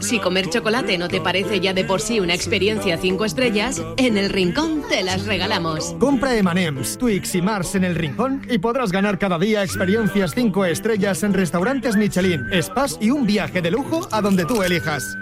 Si 0.00 0.18
comer 0.18 0.50
chocolate 0.50 0.98
no 0.98 1.06
te 1.06 1.20
parece 1.20 1.60
ya 1.60 1.72
de 1.72 1.84
por 1.84 2.00
sí 2.00 2.18
una 2.18 2.34
experiencia 2.34 2.98
5 2.98 3.24
estrellas, 3.24 3.80
en 3.98 4.16
el 4.16 4.28
Rincón 4.28 4.82
te 4.88 5.04
las 5.04 5.26
regalamos. 5.26 5.94
Compra 6.00 6.34
M&M's, 6.34 6.98
Twix 6.98 7.36
y 7.36 7.42
Mars 7.42 7.76
en 7.76 7.84
el 7.84 7.94
rincón 7.94 8.44
y 8.50 8.58
podrás 8.58 8.90
ganar 8.90 9.16
cada 9.20 9.38
día 9.38 9.62
experiencias 9.62 10.32
5 10.34 10.64
estrellas 10.64 11.22
en 11.22 11.34
restaurantes 11.34 11.96
Michelin, 11.96 12.46
spas 12.60 12.98
y 13.00 13.12
un 13.12 13.26
viaje 13.26 13.62
de 13.62 13.70
lujo 13.70 14.08
a 14.10 14.20
donde 14.20 14.44
tú 14.44 14.60
elijas. 14.64 15.16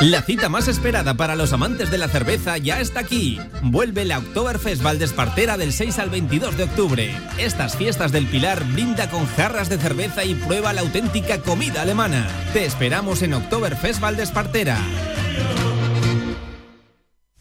La 0.00 0.22
cita 0.22 0.48
más 0.48 0.68
esperada 0.68 1.14
para 1.14 1.34
los 1.34 1.52
amantes 1.52 1.90
de 1.90 1.98
la 1.98 2.06
cerveza 2.06 2.56
ya 2.56 2.78
está 2.78 3.00
aquí. 3.00 3.36
Vuelve 3.64 4.04
la 4.04 4.18
Oktoberfest 4.18 4.80
Valdespartera 4.80 5.56
del 5.56 5.72
6 5.72 5.98
al 5.98 6.08
22 6.08 6.56
de 6.56 6.64
octubre. 6.64 7.14
Estas 7.36 7.76
fiestas 7.76 8.12
del 8.12 8.26
Pilar 8.26 8.64
brinda 8.72 9.10
con 9.10 9.26
jarras 9.26 9.68
de 9.68 9.76
cerveza 9.76 10.24
y 10.24 10.36
prueba 10.36 10.72
la 10.72 10.82
auténtica 10.82 11.42
comida 11.42 11.82
alemana. 11.82 12.28
Te 12.52 12.64
esperamos 12.64 13.22
en 13.22 13.34
Oktoberfest 13.34 14.00
Valdespartera. 14.00 14.78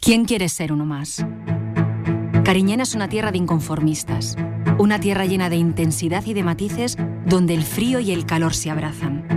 ¿Quién 0.01 0.25
quiere 0.25 0.49
ser 0.49 0.73
uno 0.73 0.85
más? 0.85 1.23
Cariñena 2.43 2.83
es 2.83 2.95
una 2.95 3.07
tierra 3.07 3.31
de 3.31 3.37
inconformistas, 3.37 4.35
una 4.79 4.99
tierra 4.99 5.27
llena 5.27 5.51
de 5.51 5.57
intensidad 5.57 6.25
y 6.25 6.33
de 6.33 6.41
matices 6.41 6.97
donde 7.27 7.53
el 7.53 7.63
frío 7.63 7.99
y 7.99 8.13
el 8.13 8.25
calor 8.25 8.55
se 8.55 8.71
abrazan. 8.71 9.36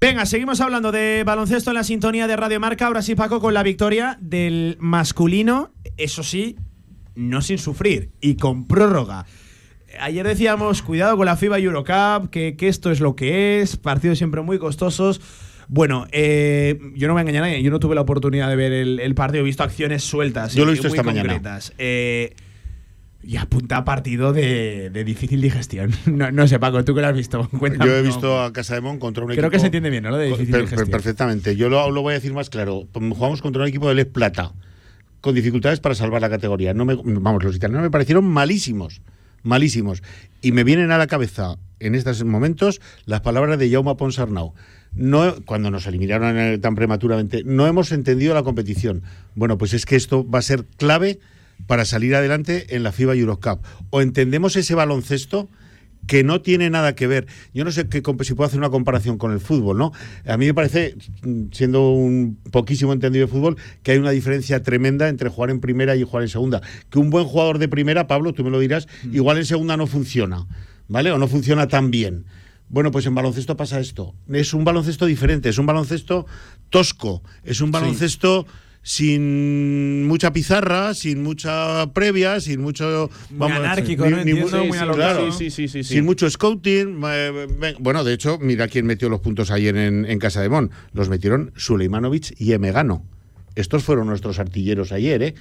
Venga, 0.00 0.24
seguimos 0.24 0.62
hablando 0.62 0.92
de 0.92 1.24
baloncesto 1.26 1.70
en 1.70 1.74
la 1.74 1.84
sintonía 1.84 2.26
de 2.26 2.34
Radio 2.34 2.58
Marca. 2.58 2.86
Ahora 2.86 3.02
sí, 3.02 3.14
Paco, 3.14 3.38
con 3.38 3.52
la 3.52 3.62
victoria 3.62 4.16
del 4.22 4.78
masculino, 4.80 5.72
eso 5.98 6.22
sí, 6.22 6.56
no 7.14 7.42
sin 7.42 7.58
sufrir 7.58 8.10
y 8.22 8.36
con 8.36 8.66
prórroga. 8.66 9.26
Ayer 10.00 10.26
decíamos, 10.26 10.80
cuidado 10.80 11.18
con 11.18 11.26
la 11.26 11.36
FIBA 11.36 11.58
Eurocup, 11.58 12.30
que, 12.30 12.56
que 12.56 12.68
esto 12.68 12.90
es 12.90 13.00
lo 13.00 13.14
que 13.14 13.60
es, 13.60 13.76
partidos 13.76 14.16
siempre 14.16 14.40
muy 14.40 14.58
costosos. 14.58 15.20
Bueno, 15.68 16.06
eh, 16.12 16.78
yo 16.94 17.06
no 17.06 17.14
me 17.14 17.20
engañaré, 17.20 17.46
a 17.46 17.50
nadie, 17.50 17.62
yo 17.62 17.70
no 17.70 17.78
tuve 17.78 17.94
la 17.94 18.00
oportunidad 18.00 18.48
de 18.48 18.56
ver 18.56 18.72
el, 18.72 19.00
el 19.00 19.14
partido, 19.14 19.42
he 19.42 19.44
visto 19.44 19.64
acciones 19.64 20.02
sueltas. 20.02 20.54
Yo 20.54 20.64
lo 20.64 20.70
he 20.70 20.72
y 20.72 20.76
visto 20.76 20.88
muy 20.88 20.96
esta 20.96 21.02
mañana. 21.06 21.34
concretas. 21.34 21.74
Eh, 21.76 22.34
y 23.22 23.36
apunta 23.36 23.76
a 23.76 23.84
partido 23.84 24.32
de, 24.32 24.90
de 24.90 25.04
difícil 25.04 25.40
digestión. 25.40 25.90
No, 26.06 26.30
no 26.32 26.48
sé, 26.48 26.58
Paco, 26.58 26.84
tú 26.84 26.94
que 26.94 27.00
lo 27.02 27.08
has 27.08 27.14
visto. 27.16 27.48
Cuéntame. 27.58 27.86
Yo 27.90 27.96
he 27.96 28.02
No. 28.02 28.06
visto 28.08 28.40
a 28.42 28.52
Casa 28.52 28.74
de 28.74 28.80
Mon 28.80 28.98
contra 28.98 29.22
un 29.24 29.28
Creo 29.28 29.38
equipo. 29.40 29.50
que 29.50 29.58
se 29.58 29.66
entiende 29.66 29.90
bien, 29.90 30.04
¿no? 30.04 30.10
Lo 30.10 30.16
de 30.18 30.26
difícil 30.28 30.50
Per- 30.50 30.60
de 30.62 30.66
per- 30.66 30.70
gestión. 30.78 30.90
Perfectamente. 30.90 31.56
Yo 31.56 31.68
lo, 31.68 31.90
lo 31.90 32.02
voy 32.02 32.12
a 32.12 32.14
decir 32.14 32.32
más 32.32 32.48
claro. 32.50 32.88
Jugamos 32.92 33.42
contra 33.42 33.62
un 33.62 33.68
equipo 33.68 33.88
de 33.88 33.94
Les 33.94 34.06
Plata, 34.06 34.52
con 35.20 35.34
dificultades 35.34 35.80
para 35.80 35.94
salvar 35.94 36.20
la 36.22 36.30
categoría. 36.30 36.72
No 36.74 36.84
me, 36.84 36.94
vamos, 37.04 37.44
los 37.44 37.54
italianos 37.56 37.82
me 37.84 37.90
parecieron 37.90 38.24
malísimos. 38.24 39.02
malísimos. 39.42 40.02
Y 40.42 40.52
me 40.52 40.64
vienen 40.64 40.90
a 40.92 40.98
la 40.98 41.06
cabeza 41.06 41.56
en 41.78 41.94
estos 41.94 42.24
momentos 42.24 42.80
las 43.06 43.20
palabras 43.20 43.58
de 43.58 43.70
Jaume 43.70 43.94
Ponsarnau. 43.96 44.54
No, 44.92 45.34
cuando 45.44 45.70
nos 45.70 45.86
eliminaron 45.86 46.36
eh, 46.38 46.58
tan 46.58 46.74
prematuramente, 46.74 47.42
no 47.44 47.66
hemos 47.66 47.92
entendido 47.92 48.34
la 48.34 48.42
competición. 48.42 49.02
Bueno, 49.34 49.56
pues 49.58 49.72
es 49.74 49.86
que 49.86 49.94
esto 49.96 50.28
va 50.28 50.40
a 50.40 50.42
ser 50.42 50.64
clave 50.78 51.20
para 51.66 51.84
salir 51.84 52.14
adelante 52.14 52.74
en 52.74 52.82
la 52.82 52.92
FIBA 52.92 53.14
Eurocup. 53.14 53.64
O 53.90 54.00
entendemos 54.00 54.56
ese 54.56 54.74
baloncesto 54.74 55.48
que 56.06 56.24
no 56.24 56.40
tiene 56.40 56.70
nada 56.70 56.94
que 56.94 57.06
ver. 57.06 57.26
Yo 57.54 57.64
no 57.64 57.70
sé 57.70 57.88
qué, 57.88 58.02
si 58.22 58.34
puedo 58.34 58.46
hacer 58.46 58.58
una 58.58 58.70
comparación 58.70 59.18
con 59.18 59.32
el 59.32 59.40
fútbol, 59.40 59.78
¿no? 59.78 59.92
A 60.26 60.36
mí 60.36 60.46
me 60.46 60.54
parece, 60.54 60.96
mm, 61.22 61.44
siendo 61.52 61.90
un 61.90 62.38
poquísimo 62.50 62.92
entendido 62.92 63.26
de 63.26 63.32
fútbol, 63.32 63.56
que 63.82 63.92
hay 63.92 63.98
una 63.98 64.10
diferencia 64.10 64.62
tremenda 64.62 65.08
entre 65.08 65.28
jugar 65.28 65.50
en 65.50 65.60
primera 65.60 65.94
y 65.96 66.02
jugar 66.02 66.22
en 66.22 66.28
segunda. 66.28 66.62
Que 66.90 66.98
un 66.98 67.10
buen 67.10 67.26
jugador 67.26 67.58
de 67.58 67.68
primera, 67.68 68.06
Pablo, 68.06 68.32
tú 68.32 68.44
me 68.44 68.50
lo 68.50 68.58
dirás, 68.58 68.88
igual 69.12 69.38
en 69.38 69.46
segunda 69.46 69.76
no 69.76 69.86
funciona, 69.86 70.46
¿vale? 70.88 71.12
O 71.12 71.18
no 71.18 71.28
funciona 71.28 71.68
tan 71.68 71.90
bien. 71.90 72.24
Bueno, 72.68 72.92
pues 72.92 73.04
en 73.06 73.14
baloncesto 73.14 73.56
pasa 73.56 73.80
esto. 73.80 74.14
Es 74.32 74.54
un 74.54 74.64
baloncesto 74.64 75.06
diferente, 75.06 75.48
es 75.48 75.58
un 75.58 75.66
baloncesto 75.66 76.26
tosco, 76.70 77.22
es 77.44 77.60
un 77.60 77.72
baloncesto 77.72 78.46
sin 78.82 80.06
mucha 80.06 80.32
pizarra, 80.32 80.94
sin 80.94 81.22
mucha 81.22 81.92
previa, 81.92 82.40
sin 82.40 82.60
mucho 82.60 83.10
Muy 83.30 83.50
anárquico, 83.50 84.08
¿no? 84.08 84.18
Entiendo, 84.18 84.64
muy 84.64 84.78
claro, 84.78 85.30
Sí, 85.32 85.50
sí, 85.50 85.68
sí, 85.68 85.82
sí, 85.84 85.94
sin 85.94 86.04
mucho 86.04 86.28
scouting. 86.30 87.00
eh, 87.06 87.74
Bueno, 87.78 88.04
de 88.04 88.14
hecho, 88.14 88.38
mira 88.40 88.68
quién 88.68 88.86
metió 88.86 89.08
los 89.08 89.20
puntos 89.20 89.50
ayer 89.50 89.76
en, 89.76 90.06
en 90.06 90.18
Casa 90.18 90.40
de 90.40 90.48
Mon. 90.48 90.70
Los 90.92 91.08
metieron 91.08 91.52
Suleimanovic 91.56 92.34
y 92.40 92.52
Emegano. 92.52 93.04
Estos 93.54 93.82
fueron 93.84 94.06
nuestros 94.06 94.38
artilleros 94.38 94.92
ayer, 94.92 95.22
¿eh? 95.22 95.34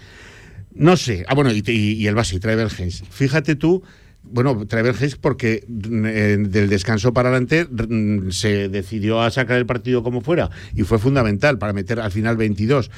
No 0.74 0.98
sé. 0.98 1.26
Ah, 1.28 1.36
bueno, 1.36 1.52
y, 1.52 1.64
y- 1.66 1.94
y 1.94 2.08
el 2.08 2.16
Basi, 2.16 2.40
Hayes. 2.44 3.04
Fíjate 3.10 3.56
tú. 3.56 3.84
Bueno, 4.22 4.68
Hayes 4.70 5.16
porque 5.16 5.64
mm, 5.68 6.06
eh, 6.06 6.38
del 6.40 6.70
descanso 6.70 7.14
para 7.14 7.30
adelante 7.30 7.66
mm, 7.66 8.30
se 8.32 8.68
decidió 8.70 9.22
a 9.22 9.32
sacar 9.32 9.58
el 9.58 9.66
partido 9.66 10.04
como 10.04 10.22
fuera 10.22 10.50
y 10.76 10.84
fue 10.84 11.00
fundamental 11.00 11.58
para 11.58 11.72
meter 11.74 12.00
al 12.02 12.12
final 12.12 12.36
22 12.36 12.92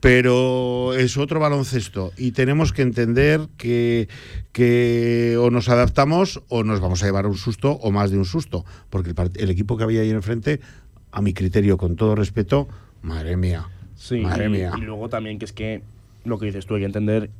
pero 0.00 0.94
es 0.94 1.16
otro 1.18 1.40
baloncesto 1.40 2.12
y 2.16 2.32
tenemos 2.32 2.72
que 2.72 2.82
entender 2.82 3.48
que, 3.58 4.08
que 4.52 5.36
o 5.38 5.50
nos 5.50 5.68
adaptamos 5.68 6.42
o 6.48 6.64
nos 6.64 6.80
vamos 6.80 7.02
a 7.02 7.06
llevar 7.06 7.26
un 7.26 7.36
susto 7.36 7.72
o 7.72 7.90
más 7.90 8.10
de 8.10 8.18
un 8.18 8.24
susto, 8.24 8.64
porque 8.88 9.10
el, 9.10 9.16
el 9.36 9.50
equipo 9.50 9.76
que 9.76 9.84
había 9.84 10.00
ahí 10.00 10.10
enfrente, 10.10 10.60
a 11.12 11.20
mi 11.22 11.34
criterio, 11.34 11.76
con 11.76 11.96
todo 11.96 12.14
respeto, 12.14 12.68
madre 13.02 13.36
mía, 13.36 13.68
Sí, 13.94 14.20
madre 14.20 14.46
y, 14.46 14.48
mía. 14.48 14.72
y 14.78 14.80
luego 14.80 15.10
también 15.10 15.38
que 15.38 15.44
es 15.44 15.52
que 15.52 15.82
lo 16.24 16.38
que 16.38 16.46
dices 16.46 16.64
tú, 16.66 16.74
hay 16.74 16.80
que 16.80 16.86
entender 16.86 17.30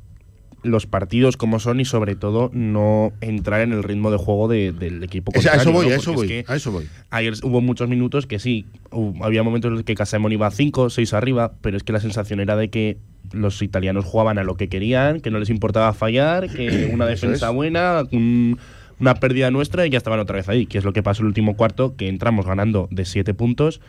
los 0.62 0.86
partidos 0.86 1.36
como 1.36 1.58
son 1.60 1.80
y 1.80 1.84
sobre 1.84 2.16
todo 2.16 2.50
no 2.52 3.12
entrar 3.20 3.60
en 3.62 3.72
el 3.72 3.82
ritmo 3.82 4.10
de 4.10 4.18
juego 4.18 4.46
de- 4.48 4.72
del 4.72 5.02
equipo 5.02 5.32
Es- 5.34 5.46
a 5.46 5.52
contrario. 5.52 5.62
eso 5.62 5.72
voy, 5.72 5.86
¿no? 5.88 5.92
a 5.92 5.96
eso 5.96 6.12
voy, 6.12 6.26
es 6.26 6.44
que 6.46 6.52
a 6.52 6.56
eso 6.56 6.72
voy. 6.72 6.86
Ayer 7.10 7.34
hubo 7.42 7.60
muchos 7.60 7.88
minutos 7.88 8.26
que 8.26 8.38
sí, 8.38 8.66
hubo- 8.90 9.24
había 9.24 9.42
momentos 9.42 9.68
en 9.70 9.74
los 9.76 9.84
que 9.84 9.94
Casemón 9.94 10.32
iba 10.32 10.50
5, 10.50 10.90
6 10.90 11.14
arriba, 11.14 11.52
pero 11.62 11.76
es 11.76 11.82
que 11.82 11.92
la 11.92 12.00
sensación 12.00 12.40
era 12.40 12.56
de 12.56 12.68
que 12.70 12.98
los 13.32 13.62
italianos 13.62 14.04
jugaban 14.04 14.38
a 14.38 14.44
lo 14.44 14.56
que 14.56 14.68
querían, 14.68 15.20
que 15.20 15.30
no 15.30 15.38
les 15.38 15.50
importaba 15.50 15.92
fallar, 15.94 16.48
que 16.50 16.90
una 16.92 17.06
defensa 17.06 17.48
es. 17.48 17.54
buena, 17.54 18.02
un- 18.12 18.58
una 18.98 19.14
pérdida 19.14 19.50
nuestra 19.50 19.86
y 19.86 19.90
ya 19.90 19.96
estaban 19.96 20.20
otra 20.20 20.36
vez 20.36 20.48
ahí, 20.50 20.66
que 20.66 20.76
es 20.76 20.84
lo 20.84 20.92
que 20.92 21.02
pasó 21.02 21.22
el 21.22 21.28
último 21.28 21.56
cuarto, 21.56 21.96
que 21.96 22.08
entramos 22.08 22.44
ganando 22.44 22.86
de 22.90 23.06
7 23.06 23.32
puntos. 23.32 23.80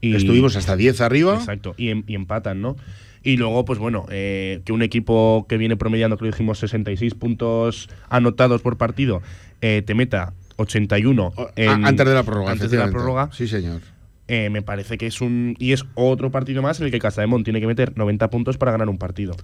Y, 0.00 0.14
Estuvimos 0.16 0.56
hasta 0.56 0.74
10 0.76 1.00
arriba. 1.02 1.34
Exacto, 1.34 1.74
y, 1.76 1.90
em- 1.90 2.04
y 2.06 2.14
empatan, 2.14 2.62
¿no? 2.62 2.76
Y 3.24 3.36
luego, 3.38 3.64
pues 3.64 3.78
bueno, 3.78 4.06
eh, 4.10 4.60
que 4.64 4.72
un 4.72 4.82
equipo 4.82 5.46
que 5.48 5.56
viene 5.56 5.76
promediando, 5.76 6.16
que 6.18 6.26
lo 6.26 6.30
dijimos, 6.30 6.58
66 6.58 7.14
puntos 7.14 7.88
anotados 8.10 8.60
por 8.62 8.76
partido, 8.76 9.22
eh, 9.62 9.82
te 9.84 9.94
meta 9.94 10.34
81 10.56 11.32
en- 11.56 11.84
antes 11.86 12.06
de 12.06 12.14
la 12.14 12.22
prórroga, 12.22 12.52
antes 12.52 12.70
de 12.70 12.76
la 12.76 12.90
prórroga, 12.90 13.30
Sí, 13.32 13.48
señor. 13.48 13.80
eh, 14.28 14.50
me 14.50 14.62
parece 14.62 14.98
que 14.98 15.06
es 15.06 15.20
un. 15.20 15.56
Y 15.58 15.72
es 15.72 15.84
otro 15.94 16.30
partido 16.30 16.60
más 16.62 16.78
en 16.80 16.86
el 16.86 16.92
que 16.92 16.98
Casademont 16.98 17.44
tiene 17.44 17.60
que 17.60 17.66
meter 17.66 17.96
90 17.96 18.28
puntos 18.30 18.58
para 18.58 18.72
ganar 18.72 18.88
un 18.88 18.98
partido. 18.98 19.34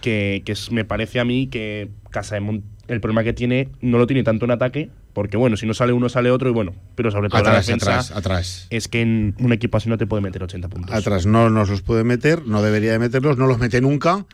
Que, 0.00 0.42
que 0.44 0.52
es- 0.52 0.70
me 0.70 0.84
parece 0.84 1.18
a 1.20 1.24
mí 1.24 1.46
que 1.48 1.88
Casademont, 2.10 2.64
el 2.88 3.00
problema 3.00 3.22
que 3.24 3.32
tiene, 3.32 3.68
no 3.80 3.98
lo 3.98 4.06
tiene 4.06 4.22
tanto 4.24 4.44
en 4.44 4.50
ataque, 4.52 4.90
porque 5.18 5.36
bueno, 5.36 5.56
si 5.56 5.66
no 5.66 5.74
sale 5.74 5.92
uno, 5.92 6.08
sale 6.08 6.30
otro, 6.30 6.48
y 6.48 6.52
bueno, 6.52 6.74
pero 6.94 7.10
sobre 7.10 7.28
todo 7.28 7.42
la 7.42 7.48
Atrás, 7.48 7.66
defensa. 7.66 7.90
atrás, 7.90 8.10
atrás. 8.12 8.66
Es 8.70 8.86
que 8.86 9.00
en 9.00 9.34
un 9.40 9.52
equipo 9.52 9.76
así 9.76 9.88
no 9.88 9.98
te 9.98 10.06
puede 10.06 10.20
meter 10.22 10.40
80 10.44 10.68
puntos. 10.68 10.94
Atrás 10.94 11.26
no 11.26 11.50
nos 11.50 11.68
los 11.68 11.82
puede 11.82 12.04
meter, 12.04 12.46
no 12.46 12.62
debería 12.62 12.92
de 12.92 13.00
meterlos, 13.00 13.36
no 13.36 13.48
los 13.48 13.58
mete 13.58 13.80
nunca. 13.80 14.26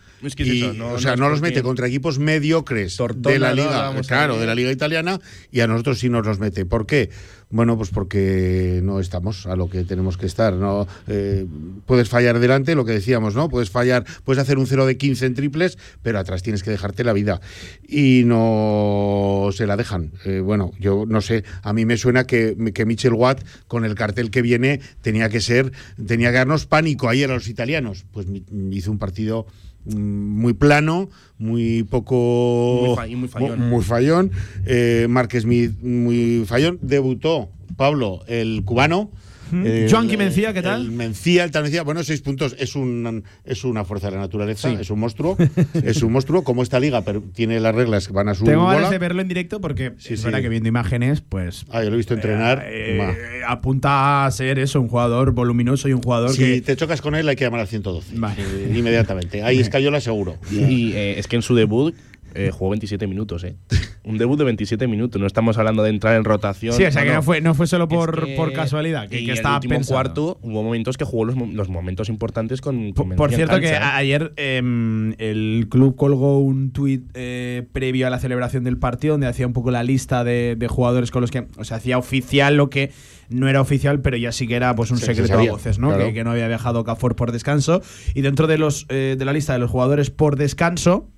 Y, 0.74 0.78
no- 0.78 0.92
o 0.92 0.98
sea, 0.98 1.16
no 1.16 1.28
los 1.28 1.40
mete 1.40 1.62
contra 1.62 1.86
equipos 1.86 2.18
mediocres 2.18 2.96
de 3.16 3.38
la 3.38 3.52
liga, 3.54 3.88
a 3.88 4.00
claro, 4.02 4.38
de 4.38 4.46
la 4.46 4.54
liga 4.54 4.70
italiana 4.72 5.20
y 5.52 5.60
a 5.60 5.66
nosotros 5.66 5.98
sí 5.98 6.08
nos 6.08 6.26
los 6.26 6.38
mete. 6.38 6.64
¿Por 6.66 6.86
qué? 6.86 7.10
Bueno, 7.50 7.76
pues 7.76 7.90
porque 7.90 8.80
no 8.82 8.98
estamos 8.98 9.46
a 9.46 9.54
lo 9.54 9.68
que 9.70 9.84
tenemos 9.84 10.16
que 10.16 10.26
estar. 10.26 10.54
No 10.54 10.88
Eh, 11.06 11.46
puedes 11.86 12.08
fallar 12.08 12.40
delante, 12.40 12.74
lo 12.74 12.84
que 12.84 12.92
decíamos, 12.92 13.36
¿no? 13.36 13.48
Puedes 13.48 13.70
fallar, 13.70 14.04
puedes 14.24 14.42
hacer 14.42 14.58
un 14.58 14.66
0 14.66 14.86
de 14.86 14.96
15 14.96 15.26
en 15.26 15.34
triples, 15.34 15.78
pero 16.02 16.18
atrás 16.18 16.42
tienes 16.42 16.62
que 16.64 16.70
dejarte 16.70 17.04
la 17.04 17.12
vida 17.12 17.40
y 17.86 18.22
no 18.24 19.50
se 19.52 19.66
la 19.66 19.76
dejan. 19.76 20.12
Eh, 20.24 20.40
bueno, 20.40 20.72
yo 20.80 21.04
no 21.06 21.20
sé, 21.20 21.44
a 21.62 21.72
mí 21.72 21.84
me 21.84 21.96
suena 21.96 22.26
que, 22.26 22.56
que 22.74 22.86
Michel 22.86 23.12
Watt 23.14 23.44
con 23.68 23.84
el 23.84 23.94
cartel 23.94 24.30
que 24.30 24.42
viene 24.42 24.80
tenía 25.02 25.28
que 25.28 25.40
ser, 25.40 25.72
tenía 26.06 26.30
que 26.30 26.38
darnos 26.38 26.66
pánico 26.66 27.08
ayer 27.08 27.30
a 27.30 27.34
los 27.34 27.48
italianos. 27.48 28.04
Pues 28.12 28.26
hizo 28.72 28.90
un 28.90 28.98
partido 28.98 29.46
muy 29.86 30.52
plano, 30.54 31.08
muy 31.38 31.82
poco. 31.82 32.96
Muy 32.96 33.28
fallón. 33.28 33.68
muy 33.68 33.82
fallón. 33.82 34.30
Eh, 34.66 35.06
Mark 35.08 35.30
Smith, 35.38 35.72
muy 35.82 36.44
fallón. 36.46 36.78
Debutó 36.82 37.50
Pablo, 37.76 38.22
el 38.26 38.62
cubano. 38.64 39.10
El- 39.52 39.88
Joanqui 39.90 40.16
Mencía, 40.16 40.52
¿qué 40.52 40.62
tal? 40.62 40.82
El 40.82 40.90
Mencía, 40.92 41.44
el 41.44 41.50
tal 41.50 41.62
Mencía, 41.64 41.82
bueno, 41.82 42.02
seis 42.02 42.20
puntos 42.20 42.54
es, 42.58 42.74
un, 42.76 43.24
es 43.44 43.64
una 43.64 43.84
fuerza 43.84 44.08
de 44.08 44.16
la 44.16 44.22
naturaleza, 44.22 44.68
Sí. 44.70 44.76
es 44.80 44.90
un 44.90 45.00
monstruo, 45.00 45.36
es 45.84 46.02
un 46.02 46.12
monstruo, 46.12 46.44
como 46.44 46.62
esta 46.62 46.80
liga, 46.80 47.02
pero 47.02 47.22
tiene 47.34 47.60
las 47.60 47.74
reglas 47.74 48.06
que 48.06 48.12
van 48.12 48.28
a 48.28 48.34
su 48.34 48.44
Tengo 48.44 48.66
ganas 48.66 48.90
de 48.90 48.98
verlo 48.98 49.20
en 49.22 49.28
directo 49.28 49.60
porque 49.60 49.92
es 49.98 50.04
sí. 50.04 50.14
verdad 50.24 50.40
que 50.40 50.48
viendo 50.48 50.68
imágenes, 50.68 51.20
pues. 51.20 51.64
Ah, 51.70 51.82
yo 51.82 51.88
lo 51.90 51.94
he 51.94 51.98
visto 51.98 52.14
entrenar. 52.14 52.64
eh, 52.68 52.96
ma. 52.98 53.10
eh, 53.12 53.42
apunta 53.46 54.26
a 54.26 54.30
ser 54.30 54.58
eso, 54.58 54.80
un 54.80 54.88
jugador 54.88 55.32
voluminoso 55.32 55.88
y 55.88 55.92
un 55.92 56.02
jugador 56.02 56.30
Si 56.30 56.38
que. 56.38 56.60
te 56.62 56.76
chocas 56.76 57.00
con 57.00 57.14
él, 57.14 57.28
hay 57.28 57.36
que 57.36 57.44
llamar 57.44 57.60
al 57.60 57.68
112. 57.68 58.14
eh, 58.14 58.72
inmediatamente. 58.74 59.42
Ahí 59.42 59.60
Escayola 59.60 60.00
seguro. 60.00 60.36
Y 60.50 60.92
eh, 60.92 61.18
es 61.18 61.26
que 61.28 61.36
en 61.36 61.42
su 61.42 61.54
debut 61.54 61.94
eh, 62.34 62.50
jugó 62.52 62.70
27 62.70 63.06
minutos, 63.06 63.44
¿eh? 63.44 63.56
Un 64.04 64.18
debut 64.18 64.36
de 64.38 64.44
27 64.44 64.86
minutos. 64.86 65.20
No 65.20 65.26
estamos 65.26 65.56
hablando 65.56 65.82
de 65.82 65.90
entrar 65.90 66.16
en 66.16 66.24
rotación. 66.24 66.74
Sí, 66.74 66.84
o 66.84 66.90
sea 66.92 67.04
que 67.04 67.12
no 67.12 67.22
fue, 67.22 67.40
no 67.40 67.54
fue 67.54 67.66
solo 67.66 67.88
por, 67.88 68.18
Es 68.18 68.24
que- 68.26 68.36
por 68.36 68.52
casualidad, 68.52 69.08
que, 69.08 69.20
y 69.20 69.24
que 69.24 69.30
en 69.32 69.36
estaba 69.36 69.56
el 69.56 69.66
último 69.66 69.80
cuarto 69.86 70.38
hubo 70.42 70.62
momentos 70.62 70.98
que 70.98 71.04
jugó 71.04 71.24
los, 71.24 71.36
mo- 71.36 71.48
los 71.52 71.68
momentos 71.68 72.08
importantes 72.08 72.60
con, 72.60 72.92
con 72.92 73.10
Por 73.16 73.32
cierto, 73.32 73.56
que 73.60 73.70
cancha, 73.70 73.78
¿eh? 73.86 73.90
ayer 73.94 74.32
em, 74.36 75.12
el 75.18 75.68
club 75.70 75.96
colgó 75.96 76.38
un 76.40 76.70
tuit 76.72 77.04
eh, 77.14 77.66
previo 77.72 78.06
a 78.06 78.10
la 78.10 78.18
celebración 78.18 78.64
del 78.64 78.76
partido 78.78 79.14
donde 79.14 79.26
hacía 79.26 79.46
un 79.46 79.52
poco 79.54 79.70
la 79.70 79.82
lista 79.82 80.22
de, 80.24 80.54
de 80.58 80.68
jugadores 80.68 81.10
con 81.10 81.20
los 81.22 81.30
que. 81.30 81.46
O 81.56 81.64
sea, 81.64 81.78
hacía 81.78 81.96
oficial 81.96 82.56
lo 82.56 82.68
que 82.70 82.90
no 83.30 83.48
era 83.48 83.60
oficial, 83.62 84.00
pero 84.02 84.16
ya 84.18 84.32
sí 84.32 84.46
que 84.46 84.54
era 84.56 84.74
pues 84.76 84.90
un 84.90 84.98
Sí, 84.98 85.06
secreto 85.06 85.38
a 85.38 85.42
voces, 85.50 85.78
¿no? 85.78 85.88
claro. 85.88 86.04
Que, 86.06 86.12
que 86.12 86.24
no 86.24 86.32
había 86.32 86.46
viajado 86.46 86.84
Cafor 86.84 87.16
por 87.16 87.32
descanso. 87.32 87.80
Y 88.14 88.20
dentro 88.20 88.46
de 88.46 88.58
los 88.58 88.84
eh, 88.90 89.16
de 89.18 89.24
la 89.24 89.32
lista 89.32 89.54
de 89.54 89.58
los 89.60 89.70
jugadores 89.70 90.10
por 90.10 90.36
descanso. 90.36 91.08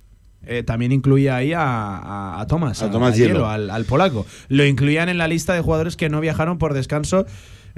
Eh, 0.45 0.63
también 0.63 0.91
incluía 0.91 1.35
ahí 1.35 1.53
a, 1.53 1.61
a, 1.63 2.41
a 2.41 2.47
Thomas, 2.47 2.81
A 2.83 2.91
Thomas 2.91 3.15
Hielo, 3.17 3.33
Hielo. 3.33 3.49
al, 3.49 3.69
al 3.69 3.85
polaco. 3.85 4.25
Lo 4.49 4.65
incluían 4.65 5.09
en 5.09 5.17
la 5.17 5.27
lista 5.27 5.53
de 5.53 5.61
jugadores 5.61 5.97
que 5.97 6.09
no 6.09 6.21
viajaron 6.21 6.57
por 6.57 6.73
descanso. 6.73 7.25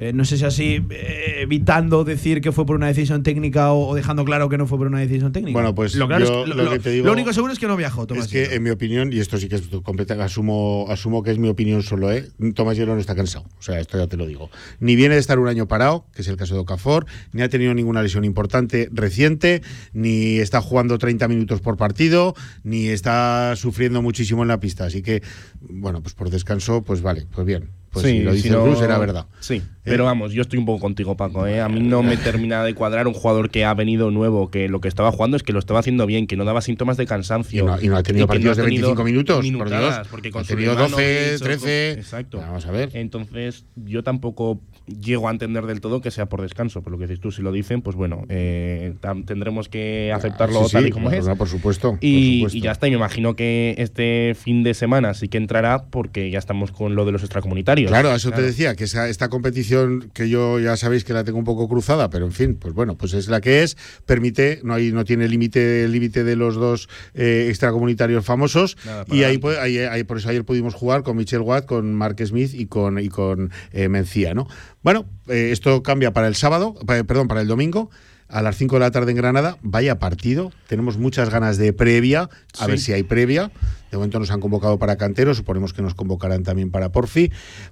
Eh, 0.01 0.13
no 0.13 0.23
sé 0.23 0.37
si 0.37 0.45
así 0.45 0.81
eh, 0.91 1.39
evitando 1.41 2.05
decir 2.05 2.39
que 2.39 2.53
fue 2.53 2.65
por 2.65 2.77
una 2.77 2.87
decisión 2.87 3.21
técnica 3.21 3.73
o, 3.73 3.89
o 3.89 3.95
dejando 3.95 4.23
claro 4.23 4.47
que 4.47 4.57
no 4.57 4.65
fue 4.65 4.77
por 4.77 4.87
una 4.87 4.99
decisión 4.99 5.33
técnica. 5.33 5.51
Bueno, 5.53 5.75
pues 5.75 5.93
lo, 5.95 6.07
claro 6.07 6.25
yo 6.25 6.43
es- 6.43 6.49
lo, 6.49 6.55
lo 6.55 6.63
lo- 6.63 6.71
que 6.71 6.79
te 6.79 6.89
digo 6.91 7.05
lo 7.05 7.11
único 7.11 7.33
seguro 7.33 7.51
es 7.51 7.59
que 7.59 7.67
no 7.67 7.75
viajó, 7.75 8.07
Tomás. 8.07 8.25
Es 8.25 8.31
que, 8.31 8.55
en 8.55 8.63
mi 8.63 8.69
opinión, 8.69 9.11
y 9.11 9.19
esto 9.19 9.37
sí 9.37 9.49
que 9.49 9.55
es 9.57 9.63
completa, 9.83 10.13
asumo, 10.23 10.85
asumo 10.89 11.21
que 11.21 11.31
es 11.31 11.37
mi 11.37 11.49
opinión 11.49 11.83
solo, 11.83 12.11
¿eh? 12.13 12.29
Tomás 12.55 12.77
Hielo 12.77 12.93
no 12.95 13.01
está 13.01 13.13
cansado. 13.13 13.43
O 13.59 13.61
sea, 13.61 13.79
esto 13.79 13.97
ya 13.97 14.07
te 14.07 14.15
lo 14.15 14.25
digo. 14.25 14.49
Ni 14.79 14.95
viene 14.95 15.15
de 15.15 15.19
estar 15.21 15.37
un 15.37 15.49
año 15.49 15.67
parado, 15.67 16.05
que 16.15 16.21
es 16.21 16.27
el 16.29 16.37
caso 16.37 16.53
de 16.53 16.61
Okafor, 16.61 17.05
ni 17.33 17.41
ha 17.41 17.49
tenido 17.49 17.73
ninguna 17.73 18.01
lesión 18.01 18.23
importante 18.23 18.87
reciente, 18.93 19.61
ni 19.91 20.37
está 20.39 20.61
jugando 20.61 20.97
30 20.97 21.27
minutos 21.27 21.59
por 21.59 21.75
partido, 21.75 22.35
ni 22.63 22.87
está 22.87 23.53
sufriendo 23.57 24.01
muchísimo 24.01 24.43
en 24.43 24.47
la 24.47 24.61
pista. 24.61 24.85
Así 24.85 25.01
que, 25.01 25.21
bueno, 25.59 26.01
pues 26.01 26.13
por 26.13 26.29
descanso, 26.29 26.83
pues 26.83 27.01
vale, 27.01 27.25
pues 27.35 27.45
bien. 27.45 27.69
Pues 27.91 28.05
si 28.05 28.19
lo 28.21 28.33
dice 28.33 28.49
no- 28.51 28.63
Bruce, 28.63 28.83
era 28.83 28.97
verdad. 28.97 29.25
Sí, 29.39 29.55
¿Eh? 29.55 29.61
pero 29.83 30.05
vamos, 30.05 30.31
yo 30.31 30.41
estoy 30.43 30.59
un 30.59 30.65
poco 30.65 30.79
contigo, 30.79 31.17
Paco. 31.17 31.47
¿eh? 31.47 31.59
A 31.61 31.67
mí 31.69 31.79
no 31.79 32.03
me 32.03 32.17
termina 32.17 32.63
de 32.63 32.75
cuadrar 32.75 33.07
un 33.07 33.13
jugador 33.13 33.49
que 33.49 33.65
ha 33.65 33.73
venido 33.73 34.11
nuevo, 34.11 34.51
que 34.51 34.69
lo 34.69 34.79
que 34.79 34.87
estaba 34.87 35.11
jugando 35.11 35.37
es 35.37 35.43
que 35.43 35.53
lo 35.53 35.59
estaba 35.59 35.79
haciendo 35.79 36.05
bien, 36.05 36.27
que 36.27 36.37
no 36.37 36.45
daba 36.45 36.61
síntomas 36.61 36.97
de 36.97 37.05
cansancio. 37.07 37.63
Y 37.63 37.65
no, 37.65 37.81
y 37.81 37.87
no 37.87 37.97
ha 37.97 38.03
tenido 38.03 38.23
no 38.25 38.27
partidos 38.27 38.57
de 38.57 38.63
tenido 38.63 38.87
25 38.95 39.03
minutos, 39.03 39.45
por 39.57 39.69
Dios. 39.69 39.95
Porque 40.11 40.29
con 40.31 40.43
Ha 40.43 40.45
tenido 40.45 40.73
Sulemanovic 40.73 41.05
12, 41.07 41.35
o 41.35 41.39
con- 41.39 41.47
13. 41.47 41.91
Exacto. 41.93 42.37
Vamos 42.37 42.65
a 42.65 42.71
ver. 42.71 42.89
Entonces, 42.93 43.65
yo 43.75 44.03
tampoco. 44.03 44.61
Llego 44.99 45.27
a 45.27 45.31
entender 45.31 45.65
del 45.65 45.81
todo 45.81 46.01
que 46.01 46.11
sea 46.11 46.27
por 46.27 46.41
descanso. 46.41 46.81
Por 46.81 46.91
lo 46.91 46.97
que 46.97 47.05
dices 47.05 47.19
tú, 47.19 47.31
si 47.31 47.41
lo 47.41 47.51
dicen, 47.51 47.81
pues 47.81 47.95
bueno, 47.95 48.23
eh, 48.29 48.93
tendremos 49.25 49.69
que 49.69 50.11
aceptarlo 50.13 50.61
Ah, 50.61 50.65
Sí, 50.67 50.73
tal 50.73 50.87
y 50.87 50.91
como 50.91 51.11
es. 51.11 51.27
por 51.29 51.47
supuesto. 51.47 51.91
por 51.91 51.99
Y, 52.03 52.37
supuesto. 52.39 52.57
y 52.57 52.61
ya 52.61 52.71
está, 52.71 52.87
y 52.87 52.91
me 52.91 52.97
imagino 52.97 53.35
que 53.35 53.75
este 53.77 54.35
fin 54.35 54.63
de 54.63 54.73
semana 54.73 55.13
sí 55.13 55.27
que 55.27 55.37
entrará 55.37 55.85
porque 55.89 56.29
ya 56.31 56.39
estamos 56.39 56.71
con 56.71 56.95
lo 56.95 57.05
de 57.05 57.11
los 57.11 57.21
extracomunitarios. 57.23 57.89
Claro, 57.89 58.13
eso 58.13 58.29
Claro. 58.29 58.43
te 58.43 58.47
decía, 58.47 58.75
que 58.75 58.85
esa, 58.85 59.07
esta 59.09 59.29
competición 59.29 60.09
que 60.13 60.29
yo 60.29 60.59
ya 60.59 60.75
sabéis 60.77 61.03
que 61.03 61.13
la 61.13 61.23
tengo 61.23 61.37
un 61.39 61.45
poco 61.45 61.67
cruzada, 61.67 62.09
pero 62.09 62.25
en 62.25 62.31
fin, 62.31 62.55
pues 62.55 62.73
bueno, 62.73 62.97
pues 62.97 63.13
es 63.13 63.27
la 63.29 63.41
que 63.41 63.63
es, 63.63 63.77
permite, 64.05 64.59
no 64.63 64.73
hay, 64.73 64.91
no 64.91 65.05
tiene 65.05 65.27
límite 65.27 65.87
límite 65.87 66.23
de 66.23 66.35
los 66.35 66.55
dos 66.55 66.89
eh, 67.13 67.47
extracomunitarios 67.49 68.25
famosos, 68.25 68.77
Nada, 68.85 69.05
y 69.07 69.23
ahí, 69.23 69.35
adelante. 69.37 69.47
pu- 69.47 69.59
ahí- 69.59 69.77
ahí- 69.79 70.03
por 70.03 70.17
eso 70.17 70.29
ayer 70.29 70.43
pudimos 70.45 70.73
jugar 70.73 71.03
con 71.03 71.17
Michel 71.17 71.41
Watt, 71.41 71.65
con 71.65 71.93
Mark 71.93 72.15
Smith 72.25 72.53
y 72.53 72.65
con, 72.67 72.99
y 72.99 73.09
con 73.09 73.51
eh, 73.71 73.89
Mencía, 73.89 74.33
¿no? 74.33 74.47
Bueno, 74.83 75.05
eh, 75.27 75.49
esto 75.51 75.83
cambia 75.83 76.11
para 76.13 76.27
el 76.27 76.35
sábado, 76.35 76.73
pa- 76.85 77.03
perdón, 77.03 77.27
para 77.27 77.41
el 77.41 77.47
domingo. 77.47 77.89
A 78.27 78.43
las 78.43 78.57
5 78.57 78.75
de 78.75 78.81
la 78.81 78.91
tarde 78.91 79.09
en 79.11 79.17
Granada, 79.17 79.57
vaya 79.63 79.97
partido. 79.97 80.51
Tenemos 80.67 80.97
muchas 80.99 81.31
ganas 81.31 81.57
de 81.57 81.73
previa, 81.73 82.29
a 82.59 82.65
Sí. 82.65 82.69
ver 82.71 82.79
si 82.79 82.93
hay 82.93 83.01
previa. 83.03 83.51
De 83.91 83.97
momento 83.97 84.19
nos 84.19 84.31
han 84.31 84.39
convocado 84.39 84.77
para 84.79 84.95
Cantero, 84.97 85.33
suponemos 85.33 85.73
que 85.73 85.81
nos 85.81 85.95
convocarán 85.95 86.43
también 86.43 86.71
para 86.71 86.91
Porfi, 86.91 87.31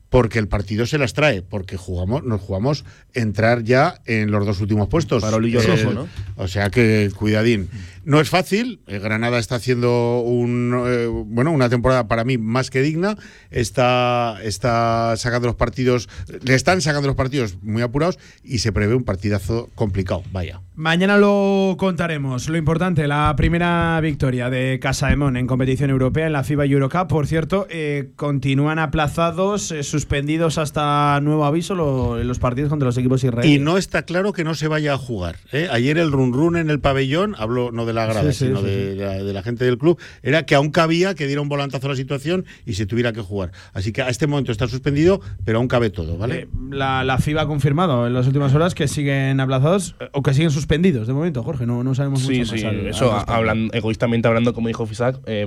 porque 0.09 0.39
el 0.39 0.47
partido 0.47 0.85
se 0.85 0.97
las 0.97 1.13
trae, 1.13 1.41
porque 1.41 1.77
jugamos, 1.77 2.23
nos 2.23 2.41
jugamos 2.41 2.85
entrar 3.13 3.63
ya 3.63 3.95
en 4.05 4.31
los 4.31 4.45
dos 4.45 4.61
últimos 4.61 4.87
puestos. 4.89 5.21
Farolillo 5.21 5.61
El- 5.61 5.67
rojo, 5.67 5.93
¿no? 5.93 6.07
O 6.35 6.47
sea 6.47 6.69
que 6.69 7.11
cuidadín. 7.15 7.69
No 8.05 8.21
es 8.21 8.29
fácil. 8.29 8.79
eh, 8.87 8.99
Granada 8.99 9.37
está 9.37 9.55
haciendo 9.55 10.21
un 10.21 10.73
eh, 10.87 11.07
bueno 11.07 11.51
una 11.51 11.67
temporada 11.69 12.07
para 12.07 12.23
mí 12.23 12.37
más 12.37 12.69
que 12.69 12.81
digna. 12.81 13.17
Está, 13.51 14.37
está 14.43 15.15
sacando 15.17 15.47
los 15.47 15.55
partidos, 15.57 16.07
le 16.41 16.53
están 16.55 16.79
sacando 16.81 17.07
los 17.07 17.17
partidos 17.17 17.57
muy 17.63 17.81
apurados 17.81 18.17
y 18.43 18.59
se 18.59 18.71
prevé 18.71 18.95
un 18.95 19.03
partidazo 19.03 19.69
complicado. 19.75 20.23
Vaya. 20.31 20.61
Mañana 20.75 21.17
lo 21.17 21.75
contaremos. 21.77 22.47
Lo 22.49 22.57
importante, 22.57 23.07
la 23.07 23.33
primera 23.35 23.99
victoria 23.99 24.49
de 24.49 24.79
Casaemón 24.79 25.35
en 25.35 25.47
competición 25.47 25.89
europea 25.89 26.06
en 26.15 26.33
la 26.33 26.43
FIBA 26.43 26.65
Eurocup. 26.65 27.07
Por 27.07 27.27
cierto, 27.27 27.67
eh, 27.69 28.09
continúan 28.15 28.79
aplazados, 28.79 29.71
eh, 29.71 29.83
suspendidos 29.83 30.57
hasta 30.57 31.19
nuevo 31.21 31.45
aviso 31.45 31.75
lo- 31.75 32.23
los 32.23 32.39
partidos 32.39 32.69
contra 32.69 32.85
los 32.87 32.97
equipos 32.97 33.23
israelíes. 33.23 33.59
Y 33.59 33.63
no 33.63 33.77
está 33.77 34.03
claro 34.03 34.33
que 34.33 34.43
no 34.43 34.55
se 34.55 34.67
vaya 34.67 34.93
a 34.93 34.97
jugar. 34.97 35.37
¿eh? 35.51 35.67
Ayer 35.71 35.97
el 35.97 36.11
run 36.11 36.33
run 36.33 36.57
en 36.57 36.69
el 36.69 36.79
pabellón, 36.79 37.35
hablo 37.37 37.71
no 37.71 37.85
de 37.85 37.93
la 37.93 38.05
grada, 38.05 38.31
Sí, 38.31 38.39
sí, 38.39 38.45
sino 38.47 38.59
sí, 38.59 38.65
de, 38.65 38.95
La, 38.95 39.13
de 39.23 39.33
la 39.33 39.43
gente 39.43 39.65
del 39.65 39.77
club, 39.77 39.99
era 40.23 40.45
que 40.45 40.55
aún 40.55 40.71
cabía 40.71 41.15
que 41.15 41.27
diera 41.27 41.41
un 41.41 41.49
volantazo 41.49 41.87
a 41.87 41.89
la 41.91 41.95
situación 41.95 42.45
y 42.65 42.73
se 42.73 42.85
tuviera 42.85 43.13
que 43.13 43.21
jugar. 43.21 43.51
Así 43.73 43.91
que 43.91 44.01
a 44.01 44.09
este 44.09 44.27
momento 44.27 44.51
está 44.51 44.67
suspendido, 44.67 45.21
pero 45.45 45.59
aún 45.59 45.67
cabe 45.67 45.89
todo, 45.89 46.17
¿vale? 46.17 46.35
Eh, 46.41 46.47
la, 46.71 47.03
la 47.03 47.17
FIBA 47.17 47.43
ha 47.43 47.47
confirmado 47.47 48.07
en 48.07 48.13
las 48.13 48.27
últimas 48.27 48.53
horas 48.53 48.75
que 48.75 48.87
siguen 48.87 49.39
aplazados 49.39 49.95
o 50.13 50.21
que 50.23 50.33
siguen 50.33 50.51
suspendidos 50.51 51.07
de 51.07 51.13
momento, 51.13 51.43
Jorge. 51.43 51.65
No, 51.65 51.83
no 51.83 51.95
sabemos 51.95 52.21
Sí, 52.21 52.39
mucho 52.39 52.57
sí, 52.57 52.63
más. 52.63 52.73
al- 52.73 52.87
eso 52.87 53.05
al 53.05 53.11
respecto. 53.17 53.33
hablan, 53.33 53.69
egoístamente 53.73 54.27
hablando, 54.27 54.53
como 54.53 54.67
dijo 54.67 54.85
Fisac, 54.85 55.19
eh, 55.25 55.45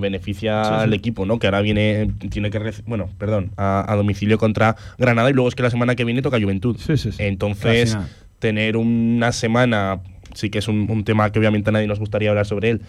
beneficia 0.50 0.64
Sí, 0.64 0.78
sí. 0.78 0.84
al 0.84 0.94
equipo, 0.94 1.26
¿no? 1.26 1.38
Que 1.38 1.46
ahora 1.46 1.60
viene, 1.60 2.10
tiene 2.30 2.50
que, 2.50 2.72
bueno, 2.86 3.08
perdón, 3.18 3.52
a, 3.56 3.84
a 3.90 3.96
domicilio 3.96 4.38
contra 4.38 4.76
Granada 4.98 5.30
y 5.30 5.32
luego 5.32 5.48
es 5.48 5.54
que 5.54 5.62
la 5.62 5.70
semana 5.70 5.94
que 5.94 6.04
viene 6.04 6.22
toca 6.22 6.38
Juventud. 6.40 6.76
Entonces, 7.18 7.96
tener 8.38 8.76
una 8.76 9.32
semana, 9.32 10.00
sí 10.34 10.50
que 10.50 10.58
es 10.58 10.68
un, 10.68 10.90
un 10.90 11.04
tema 11.04 11.30
que 11.30 11.38
obviamente 11.38 11.70
a 11.70 11.72
nadie 11.72 11.86
nos 11.86 11.98
gustaría 11.98 12.30
hablar 12.30 12.46
sobre 12.46 12.70
él, 12.70 12.82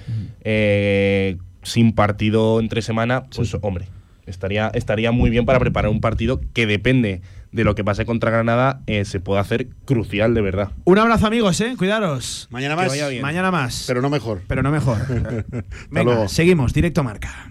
eh, 0.43 1.38
sin 1.63 1.93
partido 1.93 2.59
entre 2.59 2.81
semana, 2.81 3.23
pues 3.35 3.55
hombre, 3.61 3.85
estaría, 4.25 4.69
estaría 4.73 5.11
muy 5.11 5.29
bien 5.29 5.45
para 5.45 5.59
preparar 5.59 5.91
un 5.91 6.01
partido 6.01 6.41
que 6.53 6.65
depende 6.67 7.21
de 7.51 7.65
lo 7.65 7.75
que 7.75 7.83
pase 7.83 8.05
contra 8.05 8.31
Granada, 8.31 8.79
eh, 8.88 9.03
se 9.03 9.19
puede 9.19 9.41
hacer 9.41 9.67
crucial 9.83 10.33
de 10.33 10.39
verdad. 10.41 10.71
Un 10.85 10.97
abrazo, 10.99 11.27
amigos, 11.27 11.59
¿eh? 11.59 11.75
Cuidaros. 11.77 12.47
Mañana 12.49 12.77
más. 12.77 12.93
Mañana 13.21 13.51
más. 13.51 13.83
Pero 13.88 14.01
no 14.01 14.09
mejor. 14.09 14.41
Pero 14.47 14.63
no 14.63 14.71
mejor. 14.71 15.05
Venga, 15.89 16.03
luego. 16.13 16.29
seguimos, 16.29 16.73
directo 16.73 17.03
marca. 17.03 17.51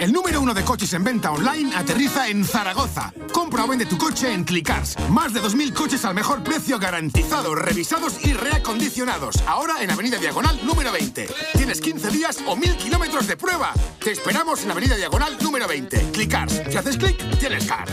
El 0.00 0.12
número 0.12 0.40
uno 0.42 0.52
de 0.52 0.62
coches 0.62 0.92
en 0.92 1.04
venta 1.04 1.32
online, 1.32 1.74
aterriza 1.74 2.28
en 2.28 2.44
Zaragoza. 2.44 3.12
Compra 3.32 3.64
o 3.64 3.68
vende 3.68 3.86
tu 3.86 3.96
coche 3.96 4.32
en 4.32 4.44
Clickars. 4.44 4.96
Más 5.08 5.32
de 5.32 5.40
2.000 5.40 5.72
coches 5.72 6.04
al 6.04 6.14
mejor 6.14 6.42
precio 6.42 6.78
garantizados, 6.78 7.58
revisados 7.58 8.24
y 8.24 8.34
reacondicionados. 8.34 9.36
Ahora 9.46 9.82
en 9.82 9.90
Avenida 9.90 10.18
Diagonal 10.18 10.58
número 10.64 10.92
20. 10.92 11.28
Tienes 11.56 11.80
15 11.80 12.10
días 12.10 12.38
o 12.46 12.56
1.000 12.56 12.76
kilómetros 12.76 13.26
de 13.26 13.36
prueba. 13.36 13.72
Te 14.02 14.12
esperamos 14.12 14.62
en 14.64 14.70
Avenida 14.70 14.96
Diagonal 14.96 15.36
número 15.42 15.66
20. 15.66 16.10
Clickars. 16.12 16.62
Si 16.68 16.76
haces 16.76 16.98
clic, 16.98 17.16
tienes 17.38 17.66
car. 17.66 17.88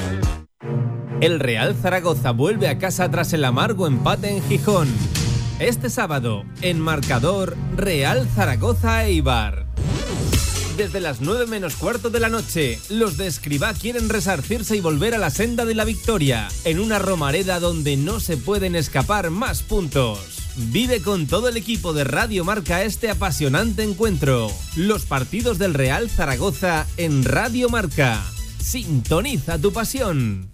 El 1.22 1.40
Real 1.40 1.74
Zaragoza 1.82 2.32
vuelve 2.32 2.68
a 2.68 2.80
casa 2.80 3.10
tras 3.10 3.32
el 3.32 3.46
amargo 3.46 3.88
empate 3.88 4.30
en 4.30 4.44
Gijón. 4.44 4.90
Este 5.60 5.90
sábado, 5.90 6.44
en 6.62 6.82
marcador 6.82 7.56
Real 7.78 8.28
Zaragoza 8.36 9.06
Eibar. 9.06 9.73
Desde 10.78 11.00
las 11.00 11.22
9 11.22 11.46
menos 11.46 11.76
cuarto 11.76 12.10
de 12.10 12.20
la 12.20 12.30
noche, 12.30 12.80
los 12.90 13.16
de 13.16 13.28
Escribá 13.28 13.74
quieren 13.74 14.10
resarcirse 14.10 14.76
y 14.76 14.82
volver 14.82 15.14
a 15.14 15.20
la 15.20 15.30
senda 15.30 15.66
de 15.66 15.76
la 15.76 15.86
victoria, 15.86 16.48
en 16.66 16.80
una 16.80 16.98
romareda 16.98 17.60
donde 17.60 17.96
no 17.96 18.20
se 18.20 18.38
pueden 18.38 18.76
escapar 18.76 19.30
más 19.30 19.62
puntos. 19.62 20.20
Vive 20.56 21.02
con 21.02 21.28
todo 21.28 21.48
el 21.48 21.58
equipo 21.58 21.94
de 21.94 22.04
Radio 22.06 22.44
Marca 22.44 22.84
este 22.84 23.12
apasionante 23.12 23.84
encuentro. 23.84 24.52
Los 24.76 25.06
partidos 25.06 25.60
del 25.60 25.76
Real 25.76 26.10
Zaragoza 26.10 26.88
en 26.98 27.24
Radio 27.24 27.70
Marca. 27.70 28.24
Sintoniza 28.60 29.60
tu 29.60 29.72
pasión. 29.74 30.53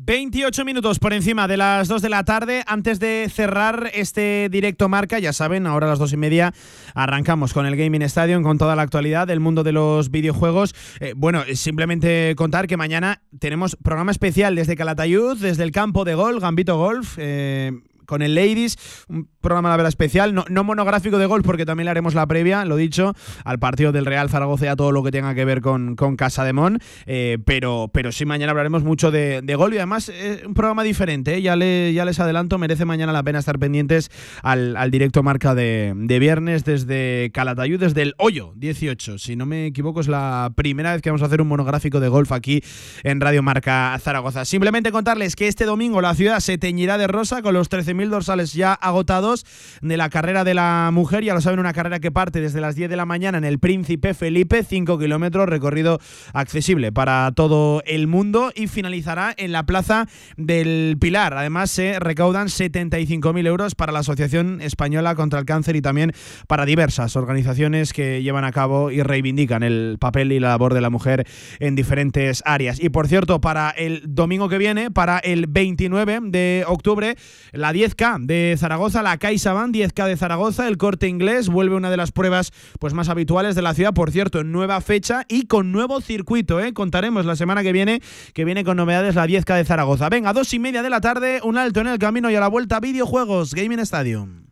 28 0.00 0.64
minutos 0.64 1.00
por 1.00 1.12
encima 1.12 1.48
de 1.48 1.56
las 1.56 1.88
2 1.88 2.00
de 2.02 2.08
la 2.08 2.24
tarde. 2.24 2.62
Antes 2.68 3.00
de 3.00 3.28
cerrar 3.34 3.90
este 3.92 4.48
directo 4.48 4.88
marca, 4.88 5.18
ya 5.18 5.32
saben, 5.32 5.66
ahora 5.66 5.86
a 5.86 5.90
las 5.90 5.98
2 5.98 6.12
y 6.12 6.16
media 6.16 6.54
arrancamos 6.94 7.52
con 7.52 7.66
el 7.66 7.76
Gaming 7.76 8.02
Stadium, 8.02 8.44
con 8.44 8.58
toda 8.58 8.76
la 8.76 8.82
actualidad 8.82 9.26
del 9.26 9.40
mundo 9.40 9.64
de 9.64 9.72
los 9.72 10.10
videojuegos. 10.10 10.74
Eh, 11.00 11.14
bueno, 11.16 11.42
simplemente 11.54 12.34
contar 12.36 12.68
que 12.68 12.76
mañana 12.76 13.22
tenemos 13.40 13.76
programa 13.76 14.12
especial 14.12 14.54
desde 14.54 14.76
Calatayud, 14.76 15.36
desde 15.36 15.64
el 15.64 15.72
campo 15.72 16.04
de 16.04 16.14
golf, 16.14 16.40
Gambito 16.40 16.78
Golf. 16.78 17.16
eh, 17.18 17.72
con 18.08 18.22
el 18.22 18.34
Ladies, 18.34 18.76
un 19.08 19.28
programa 19.40 19.68
la 19.68 19.76
verdad 19.76 19.88
especial, 19.90 20.34
no, 20.34 20.44
no 20.48 20.64
monográfico 20.64 21.18
de 21.18 21.26
golf 21.26 21.44
porque 21.44 21.66
también 21.66 21.84
le 21.84 21.90
haremos 21.90 22.14
la 22.14 22.26
previa, 22.26 22.64
lo 22.64 22.76
dicho, 22.76 23.12
al 23.44 23.58
partido 23.58 23.92
del 23.92 24.06
Real 24.06 24.30
Zaragoza 24.30 24.64
y 24.64 24.68
a 24.68 24.76
todo 24.76 24.92
lo 24.92 25.02
que 25.02 25.10
tenga 25.10 25.34
que 25.34 25.44
ver 25.44 25.60
con, 25.60 25.94
con 25.94 26.16
Casa 26.16 26.42
de 26.44 26.52
Mon, 26.54 26.78
eh, 27.06 27.36
pero, 27.44 27.90
pero 27.92 28.10
sí 28.10 28.24
mañana 28.24 28.50
hablaremos 28.50 28.82
mucho 28.82 29.10
de, 29.10 29.42
de 29.42 29.54
golf 29.54 29.74
y 29.74 29.76
además 29.76 30.08
es 30.08 30.44
un 30.44 30.54
programa 30.54 30.82
diferente, 30.82 31.34
¿eh? 31.36 31.42
ya, 31.42 31.54
le- 31.54 31.92
ya 31.92 32.04
les 32.06 32.18
adelanto, 32.18 32.56
merece 32.58 32.84
mañana 32.86 33.12
la 33.12 33.22
pena 33.22 33.38
estar 33.40 33.58
pendientes 33.58 34.10
al, 34.42 34.76
al 34.76 34.90
directo 34.90 35.22
marca 35.22 35.54
de, 35.54 35.92
de 35.94 36.18
viernes 36.18 36.64
desde 36.64 37.30
Calatayud, 37.34 37.78
desde 37.78 38.02
el 38.02 38.14
Hoyo 38.16 38.52
18, 38.56 39.18
si 39.18 39.36
no 39.36 39.44
me 39.44 39.66
equivoco 39.66 40.00
es 40.00 40.08
la 40.08 40.50
primera 40.56 40.92
vez 40.92 41.02
que 41.02 41.10
vamos 41.10 41.22
a 41.22 41.26
hacer 41.26 41.42
un 41.42 41.48
monográfico 41.48 42.00
de 42.00 42.08
golf 42.08 42.32
aquí 42.32 42.62
en 43.04 43.20
Radio 43.20 43.42
Marca 43.42 43.96
Zaragoza. 44.00 44.44
Simplemente 44.44 44.90
contarles 44.92 45.36
que 45.36 45.48
este 45.48 45.64
domingo 45.66 46.00
la 46.00 46.14
ciudad 46.14 46.40
se 46.40 46.56
teñirá 46.58 46.96
de 46.98 47.06
rosa 47.06 47.42
con 47.42 47.54
los 47.54 47.68
13.000 47.98 48.08
dorsales 48.08 48.52
ya 48.52 48.72
agotados 48.72 49.44
de 49.82 49.96
la 49.96 50.08
carrera 50.08 50.44
de 50.44 50.54
la 50.54 50.90
mujer. 50.92 51.24
Ya 51.24 51.34
lo 51.34 51.40
saben, 51.40 51.58
una 51.58 51.72
carrera 51.72 52.00
que 52.00 52.10
parte 52.10 52.40
desde 52.40 52.60
las 52.60 52.76
10 52.76 52.90
de 52.90 52.96
la 52.96 53.06
mañana 53.06 53.38
en 53.38 53.44
el 53.44 53.58
Príncipe 53.58 54.14
Felipe, 54.14 54.62
5 54.62 54.98
kilómetros, 54.98 55.48
recorrido 55.48 55.98
accesible 56.32 56.92
para 56.92 57.32
todo 57.32 57.82
el 57.86 58.06
mundo 58.06 58.52
y 58.54 58.68
finalizará 58.68 59.34
en 59.36 59.52
la 59.52 59.64
Plaza 59.64 60.06
del 60.36 60.96
Pilar. 61.00 61.34
Además, 61.34 61.70
se 61.70 61.98
recaudan 61.98 62.48
75.000 62.48 63.46
euros 63.46 63.74
para 63.74 63.92
la 63.92 64.00
Asociación 64.00 64.60
Española 64.60 65.14
contra 65.14 65.38
el 65.38 65.44
Cáncer 65.44 65.76
y 65.76 65.82
también 65.82 66.12
para 66.46 66.64
diversas 66.64 67.16
organizaciones 67.16 67.92
que 67.92 68.22
llevan 68.22 68.44
a 68.44 68.52
cabo 68.52 68.90
y 68.90 69.02
reivindican 69.02 69.62
el 69.62 69.96
papel 69.98 70.32
y 70.32 70.40
la 70.40 70.48
labor 70.48 70.74
de 70.74 70.80
la 70.80 70.90
mujer 70.90 71.26
en 71.58 71.74
diferentes 71.74 72.42
áreas. 72.46 72.80
Y 72.80 72.90
por 72.90 73.08
cierto, 73.08 73.40
para 73.40 73.70
el 73.70 74.02
domingo 74.06 74.48
que 74.48 74.58
viene, 74.58 74.90
para 74.90 75.18
el 75.18 75.46
29 75.46 76.20
de 76.24 76.64
octubre, 76.66 77.16
la 77.52 77.72
10K 77.88 78.26
de 78.26 78.56
Zaragoza, 78.58 79.02
la 79.02 79.16
CaixaBank 79.16 79.74
10K 79.74 80.06
de 80.06 80.16
Zaragoza, 80.16 80.68
el 80.68 80.76
corte 80.76 81.08
inglés, 81.08 81.48
vuelve 81.48 81.76
una 81.76 81.90
de 81.90 81.96
las 81.96 82.12
pruebas 82.12 82.52
pues, 82.78 82.92
más 82.92 83.08
habituales 83.08 83.54
de 83.54 83.62
la 83.62 83.74
ciudad, 83.74 83.94
por 83.94 84.10
cierto, 84.10 84.40
en 84.40 84.52
nueva 84.52 84.80
fecha 84.80 85.24
y 85.28 85.46
con 85.46 85.72
nuevo 85.72 86.00
circuito. 86.00 86.60
¿eh? 86.60 86.72
Contaremos 86.74 87.24
la 87.24 87.36
semana 87.36 87.62
que 87.62 87.72
viene, 87.72 88.02
que 88.34 88.44
viene 88.44 88.64
con 88.64 88.76
novedades 88.76 89.14
la 89.14 89.26
10K 89.26 89.56
de 89.56 89.64
Zaragoza. 89.64 90.08
Venga, 90.08 90.32
dos 90.32 90.52
y 90.52 90.58
media 90.58 90.82
de 90.82 90.90
la 90.90 91.00
tarde, 91.00 91.40
un 91.42 91.56
alto 91.56 91.80
en 91.80 91.88
el 91.88 91.98
camino 91.98 92.30
y 92.30 92.36
a 92.36 92.40
la 92.40 92.48
vuelta 92.48 92.80
videojuegos, 92.80 93.54
Gaming 93.54 93.80
Stadium. 93.80 94.46